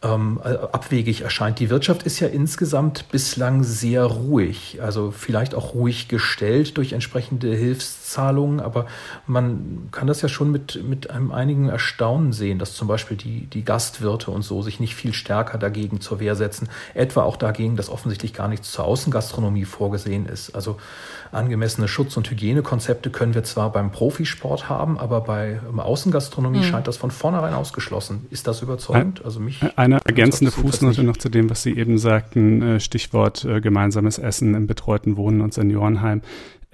ähm, 0.04 0.38
äh, 0.44 0.48
abwegig 0.48 1.22
erscheint. 1.22 1.58
Die 1.58 1.70
Wirtschaft 1.70 2.02
ist 2.02 2.20
ja 2.20 2.28
insgesamt 2.28 3.08
bislang 3.10 3.64
sehr 3.64 4.04
ruhig, 4.04 4.78
also 4.82 5.10
vielleicht 5.10 5.54
auch 5.54 5.74
ruhig 5.74 6.08
gestellt 6.08 6.76
durch 6.76 6.92
entsprechende 6.92 7.54
Hilfszahlungen, 7.54 8.60
aber 8.60 8.86
man 9.26 9.88
kann 9.90 10.06
das 10.06 10.20
ja 10.20 10.28
schon 10.28 10.50
mit, 10.52 10.84
mit 10.84 11.10
einem 11.10 11.32
einigen 11.32 11.68
Erstaunen 11.68 12.32
sehen, 12.32 12.58
dass 12.58 12.74
zum 12.74 12.86
Beispiel 12.86 13.16
die, 13.16 13.46
die 13.46 13.64
Gastwirte 13.64 14.30
und 14.30 14.42
so 14.42 14.62
sich 14.62 14.78
nicht 14.78 14.94
viel 14.94 15.14
stärker 15.14 15.56
dagegen 15.56 16.00
zur 16.00 16.20
Wehr 16.20 16.36
setzen, 16.36 16.68
etwa 16.92 17.22
auch 17.22 17.36
dagegen, 17.36 17.76
dass 17.76 17.88
offensichtlich 17.88 18.34
gar 18.34 18.48
nichts 18.48 18.70
zur 18.70 18.84
Außengastronomie 18.84 19.64
vorgesehen 19.64 20.26
ist. 20.26 20.54
Also 20.54 20.76
angemessene 21.34 21.88
Schutz- 21.88 22.16
und 22.16 22.30
Hygienekonzepte 22.30 23.10
können 23.10 23.34
wir 23.34 23.44
zwar 23.44 23.72
beim 23.72 23.92
Profisport 23.92 24.68
haben, 24.68 24.98
aber 24.98 25.20
bei 25.20 25.60
Außengastronomie 25.76 26.58
mhm. 26.58 26.64
scheint 26.64 26.88
das 26.88 26.96
von 26.96 27.10
vornherein 27.10 27.54
ausgeschlossen. 27.54 28.26
Ist 28.30 28.46
das 28.46 28.62
überzeugend? 28.62 29.24
Also 29.24 29.40
mich 29.40 29.60
eine 29.76 30.00
ergänzende 30.04 30.50
Fußnote 30.50 31.02
noch 31.02 31.16
zu 31.16 31.28
dem, 31.28 31.50
was 31.50 31.62
Sie 31.62 31.76
eben 31.76 31.98
sagten, 31.98 32.62
äh, 32.62 32.80
Stichwort 32.80 33.44
äh, 33.44 33.60
gemeinsames 33.60 34.18
Essen 34.18 34.54
im 34.54 34.66
betreuten 34.66 35.16
Wohnen 35.16 35.40
und 35.40 35.54
Seniorenheim. 35.54 36.22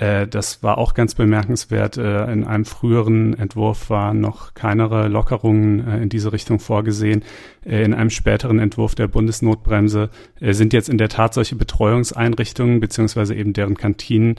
Äh, 0.01 0.27
das 0.27 0.63
war 0.63 0.79
auch 0.79 0.95
ganz 0.95 1.15
bemerkenswert. 1.15 1.99
Äh, 1.99 2.33
in 2.33 2.45
einem 2.45 2.65
früheren 2.65 3.39
Entwurf 3.39 3.91
waren 3.91 4.21
noch 4.21 4.55
keinere 4.55 5.09
Lockerungen 5.09 5.87
äh, 5.87 6.03
in 6.03 6.09
diese 6.09 6.33
Richtung 6.33 6.59
vorgesehen. 6.59 7.23
In 7.63 7.93
einem 7.93 8.09
späteren 8.09 8.59
Entwurf 8.59 8.95
der 8.95 9.07
Bundesnotbremse 9.07 10.09
sind 10.41 10.73
jetzt 10.73 10.89
in 10.89 10.97
der 10.97 11.11
Tat 11.11 11.35
solche 11.35 11.57
Betreuungseinrichtungen 11.57 12.81
beziehungsweise 12.81 13.35
eben 13.35 13.53
deren 13.53 13.77
Kantinen 13.77 14.37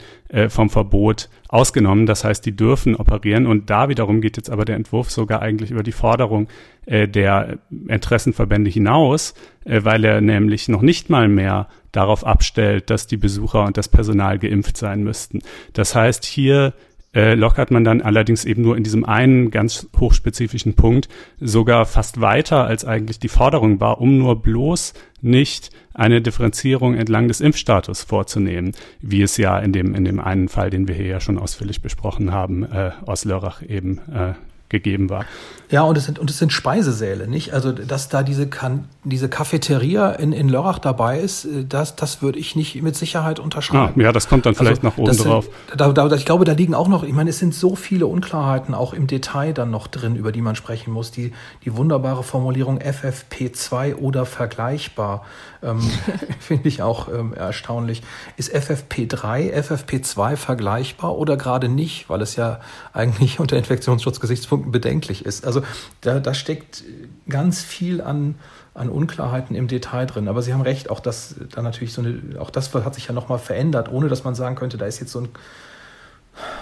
vom 0.48 0.70
Verbot 0.70 1.28
ausgenommen. 1.46 2.06
Das 2.06 2.24
heißt, 2.24 2.44
die 2.44 2.56
dürfen 2.56 2.96
operieren. 2.96 3.46
Und 3.46 3.70
da 3.70 3.88
wiederum 3.88 4.20
geht 4.20 4.38
jetzt 4.38 4.50
aber 4.50 4.64
der 4.64 4.74
Entwurf 4.74 5.12
sogar 5.12 5.40
eigentlich 5.40 5.70
über 5.70 5.84
die 5.84 5.92
Forderung 5.92 6.48
der 6.84 7.58
Interessenverbände 7.86 8.70
hinaus, 8.70 9.34
weil 9.64 10.04
er 10.04 10.20
nämlich 10.20 10.68
noch 10.68 10.82
nicht 10.82 11.10
mal 11.10 11.28
mehr 11.28 11.68
darauf 11.92 12.26
abstellt, 12.26 12.90
dass 12.90 13.06
die 13.06 13.16
Besucher 13.16 13.64
und 13.64 13.76
das 13.76 13.88
Personal 13.88 14.38
geimpft 14.38 14.76
sein 14.76 15.02
müssten. 15.04 15.40
Das 15.74 15.94
heißt, 15.94 16.24
hier 16.24 16.72
äh, 17.14 17.34
lockert 17.34 17.70
man 17.70 17.84
dann 17.84 18.00
allerdings 18.00 18.44
eben 18.44 18.62
nur 18.62 18.76
in 18.76 18.84
diesem 18.84 19.04
einen 19.04 19.50
ganz 19.50 19.88
hochspezifischen 19.98 20.74
Punkt 20.74 21.08
sogar 21.40 21.84
fast 21.84 22.20
weiter, 22.20 22.64
als 22.64 22.84
eigentlich 22.84 23.18
die 23.18 23.28
Forderung 23.28 23.80
war, 23.80 24.00
um 24.00 24.16
nur 24.16 24.40
bloß 24.40 24.94
nicht 25.20 25.70
eine 25.92 26.22
Differenzierung 26.22 26.94
entlang 26.94 27.28
des 27.28 27.42
Impfstatus 27.42 28.02
vorzunehmen, 28.02 28.72
wie 29.00 29.20
es 29.20 29.36
ja 29.36 29.58
in 29.58 29.72
dem, 29.72 29.94
in 29.94 30.06
dem 30.06 30.20
einen 30.20 30.48
Fall, 30.48 30.70
den 30.70 30.88
wir 30.88 30.94
hier 30.94 31.06
ja 31.06 31.20
schon 31.20 31.38
ausführlich 31.38 31.82
besprochen 31.82 32.32
haben, 32.32 32.64
äh, 32.64 32.92
aus 33.04 33.26
Lörrach 33.26 33.62
eben 33.62 33.98
äh, 34.10 34.32
gegeben 34.72 35.08
war. 35.08 35.24
Ja, 35.72 35.84
und 35.84 35.96
es 35.96 36.04
sind, 36.04 36.18
und 36.18 36.28
es 36.28 36.36
sind 36.36 36.52
Speisesäle, 36.52 37.26
nicht? 37.26 37.54
Also, 37.54 37.72
dass 37.72 38.10
da 38.10 38.22
diese, 38.22 38.46
kan 38.46 38.88
diese 39.04 39.30
Cafeteria 39.30 40.10
in, 40.10 40.32
in 40.32 40.50
Lörrach 40.50 40.78
dabei 40.78 41.18
ist, 41.18 41.46
äh, 41.46 41.64
das, 41.66 41.96
das 41.96 42.20
würde 42.20 42.38
ich 42.38 42.54
nicht 42.56 42.82
mit 42.82 42.94
Sicherheit 42.94 43.38
unterschreiben. 43.38 43.94
Ah, 43.96 44.02
ja, 44.02 44.12
das 44.12 44.28
kommt 44.28 44.44
dann 44.44 44.54
vielleicht 44.54 44.84
also, 44.84 44.88
nach 44.88 44.98
oben 44.98 45.16
drauf. 45.16 45.48
Da, 45.74 45.90
da, 45.92 46.14
ich 46.14 46.26
glaube, 46.26 46.44
da 46.44 46.52
liegen 46.52 46.74
auch 46.74 46.88
noch, 46.88 47.04
ich 47.04 47.14
meine, 47.14 47.30
es 47.30 47.38
sind 47.38 47.54
so 47.54 47.74
viele 47.74 48.06
Unklarheiten 48.06 48.74
auch 48.74 48.92
im 48.92 49.06
Detail 49.06 49.54
dann 49.54 49.70
noch 49.70 49.86
drin, 49.86 50.14
über 50.14 50.30
die 50.30 50.42
man 50.42 50.56
sprechen 50.56 50.92
muss. 50.92 51.10
Die, 51.10 51.32
die 51.64 51.74
wunderbare 51.74 52.22
Formulierung 52.22 52.78
FFP2 52.78 53.94
oder 53.96 54.26
vergleichbar, 54.26 55.24
ähm, 55.62 55.80
finde 56.38 56.68
ich 56.68 56.82
auch 56.82 57.08
ähm, 57.08 57.32
erstaunlich. 57.32 58.02
Ist 58.36 58.54
FFP3, 58.54 59.54
FFP2 59.54 60.36
vergleichbar 60.36 61.16
oder 61.16 61.38
gerade 61.38 61.70
nicht, 61.70 62.10
weil 62.10 62.20
es 62.20 62.36
ja 62.36 62.60
eigentlich 62.92 63.40
unter 63.40 63.56
Infektionsschutzgesichtspunkten 63.56 64.61
bedenklich 64.70 65.24
ist? 65.24 65.44
Also 65.44 65.62
da, 66.00 66.20
da 66.20 66.34
steckt 66.34 66.84
ganz 67.28 67.62
viel 67.62 68.00
an, 68.00 68.36
an 68.74 68.88
Unklarheiten 68.88 69.56
im 69.56 69.68
Detail 69.68 70.06
drin. 70.06 70.28
Aber 70.28 70.42
Sie 70.42 70.52
haben 70.52 70.62
recht, 70.62 70.90
auch 70.90 71.00
das 71.00 71.34
da 71.50 71.62
natürlich 71.62 71.92
so 71.92 72.02
eine, 72.02 72.38
auch 72.38 72.50
das 72.50 72.72
hat 72.74 72.94
sich 72.94 73.06
ja 73.06 73.12
nochmal 73.12 73.38
verändert, 73.38 73.90
ohne 73.90 74.08
dass 74.08 74.24
man 74.24 74.34
sagen 74.34 74.56
könnte, 74.56 74.78
da 74.78 74.86
ist 74.86 75.00
jetzt 75.00 75.12
so 75.12 75.20
ein 75.20 75.28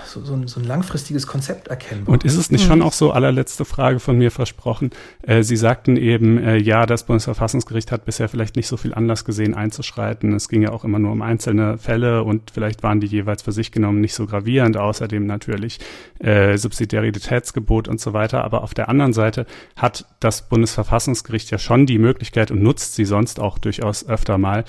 so, 0.05 0.25
so, 0.25 0.35
ein, 0.35 0.49
so 0.49 0.61
ein 0.61 0.67
langfristiges 0.67 1.27
Konzept 1.27 1.69
erkennbar. 1.69 2.13
Und 2.13 2.25
ist 2.25 2.37
es 2.37 2.51
nicht 2.51 2.65
mhm. 2.65 2.69
schon 2.69 2.83
auch 2.83 2.93
so, 2.93 3.13
allerletzte 3.13 3.65
Frage 3.65 4.01
von 4.01 4.19
mir 4.19 4.31
versprochen, 4.31 4.91
äh, 5.23 5.43
Sie 5.43 5.57
sagten 5.57 5.97
eben, 5.97 6.39
äh, 6.39 6.57
ja, 6.57 6.87
das 6.87 7.05
Bundesverfassungsgericht 7.07 7.93
hat 7.93 8.05
bisher 8.05 8.29
vielleicht 8.29 8.57
nicht 8.57 8.67
so 8.67 8.77
viel 8.77 8.95
Anlass 8.95 9.25
gesehen, 9.25 9.55
einzuschreiten. 9.55 10.33
Es 10.33 10.49
ging 10.49 10.63
ja 10.63 10.73
auch 10.73 10.85
immer 10.85 10.99
nur 10.99 11.13
um 11.13 11.23
einzelne 11.23 11.79
Fälle 11.79 12.25
und 12.25 12.51
vielleicht 12.51 12.83
waren 12.83 13.01
die 13.01 13.07
jeweils 13.07 13.43
für 13.43 13.53
sich 13.53 13.71
genommen 13.71 14.01
nicht 14.01 14.15
so 14.15 14.27
gravierend, 14.27 14.77
außerdem 14.77 15.25
natürlich 15.27 15.79
äh, 16.19 16.57
Subsidiaritätsgebot 16.59 17.87
und 17.87 18.01
so 18.01 18.13
weiter. 18.13 18.45
Aber 18.45 18.63
auf 18.63 18.75
der 18.75 18.89
anderen 18.89 19.13
Seite 19.13 19.47
hat 19.77 20.07
das 20.19 20.49
Bundesverfassungsgericht 20.49 21.51
ja 21.51 21.59
schon 21.59 21.87
die 21.87 21.99
Möglichkeit 21.99 22.51
und 22.51 22.63
nutzt 22.63 22.97
sie 22.97 23.05
sonst 23.05 23.39
auch 23.39 23.59
durchaus 23.59 24.07
öfter 24.09 24.39
mal, 24.39 24.65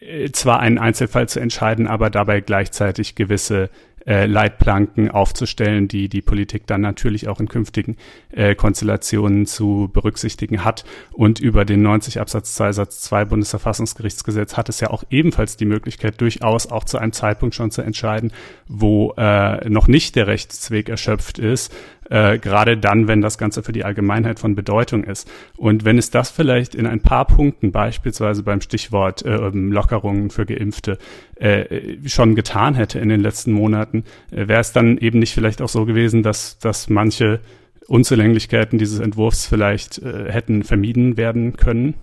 äh, 0.00 0.30
zwar 0.30 0.60
einen 0.60 0.78
Einzelfall 0.78 1.28
zu 1.28 1.40
entscheiden, 1.40 1.86
aber 1.86 2.10
dabei 2.10 2.40
gleichzeitig 2.40 3.14
gewisse 3.14 3.70
äh, 4.06 4.26
Leitplanken 4.26 5.10
aufzustellen, 5.10 5.88
die 5.88 6.08
die 6.08 6.22
Politik 6.22 6.66
dann 6.66 6.80
natürlich 6.80 7.28
auch 7.28 7.40
in 7.40 7.48
künftigen 7.48 7.96
äh, 8.30 8.54
Konstellationen 8.54 9.46
zu 9.46 9.90
berücksichtigen 9.92 10.64
hat. 10.64 10.84
Und 11.12 11.40
über 11.40 11.64
den 11.64 11.82
90 11.82 12.20
Absatz 12.20 12.54
2 12.54 12.72
Satz 12.72 13.00
2 13.02 13.24
Bundesverfassungsgerichtsgesetz 13.24 14.56
hat 14.56 14.68
es 14.68 14.80
ja 14.80 14.90
auch 14.90 15.04
ebenfalls 15.10 15.56
die 15.56 15.64
Möglichkeit, 15.64 16.20
durchaus 16.20 16.70
auch 16.70 16.84
zu 16.84 16.98
einem 16.98 17.12
Zeitpunkt 17.12 17.54
schon 17.54 17.70
zu 17.70 17.82
entscheiden, 17.82 18.32
wo 18.68 19.12
äh, 19.16 19.68
noch 19.68 19.88
nicht 19.88 20.16
der 20.16 20.26
Rechtsweg 20.26 20.88
erschöpft 20.88 21.38
ist, 21.38 21.74
äh, 22.10 22.38
gerade 22.38 22.76
dann, 22.76 23.08
wenn 23.08 23.20
das 23.20 23.38
Ganze 23.38 23.62
für 23.62 23.72
die 23.72 23.84
Allgemeinheit 23.84 24.38
von 24.38 24.54
Bedeutung 24.54 25.04
ist. 25.04 25.30
Und 25.56 25.84
wenn 25.84 25.98
es 25.98 26.10
das 26.10 26.30
vielleicht 26.30 26.74
in 26.74 26.86
ein 26.86 27.00
paar 27.00 27.26
Punkten, 27.26 27.72
beispielsweise 27.72 28.42
beim 28.42 28.60
Stichwort 28.60 29.24
äh, 29.24 29.50
Lockerungen 29.52 30.30
für 30.30 30.46
Geimpfte, 30.46 30.98
äh, 31.36 31.96
schon 32.06 32.34
getan 32.34 32.74
hätte 32.74 32.98
in 32.98 33.08
den 33.08 33.20
letzten 33.20 33.52
Monaten, 33.52 34.04
äh, 34.30 34.48
wäre 34.48 34.60
es 34.60 34.72
dann 34.72 34.98
eben 34.98 35.18
nicht 35.18 35.34
vielleicht 35.34 35.62
auch 35.62 35.68
so 35.68 35.84
gewesen, 35.84 36.22
dass, 36.22 36.58
dass 36.58 36.88
manche 36.88 37.40
Unzulänglichkeiten 37.88 38.78
dieses 38.78 38.98
Entwurfs 38.98 39.46
vielleicht 39.46 39.98
äh, 39.98 40.30
hätten 40.30 40.62
vermieden 40.62 41.16
werden 41.16 41.56
können? 41.56 41.94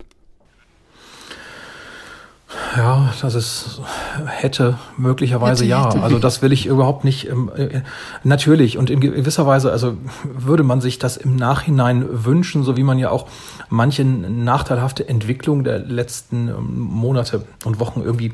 Ja, 2.76 3.14
das 3.22 3.36
ist 3.36 3.82
hätte 4.26 4.78
möglicherweise 4.98 5.64
hätte, 5.64 5.70
ja. 5.70 5.86
Hätte. 5.86 6.04
Also 6.04 6.20
das 6.20 6.42
will 6.42 6.52
ich 6.52 6.66
überhaupt 6.66 7.04
nicht. 7.04 7.30
Äh, 7.30 7.82
natürlich 8.24 8.78
und 8.78 8.90
in 8.90 9.00
gewisser 9.00 9.46
Weise, 9.46 9.72
also 9.72 9.96
würde 10.24 10.64
man 10.64 10.82
sich 10.82 11.00
das 11.00 11.18
im 11.18 11.36
Nachhinein 11.36 12.26
wünschen, 12.26 12.64
so 12.64 12.78
wie 12.78 12.84
man 12.84 12.98
ja 13.00 13.10
auch 13.10 13.28
manche 13.70 14.04
nachteilhafte 14.04 15.08
Entwicklung 15.08 15.64
der 15.64 15.80
letzten 15.80 16.48
ähm, 16.48 16.80
Monate 16.80 17.46
und 17.66 17.80
Wochen 17.80 18.02
irgendwie 18.02 18.34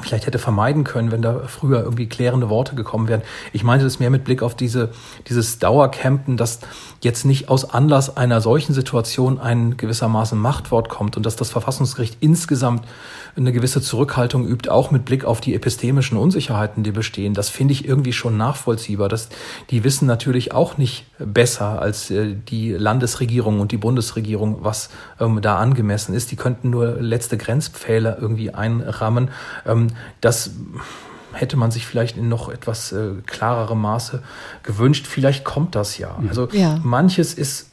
vielleicht 0.00 0.26
hätte 0.26 0.38
vermeiden 0.38 0.84
können, 0.84 1.12
wenn 1.12 1.20
da 1.20 1.42
früher 1.46 1.82
irgendwie 1.82 2.08
klärende 2.08 2.48
Worte 2.48 2.74
gekommen 2.74 3.08
wären. 3.08 3.22
Ich 3.52 3.62
meinte 3.62 3.84
das 3.84 3.98
mehr 3.98 4.08
mit 4.08 4.24
Blick 4.24 4.42
auf 4.42 4.54
diese, 4.54 4.90
dieses 5.28 5.58
Dauercampen, 5.58 6.38
dass 6.38 6.60
jetzt 7.02 7.26
nicht 7.26 7.50
aus 7.50 7.68
Anlass 7.68 8.16
einer 8.16 8.40
solchen 8.40 8.72
Situation 8.72 9.38
ein 9.38 9.76
gewissermaßen 9.76 10.38
Machtwort 10.38 10.88
kommt 10.88 11.18
und 11.18 11.26
dass 11.26 11.36
das 11.36 11.50
Verfassungsgericht 11.50 12.16
insgesamt 12.20 12.86
eine 13.36 13.52
gewisse 13.52 13.80
Zurückhaltung 13.80 14.46
übt, 14.46 14.70
auch 14.70 14.90
mit 14.90 15.04
Blick 15.04 15.24
auf 15.24 15.40
die 15.40 15.54
epistemischen 15.54 16.16
Unsicherheiten, 16.16 16.82
die 16.82 16.90
bestehen. 16.90 17.34
Das 17.34 17.48
finde 17.48 17.72
ich 17.72 17.86
irgendwie 17.86 18.12
schon 18.12 18.36
nachvollziehbar. 18.36 19.08
Das, 19.08 19.28
die 19.70 19.84
wissen 19.84 20.06
natürlich 20.06 20.52
auch 20.52 20.78
nicht 20.78 21.06
besser 21.18 21.80
als 21.80 22.10
äh, 22.10 22.34
die 22.48 22.72
Landesregierung 22.72 23.60
und 23.60 23.72
die 23.72 23.78
Bundesregierung, 23.78 24.58
was 24.60 24.90
ähm, 25.20 25.40
da 25.40 25.58
angemessen 25.58 26.14
ist. 26.14 26.30
Die 26.30 26.36
könnten 26.36 26.70
nur 26.70 27.00
letzte 27.00 27.36
Grenzpfähle 27.36 28.18
irgendwie 28.20 28.52
einrammen. 28.52 29.30
Ähm, 29.66 29.81
das 30.20 30.50
hätte 31.32 31.56
man 31.56 31.70
sich 31.70 31.86
vielleicht 31.86 32.16
in 32.16 32.28
noch 32.28 32.48
etwas 32.48 32.92
äh, 32.92 33.12
klarerem 33.26 33.80
Maße 33.80 34.22
gewünscht. 34.62 35.06
Vielleicht 35.06 35.44
kommt 35.44 35.74
das 35.74 35.98
ja. 35.98 36.16
Mhm. 36.20 36.28
Also 36.28 36.48
ja. 36.52 36.78
manches 36.82 37.34
ist, 37.34 37.72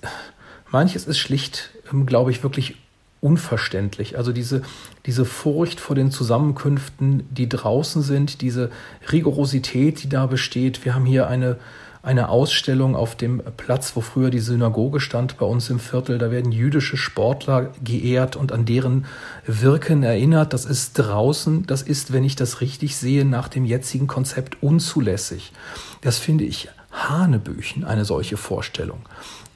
manches 0.72 1.06
ist 1.06 1.18
schlicht, 1.18 1.72
ähm, 1.92 2.06
glaube 2.06 2.32
ich, 2.32 2.44
wirklich 2.44 2.78
unverständlich. 3.22 4.18
Also 4.18 4.32
diese, 4.32 4.62
diese 5.06 5.26
Furcht 5.26 5.80
vor 5.80 5.96
den 5.96 6.10
Zusammenkünften, 6.12 7.28
die 7.32 7.50
draußen 7.50 8.02
sind, 8.02 8.42
diese 8.42 8.72
Rigorosität, 9.12 10.04
die 10.04 10.10
da 10.10 10.26
besteht. 10.26 10.86
Wir 10.86 10.96
haben 10.96 11.06
hier 11.06 11.28
eine, 11.28 11.58
eine 12.02 12.30
Ausstellung 12.30 12.96
auf 12.96 13.16
dem 13.16 13.42
Platz, 13.58 13.96
wo 13.96 14.02
früher 14.02 14.30
die 14.30 14.40
Synagoge 14.40 15.00
stand, 15.00 15.38
bei 15.38 15.46
uns 15.46 15.70
im 15.70 15.80
Viertel. 15.80 16.18
Da 16.18 16.32
werden 16.32 16.52
jüdische 16.52 16.98
Sportler 16.98 17.72
geehrt 17.84 18.36
und 18.36 18.52
an 18.52 18.66
deren 18.66 19.06
Wirken 19.46 20.04
erinnert. 20.04 20.54
Das 20.54 20.66
ist 20.66 20.94
draußen, 20.94 21.66
das 21.68 21.82
ist, 21.82 22.14
wenn 22.14 22.24
ich 22.24 22.36
das 22.36 22.62
richtig 22.62 22.96
sehe, 22.96 23.26
nach 23.26 23.50
dem 23.50 23.66
jetzigen 23.66 24.08
Konzept 24.08 24.64
unzulässig. 24.64 25.52
Das 26.02 26.18
finde 26.18 26.46
ich 26.46 26.70
Hanebüchen, 26.92 27.84
eine 27.84 28.06
solche 28.06 28.38
Vorstellung 28.38 29.02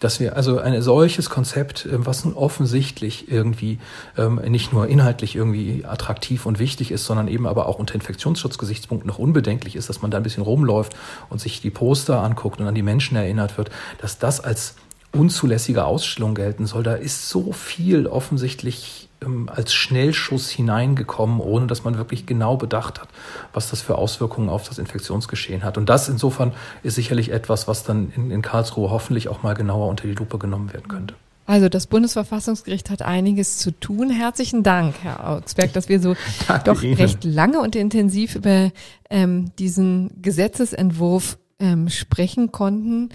dass 0.03 0.19
wir 0.19 0.35
also 0.35 0.59
ein 0.59 0.81
solches 0.81 1.29
Konzept, 1.29 1.87
ähm, 1.89 2.05
was 2.05 2.25
nun 2.25 2.33
offensichtlich 2.33 3.31
irgendwie 3.31 3.79
ähm, 4.17 4.35
nicht 4.47 4.73
nur 4.73 4.87
inhaltlich 4.87 5.35
irgendwie 5.35 5.85
attraktiv 5.85 6.45
und 6.45 6.59
wichtig 6.59 6.91
ist, 6.91 7.05
sondern 7.05 7.27
eben 7.27 7.47
aber 7.47 7.67
auch 7.67 7.79
unter 7.79 7.95
Infektionsschutzgesichtspunkten 7.95 9.07
noch 9.07 9.19
unbedenklich 9.19 9.75
ist, 9.75 9.89
dass 9.89 10.01
man 10.01 10.11
da 10.11 10.17
ein 10.17 10.23
bisschen 10.23 10.43
rumläuft 10.43 10.93
und 11.29 11.39
sich 11.39 11.61
die 11.61 11.69
Poster 11.69 12.21
anguckt 12.21 12.59
und 12.59 12.67
an 12.67 12.75
die 12.75 12.81
Menschen 12.81 13.15
erinnert 13.15 13.57
wird, 13.57 13.69
dass 13.99 14.19
das 14.19 14.41
als 14.41 14.75
unzulässige 15.13 15.85
Ausstellung 15.85 16.35
gelten 16.35 16.65
soll. 16.65 16.83
Da 16.83 16.95
ist 16.95 17.29
so 17.29 17.53
viel 17.53 18.07
offensichtlich 18.07 19.02
ähm, 19.26 19.49
als 19.53 19.74
Schnellschuss 19.74 20.49
hineingekommen, 20.49 21.39
ohne 21.39 21.67
dass 21.67 21.84
man 21.84 21.97
wirklich 21.97 22.26
genau 22.26 22.57
bedacht 22.57 23.01
hat, 23.01 23.07
was 23.53 23.69
das 23.69 23.82
für 23.82 23.97
Auswirkungen 23.97 24.49
auf 24.49 24.67
das 24.67 24.78
Infektionsgeschehen 24.78 25.63
hat. 25.63 25.78
Und 25.78 25.89
das 25.89 26.09
insofern 26.09 26.53
ist 26.84 26.95
sicherlich 26.95 27.32
etwas, 27.32 27.67
was 27.67 27.84
dann 27.84 28.11
in, 28.15 28.32
in 28.32 28.41
Karlsruhe 28.41 28.89
hoffentlich 28.89 29.30
auch 29.30 29.43
mal 29.43 29.53
genauer 29.53 29.88
unter 29.88 30.07
die 30.07 30.13
Lupe 30.13 30.38
genommen 30.38 30.74
werden 30.74 30.88
könnte. 30.88 31.15
Also 31.45 31.67
das 31.67 31.88
Bundesverfassungsgericht 31.88 32.89
hat 32.89 33.01
einiges 33.01 33.57
zu 33.57 33.71
tun. 33.71 34.09
Herzlichen 34.09 34.63
Dank, 34.63 34.95
Herr 35.01 35.30
Augsberg, 35.30 35.74
dass 35.74 35.89
wir 35.89 35.99
so 35.99 36.15
doch 36.65 36.82
Ihnen. 36.84 36.95
recht 36.95 37.24
lange 37.26 37.59
und 37.59 37.76
intensiv 37.76 38.36
über 38.36 38.71
ähm, 39.09 39.51
diesen 39.59 40.21
Gesetzesentwurf 40.21 41.38
ähm, 41.59 41.89
sprechen 41.89 42.51
konnten. 42.51 43.09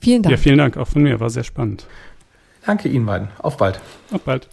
Vielen 0.00 0.22
Dank. 0.22 0.30
Ja, 0.30 0.36
vielen 0.36 0.58
Dank 0.58 0.76
auch 0.76 0.88
von 0.88 1.02
mir, 1.02 1.18
war 1.18 1.30
sehr 1.30 1.44
spannend. 1.44 1.86
Danke 2.64 2.88
Ihnen 2.88 3.06
beiden. 3.06 3.28
Auf 3.38 3.56
bald. 3.56 3.80
Auf 4.12 4.22
bald. 4.22 4.48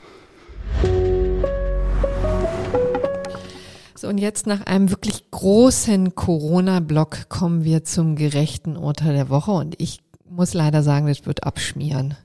So, 3.96 4.08
und 4.08 4.18
jetzt 4.18 4.48
nach 4.48 4.66
einem 4.66 4.90
wirklich 4.92 5.30
großen 5.30 6.16
Corona-Block 6.16 7.28
kommen 7.28 7.66
wir 7.66 7.84
zum 7.84 8.16
gerechten 8.16 8.78
Urteil 8.78 9.14
der 9.14 9.28
Woche. 9.28 9.52
Und 9.52 9.76
ich 9.78 10.00
muss 10.30 10.54
leider 10.54 10.84
sagen, 10.84 11.08
das 11.08 11.26
wird 11.26 11.44
abschmieren 11.44 12.16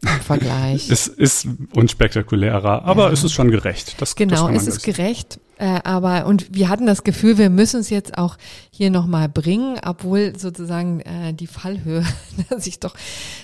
im 0.00 0.08
Vergleich. 0.22 0.90
es 0.90 1.08
ist 1.08 1.46
unspektakulärer, 1.74 2.86
aber 2.86 3.08
ja. 3.08 3.12
es 3.12 3.22
ist 3.22 3.32
schon 3.32 3.50
gerecht. 3.50 4.00
Das, 4.00 4.14
genau, 4.14 4.48
das 4.48 4.62
es 4.62 4.76
ist 4.76 4.82
gerecht. 4.82 5.40
Äh, 5.60 5.80
aber 5.84 6.24
und 6.24 6.54
wir 6.54 6.70
hatten 6.70 6.86
das 6.86 7.04
Gefühl, 7.04 7.36
wir 7.36 7.50
müssen 7.50 7.80
es 7.80 7.90
jetzt 7.90 8.16
auch 8.16 8.38
hier 8.70 8.90
nochmal 8.90 9.28
bringen, 9.28 9.78
obwohl 9.84 10.38
sozusagen 10.38 11.00
äh, 11.00 11.34
die 11.34 11.46
Fallhöhe 11.46 12.02
sich 12.56 12.80
doch 12.80 12.94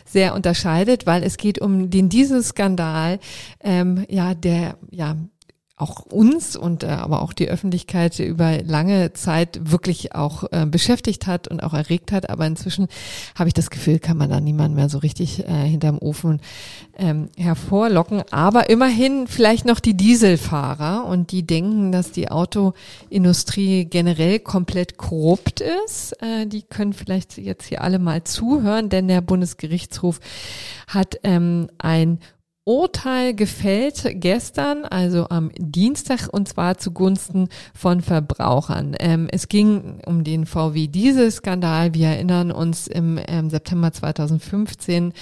sehr 0.06 0.34
unterscheidet, 0.34 1.04
weil 1.04 1.22
es 1.22 1.36
geht 1.36 1.60
um 1.60 1.90
den 1.90 2.08
Dieselskandal, 2.08 3.18
ähm, 3.60 4.06
ja, 4.08 4.34
der 4.34 4.78
ja 4.90 5.16
auch 5.78 6.00
uns 6.00 6.56
und 6.56 6.84
äh, 6.84 6.86
aber 6.86 7.20
auch 7.20 7.34
die 7.34 7.50
Öffentlichkeit 7.50 8.18
über 8.18 8.62
lange 8.62 9.12
Zeit 9.12 9.60
wirklich 9.62 10.14
auch 10.14 10.44
äh, 10.50 10.64
beschäftigt 10.64 11.26
hat 11.26 11.48
und 11.48 11.62
auch 11.62 11.74
erregt 11.74 12.12
hat. 12.12 12.30
Aber 12.30 12.46
inzwischen 12.46 12.88
habe 13.34 13.48
ich 13.48 13.54
das 13.54 13.68
Gefühl, 13.68 13.98
kann 13.98 14.16
man 14.16 14.30
da 14.30 14.40
niemand 14.40 14.74
mehr 14.74 14.88
so 14.88 14.96
richtig 14.96 15.46
äh, 15.46 15.52
hinterm 15.52 15.98
Ofen 15.98 16.40
ähm, 16.96 17.28
hervorlocken. 17.36 18.22
Aber 18.30 18.70
immerhin 18.70 19.26
vielleicht 19.26 19.66
noch 19.66 19.78
die 19.78 19.94
Dieselfahrer 19.94 21.04
und 21.04 21.30
die 21.30 21.46
denken, 21.46 21.92
dass 21.92 22.10
die 22.10 22.30
Autoindustrie 22.30 23.84
generell 23.84 24.38
komplett 24.38 24.96
korrupt 24.96 25.60
ist. 25.60 26.12
Äh, 26.22 26.46
die 26.46 26.62
können 26.62 26.94
vielleicht 26.94 27.36
jetzt 27.36 27.66
hier 27.66 27.82
alle 27.82 27.98
mal 27.98 28.24
zuhören, 28.24 28.88
denn 28.88 29.08
der 29.08 29.20
Bundesgerichtshof 29.20 30.20
hat 30.86 31.18
ähm, 31.22 31.68
ein 31.76 32.18
Urteil 32.68 33.32
gefällt 33.32 34.02
gestern, 34.14 34.84
also 34.84 35.28
am 35.28 35.52
Dienstag, 35.56 36.26
und 36.32 36.48
zwar 36.48 36.78
zugunsten 36.78 37.48
von 37.72 38.00
Verbrauchern. 38.00 38.96
Ähm, 38.98 39.28
es 39.30 39.46
ging 39.46 40.00
um 40.04 40.24
den 40.24 40.46
VW 40.46 40.88
Diesel-Skandal. 40.88 41.94
Wir 41.94 42.08
erinnern 42.08 42.50
uns, 42.50 42.88
im 42.88 43.20
ähm, 43.28 43.50
September 43.50 43.92
2015 43.92 45.12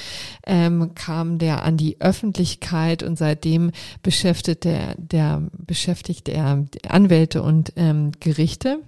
ähm, 0.47 0.95
kam 0.95 1.37
der 1.37 1.65
an 1.65 1.77
die 1.77 2.01
Öffentlichkeit 2.01 3.03
und 3.03 3.19
seitdem 3.19 3.73
beschäftigt 4.03 4.65
der, 4.65 4.95
der 4.97 5.43
beschäftigt 5.53 6.31
er 6.31 6.65
Anwälte 6.89 7.43
und 7.43 7.75
ähm, 7.77 8.13
Gerichte. 8.21 8.79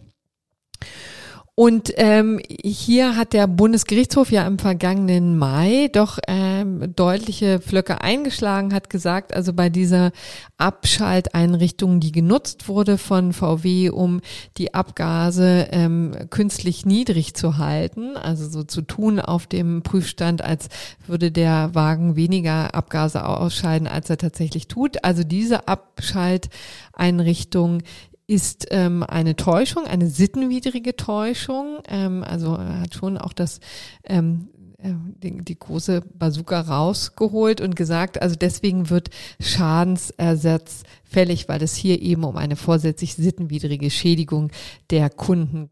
Und 1.59 1.95
ähm, 1.97 2.39
hier 2.63 3.17
hat 3.17 3.33
der 3.33 3.47
Bundesgerichtshof 3.47 4.31
ja 4.31 4.47
im 4.47 4.59
vergangenen 4.59 5.39
Mai 5.39 5.89
doch 5.91 6.19
ähm, 6.29 6.95
deutliche 6.95 7.61
Flöcke 7.61 8.03
eingeschlagen, 8.03 8.75
hat 8.75 8.91
gesagt, 8.91 9.35
also 9.35 9.55
bei 9.55 9.71
dieser 9.71 10.13
Abschalteinrichtung, 10.59 11.99
die 11.99 12.13
genutzt 12.13 12.69
wurde 12.69 12.99
von 12.99 13.33
VW, 13.33 13.89
um 13.89 14.21
die 14.59 14.75
Abgase 14.75 15.69
ähm, 15.73 16.13
künstlich 16.29 16.85
niedrig 16.85 17.33
zu 17.33 17.57
halten, 17.57 18.19
also 18.19 18.51
so 18.51 18.63
zu 18.63 18.83
tun 18.83 19.19
auf 19.19 19.47
dem 19.47 19.83
Prüfstand, 19.83 20.43
als 20.43 20.69
würde 21.07 21.33
der 21.33 21.75
Wagen 21.75 22.17
weniger 22.17 22.75
Abgase 22.75 23.27
ausscheiden, 23.27 23.89
als 23.89 24.11
er 24.11 24.19
tatsächlich 24.19 24.69
tut. 24.69 25.03
Also 25.05 25.25
diese 25.25 25.69
Abschalteinrichtung 25.69 27.81
ist 28.27 28.67
ähm, 28.71 29.03
eine 29.03 29.37
Täuschung, 29.37 29.87
eine 29.87 30.09
sittenwidrige 30.09 30.97
Täuschung. 30.97 31.79
Ähm, 31.89 32.25
also 32.25 32.55
er 32.55 32.81
hat 32.81 32.95
schon 32.95 33.19
auch 33.19 33.33
das 33.33 33.61
ähm, 34.05 34.49
äh, 34.79 34.93
die, 35.23 35.39
die 35.39 35.59
große 35.59 36.03
Bazooka 36.15 36.61
rausgeholt 36.61 37.61
und 37.61 37.77
gesagt, 37.77 38.21
also 38.21 38.37
deswegen 38.37 38.91
wird 38.91 39.09
Schadensersatz 39.41 40.83
fällig, 41.05 41.49
weil 41.49 41.63
es 41.63 41.75
hier 41.77 42.03
eben 42.03 42.25
um 42.25 42.37
eine 42.37 42.57
vorsätzlich 42.57 43.15
sittenwidrige 43.15 43.91
Schädigung 43.91 44.51
der 44.91 45.09
Kunden 45.09 45.71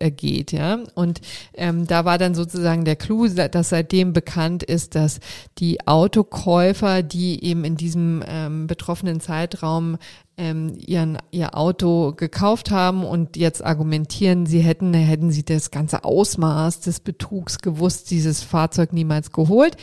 äh, 0.00 0.10
geht, 0.10 0.52
ja. 0.52 0.78
Und 0.94 1.20
ähm, 1.54 1.86
da 1.86 2.04
war 2.04 2.18
dann 2.18 2.34
sozusagen 2.34 2.84
der 2.84 2.96
Clou, 2.96 3.28
dass 3.28 3.68
seitdem 3.68 4.12
bekannt 4.12 4.62
ist, 4.62 4.94
dass 4.94 5.20
die 5.58 5.86
Autokäufer, 5.86 7.02
die 7.02 7.44
eben 7.44 7.64
in 7.64 7.76
diesem 7.76 8.22
ähm, 8.26 8.66
betroffenen 8.66 9.20
Zeitraum 9.20 9.98
ähm, 10.38 10.74
ihren, 10.78 11.16
ihr 11.30 11.56
Auto 11.56 12.12
gekauft 12.12 12.70
haben 12.70 13.04
und 13.04 13.38
jetzt 13.38 13.64
argumentieren, 13.64 14.44
sie 14.44 14.60
hätten, 14.60 14.92
hätten 14.92 15.30
sie 15.30 15.44
das 15.44 15.70
ganze 15.70 16.04
Ausmaß 16.04 16.80
des 16.80 17.00
Betrugs 17.00 17.58
gewusst, 17.58 18.10
dieses 18.10 18.42
Fahrzeug 18.42 18.92
niemals 18.92 19.32
geholt, 19.32 19.76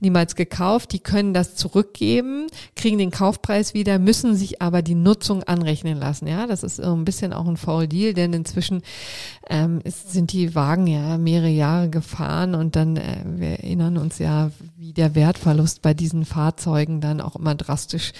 niemals 0.00 0.34
gekauft. 0.34 0.92
Die 0.92 0.98
können 0.98 1.34
das 1.34 1.56
zurückgeben, 1.56 2.46
kriegen 2.74 2.96
den 2.96 3.10
Kaufpreis 3.10 3.74
wieder, 3.74 3.98
müssen 3.98 4.34
sich 4.34 4.62
aber 4.62 4.80
die 4.80 4.94
Nutzung 4.94 5.42
anrechnen 5.42 5.98
lassen. 5.98 6.26
Ja, 6.26 6.46
das 6.46 6.62
ist 6.62 6.80
ein 6.80 7.04
bisschen 7.04 7.34
auch 7.34 7.46
ein 7.46 7.58
Foul 7.58 7.86
Deal, 7.86 8.14
denn 8.14 8.32
inzwischen 8.32 8.80
ähm, 9.50 9.80
ist, 9.84 10.12
sind 10.12 10.32
die 10.32 10.54
Wagen 10.54 10.86
ja 10.86 11.18
mehrere 11.18 11.50
Jahre 11.50 11.90
gefahren 11.90 12.54
und 12.54 12.76
dann, 12.76 12.96
äh, 12.96 13.24
wir 13.26 13.48
erinnern 13.48 13.98
uns 13.98 14.18
ja, 14.18 14.52
wie 14.78 14.94
der 14.94 15.14
Wertverlust 15.14 15.82
bei 15.82 15.92
diesen 15.92 16.24
Fahrzeugen 16.24 17.02
dann 17.02 17.20
auch 17.20 17.36
immer 17.36 17.54
drastisch 17.54 18.12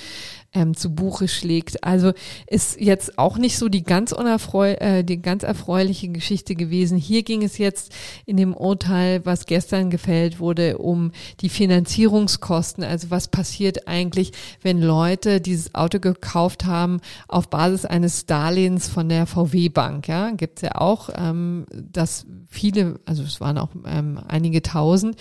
ähm, 0.54 0.74
zu 0.74 0.94
Buche 0.94 1.28
schlägt. 1.28 1.84
Also 1.84 2.12
ist 2.46 2.80
jetzt 2.80 3.18
auch 3.18 3.38
nicht 3.38 3.58
so 3.58 3.68
die 3.68 3.82
ganz 3.82 4.12
unerfreu 4.12 4.72
äh, 4.72 5.04
die 5.04 5.20
ganz 5.20 5.42
erfreuliche 5.42 6.08
Geschichte 6.08 6.54
gewesen. 6.54 6.96
Hier 6.96 7.22
ging 7.22 7.42
es 7.42 7.58
jetzt 7.58 7.92
in 8.24 8.36
dem 8.36 8.54
Urteil, 8.54 9.24
was 9.24 9.46
gestern 9.46 9.90
gefällt 9.90 10.40
wurde, 10.40 10.78
um 10.78 11.12
die 11.40 11.48
Finanzierungskosten. 11.48 12.82
Also 12.82 13.10
was 13.10 13.28
passiert 13.28 13.86
eigentlich, 13.88 14.32
wenn 14.62 14.80
Leute 14.80 15.40
dieses 15.40 15.74
Auto 15.74 15.98
gekauft 16.00 16.64
haben 16.64 17.00
auf 17.28 17.48
Basis 17.48 17.84
eines 17.84 18.26
Darlehens 18.26 18.88
von 18.88 19.08
der 19.08 19.26
VW 19.26 19.68
Bank? 19.68 20.08
Ja, 20.08 20.30
gibt's 20.30 20.62
ja 20.62 20.76
auch, 20.76 21.10
ähm, 21.14 21.66
dass 21.70 22.26
viele, 22.48 23.00
also 23.04 23.22
es 23.22 23.40
waren 23.40 23.58
auch 23.58 23.70
ähm, 23.86 24.18
einige 24.28 24.62
Tausend, 24.62 25.16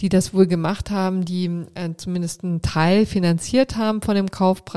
die 0.00 0.08
das 0.08 0.34
wohl 0.34 0.46
gemacht 0.46 0.90
haben, 0.90 1.24
die 1.24 1.46
äh, 1.74 1.90
zumindest 1.96 2.44
einen 2.44 2.62
Teil 2.62 3.06
finanziert 3.06 3.76
haben 3.76 4.02
von 4.02 4.16
dem 4.16 4.30
Kaufpreis. 4.30 4.72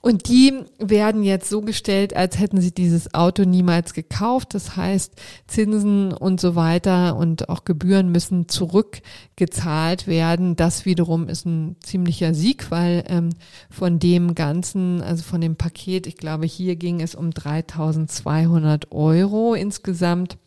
Und 0.00 0.28
die 0.28 0.52
werden 0.78 1.24
jetzt 1.24 1.50
so 1.50 1.60
gestellt, 1.60 2.14
als 2.14 2.38
hätten 2.38 2.60
sie 2.60 2.72
dieses 2.72 3.14
Auto 3.14 3.42
niemals 3.42 3.94
gekauft. 3.94 4.54
Das 4.54 4.76
heißt, 4.76 5.14
Zinsen 5.48 6.12
und 6.12 6.40
so 6.40 6.54
weiter 6.54 7.16
und 7.16 7.48
auch 7.48 7.64
Gebühren 7.64 8.12
müssen 8.12 8.48
zurückgezahlt 8.48 10.06
werden. 10.06 10.54
Das 10.54 10.84
wiederum 10.84 11.28
ist 11.28 11.46
ein 11.46 11.76
ziemlicher 11.82 12.32
Sieg, 12.32 12.70
weil 12.70 13.04
ähm, 13.08 13.30
von 13.70 13.98
dem 13.98 14.36
Ganzen, 14.36 15.02
also 15.02 15.24
von 15.24 15.40
dem 15.40 15.56
Paket, 15.56 16.06
ich 16.06 16.16
glaube, 16.16 16.46
hier 16.46 16.76
ging 16.76 17.00
es 17.00 17.16
um 17.16 17.32
3200 17.32 18.92
Euro 18.92 19.54
insgesamt 19.54 20.38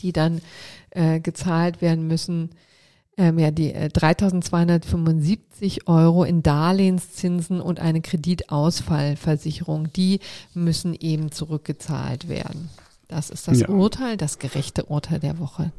die 0.00 0.12
dann 0.12 0.40
äh, 0.90 1.20
gezahlt 1.20 1.80
werden 1.80 2.06
müssen. 2.06 2.50
Ähm, 3.18 3.38
ja, 3.38 3.50
die 3.50 3.72
äh, 3.72 3.88
3.275 3.92 5.86
Euro 5.86 6.24
in 6.24 6.42
Darlehenszinsen 6.42 7.62
und 7.62 7.80
eine 7.80 8.02
Kreditausfallversicherung, 8.02 9.90
die 9.92 10.20
müssen 10.52 10.94
eben 10.94 11.32
zurückgezahlt 11.32 12.28
werden. 12.28 12.68
Das 13.08 13.30
ist 13.30 13.48
das 13.48 13.60
ja. 13.60 13.68
Urteil, 13.68 14.18
das 14.18 14.38
gerechte 14.38 14.84
Urteil 14.84 15.20
der 15.20 15.38
Woche. 15.38 15.72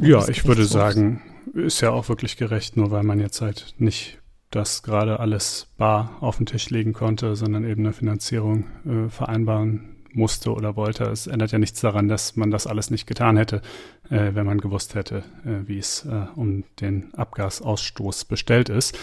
ja, 0.00 0.28
ich 0.28 0.44
würde 0.44 0.66
sagen, 0.66 1.20
ist 1.54 1.80
ja 1.80 1.90
auch 1.90 2.08
wirklich 2.08 2.36
gerecht, 2.36 2.76
nur 2.76 2.92
weil 2.92 3.02
man 3.02 3.18
jetzt 3.18 3.40
halt 3.40 3.74
nicht 3.78 4.20
das 4.50 4.82
gerade 4.84 5.18
alles 5.18 5.66
bar 5.76 6.16
auf 6.20 6.36
den 6.36 6.46
Tisch 6.46 6.70
legen 6.70 6.92
konnte, 6.92 7.34
sondern 7.34 7.64
eben 7.64 7.82
eine 7.82 7.92
Finanzierung 7.92 8.66
äh, 8.86 9.08
vereinbaren 9.08 9.96
musste 10.14 10.52
oder 10.52 10.76
wollte. 10.76 11.04
Es 11.04 11.26
ändert 11.26 11.52
ja 11.52 11.58
nichts 11.58 11.80
daran, 11.80 12.08
dass 12.08 12.36
man 12.36 12.50
das 12.50 12.66
alles 12.66 12.90
nicht 12.90 13.06
getan 13.06 13.36
hätte, 13.36 13.62
äh, 14.10 14.34
wenn 14.34 14.46
man 14.46 14.60
gewusst 14.60 14.94
hätte, 14.94 15.24
äh, 15.44 15.66
wie 15.66 15.78
es 15.78 16.04
äh, 16.04 16.26
um 16.34 16.64
den 16.80 17.12
Abgasausstoß 17.14 18.24
bestellt 18.24 18.68
ist. 18.68 18.98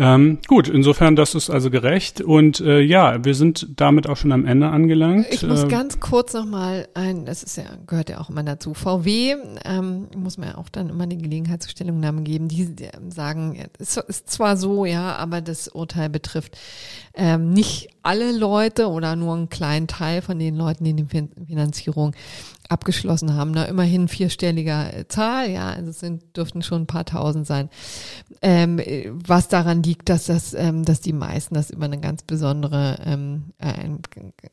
Ähm, 0.00 0.38
gut, 0.48 0.66
insofern, 0.66 1.14
das 1.14 1.34
ist 1.34 1.50
also 1.50 1.68
gerecht. 1.70 2.22
Und 2.22 2.60
äh, 2.60 2.80
ja, 2.80 3.22
wir 3.22 3.34
sind 3.34 3.68
damit 3.76 4.08
auch 4.08 4.16
schon 4.16 4.32
am 4.32 4.46
Ende 4.46 4.68
angelangt. 4.70 5.26
Ich 5.30 5.42
muss 5.42 5.64
äh, 5.64 5.68
ganz 5.68 6.00
kurz 6.00 6.32
nochmal 6.32 6.88
ein, 6.94 7.26
das 7.26 7.42
ist 7.42 7.58
ja, 7.58 7.64
gehört 7.86 8.08
ja 8.08 8.18
auch 8.18 8.30
immer 8.30 8.42
dazu. 8.42 8.72
VW 8.72 9.34
ähm, 9.66 10.06
muss 10.16 10.38
man 10.38 10.48
ja 10.48 10.54
auch 10.56 10.70
dann 10.70 10.88
immer 10.88 11.06
die 11.06 11.18
Gelegenheit 11.18 11.62
zur 11.62 11.72
Stellungnahme 11.72 12.22
geben. 12.22 12.48
Die, 12.48 12.74
die 12.74 12.88
sagen, 13.10 13.62
es 13.78 13.98
ist 13.98 14.30
zwar 14.30 14.56
so, 14.56 14.86
ja, 14.86 15.16
aber 15.16 15.42
das 15.42 15.68
Urteil 15.68 16.08
betrifft 16.08 16.56
ähm, 17.12 17.52
nicht 17.52 17.90
alle 18.02 18.32
Leute 18.32 18.88
oder 18.88 19.16
nur 19.16 19.34
einen 19.34 19.50
kleinen 19.50 19.86
Teil 19.86 20.22
von 20.22 20.38
den 20.38 20.56
Leuten, 20.56 20.84
die 20.84 20.94
die 20.94 21.28
Finanzierung 21.46 22.14
abgeschlossen 22.70 23.34
haben. 23.34 23.50
Na, 23.50 23.64
immerhin 23.64 24.08
vierstelliger 24.08 24.96
äh, 24.96 25.08
Zahl, 25.08 25.50
ja, 25.50 25.70
also 25.70 25.90
es 25.90 26.00
sind, 26.00 26.36
dürften 26.36 26.62
schon 26.62 26.82
ein 26.82 26.86
paar 26.86 27.04
tausend 27.04 27.46
sein. 27.46 27.68
Ähm, 28.42 28.80
was 29.12 29.48
daran 29.48 29.82
liegt, 29.82 30.08
dass 30.08 30.26
das, 30.26 30.54
ähm, 30.54 30.84
dass 30.84 31.00
die 31.00 31.12
meisten 31.12 31.54
das 31.54 31.70
über 31.70 31.86
eine 31.86 31.98
ganz 31.98 32.22
besondere, 32.22 32.98
ähm, 33.04 33.52
äh, 33.58 33.72
einen 33.72 34.00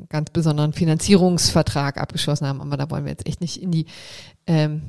ganz 0.09 0.31
besonderen 0.31 0.73
Finanzierungsvertrag 0.73 1.97
abgeschlossen 1.97 2.47
haben. 2.47 2.61
Aber 2.61 2.75
da 2.75 2.89
wollen 2.89 3.05
wir 3.05 3.11
jetzt 3.11 3.27
echt 3.27 3.39
nicht 3.39 3.61
in 3.61 3.71
die, 3.71 3.85
ähm, 4.47 4.81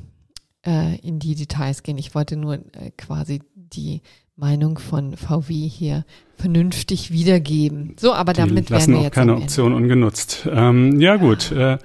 äh, 0.65 0.97
in 0.99 1.19
die 1.19 1.35
Details 1.35 1.83
gehen. 1.83 1.97
Ich 1.97 2.15
wollte 2.15 2.35
nur 2.35 2.55
äh, 2.55 2.91
quasi 2.97 3.41
die 3.55 4.01
Meinung 4.35 4.79
von 4.79 5.17
VW 5.17 5.67
hier 5.67 6.05
vernünftig 6.35 7.11
wiedergeben. 7.11 7.95
So, 7.99 8.13
aber 8.13 8.33
damit 8.33 8.69
die 8.69 8.73
lassen 8.73 8.93
werden 8.93 9.01
wir 9.01 9.03
jetzt 9.03 9.13
auch 9.13 9.15
keine 9.15 9.35
Option 9.35 9.73
ungenutzt. 9.73 10.47
Ähm, 10.49 10.99
ja, 10.99 11.17
gut. 11.17 11.51
Äh, 11.51 11.73
äh, 11.73 11.77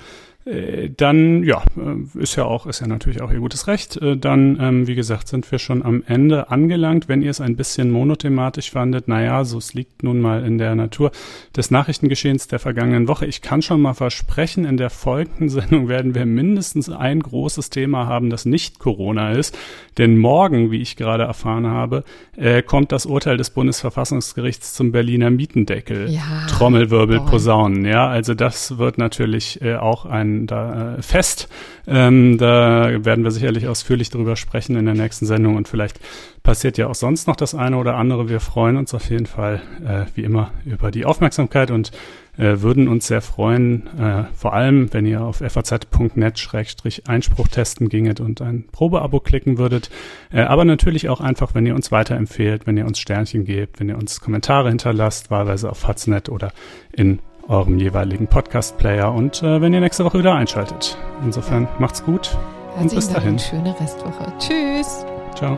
dann, 0.47 1.43
ja, 1.43 1.63
äh, 1.77 2.21
ist 2.21 2.37
ja 2.37 2.45
auch, 2.45 2.67
ist 2.67 2.81
ja 2.81 2.87
natürlich 2.87 3.23
auch 3.23 3.33
ihr 3.33 3.39
gutes 3.39 3.67
Recht. 3.67 3.97
Äh, 3.97 4.19
dann, 4.19 4.59
ähm, 4.61 4.87
wie 4.87 4.95
gesagt, 4.95 5.29
sind 5.29 5.51
wir 5.51 5.59
schon 5.59 5.83
am 5.83 6.03
Ende 6.07 6.51
angelangt. 6.51 7.09
Wenn 7.09 7.23
ihr 7.23 7.31
es 7.31 7.41
ein 7.41 7.57
bisschen 7.57 7.91
monothematisch 7.91 8.71
fandet, 8.71 9.09
naja, 9.09 9.45
so 9.45 9.57
es 9.57 9.73
liegt 9.73 10.03
nun 10.03 10.21
mal 10.21 10.45
in 10.45 10.59
der 10.59 10.75
Natur 10.75 11.13
des 11.57 11.71
Nachrichtengeschehens 11.71 12.47
der 12.47 12.59
vergangenen 12.59 13.09
Woche. 13.09 13.25
Ich 13.25 13.41
kann 13.41 13.63
schon 13.63 13.81
mal 13.81 13.95
versprechen, 13.95 14.67
in 14.67 14.77
der 14.77 14.91
folgenden 14.91 15.49
Sendung 15.49 15.89
werden 15.89 16.15
wir 16.15 16.27
mindestens 16.27 16.91
ein 16.91 17.21
großes 17.21 17.71
Thema 17.71 18.07
haben, 18.07 18.29
das 18.29 18.45
nicht 18.45 18.79
Corona 18.79 19.33
ist. 19.33 19.57
Denn 19.97 20.19
morgen, 20.19 20.71
wie 20.71 20.83
ich 20.83 20.97
gerade 20.97 21.23
erfahren 21.23 21.69
habe, 21.69 22.05
äh, 22.37 22.61
kommt 22.63 22.93
das 22.93 23.07
Urteil 23.07 23.39
des 23.39 23.49
Bundesverfassungsgerichts 23.49 24.75
zum 24.75 24.93
Berliner 24.93 25.31
Mietendeckel. 25.31 26.11
Ja, 26.11 26.47
Trommelwirbel. 26.49 27.21
Posaunen. 27.21 27.87
Ja, 27.87 28.09
also 28.09 28.35
das 28.35 28.77
wird 28.77 28.99
natürlich 28.99 29.63
äh, 29.63 29.77
auch 29.77 30.05
ein 30.05 30.34
da 30.47 30.97
äh, 30.97 31.03
fest. 31.03 31.49
Ähm, 31.87 32.39
da 32.39 33.05
werden 33.05 33.25
wir 33.25 33.31
sicherlich 33.31 33.69
ausführlich 33.69 34.11
drüber 34.11 34.37
sprechen 34.37 34.77
in 34.77 34.85
der 34.85 34.95
nächsten 34.95 35.27
Sendung 35.27 35.57
und 35.57 35.69
vielleicht 35.69 36.01
passiert 36.43 36.79
ja 36.79 36.89
auch 36.89 36.95
sonst 36.95 37.27
noch 37.27 37.37
das 37.37 37.55
eine 37.55 37.77
oder 37.77 37.97
andere. 37.97 38.29
Wir 38.29 38.41
freuen 38.41 38.77
uns 38.77 38.95
auf 38.95 39.11
jeden 39.11 39.27
Fall 39.27 39.63
äh, 39.85 40.07
wie 40.15 40.25
immer 40.25 40.51
über 40.65 40.91
die 40.91 41.05
Aufmerksamkeit 41.05 41.71
und 41.71 41.93
äh, 42.37 42.61
würden 42.61 42.89
uns 42.89 43.07
sehr 43.07 43.23
freuen, 43.23 43.87
äh, 43.99 44.25
vor 44.35 44.55
allem 44.55 44.93
wenn 44.93 45.07
ihr 45.07 45.23
auf 45.23 45.37
faz.net-einspruch 45.37 47.49
testen 47.49 47.89
ginget 47.89 48.21
und 48.21 48.43
ein 48.43 48.65
Probeabo 48.73 49.21
klicken 49.21 49.59
würdet, 49.59 49.91
äh, 50.33 50.41
aber 50.41 50.65
natürlich 50.65 51.09
auch 51.09 51.21
einfach, 51.21 51.55
wenn 51.55 51.67
ihr 51.67 51.75
uns 51.75 51.93
weiterempfehlt, 51.93 52.67
wenn 52.67 52.77
ihr 52.77 52.87
uns 52.87 52.99
Sternchen 52.99 53.45
gebt, 53.45 53.79
wenn 53.79 53.89
ihr 53.89 53.97
uns 53.97 54.21
Kommentare 54.21 54.69
hinterlasst, 54.69 55.31
wahlweise 55.31 55.71
auf 55.71 55.79
Faznet 55.79 56.29
oder 56.29 56.53
in 56.93 57.21
eurem 57.49 57.79
jeweiligen 57.79 58.27
Podcast-Player 58.27 59.13
und 59.13 59.43
äh, 59.43 59.61
wenn 59.61 59.73
ihr 59.73 59.81
nächste 59.81 60.05
Woche 60.05 60.19
wieder 60.19 60.35
einschaltet. 60.35 60.97
Insofern 61.25 61.69
macht's 61.79 62.05
gut 62.05 62.37
und 62.79 62.95
bis 62.95 63.09
dahin. 63.09 63.39
Schöne 63.39 63.75
Restwoche. 63.79 64.33
Tschüss. 64.39 65.05
Ciao. 65.35 65.57